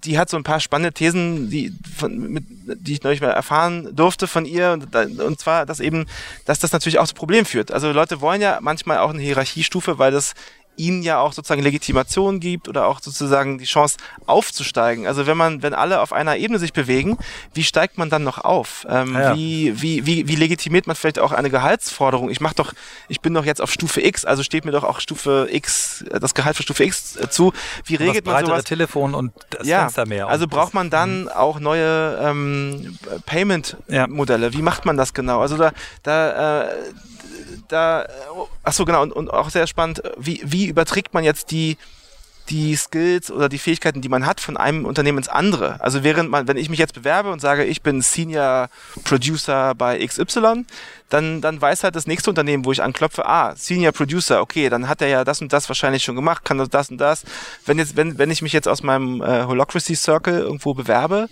die 0.04 0.18
hat 0.18 0.28
so 0.28 0.36
ein 0.36 0.44
paar 0.44 0.60
spannende 0.60 0.92
Thesen, 0.92 1.50
die, 1.50 1.72
von, 1.96 2.16
mit, 2.32 2.44
die 2.66 2.92
ich 2.92 3.02
neulich 3.02 3.20
mal 3.20 3.30
erfahren 3.30 3.94
durfte 3.94 4.26
von 4.26 4.44
ihr. 4.44 4.72
Und, 4.72 4.94
und 4.94 5.40
zwar, 5.40 5.66
dass 5.66 5.80
eben, 5.80 6.06
dass 6.44 6.58
das 6.58 6.72
natürlich 6.72 6.98
auch 6.98 7.06
zu 7.06 7.14
Problemen 7.14 7.46
führt. 7.46 7.72
Also 7.72 7.90
Leute 7.92 8.20
wollen 8.20 8.40
ja 8.40 8.58
manchmal 8.60 8.98
auch 8.98 9.10
eine 9.10 9.22
Hierarchiestufe, 9.22 9.98
weil 9.98 10.12
das 10.12 10.34
ihnen 10.76 11.02
ja 11.02 11.20
auch 11.20 11.32
sozusagen 11.32 11.62
Legitimation 11.62 12.40
gibt 12.40 12.68
oder 12.68 12.86
auch 12.86 13.00
sozusagen 13.00 13.58
die 13.58 13.64
Chance 13.64 13.96
aufzusteigen. 14.26 15.06
Also 15.06 15.26
wenn 15.26 15.36
man, 15.36 15.62
wenn 15.62 15.74
alle 15.74 16.00
auf 16.00 16.12
einer 16.12 16.36
Ebene 16.36 16.58
sich 16.58 16.72
bewegen, 16.72 17.18
wie 17.52 17.64
steigt 17.64 17.98
man 17.98 18.10
dann 18.10 18.24
noch 18.24 18.38
auf? 18.38 18.86
Ähm, 18.88 19.14
ja. 19.14 19.34
wie, 19.34 19.80
wie, 19.80 20.06
wie, 20.06 20.28
wie 20.28 20.36
legitimiert 20.36 20.86
man 20.86 20.96
vielleicht 20.96 21.18
auch 21.18 21.32
eine 21.32 21.50
Gehaltsforderung? 21.50 22.30
Ich 22.30 22.40
mach 22.40 22.54
doch, 22.54 22.72
ich 23.08 23.20
bin 23.20 23.34
doch 23.34 23.44
jetzt 23.44 23.60
auf 23.60 23.72
Stufe 23.72 24.00
X, 24.04 24.24
also 24.24 24.42
steht 24.42 24.64
mir 24.64 24.72
doch 24.72 24.84
auch 24.84 25.00
Stufe 25.00 25.48
X, 25.50 26.02
äh, 26.02 26.20
das 26.20 26.34
Gehalt 26.34 26.56
für 26.56 26.62
Stufe 26.62 26.84
X 26.84 27.16
äh, 27.16 27.28
zu. 27.28 27.52
Wie 27.84 27.96
regelt 27.96 28.26
man 28.26 28.44
sowas? 28.44 28.64
Telefon 28.64 29.14
und 29.14 29.32
das 29.50 29.66
ja, 29.66 29.80
Fenster 29.80 30.06
mehr. 30.06 30.28
Also 30.28 30.46
braucht 30.46 30.74
man 30.74 30.90
dann 30.90 31.22
mhm. 31.22 31.28
auch 31.28 31.60
neue 31.60 32.18
ähm, 32.22 32.98
Payment-Modelle. 33.26 34.46
Ja. 34.46 34.52
Wie 34.52 34.62
macht 34.62 34.84
man 34.84 34.96
das 34.96 35.14
genau? 35.14 35.40
Also 35.40 35.56
da, 35.56 35.72
da 36.02 36.62
äh, 36.62 36.74
da, 37.68 38.06
ach 38.62 38.72
so 38.72 38.84
genau, 38.84 39.02
und, 39.02 39.12
und 39.12 39.30
auch 39.30 39.50
sehr 39.50 39.66
spannend, 39.66 40.02
wie, 40.16 40.40
wie 40.44 40.66
überträgt 40.66 41.14
man 41.14 41.24
jetzt 41.24 41.50
die, 41.50 41.76
die 42.50 42.76
Skills 42.76 43.30
oder 43.30 43.48
die 43.48 43.58
Fähigkeiten, 43.58 44.02
die 44.02 44.08
man 44.08 44.26
hat, 44.26 44.40
von 44.40 44.56
einem 44.56 44.84
Unternehmen 44.84 45.18
ins 45.18 45.28
andere. 45.28 45.80
Also 45.80 46.04
während 46.04 46.30
man, 46.30 46.46
wenn 46.46 46.56
ich 46.56 46.68
mich 46.68 46.78
jetzt 46.78 46.94
bewerbe 46.94 47.32
und 47.32 47.40
sage, 47.40 47.64
ich 47.64 47.82
bin 47.82 48.02
Senior 48.02 48.68
Producer 49.04 49.74
bei 49.74 50.04
XY, 50.04 50.64
dann, 51.08 51.40
dann 51.40 51.60
weiß 51.60 51.84
halt 51.84 51.96
das 51.96 52.06
nächste 52.06 52.30
Unternehmen, 52.30 52.64
wo 52.64 52.72
ich 52.72 52.82
anklopfe, 52.82 53.26
ah, 53.26 53.54
Senior 53.56 53.92
Producer, 53.92 54.40
okay, 54.42 54.68
dann 54.68 54.88
hat 54.88 55.00
er 55.00 55.08
ja 55.08 55.24
das 55.24 55.40
und 55.40 55.52
das 55.52 55.68
wahrscheinlich 55.68 56.02
schon 56.02 56.16
gemacht, 56.16 56.44
kann 56.44 56.58
das 56.58 56.90
und 56.90 56.98
das. 56.98 57.24
Wenn 57.64 57.78
jetzt, 57.78 57.96
wenn, 57.96 58.18
wenn 58.18 58.30
ich 58.30 58.42
mich 58.42 58.52
jetzt 58.52 58.68
aus 58.68 58.82
meinem 58.82 59.22
äh, 59.22 59.44
Holocracy 59.44 59.94
Circle 59.94 60.40
irgendwo 60.40 60.74
bewerbe, 60.74 61.28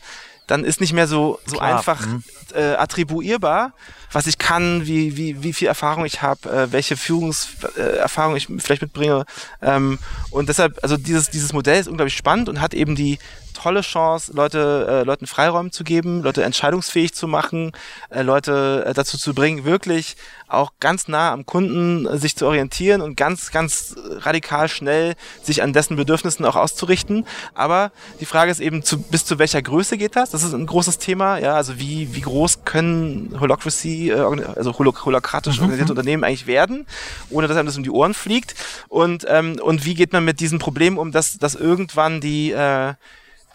dann 0.47 0.64
ist 0.64 0.80
nicht 0.80 0.93
mehr 0.93 1.07
so, 1.07 1.38
so 1.47 1.59
einfach 1.59 2.05
mhm. 2.05 2.22
äh, 2.55 2.74
attribuierbar, 2.74 3.72
was 4.11 4.26
ich 4.26 4.38
kann, 4.38 4.86
wie, 4.86 5.16
wie, 5.16 5.43
wie 5.43 5.53
viel 5.53 5.68
Erfahrung 5.68 6.05
ich 6.05 6.22
habe, 6.22 6.51
äh, 6.51 6.72
welche 6.72 6.97
Führungserfahrung 6.97 8.34
äh, 8.34 8.38
ich 8.38 8.49
vielleicht 8.59 8.82
mitbringe. 8.82 9.24
Ähm, 9.61 9.99
und 10.30 10.49
deshalb, 10.49 10.78
also 10.82 10.97
dieses, 10.97 11.30
dieses 11.30 11.53
Modell 11.53 11.80
ist 11.80 11.88
unglaublich 11.88 12.16
spannend 12.16 12.49
und 12.49 12.61
hat 12.61 12.74
eben 12.74 12.95
die 12.95 13.18
tolle 13.62 13.82
Chance, 13.82 14.32
Leute, 14.34 14.86
äh, 14.88 15.04
Leuten 15.04 15.28
Freiräume 15.28 15.70
zu 15.70 15.84
geben, 15.84 16.22
Leute 16.22 16.42
entscheidungsfähig 16.42 17.14
zu 17.14 17.28
machen, 17.28 17.70
äh, 18.10 18.22
Leute 18.22 18.84
äh, 18.86 18.92
dazu 18.92 19.16
zu 19.18 19.34
bringen, 19.34 19.64
wirklich 19.64 20.16
auch 20.48 20.72
ganz 20.80 21.06
nah 21.06 21.32
am 21.32 21.46
Kunden 21.46 22.06
äh, 22.06 22.18
sich 22.18 22.34
zu 22.34 22.46
orientieren 22.46 23.00
und 23.00 23.16
ganz, 23.16 23.52
ganz 23.52 23.94
radikal 24.18 24.68
schnell 24.68 25.14
sich 25.42 25.62
an 25.62 25.72
dessen 25.72 25.96
Bedürfnissen 25.96 26.44
auch 26.44 26.56
auszurichten. 26.56 27.24
Aber 27.54 27.92
die 28.18 28.24
Frage 28.24 28.50
ist 28.50 28.58
eben, 28.58 28.82
zu, 28.82 29.00
bis 29.00 29.24
zu 29.24 29.38
welcher 29.38 29.62
Größe 29.62 29.96
geht 29.96 30.16
das? 30.16 30.30
Das 30.30 30.42
ist 30.42 30.54
ein 30.54 30.66
großes 30.66 30.98
Thema. 30.98 31.38
Ja, 31.38 31.54
also 31.54 31.78
wie, 31.78 32.16
wie 32.16 32.20
groß 32.20 32.64
können 32.64 33.36
Holocracy, 33.38 34.10
äh, 34.10 34.44
also 34.56 34.76
holokratisch 34.76 35.58
mhm. 35.58 35.62
organisierte 35.62 35.92
Unternehmen 35.92 36.24
eigentlich 36.24 36.48
werden, 36.48 36.84
ohne 37.30 37.46
dass 37.46 37.56
einem 37.56 37.66
das 37.66 37.76
um 37.76 37.84
die 37.84 37.90
Ohren 37.90 38.14
fliegt? 38.14 38.56
Und, 38.88 39.24
ähm, 39.28 39.60
und 39.62 39.84
wie 39.84 39.94
geht 39.94 40.12
man 40.12 40.24
mit 40.24 40.40
diesen 40.40 40.58
Problemen 40.58 40.98
um, 40.98 41.12
dass, 41.12 41.38
dass 41.38 41.54
irgendwann 41.54 42.20
die, 42.20 42.50
äh, 42.50 42.94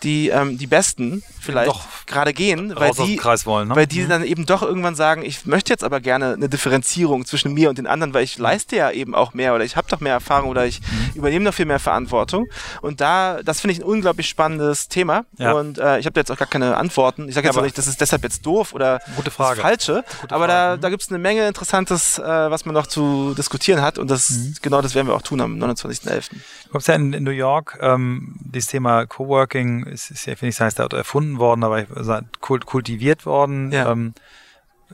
die 0.04 0.30
ähm, 0.30 0.58
die 0.58 0.68
Besten 0.68 1.24
vielleicht 1.39 1.72
gerade 2.08 2.34
gehen, 2.34 2.74
weil 2.76 2.91
die, 2.91 3.20
wollen, 3.45 3.70
ne? 3.70 3.76
weil 3.76 3.88
die 3.88 4.02
mhm. 4.02 4.10
dann 4.10 4.24
eben 4.24 4.45
doch 4.45 4.62
irgendwann 4.62 4.95
sagen, 4.95 5.24
ich 5.24 5.45
möchte 5.45 5.72
jetzt 5.72 5.84
aber 5.84 6.00
gerne 6.00 6.34
eine 6.34 6.50
Differenzierung 6.50 7.26
zwischen 7.26 7.54
mir 7.54 7.70
und 7.70 7.78
den 7.78 7.88
anderen, 7.88 8.14
weil 8.14 8.24
ich 8.24 8.38
leiste 8.38 8.76
ja 8.76 8.91
eben 8.91 9.16
auch 9.16 9.34
mehr 9.34 9.56
oder 9.56 9.64
ich 9.64 9.76
habe 9.76 9.88
doch 9.89 10.00
mehr 10.00 10.14
Erfahrung 10.14 10.50
oder 10.50 10.66
ich 10.66 10.82
mhm. 10.82 11.12
übernehme 11.16 11.45
noch 11.45 11.54
viel 11.54 11.66
mehr 11.66 11.80
Verantwortung. 11.80 12.48
Und 12.82 13.02
da, 13.02 13.41
das 13.43 13.62
finde 13.62 13.74
ich 13.74 13.80
ein 13.80 13.84
unglaublich 13.84 14.28
spannendes 14.28 14.88
Thema. 14.88 15.26
Ja. 15.38 15.54
Und 15.54 15.78
äh, 15.78 16.00
ich 16.00 16.06
habe 16.06 16.20
jetzt 16.20 16.32
auch 16.32 16.38
gar 16.38 16.48
keine 16.48 16.78
Antworten. 16.78 17.28
Ich 17.28 17.36
sage 17.36 17.48
jetzt 17.48 17.56
ja, 17.56 17.62
auch 17.62 17.66
nicht, 17.66 17.78
das 17.78 17.88
ist 17.88 18.02
deshalb 18.02 18.24
jetzt 18.24 18.45
doof 18.45 18.74
oder 18.74 19.00
gute 19.16 19.32
Frage. 19.32 19.62
das 19.62 19.64
Falsche. 19.64 20.04
Gute 20.22 20.36
aber 20.36 20.45
Frage. 20.45 20.70
da, 20.72 20.76
mhm. 20.76 20.82
da 20.82 20.89
gibt 20.89 21.04
es 21.04 21.10
eine 21.10 21.20
Menge 21.20 21.48
Interessantes, 21.48 22.20
äh, 22.20 22.24
was 22.24 22.66
man 22.66 22.74
noch 22.74 22.88
zu 22.88 23.34
diskutieren 23.38 23.82
hat. 23.82 23.98
Und 23.98 24.12
das 24.12 24.30
mhm. 24.30 24.56
genau 24.62 24.82
das 24.82 24.95
werden 24.95 25.08
wir 25.08 25.16
auch 25.16 25.22
tun 25.22 25.41
am 25.41 25.56
29.11. 25.56 26.30
Du 26.30 26.72
kommst 26.72 26.88
ja 26.88 26.95
in, 26.95 27.14
in 27.14 27.24
New 27.24 27.32
York, 27.32 27.78
ähm, 27.82 28.36
dieses 28.39 28.70
Thema 28.70 29.06
Coworking 29.06 29.87
ist, 29.88 30.12
ist 30.12 30.26
ja, 30.26 30.36
finde 30.36 30.50
ich, 30.50 30.58
das 30.58 30.78
heißt, 30.78 30.94
erfunden 30.94 31.40
worden, 31.40 31.64
aber 31.64 31.86
kultiviert 32.40 33.26
worden. 33.26 33.72
Ja. 33.72 33.92
Ähm, 33.92 34.14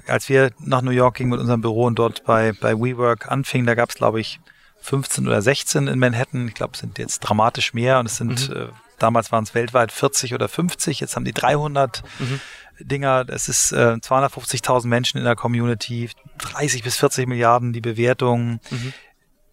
als 0.07 0.29
wir 0.29 0.51
nach 0.59 0.81
New 0.81 0.91
York 0.91 1.15
gingen 1.15 1.29
mit 1.29 1.39
unserem 1.39 1.61
Büro 1.61 1.85
und 1.85 1.99
dort 1.99 2.23
bei, 2.23 2.51
bei 2.53 2.73
WeWork 2.75 3.31
anfingen, 3.31 3.67
da 3.67 3.75
gab 3.75 3.89
es, 3.89 3.95
glaube 3.95 4.19
ich, 4.19 4.39
15 4.81 5.27
oder 5.27 5.41
16 5.41 5.87
in 5.87 5.99
Manhattan. 5.99 6.47
Ich 6.47 6.55
glaube, 6.55 6.73
es 6.73 6.79
sind 6.79 6.97
jetzt 6.97 7.19
dramatisch 7.19 7.73
mehr 7.73 7.99
und 7.99 8.07
es 8.07 8.17
sind, 8.17 8.49
mhm. 8.49 8.55
äh, 8.55 8.67
damals 8.99 9.31
waren 9.31 9.43
es 9.43 9.55
weltweit 9.55 9.91
40 9.91 10.33
oder 10.33 10.49
50, 10.49 10.99
jetzt 10.99 11.15
haben 11.15 11.25
die 11.25 11.33
300 11.33 12.03
mhm. 12.19 12.39
Dinger. 12.79 13.25
Es 13.29 13.47
ist 13.47 13.71
äh, 13.71 13.97
250.000 14.01 14.87
Menschen 14.87 15.17
in 15.17 15.23
der 15.23 15.35
Community, 15.35 16.09
30 16.39 16.83
bis 16.83 16.97
40 16.97 17.27
Milliarden 17.27 17.71
die 17.71 17.81
Bewertung. 17.81 18.59
Mhm. 18.69 18.93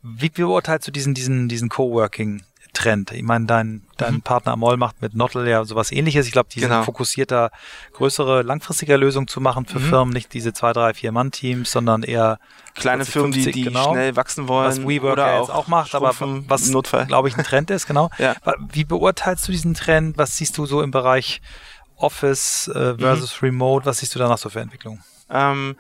Wie 0.03 0.31
beurteilst 0.31 0.89
du 0.89 0.93
diesen, 0.93 1.15
diesen, 1.15 1.49
diesen 1.49 1.69
Coworking 1.69 2.43
Trend. 2.81 3.13
Ich 3.13 3.23
meine, 3.23 3.47
dein, 3.47 3.83
dein 3.99 4.15
mhm. 4.15 4.23
Partner 4.23 4.53
Amol 4.53 4.77
macht 4.77 5.03
mit 5.03 5.15
Nottel 5.15 5.47
ja 5.47 5.65
sowas 5.65 5.93
ähnliches. 5.93 6.27
Ich 6.27 6.33
glaube, 6.33 6.49
die 6.53 6.61
genau. 6.61 6.77
sind 6.77 6.85
fokussierter, 6.85 7.51
größere, 7.93 8.43
langfristige 8.43 8.97
Lösungen 8.97 9.29
zu 9.29 9.41
machen 9.41 9.67
für 9.67 9.79
mhm. 9.79 9.89
Firmen, 9.89 10.15
nicht 10.15 10.33
diese 10.33 10.53
zwei, 10.53 10.73
drei, 10.73 10.95
vier 10.95 11.13
Mann-Teams, 11.13 11.71
sondern 11.71 12.03
eher 12.03 12.39
kleine 12.75 13.05
40, 13.05 13.13
Firmen, 13.13 13.33
50, 13.35 13.53
die, 13.53 13.61
die 13.61 13.65
genau, 13.67 13.93
schnell 13.93 14.17
wachsen 14.17 14.49
wollen. 14.49 14.69
Was 14.69 14.83
WeWork 14.83 15.13
oder 15.13 15.27
ja 15.27 15.41
auch, 15.41 15.51
auch 15.51 15.69
macht, 15.69 15.95
aber 15.95 16.15
was, 16.49 16.71
glaube 17.07 17.29
ich, 17.29 17.37
ein 17.37 17.45
Trend 17.45 17.71
ist, 17.71 17.87
genau. 17.87 18.11
ja. 18.19 18.35
Wie 18.73 18.85
beurteilst 18.85 19.47
du 19.47 19.53
diesen 19.53 19.75
Trend? 19.75 20.17
Was 20.17 20.37
siehst 20.37 20.57
du 20.57 20.65
so 20.65 20.83
im 20.83 20.91
Bereich 20.91 21.43
Office 21.97 22.69
äh, 22.69 22.97
versus 22.97 23.41
mhm. 23.41 23.47
Remote? 23.47 23.87
Was 23.87 23.99
siehst 23.99 24.15
du 24.15 24.19
danach 24.19 24.39
so 24.39 24.49
für 24.49 24.61
Entwicklungen? 24.61 25.03
Ähm, 25.29 25.77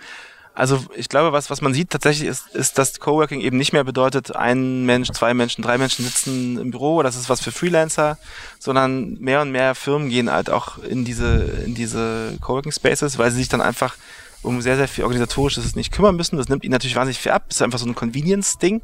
also 0.54 0.84
ich 0.94 1.08
glaube, 1.08 1.32
was, 1.32 1.50
was 1.50 1.60
man 1.60 1.72
sieht 1.72 1.90
tatsächlich 1.90 2.28
ist, 2.28 2.48
ist, 2.54 2.78
dass 2.78 3.00
Coworking 3.00 3.40
eben 3.40 3.56
nicht 3.56 3.72
mehr 3.72 3.84
bedeutet, 3.84 4.34
ein 4.34 4.84
Mensch, 4.84 5.10
zwei 5.10 5.32
Menschen, 5.32 5.62
drei 5.62 5.78
Menschen 5.78 6.04
sitzen 6.04 6.58
im 6.58 6.70
Büro, 6.70 7.02
das 7.02 7.16
ist 7.16 7.28
was 7.28 7.40
für 7.40 7.52
Freelancer, 7.52 8.18
sondern 8.58 9.18
mehr 9.20 9.42
und 9.42 9.52
mehr 9.52 9.74
Firmen 9.74 10.08
gehen 10.08 10.30
halt 10.30 10.50
auch 10.50 10.78
in 10.78 11.04
diese, 11.04 11.44
in 11.64 11.74
diese 11.74 12.36
Coworking 12.40 12.72
Spaces, 12.72 13.18
weil 13.18 13.30
sie 13.30 13.38
sich 13.38 13.48
dann 13.48 13.60
einfach 13.60 13.96
um 14.42 14.62
sehr, 14.62 14.76
sehr 14.76 14.88
viel 14.88 15.04
organisatorisches 15.04 15.76
nicht 15.76 15.92
kümmern 15.92 16.16
müssen. 16.16 16.36
Das 16.36 16.48
nimmt 16.48 16.64
ihnen 16.64 16.72
natürlich 16.72 16.96
wahnsinnig 16.96 17.18
viel 17.18 17.32
ab. 17.32 17.44
Das 17.48 17.56
ist 17.56 17.62
einfach 17.62 17.78
so 17.78 17.86
ein 17.86 17.94
Convenience-Ding. 17.94 18.80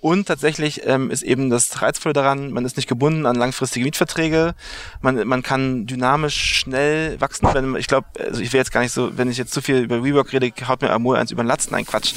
Und 0.00 0.26
tatsächlich 0.26 0.82
ähm, 0.84 1.10
ist 1.10 1.22
eben 1.22 1.48
das 1.48 1.80
Reizvolle 1.80 2.12
daran, 2.12 2.52
man 2.52 2.64
ist 2.64 2.76
nicht 2.76 2.88
gebunden 2.88 3.24
an 3.24 3.36
langfristige 3.36 3.84
Mietverträge. 3.84 4.54
Man, 5.00 5.26
man 5.26 5.42
kann 5.42 5.86
dynamisch 5.86 6.36
schnell 6.36 7.20
wachsen. 7.20 7.48
Wenn, 7.52 7.76
ich 7.76 7.86
glaube, 7.86 8.08
also 8.18 8.40
ich 8.40 8.52
will 8.52 8.58
jetzt 8.58 8.72
gar 8.72 8.80
nicht 8.80 8.92
so, 8.92 9.16
wenn 9.16 9.30
ich 9.30 9.38
jetzt 9.38 9.52
zu 9.52 9.62
viel 9.62 9.78
über 9.78 10.04
WeWork 10.04 10.32
rede, 10.32 10.52
haut 10.66 10.82
mir 10.82 10.90
Amor 10.90 11.18
eins 11.18 11.30
über 11.30 11.42
den 11.42 11.48
Latz. 11.48 11.70
Nein, 11.70 11.86
Quatsch. 11.86 12.14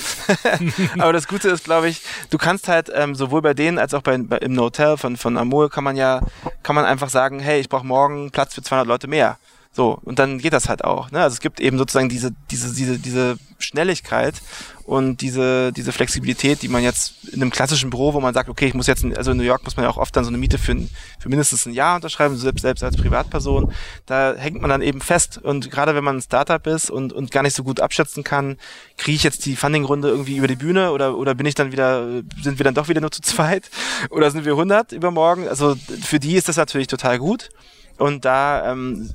Aber 0.97 1.13
das 1.13 1.27
Gute 1.27 1.49
ist, 1.49 1.63
glaube 1.63 1.89
ich, 1.89 2.01
du 2.31 2.37
kannst 2.37 2.67
halt 2.67 2.91
ähm, 2.93 3.13
sowohl 3.13 3.41
bei 3.41 3.53
denen 3.53 3.77
als 3.77 3.93
auch 3.93 4.01
bei, 4.01 4.17
bei 4.17 4.37
im 4.37 4.59
Hotel 4.59 4.97
von, 4.97 5.15
von 5.15 5.37
Amor 5.37 5.69
kann 5.69 5.83
man 5.83 5.95
ja, 5.95 6.21
kann 6.63 6.75
man 6.75 6.85
einfach 6.85 7.09
sagen, 7.09 7.39
hey, 7.39 7.59
ich 7.59 7.69
brauche 7.69 7.85
morgen 7.85 8.31
Platz 8.31 8.55
für 8.55 8.61
200 8.61 8.87
Leute 8.87 9.07
mehr. 9.07 9.37
So, 9.71 9.99
und 10.03 10.17
dann 10.17 10.39
geht 10.39 10.53
das 10.53 10.67
halt 10.67 10.83
auch. 10.83 11.11
Ne? 11.11 11.21
Also 11.21 11.35
es 11.35 11.41
gibt 11.41 11.59
eben 11.59 11.77
sozusagen 11.77 12.09
diese, 12.09 12.31
diese, 12.49 12.73
diese, 12.73 12.97
diese 12.97 13.37
Schnelligkeit 13.59 14.41
und 14.83 15.21
diese, 15.21 15.71
diese 15.71 15.91
Flexibilität, 15.91 16.63
die 16.63 16.67
man 16.69 16.81
jetzt 16.81 17.13
in 17.31 17.39
einem 17.39 17.51
klassischen 17.51 17.91
Büro, 17.91 18.15
wo 18.15 18.19
man 18.19 18.33
sagt, 18.33 18.49
okay, 18.49 18.65
ich 18.65 18.73
muss 18.73 18.87
jetzt, 18.87 19.05
also 19.15 19.29
in 19.29 19.37
New 19.37 19.43
York 19.43 19.63
muss 19.63 19.77
man 19.77 19.83
ja 19.83 19.91
auch 19.91 19.97
oft 19.97 20.15
dann 20.15 20.23
so 20.23 20.29
eine 20.29 20.39
Miete 20.39 20.57
für, 20.57 20.75
für 21.19 21.29
mindestens 21.29 21.67
ein 21.67 21.73
Jahr 21.73 21.97
unterschreiben, 21.97 22.35
selbst, 22.35 22.63
selbst 22.63 22.83
als 22.83 22.97
Privatperson. 22.97 23.71
Da 24.07 24.33
hängt 24.35 24.59
man 24.59 24.71
dann 24.71 24.81
eben 24.81 25.01
fest. 25.01 25.37
Und 25.37 25.69
gerade 25.69 25.93
wenn 25.93 26.03
man 26.03 26.17
ein 26.17 26.21
Startup 26.23 26.65
ist 26.65 26.89
und, 26.89 27.13
und 27.13 27.29
gar 27.29 27.43
nicht 27.43 27.55
so 27.55 27.63
gut 27.63 27.79
abschätzen 27.79 28.23
kann, 28.23 28.57
kriege 28.97 29.17
ich 29.17 29.23
jetzt 29.23 29.45
die 29.45 29.55
Funding-Runde 29.55 30.09
irgendwie 30.09 30.37
über 30.37 30.47
die 30.47 30.55
Bühne 30.55 30.91
oder, 30.91 31.15
oder 31.15 31.35
bin 31.35 31.45
ich 31.45 31.53
dann 31.53 31.71
wieder, 31.71 32.23
sind 32.41 32.57
wir 32.57 32.63
dann 32.63 32.73
doch 32.73 32.89
wieder 32.89 33.01
nur 33.01 33.11
zu 33.11 33.21
zweit 33.21 33.69
oder 34.09 34.31
sind 34.31 34.45
wir 34.45 34.53
100 34.53 34.93
übermorgen? 34.93 35.47
Also 35.47 35.75
für 36.01 36.19
die 36.19 36.35
ist 36.35 36.47
das 36.47 36.57
natürlich 36.57 36.87
total 36.87 37.19
gut. 37.19 37.51
Und 37.99 38.23
da 38.23 38.71
ähm, 38.71 39.09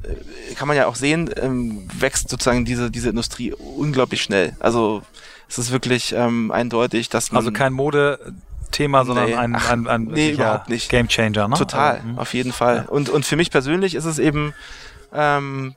kann 0.57 0.69
man 0.69 0.77
ja 0.77 0.87
auch 0.87 0.95
sehen, 0.95 1.31
ähm, 1.41 1.89
wächst 1.99 2.29
sozusagen 2.29 2.65
diese, 2.65 2.91
diese 2.91 3.09
Industrie 3.09 3.53
unglaublich 3.53 4.23
schnell. 4.23 4.55
Also 4.61 5.03
es 5.49 5.59
ist 5.59 5.73
wirklich 5.73 6.15
ähm, 6.17 6.51
eindeutig, 6.51 7.09
dass 7.09 7.33
man. 7.33 7.39
Also 7.39 7.51
kein 7.51 7.73
Modethema, 7.73 9.05
sondern 9.05 9.27
nee, 9.27 9.35
ein, 9.35 9.57
ein, 9.57 9.87
ein 9.87 10.05
nee, 10.05 10.33
überhaupt 10.33 10.69
nicht. 10.69 10.91
Game 10.91 11.09
Changer, 11.09 11.49
ne? 11.49 11.57
Total, 11.57 12.03
also, 12.07 12.21
auf 12.21 12.35
jeden 12.35 12.53
Fall. 12.53 12.85
Ja. 12.87 12.93
Und, 12.93 13.09
und 13.09 13.25
für 13.25 13.37
mich 13.37 13.51
persönlich 13.51 13.95
ist 13.95 14.05
es 14.05 14.19
eben 14.19 14.53
ähm, 15.15 15.75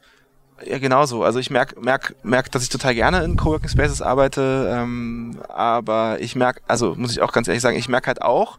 ja 0.66 0.78
genauso. 0.80 1.24
Also 1.24 1.40
ich 1.40 1.50
merke, 1.50 1.80
merk, 1.80 2.16
merk, 2.24 2.52
dass 2.52 2.64
ich 2.64 2.70
total 2.70 2.94
gerne 2.94 3.24
in 3.24 3.38
Coworking 3.38 3.70
Spaces 3.70 4.02
arbeite, 4.02 4.70
ähm, 4.74 5.38
aber 5.48 6.18
ich 6.20 6.36
merke, 6.36 6.62
also 6.68 6.94
muss 6.96 7.12
ich 7.12 7.22
auch 7.22 7.32
ganz 7.32 7.48
ehrlich 7.48 7.62
sagen, 7.62 7.78
ich 7.78 7.88
merke 7.88 8.08
halt 8.08 8.22
auch, 8.22 8.58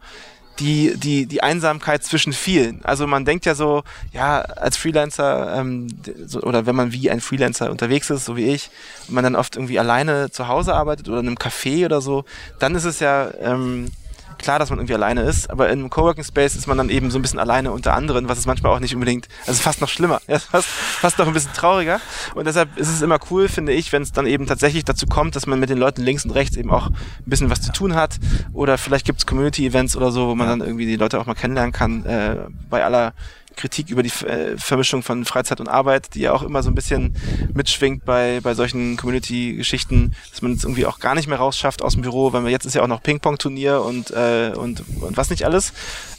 die, 0.60 0.96
die, 0.96 1.26
die 1.26 1.42
Einsamkeit 1.42 2.02
zwischen 2.04 2.32
vielen. 2.32 2.84
Also 2.84 3.06
man 3.06 3.24
denkt 3.24 3.46
ja 3.46 3.54
so, 3.54 3.82
ja, 4.12 4.40
als 4.40 4.76
Freelancer 4.76 5.56
ähm, 5.56 5.88
so, 6.26 6.40
oder 6.42 6.66
wenn 6.66 6.74
man 6.74 6.92
wie 6.92 7.10
ein 7.10 7.20
Freelancer 7.20 7.70
unterwegs 7.70 8.10
ist, 8.10 8.24
so 8.24 8.36
wie 8.36 8.48
ich, 8.50 8.70
und 9.06 9.14
man 9.14 9.24
dann 9.24 9.36
oft 9.36 9.56
irgendwie 9.56 9.78
alleine 9.78 10.30
zu 10.30 10.48
Hause 10.48 10.74
arbeitet 10.74 11.08
oder 11.08 11.20
in 11.20 11.26
einem 11.26 11.36
Café 11.36 11.84
oder 11.84 12.00
so, 12.00 12.24
dann 12.58 12.74
ist 12.74 12.84
es 12.84 13.00
ja 13.00 13.30
ähm, 13.40 13.90
klar, 14.38 14.58
dass 14.58 14.70
man 14.70 14.78
irgendwie 14.78 14.94
alleine 14.94 15.22
ist, 15.22 15.50
aber 15.50 15.68
in 15.68 15.80
einem 15.80 15.90
Coworking 15.90 16.24
Space 16.24 16.56
ist 16.56 16.66
man 16.66 16.78
dann 16.78 16.88
eben 16.88 17.10
so 17.10 17.18
ein 17.18 17.22
bisschen 17.22 17.38
alleine 17.38 17.72
unter 17.72 17.94
anderen, 17.94 18.28
was 18.28 18.38
ist 18.38 18.46
manchmal 18.46 18.72
auch 18.72 18.80
nicht 18.80 18.94
unbedingt, 18.94 19.28
also 19.46 19.60
fast 19.60 19.80
noch 19.80 19.88
schlimmer, 19.88 20.20
ja, 20.28 20.38
fast, 20.38 20.68
fast 20.68 21.18
noch 21.18 21.26
ein 21.26 21.32
bisschen 21.32 21.52
trauriger. 21.52 22.00
Und 22.34 22.46
deshalb 22.46 22.76
ist 22.78 22.88
es 22.88 23.02
immer 23.02 23.18
cool, 23.30 23.48
finde 23.48 23.72
ich, 23.72 23.92
wenn 23.92 24.02
es 24.02 24.12
dann 24.12 24.26
eben 24.26 24.46
tatsächlich 24.46 24.84
dazu 24.84 25.06
kommt, 25.06 25.36
dass 25.36 25.46
man 25.46 25.60
mit 25.60 25.70
den 25.70 25.78
Leuten 25.78 26.02
links 26.02 26.24
und 26.24 26.30
rechts 26.30 26.56
eben 26.56 26.70
auch 26.70 26.88
ein 26.88 26.94
bisschen 27.26 27.50
was 27.50 27.60
zu 27.60 27.72
tun 27.72 27.94
hat. 27.94 28.16
Oder 28.52 28.78
vielleicht 28.78 29.06
gibt 29.06 29.18
es 29.18 29.26
Community-Events 29.26 29.96
oder 29.96 30.10
so, 30.10 30.28
wo 30.28 30.34
man 30.34 30.46
dann 30.46 30.60
irgendwie 30.60 30.86
die 30.86 30.96
Leute 30.96 31.20
auch 31.20 31.26
mal 31.26 31.34
kennenlernen 31.34 31.72
kann, 31.72 32.04
äh, 32.04 32.36
bei 32.70 32.84
aller 32.84 33.12
Kritik 33.58 33.90
über 33.90 34.02
die 34.02 34.12
äh, 34.24 34.56
Vermischung 34.56 35.02
von 35.02 35.24
Freizeit 35.24 35.60
und 35.60 35.68
Arbeit, 35.68 36.14
die 36.14 36.20
ja 36.20 36.32
auch 36.32 36.42
immer 36.42 36.62
so 36.62 36.70
ein 36.70 36.74
bisschen 36.74 37.14
mitschwingt 37.52 38.04
bei, 38.04 38.40
bei 38.42 38.54
solchen 38.54 38.96
Community-Geschichten, 38.96 40.14
dass 40.30 40.40
man 40.40 40.52
es 40.52 40.64
irgendwie 40.64 40.86
auch 40.86 40.98
gar 41.00 41.14
nicht 41.14 41.28
mehr 41.28 41.38
rausschafft 41.38 41.82
aus 41.82 41.92
dem 41.92 42.02
Büro, 42.02 42.32
weil 42.32 42.44
wir 42.44 42.50
jetzt 42.50 42.64
ist 42.64 42.74
ja 42.74 42.82
auch 42.82 42.88
noch 42.88 43.02
Ping-Pong-Turnier 43.02 43.82
und, 43.82 44.10
äh, 44.10 44.52
und, 44.56 44.84
und 45.00 45.16
was 45.16 45.30
nicht 45.30 45.44
alles. 45.44 45.72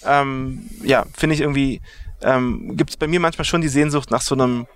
Ähm, 0.05 0.69
ja, 0.83 1.05
finde 1.17 1.35
ich 1.35 1.41
irgendwie, 1.41 1.81
ähm, 2.21 2.75
gibt 2.75 2.91
es 2.91 2.97
bei 2.97 3.07
mir 3.07 3.19
manchmal 3.19 3.45
schon 3.45 3.61
die 3.61 3.69
Sehnsucht 3.69 4.11
nach 4.11 4.21
so 4.21 4.35
einem 4.35 4.67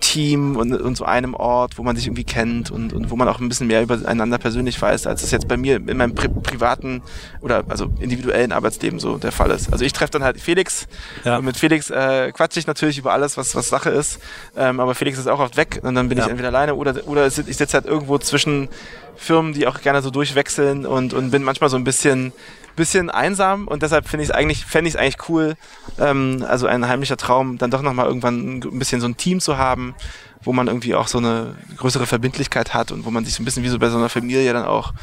Team 0.00 0.56
und, 0.56 0.72
und 0.72 0.96
so 0.96 1.04
einem 1.04 1.34
Ort, 1.34 1.78
wo 1.78 1.82
man 1.82 1.94
sich 1.94 2.06
irgendwie 2.06 2.24
kennt 2.24 2.70
und, 2.70 2.92
und 2.92 3.10
wo 3.10 3.16
man 3.16 3.28
auch 3.28 3.38
ein 3.38 3.48
bisschen 3.48 3.66
mehr 3.66 3.82
übereinander 3.82 4.38
persönlich 4.38 4.80
weiß, 4.80 5.06
als 5.06 5.20
das 5.20 5.30
jetzt 5.30 5.46
bei 5.46 5.56
mir 5.56 5.76
in 5.76 5.96
meinem 5.96 6.14
pri 6.14 6.28
privaten 6.28 7.02
oder 7.40 7.64
also 7.68 7.92
individuellen 8.00 8.52
Arbeitsleben 8.52 8.98
so 8.98 9.18
der 9.18 9.30
Fall 9.30 9.50
ist. 9.50 9.72
Also 9.72 9.84
ich 9.84 9.92
treffe 9.92 10.12
dann 10.12 10.24
halt 10.24 10.40
Felix 10.40 10.88
ja. 11.24 11.36
und 11.36 11.44
mit 11.44 11.56
Felix 11.56 11.90
äh, 11.90 12.32
quatsche 12.32 12.58
ich 12.58 12.66
natürlich 12.66 12.98
über 12.98 13.12
alles, 13.12 13.36
was, 13.36 13.54
was 13.54 13.68
Sache 13.68 13.90
ist, 13.90 14.20
ähm, 14.56 14.80
aber 14.80 14.94
Felix 14.94 15.18
ist 15.18 15.28
auch 15.28 15.40
oft 15.40 15.56
weg 15.56 15.80
und 15.82 15.94
dann 15.94 16.08
bin 16.08 16.18
ja. 16.18 16.24
ich 16.24 16.30
entweder 16.30 16.48
alleine 16.48 16.74
oder, 16.74 17.06
oder 17.06 17.26
ich 17.26 17.34
sitze 17.34 17.74
halt 17.74 17.86
irgendwo 17.86 18.18
zwischen 18.18 18.68
Firmen, 19.16 19.52
die 19.52 19.66
auch 19.66 19.82
gerne 19.82 20.00
so 20.00 20.10
durchwechseln 20.10 20.86
und, 20.86 21.12
und 21.12 21.30
bin 21.30 21.42
manchmal 21.42 21.68
so 21.68 21.76
ein 21.76 21.84
bisschen 21.84 22.32
bisschen 22.76 23.10
einsam 23.10 23.68
und 23.68 23.82
deshalb 23.82 24.08
finde 24.08 24.24
ich 24.24 24.30
es 24.30 24.34
eigentlich, 24.34 24.64
fände 24.64 24.88
ich 24.88 24.94
es 24.94 25.00
eigentlich 25.00 25.28
cool, 25.28 25.56
ähm, 25.98 26.44
also 26.48 26.66
ein 26.66 26.86
heimlicher 26.86 27.16
Traum, 27.16 27.58
dann 27.58 27.70
doch 27.70 27.82
nochmal 27.82 28.06
irgendwann 28.06 28.60
ein 28.60 28.78
bisschen 28.78 29.00
so 29.00 29.06
ein 29.06 29.16
Team 29.16 29.40
zu 29.40 29.58
haben, 29.58 29.94
wo 30.42 30.52
man 30.52 30.66
irgendwie 30.66 30.94
auch 30.94 31.08
so 31.08 31.18
eine 31.18 31.56
größere 31.76 32.06
Verbindlichkeit 32.06 32.72
hat 32.72 32.92
und 32.92 33.04
wo 33.04 33.10
man 33.10 33.24
sich 33.24 33.34
so 33.34 33.42
ein 33.42 33.44
bisschen 33.44 33.62
wie 33.62 33.68
so 33.68 33.78
bei 33.78 33.90
so 33.90 33.98
einer 33.98 34.08
Familie 34.08 34.52
dann 34.52 34.64
auch 34.64 34.94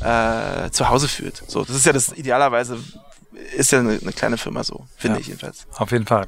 äh, 0.00 0.70
zu 0.70 0.88
Hause 0.88 1.08
fühlt. 1.08 1.42
So, 1.46 1.64
das 1.64 1.76
ist 1.76 1.86
ja 1.86 1.92
das 1.92 2.12
idealerweise 2.12 2.78
ist 3.56 3.72
ja 3.72 3.80
eine, 3.80 3.98
eine 4.00 4.12
kleine 4.12 4.38
Firma 4.38 4.64
so, 4.64 4.86
finde 4.96 5.16
ja, 5.16 5.20
ich 5.20 5.26
jedenfalls. 5.28 5.66
Auf 5.76 5.90
jeden 5.92 6.06
Fall. 6.06 6.26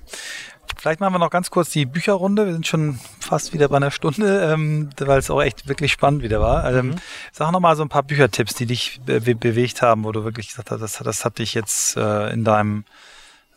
Vielleicht 0.78 1.00
machen 1.00 1.14
wir 1.14 1.18
noch 1.18 1.30
ganz 1.30 1.50
kurz 1.50 1.70
die 1.70 1.86
Bücherrunde. 1.86 2.46
Wir 2.46 2.52
sind 2.52 2.66
schon 2.66 3.00
fast 3.18 3.52
wieder 3.52 3.68
bei 3.68 3.76
einer 3.76 3.90
Stunde, 3.90 4.52
ähm, 4.52 4.90
weil 4.98 5.18
es 5.18 5.28
auch 5.28 5.42
echt 5.42 5.66
wirklich 5.66 5.90
spannend 5.90 6.22
wieder 6.22 6.40
war. 6.40 6.72
Ähm, 6.72 6.90
mhm. 6.90 6.94
Sag 7.32 7.50
noch 7.50 7.58
mal 7.58 7.74
so 7.74 7.82
ein 7.82 7.88
paar 7.88 8.04
Büchertipps, 8.04 8.54
die 8.54 8.66
dich 8.66 9.00
be 9.04 9.20
bewegt 9.20 9.82
haben, 9.82 10.04
wo 10.04 10.12
du 10.12 10.22
wirklich 10.22 10.48
gesagt 10.48 10.70
hast, 10.70 10.80
das, 10.80 10.98
das 10.98 11.24
hat 11.24 11.38
dich 11.38 11.54
jetzt 11.54 11.96
äh, 11.96 12.32
in 12.32 12.44
deinem 12.44 12.84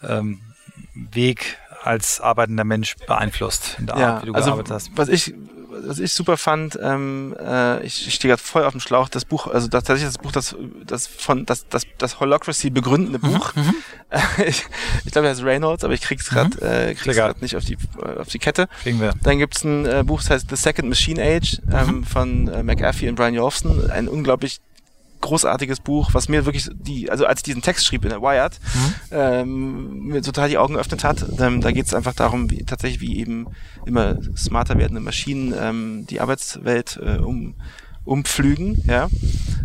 ähm, 0.02 0.42
Weg 0.96 1.58
als 1.84 2.22
arbeitender 2.22 2.64
Mensch 2.64 2.96
beeinflusst, 3.08 3.78
in 3.80 3.86
der 3.86 3.98
ja, 3.98 4.14
Art, 4.16 4.24
wie 4.24 4.28
du 4.28 4.34
also, 4.34 4.48
gearbeitet 4.48 4.74
hast. 4.74 4.92
Was 4.96 5.10
ich 5.10 5.34
was 5.72 6.00
ich 6.00 6.14
super 6.14 6.38
fand, 6.38 6.78
ähm, 6.82 7.36
äh, 7.40 7.84
ich, 7.86 8.08
ich 8.08 8.14
stehe 8.14 8.30
gerade 8.30 8.42
voll 8.42 8.64
auf 8.64 8.72
dem 8.72 8.80
Schlauch, 8.80 9.10
das 9.10 9.26
Buch, 9.26 9.48
also 9.48 9.68
das, 9.68 9.84
tatsächlich 9.84 10.14
das 10.14 10.18
Buch, 10.18 10.32
das, 10.32 10.56
das 10.86 11.08
von 11.08 11.46
das, 11.46 11.68
das, 11.70 11.84
das 11.98 12.20
Holocracy 12.20 12.70
begründende 12.70 13.20
mhm, 13.20 13.34
Buch. 13.34 13.56
Mhm, 13.56 13.74
ich 14.46 14.66
ich 15.06 15.12
glaube, 15.12 15.28
er 15.28 15.32
heißt 15.32 15.44
Reynolds, 15.44 15.84
aber 15.84 15.94
ich 15.94 16.02
krieg's 16.02 16.30
gerade 16.30 16.50
mhm. 16.58 16.90
äh, 16.90 16.96
krieg's 16.96 17.16
grad 17.16 17.42
nicht 17.42 17.56
auf 17.56 17.66
die 17.66 17.78
auf 18.18 18.28
die 18.28 18.40
Kette. 18.40 18.68
Kriegen 18.84 19.00
wir. 19.00 19.14
Dann 19.24 19.40
gibt's 19.40 19.64
ein 19.64 19.86
äh, 19.86 20.04
Buch, 20.06 20.22
das 20.22 20.30
heißt 20.30 20.50
The 20.50 20.56
Second 20.56 20.90
Machine 20.90 21.22
Age 21.22 21.62
ähm, 21.72 21.98
mhm. 21.98 22.04
von 22.04 22.48
äh, 22.48 22.64
McAfee 22.64 23.10
und 23.10 23.16
Brian 23.16 23.34
Jolfson. 23.34 23.90
Ein 23.90 24.08
unglaublich 24.08 24.60
großartiges 25.22 25.80
Buch, 25.80 26.10
was 26.14 26.30
mir 26.30 26.46
wirklich 26.46 26.70
die, 26.74 27.10
also 27.10 27.26
als 27.26 27.40
ich 27.40 27.44
diesen 27.44 27.62
Text 27.62 27.86
schrieb 27.86 28.04
in 28.04 28.10
der 28.10 28.22
Wired, 28.22 28.60
mhm. 28.74 28.94
ähm, 29.12 30.00
mir 30.08 30.22
total 30.22 30.50
die 30.50 30.58
Augen 30.58 30.74
geöffnet 30.74 31.04
hat. 31.04 31.26
Ähm, 31.40 31.62
da 31.62 31.72
geht 31.72 31.86
es 31.86 31.94
einfach 31.94 32.14
darum, 32.14 32.50
wie 32.50 32.64
tatsächlich 32.64 33.02
wie 33.02 33.20
eben 33.20 33.48
immer 33.86 34.18
smarter 34.36 34.78
werdende 34.78 35.02
Maschinen 35.02 35.54
ähm, 35.58 36.06
die 36.10 36.20
Arbeitswelt 36.20 37.00
äh, 37.02 37.18
um 37.18 37.56
umpflügen, 38.04 38.84
ja. 38.88 39.10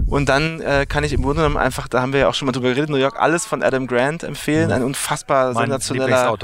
Und 0.06 0.28
dann 0.28 0.60
äh, 0.60 0.86
kann 0.86 1.04
ich 1.04 1.12
im 1.12 1.22
Grunde 1.22 1.38
genommen 1.38 1.56
einfach, 1.56 1.88
da 1.88 2.02
haben 2.02 2.12
wir 2.12 2.20
ja 2.20 2.28
auch 2.28 2.34
schon 2.34 2.46
mal 2.46 2.52
drüber 2.52 2.68
geredet, 2.68 2.90
New 2.90 2.96
York, 2.96 3.18
alles 3.18 3.46
von 3.46 3.62
Adam 3.62 3.86
Grant 3.86 4.22
empfehlen, 4.22 4.70
ein 4.72 4.82
unfassbar 4.82 5.54
mein 5.54 5.70
sensationeller 5.70 6.36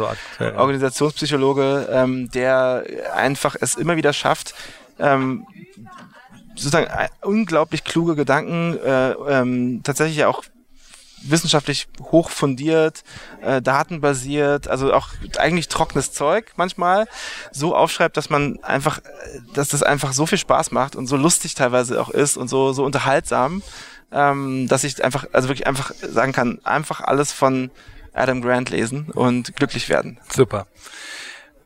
Organisationspsychologe, 0.57 1.89
ähm, 1.93 2.31
der 2.31 2.85
einfach 3.15 3.57
es 3.61 3.75
immer 3.75 3.97
wieder 3.97 4.13
schafft, 4.13 4.55
ähm, 4.99 5.47
sozusagen 6.55 6.86
äh, 6.86 7.09
unglaublich 7.22 7.84
kluge 7.84 8.14
Gedanken, 8.14 8.78
äh, 8.78 9.12
ähm, 9.12 9.80
tatsächlich 9.82 10.24
auch 10.24 10.44
wissenschaftlich 11.24 11.88
hoch 12.00 12.30
fundiert, 12.30 13.05
äh, 13.42 13.62
datenbasiert, 13.62 14.68
also 14.68 14.92
auch 14.92 15.09
eigentlich 15.38 15.68
trockenes 15.68 16.12
Zeug 16.12 16.53
manchmal 16.57 17.07
so 17.53 17.76
aufschreibt, 17.76 18.16
dass 18.16 18.30
man 18.30 18.59
einfach, 18.62 18.98
äh, 18.98 19.03
dass 19.55 19.68
das 19.68 19.82
einfach 19.82 20.12
so 20.12 20.26
viel 20.26 20.38
Spaß 20.38 20.72
macht 20.72 20.96
und 20.96 21.07
so 21.07 21.16
lustig 21.16 21.55
teilweise 21.55 22.00
auch 22.00 22.11
ist 22.11 22.36
und 22.36 22.48
so 22.48 22.72
so 22.72 22.84
unterhaltsam, 22.84 23.62
ähm, 24.11 24.68
dass 24.68 24.84
ich 24.84 25.03
einfach, 25.05 25.26
also 25.32 25.48
wirklich 25.48 25.66
einfach 25.66 25.92
sagen 25.94 26.32
kann, 26.32 26.61
einfach 26.64 27.00
alles 27.00 27.32
von 27.32 27.70
Adam 28.12 28.42
Grant 28.42 28.70
lesen 28.70 29.11
und 29.11 29.57
glücklich 29.57 29.88
werden. 29.88 30.18
Super. 30.30 30.66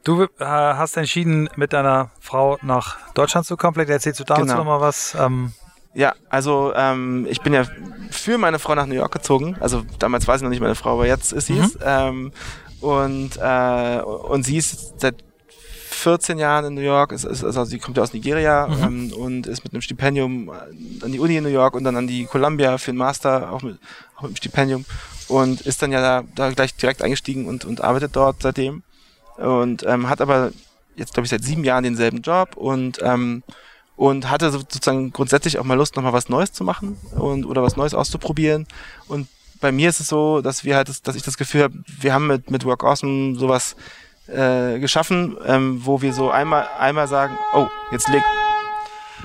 Du 0.06 0.22
äh, 0.22 0.28
hast 0.38 0.96
entschieden, 0.96 1.50
mit 1.56 1.72
deiner 1.72 2.10
Frau 2.20 2.58
nach 2.62 2.96
Deutschland 3.14 3.44
zu 3.44 3.56
kommen. 3.56 3.74
Vielleicht 3.74 3.90
erzählst 3.90 4.20
du 4.20 4.24
dazu 4.24 4.42
genau. 4.42 4.58
noch 4.58 4.64
mal 4.64 4.80
was. 4.80 5.16
Ähm 5.18 5.52
ja, 5.94 6.14
also 6.28 6.72
ähm, 6.76 7.26
ich 7.28 7.40
bin 7.40 7.52
ja 7.52 7.64
für 8.12 8.38
meine 8.38 8.60
Frau 8.60 8.76
nach 8.76 8.86
New 8.86 8.94
York 8.94 9.10
gezogen. 9.10 9.56
Also 9.58 9.82
damals 9.98 10.28
war 10.28 10.38
sie 10.38 10.44
noch 10.44 10.50
nicht 10.50 10.60
meine 10.60 10.76
Frau, 10.76 10.92
aber 10.92 11.08
jetzt 11.08 11.32
ist 11.32 11.46
sie 11.46 11.54
mhm. 11.54 11.60
es. 11.60 11.78
Ähm, 11.84 12.32
und, 12.80 13.30
äh, 13.42 14.00
und 14.00 14.44
sie 14.44 14.58
ist 14.58 15.00
seit 15.00 15.24
14 15.90 16.38
Jahren 16.38 16.66
in 16.66 16.74
New 16.74 16.82
York, 16.82 17.10
ist, 17.10 17.24
ist, 17.24 17.42
also 17.42 17.64
sie 17.64 17.80
kommt 17.80 17.96
ja 17.96 18.04
aus 18.04 18.12
Nigeria 18.12 18.68
mhm. 18.68 18.82
ähm, 18.84 19.12
und 19.12 19.48
ist 19.48 19.64
mit 19.64 19.72
einem 19.72 19.82
Stipendium 19.82 20.50
an 20.50 21.10
die 21.10 21.18
Uni 21.18 21.36
in 21.36 21.42
New 21.42 21.50
York 21.50 21.74
und 21.74 21.82
dann 21.82 21.96
an 21.96 22.06
die 22.06 22.26
Columbia 22.26 22.78
für 22.78 22.92
einen 22.92 22.98
Master, 22.98 23.50
auch 23.50 23.62
mit, 23.62 23.80
auch 24.14 24.22
mit 24.22 24.28
einem 24.28 24.36
Stipendium 24.36 24.84
und 25.26 25.62
ist 25.62 25.82
dann 25.82 25.90
ja 25.90 26.00
da, 26.00 26.24
da 26.36 26.50
gleich 26.50 26.76
direkt 26.76 27.02
eingestiegen 27.02 27.46
und, 27.46 27.64
und 27.64 27.80
arbeitet 27.80 28.14
dort 28.14 28.42
seitdem 28.42 28.84
und 29.38 29.84
ähm, 29.86 30.08
hat 30.08 30.20
aber 30.20 30.52
jetzt, 30.96 31.14
glaube 31.14 31.26
ich, 31.26 31.30
seit 31.30 31.44
sieben 31.44 31.64
Jahren 31.64 31.84
denselben 31.84 32.22
Job 32.22 32.56
und 32.56 32.98
ähm, 33.02 33.42
und 33.96 34.28
hatte 34.28 34.50
sozusagen 34.50 35.10
grundsätzlich 35.12 35.58
auch 35.58 35.64
mal 35.64 35.74
Lust, 35.74 35.96
nochmal 35.96 36.12
was 36.12 36.28
Neues 36.28 36.52
zu 36.52 36.64
machen 36.64 36.98
und 37.16 37.46
oder 37.46 37.62
was 37.62 37.76
Neues 37.76 37.94
auszuprobieren. 37.94 38.66
Und 39.08 39.26
bei 39.60 39.72
mir 39.72 39.88
ist 39.88 40.00
es 40.00 40.08
so, 40.08 40.42
dass 40.42 40.64
wir 40.64 40.76
halt, 40.76 40.90
das, 40.90 41.00
dass 41.00 41.16
ich 41.16 41.22
das 41.22 41.38
Gefühl 41.38 41.62
habe, 41.62 41.74
wir 42.00 42.12
haben 42.12 42.26
mit, 42.26 42.50
mit 42.50 42.64
Work 42.66 42.84
Awesome 42.84 43.38
sowas 43.38 43.74
äh, 44.26 44.78
geschaffen, 44.78 45.36
ähm, 45.46 45.80
wo 45.84 46.02
wir 46.02 46.12
so 46.12 46.30
einmal 46.30 46.68
einmal 46.78 47.08
sagen, 47.08 47.38
oh, 47.54 47.68
jetzt 47.90 48.08
legt 48.08 48.26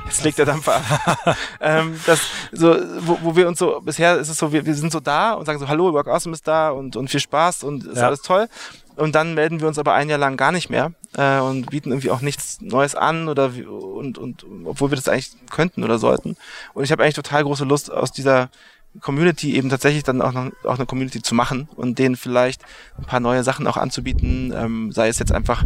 jetzt 0.05 0.23
legt 0.23 0.37
der 0.37 0.45
Dampfer 0.45 0.75
ab. 0.75 1.37
ähm, 1.59 1.99
das, 2.05 2.21
so, 2.51 2.75
wo, 2.99 3.19
wo 3.21 3.35
wir 3.35 3.47
uns 3.47 3.59
so, 3.59 3.81
bisher 3.81 4.17
ist 4.17 4.29
es 4.29 4.37
so, 4.37 4.51
wir, 4.51 4.65
wir 4.65 4.75
sind 4.75 4.91
so 4.91 4.99
da 4.99 5.33
und 5.33 5.45
sagen 5.45 5.59
so, 5.59 5.67
hallo, 5.67 5.91
Work 5.93 6.07
Awesome 6.07 6.33
ist 6.33 6.47
da 6.47 6.71
und, 6.71 6.95
und 6.95 7.09
viel 7.09 7.19
Spaß 7.19 7.63
und 7.63 7.85
ist 7.85 7.97
ja. 7.97 8.07
alles 8.07 8.21
toll. 8.21 8.47
Und 9.01 9.15
dann 9.15 9.33
melden 9.33 9.59
wir 9.59 9.67
uns 9.67 9.79
aber 9.79 9.95
ein 9.95 10.09
Jahr 10.09 10.19
lang 10.19 10.37
gar 10.37 10.51
nicht 10.51 10.69
mehr 10.69 10.93
äh, 11.17 11.39
und 11.39 11.71
bieten 11.71 11.89
irgendwie 11.89 12.11
auch 12.11 12.21
nichts 12.21 12.61
Neues 12.61 12.93
an 12.93 13.29
oder 13.29 13.45
und, 13.47 14.19
und 14.19 14.45
obwohl 14.63 14.91
wir 14.91 14.95
das 14.95 15.07
eigentlich 15.07 15.31
könnten 15.49 15.83
oder 15.83 15.97
sollten. 15.97 16.37
Und 16.75 16.83
ich 16.83 16.91
habe 16.91 17.01
eigentlich 17.01 17.15
total 17.15 17.41
große 17.41 17.65
Lust 17.65 17.91
aus 17.91 18.11
dieser 18.11 18.51
Community 18.99 19.55
eben 19.55 19.69
tatsächlich 19.69 20.03
dann 20.03 20.21
auch 20.21 20.33
noch 20.33 20.51
auch 20.65 20.75
eine 20.75 20.85
Community 20.85 21.21
zu 21.21 21.33
machen 21.33 21.69
und 21.75 21.97
denen 21.97 22.17
vielleicht 22.17 22.61
ein 22.97 23.05
paar 23.05 23.21
neue 23.21 23.43
Sachen 23.43 23.65
auch 23.67 23.77
anzubieten, 23.77 24.53
ähm, 24.55 24.91
sei 24.91 25.07
es 25.07 25.17
jetzt 25.17 25.31
einfach 25.31 25.63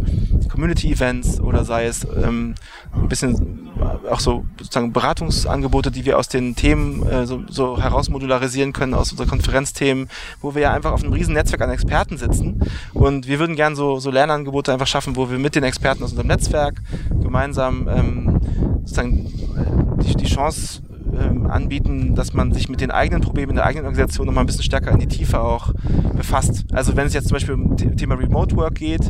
Community-Events 0.48 1.40
oder 1.40 1.64
sei 1.64 1.86
es 1.86 2.04
ähm, 2.04 2.54
ein 2.92 3.08
bisschen 3.08 3.68
auch 4.08 4.20
so 4.20 4.44
sozusagen 4.58 4.92
Beratungsangebote, 4.92 5.90
die 5.90 6.04
wir 6.04 6.18
aus 6.18 6.28
den 6.28 6.54
Themen 6.54 7.04
äh, 7.06 7.26
so, 7.26 7.42
so 7.48 7.80
herausmodularisieren 7.80 8.72
können, 8.72 8.94
aus 8.94 9.10
unseren 9.10 9.28
Konferenzthemen, 9.28 10.08
wo 10.40 10.54
wir 10.54 10.62
ja 10.62 10.72
einfach 10.72 10.92
auf 10.92 11.02
einem 11.02 11.12
riesen 11.12 11.34
Netzwerk 11.34 11.62
an 11.62 11.70
Experten 11.70 12.18
sitzen. 12.18 12.60
Und 12.94 13.26
wir 13.26 13.40
würden 13.40 13.56
gern 13.56 13.74
so, 13.74 13.98
so 13.98 14.10
Lernangebote 14.10 14.72
einfach 14.72 14.86
schaffen, 14.86 15.16
wo 15.16 15.30
wir 15.30 15.38
mit 15.38 15.56
den 15.56 15.64
Experten 15.64 16.04
aus 16.04 16.10
unserem 16.10 16.28
Netzwerk 16.28 16.80
gemeinsam 17.10 17.88
ähm, 17.88 18.40
sozusagen 18.84 19.26
äh, 19.26 20.04
die, 20.04 20.14
die 20.14 20.26
Chance 20.26 20.82
ähm, 21.14 21.46
anbieten, 21.46 22.14
dass 22.14 22.32
man 22.32 22.52
sich 22.52 22.68
mit 22.68 22.80
den 22.80 22.90
eigenen 22.90 23.22
Problemen 23.22 23.50
in 23.50 23.56
der 23.56 23.66
eigenen 23.66 23.86
Organisation 23.86 24.26
nochmal 24.26 24.44
ein 24.44 24.46
bisschen 24.46 24.64
stärker 24.64 24.92
in 24.92 24.98
die 24.98 25.06
Tiefe 25.06 25.40
auch 25.40 25.72
befasst. 26.14 26.64
Also 26.72 26.96
wenn 26.96 27.06
es 27.06 27.14
jetzt 27.14 27.28
zum 27.28 27.34
Beispiel 27.34 27.54
um 27.54 27.76
das 27.76 27.96
Thema 27.96 28.14
Remote 28.14 28.56
Work 28.56 28.76
geht, 28.76 29.08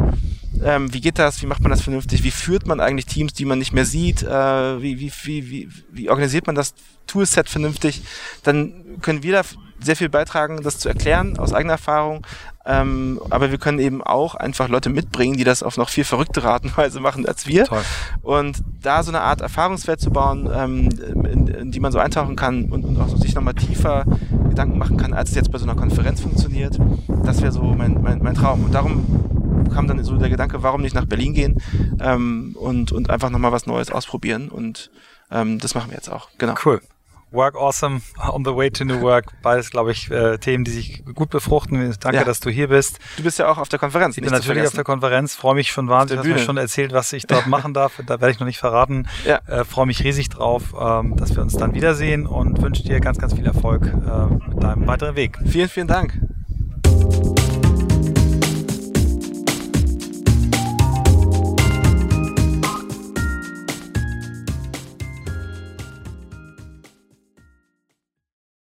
ähm, 0.65 0.93
wie 0.93 1.01
geht 1.01 1.19
das, 1.19 1.43
wie 1.43 1.47
macht 1.47 1.63
man 1.63 1.71
das 1.71 1.83
vernünftig, 1.83 2.25
wie 2.25 2.31
führt 2.31 2.67
man 2.67 2.81
eigentlich 2.81 3.07
Teams, 3.07 3.33
die 3.33 3.45
man 3.45 3.59
nicht 3.59 3.73
mehr 3.73 3.85
sieht, 3.85 4.23
äh, 4.23 4.83
wie, 4.83 5.01
wie, 5.01 5.13
wie, 5.25 5.51
wie, 5.51 5.69
wie 5.93 6.11
organisiert 6.11 6.47
man 6.47 6.55
das 6.55 6.75
Toolset 7.07 7.49
vernünftig, 7.49 8.03
dann 8.43 8.99
können 9.01 9.23
wir 9.23 9.33
da 9.33 9.43
sehr 9.81 9.97
viel 9.97 10.09
beitragen, 10.09 10.63
das 10.63 10.79
zu 10.79 10.89
erklären 10.89 11.39
aus 11.39 11.53
eigener 11.53 11.75
Erfahrung. 11.75 12.27
Ähm, 12.65 13.21
aber 13.31 13.51
wir 13.51 13.59
können 13.59 13.79
eben 13.79 14.03
auch 14.03 14.35
einfach 14.35 14.69
Leute 14.69 14.91
mitbringen, 14.91 15.37
die 15.37 15.45
das 15.45 15.63
auf 15.63 15.77
noch 15.77 15.89
viel 15.89 16.05
verrücktere 16.05 16.51
Art 16.51 16.65
und 16.65 16.77
Weise 16.77 17.01
machen 17.01 17.27
als 17.27 17.47
wir. 17.47 17.65
Toll. 17.65 17.83
Und 18.23 18.63
da 18.83 19.03
so 19.03 19.13
eine 19.13 19.21
Art 19.21 19.41
Erfahrungswert 19.41 20.01
zu 20.01 20.11
bauen, 20.11 20.51
ähm, 20.53 20.89
in, 21.31 21.49
in 21.49 21.71
die 21.71 21.81
man 21.81 21.93
so 21.93 21.99
eintauchen 21.99 22.35
kann 22.35 22.73
und, 22.73 22.85
und 22.85 23.01
auch 23.01 23.09
so 23.09 23.17
sich 23.17 23.35
nochmal 23.35 23.55
tiefer 23.55 24.05
Gedanken 24.49 24.79
machen 24.79 24.97
kann, 24.97 25.13
als 25.13 25.31
es 25.31 25.37
jetzt 25.37 25.53
bei 25.53 25.59
so 25.59 25.65
einer 25.65 25.77
Konferenz 25.77 26.21
funktioniert. 26.21 26.79
Das 27.25 27.41
wäre 27.41 27.53
so 27.53 27.63
mein, 27.63 28.03
mein, 28.03 28.21
mein 28.23 28.35
Traum. 28.35 28.65
Und 28.65 28.75
darum 28.75 29.05
kam 29.73 29.87
dann 29.87 30.03
so 30.03 30.17
der 30.17 30.31
Gedanke, 30.31 30.63
warum 30.63 30.83
nicht 30.83 30.95
nach 30.95 31.07
Berlin 31.07 31.35
gehen 31.35 31.63
ähm, 32.01 32.57
und, 32.59 32.91
und 32.91 33.11
einfach 33.11 33.31
nochmal 33.31 33.53
was 33.53 33.67
Neues 33.67 33.91
ausprobieren. 33.91 34.49
Und 34.49 34.91
ähm, 35.31 35.59
das 35.59 35.75
machen 35.75 35.91
wir 35.91 35.97
jetzt 35.97 36.11
auch. 36.11 36.31
Genau. 36.39 36.55
Cool. 36.65 36.81
Work 37.37 37.55
Awesome, 37.55 38.01
On 38.33 38.45
the 38.45 38.57
Way 38.57 38.71
to 38.71 38.85
New 38.85 39.01
Work. 39.01 39.27
Beides, 39.43 39.71
glaube 39.71 39.93
ich, 39.93 40.11
äh, 40.11 40.39
Themen, 40.39 40.65
die 40.65 40.73
sich 40.73 41.05
gut 41.15 41.31
befruchten. 41.31 41.95
Danke, 42.01 42.17
ja. 42.19 42.25
dass 42.25 42.41
du 42.41 42.51
hier 42.51 42.69
bist. 42.69 42.99
Du 43.17 43.23
bist 43.23 43.39
ja 43.39 43.49
auch 43.49 43.59
auf 43.59 43.69
der 43.69 43.79
Konferenz. 43.79 44.17
Ich 44.17 44.23
bin 44.23 44.33
natürlich 44.33 44.67
auf 44.67 44.73
der 44.73 44.85
Konferenz, 44.85 45.35
freue 45.35 45.55
mich 45.55 45.71
schon 45.71 45.89
wahnsinnig. 45.89 46.25
Du 46.25 46.31
hast 46.31 46.41
mir 46.41 46.45
schon 46.45 46.57
erzählt, 46.57 46.93
was 46.93 47.13
ich 47.13 47.27
dort 47.27 47.47
machen 47.47 47.75
darf. 47.75 48.01
Da 48.05 48.21
werde 48.21 48.31
ich 48.31 48.41
noch 48.41 48.47
nicht 48.47 48.59
verraten. 48.59 49.07
Ja. 49.25 49.41
Äh, 49.47 49.65
freue 49.65 49.87
mich 49.87 50.03
riesig 50.03 50.31
drauf, 50.31 50.75
ähm, 50.81 51.17
dass 51.17 51.37
wir 51.37 51.43
uns 51.43 51.57
dann 51.57 51.75
wiedersehen 51.75 52.27
und 52.27 52.61
wünsche 52.63 52.83
dir 52.83 53.01
ganz, 53.01 53.19
ganz 53.19 53.35
viel 53.35 53.47
Erfolg 53.47 53.85
äh, 53.85 54.49
mit 54.49 54.63
deinem 54.63 54.87
weiteren 54.87 55.15
Weg. 55.15 55.39
Vielen, 55.47 55.69
vielen 55.69 55.89
Dank. 55.89 56.19